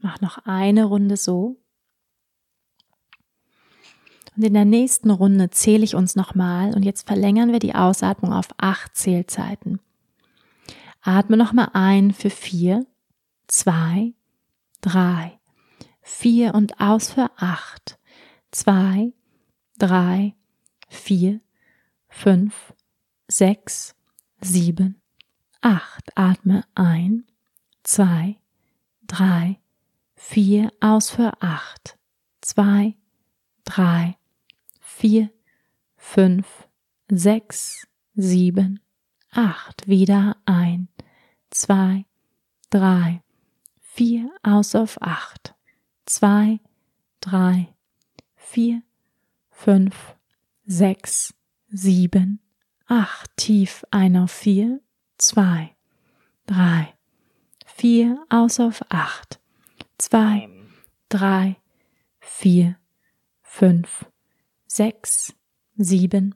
Mach 0.09 0.21
noch 0.21 0.39
eine 0.45 0.85
Runde 0.85 1.17
so. 1.17 1.61
Und 4.35 4.43
in 4.43 4.55
der 4.55 4.65
nächsten 4.65 5.11
Runde 5.11 5.51
zähle 5.51 5.83
ich 5.83 5.93
uns 5.93 6.15
nochmal 6.15 6.73
und 6.73 6.81
jetzt 6.81 7.05
verlängern 7.05 7.51
wir 7.51 7.59
die 7.59 7.75
Ausatmung 7.75 8.33
auf 8.33 8.47
acht 8.57 8.95
Zählzeiten. 8.95 9.79
Atme 11.03 11.37
nochmal 11.37 11.69
ein 11.73 12.11
für 12.11 12.31
vier, 12.31 12.87
zwei, 13.45 14.15
drei, 14.81 15.39
vier 16.01 16.55
und 16.55 16.81
aus 16.81 17.11
für 17.11 17.29
acht, 17.37 17.99
zwei, 18.49 19.13
drei, 19.77 20.33
vier, 20.87 21.39
fünf, 22.07 22.73
sechs, 23.27 23.93
sieben, 24.41 24.99
acht. 25.61 26.17
Atme 26.17 26.63
ein, 26.73 27.25
zwei, 27.83 28.37
drei, 29.05 29.59
vier, 30.19 30.73
aus 30.81 31.09
für 31.09 31.31
acht, 31.41 31.97
zwei, 32.41 32.95
drei, 33.63 34.17
vier, 34.81 35.31
fünf, 35.95 36.67
sechs, 37.09 37.87
sieben, 38.15 38.81
acht, 39.31 39.87
wieder 39.87 40.35
ein, 40.45 40.89
zwei, 41.49 42.05
drei, 42.69 43.23
vier, 43.79 44.29
aus 44.43 44.75
auf 44.75 45.01
acht, 45.01 45.55
zwei, 46.05 46.59
drei, 47.21 47.73
vier, 48.35 48.83
fünf, 49.49 50.17
sechs, 50.65 51.33
sieben, 51.69 52.41
acht, 52.87 53.31
tief 53.37 53.85
ein 53.89 54.17
auf 54.17 54.31
vier, 54.31 54.81
zwei, 55.17 55.75
drei, 56.45 56.93
vier, 57.65 58.21
aus 58.29 58.59
auf 58.59 58.83
acht, 58.89 59.39
zwei, 59.99 60.49
drei, 61.09 61.57
vier, 62.19 62.77
fünf, 63.43 64.05
sechs, 64.65 65.33
sieben, 65.75 66.35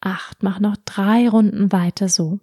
acht. 0.00 0.42
Mach 0.42 0.58
noch 0.58 0.76
drei 0.84 1.28
Runden 1.28 1.70
weiter 1.70 2.08
so. 2.08 2.40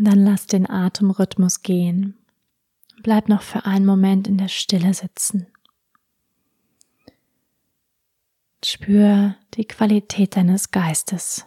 Dann 0.00 0.24
lass 0.24 0.46
den 0.46 0.70
Atemrhythmus 0.70 1.62
gehen. 1.62 2.16
Bleib 3.02 3.28
noch 3.28 3.42
für 3.42 3.64
einen 3.64 3.84
Moment 3.84 4.28
in 4.28 4.38
der 4.38 4.46
Stille 4.46 4.94
sitzen. 4.94 5.48
Spür 8.64 9.34
die 9.54 9.64
Qualität 9.66 10.36
deines 10.36 10.70
Geistes. 10.70 11.46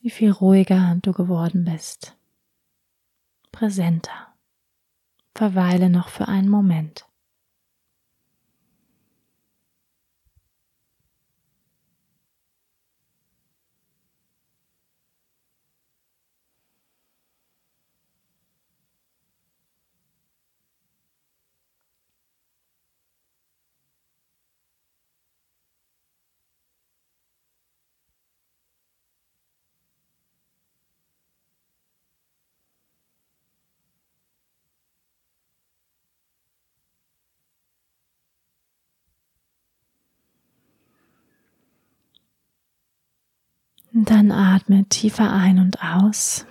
Wie 0.00 0.10
viel 0.10 0.30
ruhiger 0.30 0.96
du 1.02 1.12
geworden 1.12 1.64
bist. 1.64 2.16
Präsenter. 3.50 4.34
Verweile 5.34 5.90
noch 5.90 6.08
für 6.08 6.28
einen 6.28 6.48
Moment. 6.48 7.06
Und 44.04 44.10
dann 44.10 44.32
atme 44.32 44.84
tiefer 44.84 45.32
ein 45.32 45.58
und 45.58 45.82
aus. 45.82 46.44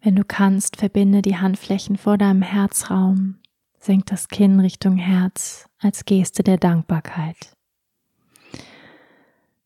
Wenn 0.00 0.16
du 0.16 0.24
kannst, 0.24 0.74
verbinde 0.74 1.22
die 1.22 1.36
Handflächen 1.36 1.96
vor 1.96 2.18
deinem 2.18 2.42
Herzraum, 2.42 3.36
senk 3.78 4.06
das 4.06 4.26
Kinn 4.26 4.58
Richtung 4.58 4.96
Herz 4.96 5.68
als 5.78 6.04
Geste 6.04 6.42
der 6.42 6.56
Dankbarkeit. 6.56 7.56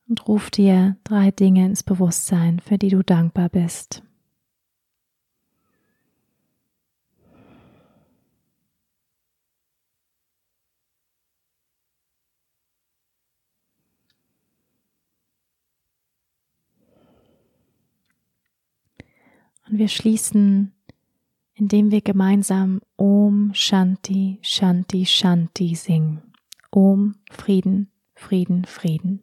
Und 0.06 0.28
ruf 0.28 0.50
dir 0.50 0.98
drei 1.02 1.30
Dinge 1.30 1.64
ins 1.64 1.82
Bewusstsein, 1.82 2.60
für 2.60 2.76
die 2.76 2.90
du 2.90 3.02
dankbar 3.02 3.48
bist. 3.48 4.02
Und 19.68 19.78
wir 19.78 19.88
schließen, 19.88 20.72
indem 21.54 21.90
wir 21.90 22.00
gemeinsam 22.02 22.80
Om 22.96 23.52
Shanti 23.54 24.38
Shanti 24.42 25.06
Shanti 25.06 25.74
singen. 25.74 26.22
Om 26.70 27.16
Frieden, 27.30 27.90
Frieden, 28.14 28.64
Frieden. 28.64 29.22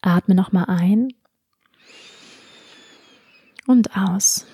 Atme 0.00 0.34
nochmal 0.34 0.66
ein 0.66 1.08
und 3.66 3.96
aus. 3.96 4.46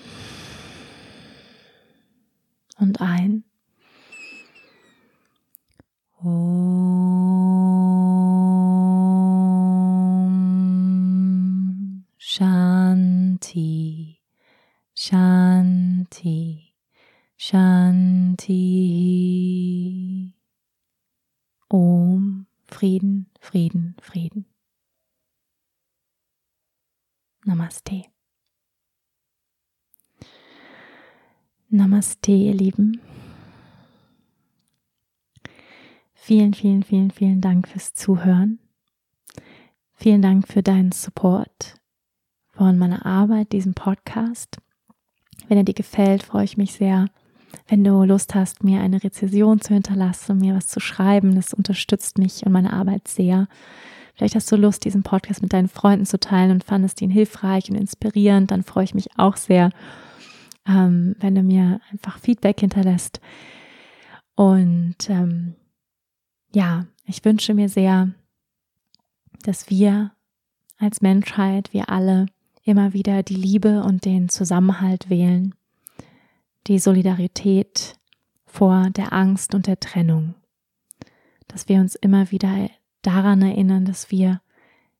Und 2.77 3.01
ein. 3.01 3.43
Om 6.21 6.55
Shanti. 12.17 13.84
Shanti, 15.07 16.73
Shanti. 17.37 18.49
Om, 21.69 22.47
Frieden, 22.65 23.29
Frieden, 23.39 23.95
Frieden. 24.01 24.47
Namaste. 27.45 28.05
Namaste, 31.69 32.31
ihr 32.31 32.55
Lieben. 32.55 32.99
Vielen, 36.15 36.55
vielen, 36.55 36.81
vielen, 36.81 37.11
vielen 37.11 37.41
Dank 37.41 37.67
fürs 37.67 37.93
Zuhören. 37.93 38.57
Vielen 39.93 40.23
Dank 40.23 40.47
für 40.47 40.63
deinen 40.63 40.91
Support 40.91 41.79
von 42.47 42.79
meiner 42.79 43.05
Arbeit, 43.05 43.51
diesem 43.51 43.75
Podcast. 43.75 44.57
Wenn 45.47 45.57
er 45.57 45.63
dir 45.63 45.73
gefällt, 45.73 46.23
freue 46.23 46.45
ich 46.45 46.57
mich 46.57 46.73
sehr, 46.73 47.07
wenn 47.67 47.83
du 47.83 48.03
Lust 48.03 48.35
hast, 48.35 48.63
mir 48.63 48.81
eine 48.81 49.03
Rezession 49.03 49.61
zu 49.61 49.73
hinterlassen 49.73 50.37
mir 50.39 50.55
was 50.55 50.67
zu 50.67 50.79
schreiben. 50.79 51.35
Das 51.35 51.53
unterstützt 51.53 52.17
mich 52.17 52.45
und 52.45 52.51
meine 52.51 52.73
Arbeit 52.73 53.07
sehr. 53.07 53.47
Vielleicht 54.15 54.35
hast 54.35 54.51
du 54.51 54.55
Lust, 54.55 54.85
diesen 54.85 55.03
Podcast 55.03 55.41
mit 55.41 55.51
deinen 55.51 55.67
Freunden 55.67 56.05
zu 56.05 56.19
teilen 56.19 56.51
und 56.51 56.63
fandest 56.63 57.01
ihn 57.01 57.09
hilfreich 57.09 57.69
und 57.69 57.75
inspirierend. 57.75 58.51
Dann 58.51 58.63
freue 58.63 58.85
ich 58.85 58.95
mich 58.95 59.09
auch 59.17 59.35
sehr, 59.35 59.71
ähm, 60.67 61.15
wenn 61.19 61.35
du 61.35 61.43
mir 61.43 61.81
einfach 61.91 62.19
Feedback 62.19 62.59
hinterlässt. 62.61 63.19
Und 64.35 65.09
ähm, 65.09 65.55
ja, 66.53 66.85
ich 67.05 67.23
wünsche 67.25 67.53
mir 67.53 67.67
sehr, 67.67 68.11
dass 69.43 69.69
wir 69.69 70.11
als 70.77 71.01
Menschheit, 71.01 71.73
wir 71.73 71.89
alle 71.89 72.27
immer 72.65 72.93
wieder 72.93 73.23
die 73.23 73.35
Liebe 73.35 73.83
und 73.83 74.05
den 74.05 74.27
Zusammenhalt 74.27 75.09
wählen, 75.09 75.53
die 76.67 76.79
Solidarität 76.79 77.95
vor 78.45 78.89
der 78.89 79.13
Angst 79.13 79.53
und 79.53 79.67
der 79.67 79.79
Trennung, 79.79 80.33
dass 81.47 81.69
wir 81.69 81.79
uns 81.79 81.95
immer 81.95 82.31
wieder 82.31 82.69
daran 83.03 83.43
erinnern, 83.43 83.85
dass 83.85 84.09
wir 84.09 84.41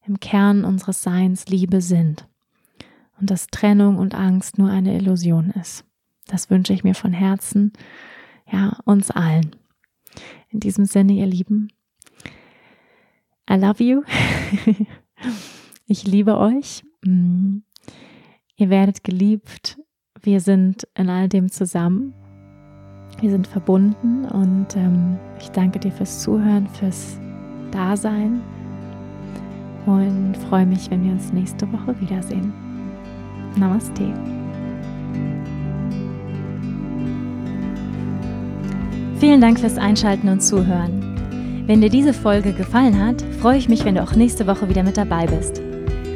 im 0.05 0.19
Kern 0.19 0.63
unseres 0.63 1.01
Seins 1.01 1.47
Liebe 1.47 1.81
sind 1.81 2.27
und 3.19 3.31
dass 3.31 3.47
Trennung 3.47 3.97
und 3.97 4.13
Angst 4.13 4.59
nur 4.59 4.69
eine 4.69 4.95
Illusion 4.95 5.49
ist. 5.49 5.83
Das 6.27 6.51
wünsche 6.51 6.73
ich 6.73 6.83
mir 6.83 6.93
von 6.93 7.13
Herzen, 7.13 7.73
ja, 8.51 8.77
uns 8.85 9.09
allen. 9.09 9.55
In 10.49 10.59
diesem 10.59 10.85
Sinne, 10.85 11.13
ihr 11.13 11.25
Lieben, 11.25 11.69
I 13.49 13.55
love 13.55 13.83
you. 13.83 14.03
ich 15.87 16.05
liebe 16.05 16.37
euch 16.37 16.83
Mm. 17.05 17.59
Ihr 18.57 18.69
werdet 18.69 19.03
geliebt. 19.03 19.77
Wir 20.21 20.39
sind 20.39 20.87
in 20.95 21.09
all 21.09 21.29
dem 21.29 21.51
zusammen. 21.51 22.13
Wir 23.21 23.29
sind 23.29 23.47
verbunden 23.47 24.25
und 24.25 24.75
ähm, 24.75 25.17
ich 25.39 25.49
danke 25.49 25.79
dir 25.79 25.91
fürs 25.91 26.21
Zuhören, 26.21 26.67
fürs 26.67 27.17
Dasein 27.71 28.41
und 29.85 30.35
freue 30.49 30.65
mich, 30.65 30.89
wenn 30.89 31.03
wir 31.03 31.11
uns 31.11 31.31
nächste 31.31 31.71
Woche 31.71 31.99
wiedersehen. 32.01 32.53
Namaste. 33.55 34.13
Vielen 39.19 39.41
Dank 39.41 39.59
fürs 39.59 39.77
Einschalten 39.77 40.27
und 40.27 40.41
Zuhören. 40.41 41.63
Wenn 41.67 41.81
dir 41.81 41.89
diese 41.89 42.13
Folge 42.13 42.53
gefallen 42.53 43.01
hat, 43.03 43.21
freue 43.39 43.57
ich 43.57 43.69
mich, 43.69 43.85
wenn 43.85 43.95
du 43.95 44.03
auch 44.03 44.15
nächste 44.15 44.45
Woche 44.45 44.69
wieder 44.69 44.83
mit 44.83 44.97
dabei 44.97 45.25
bist. 45.25 45.64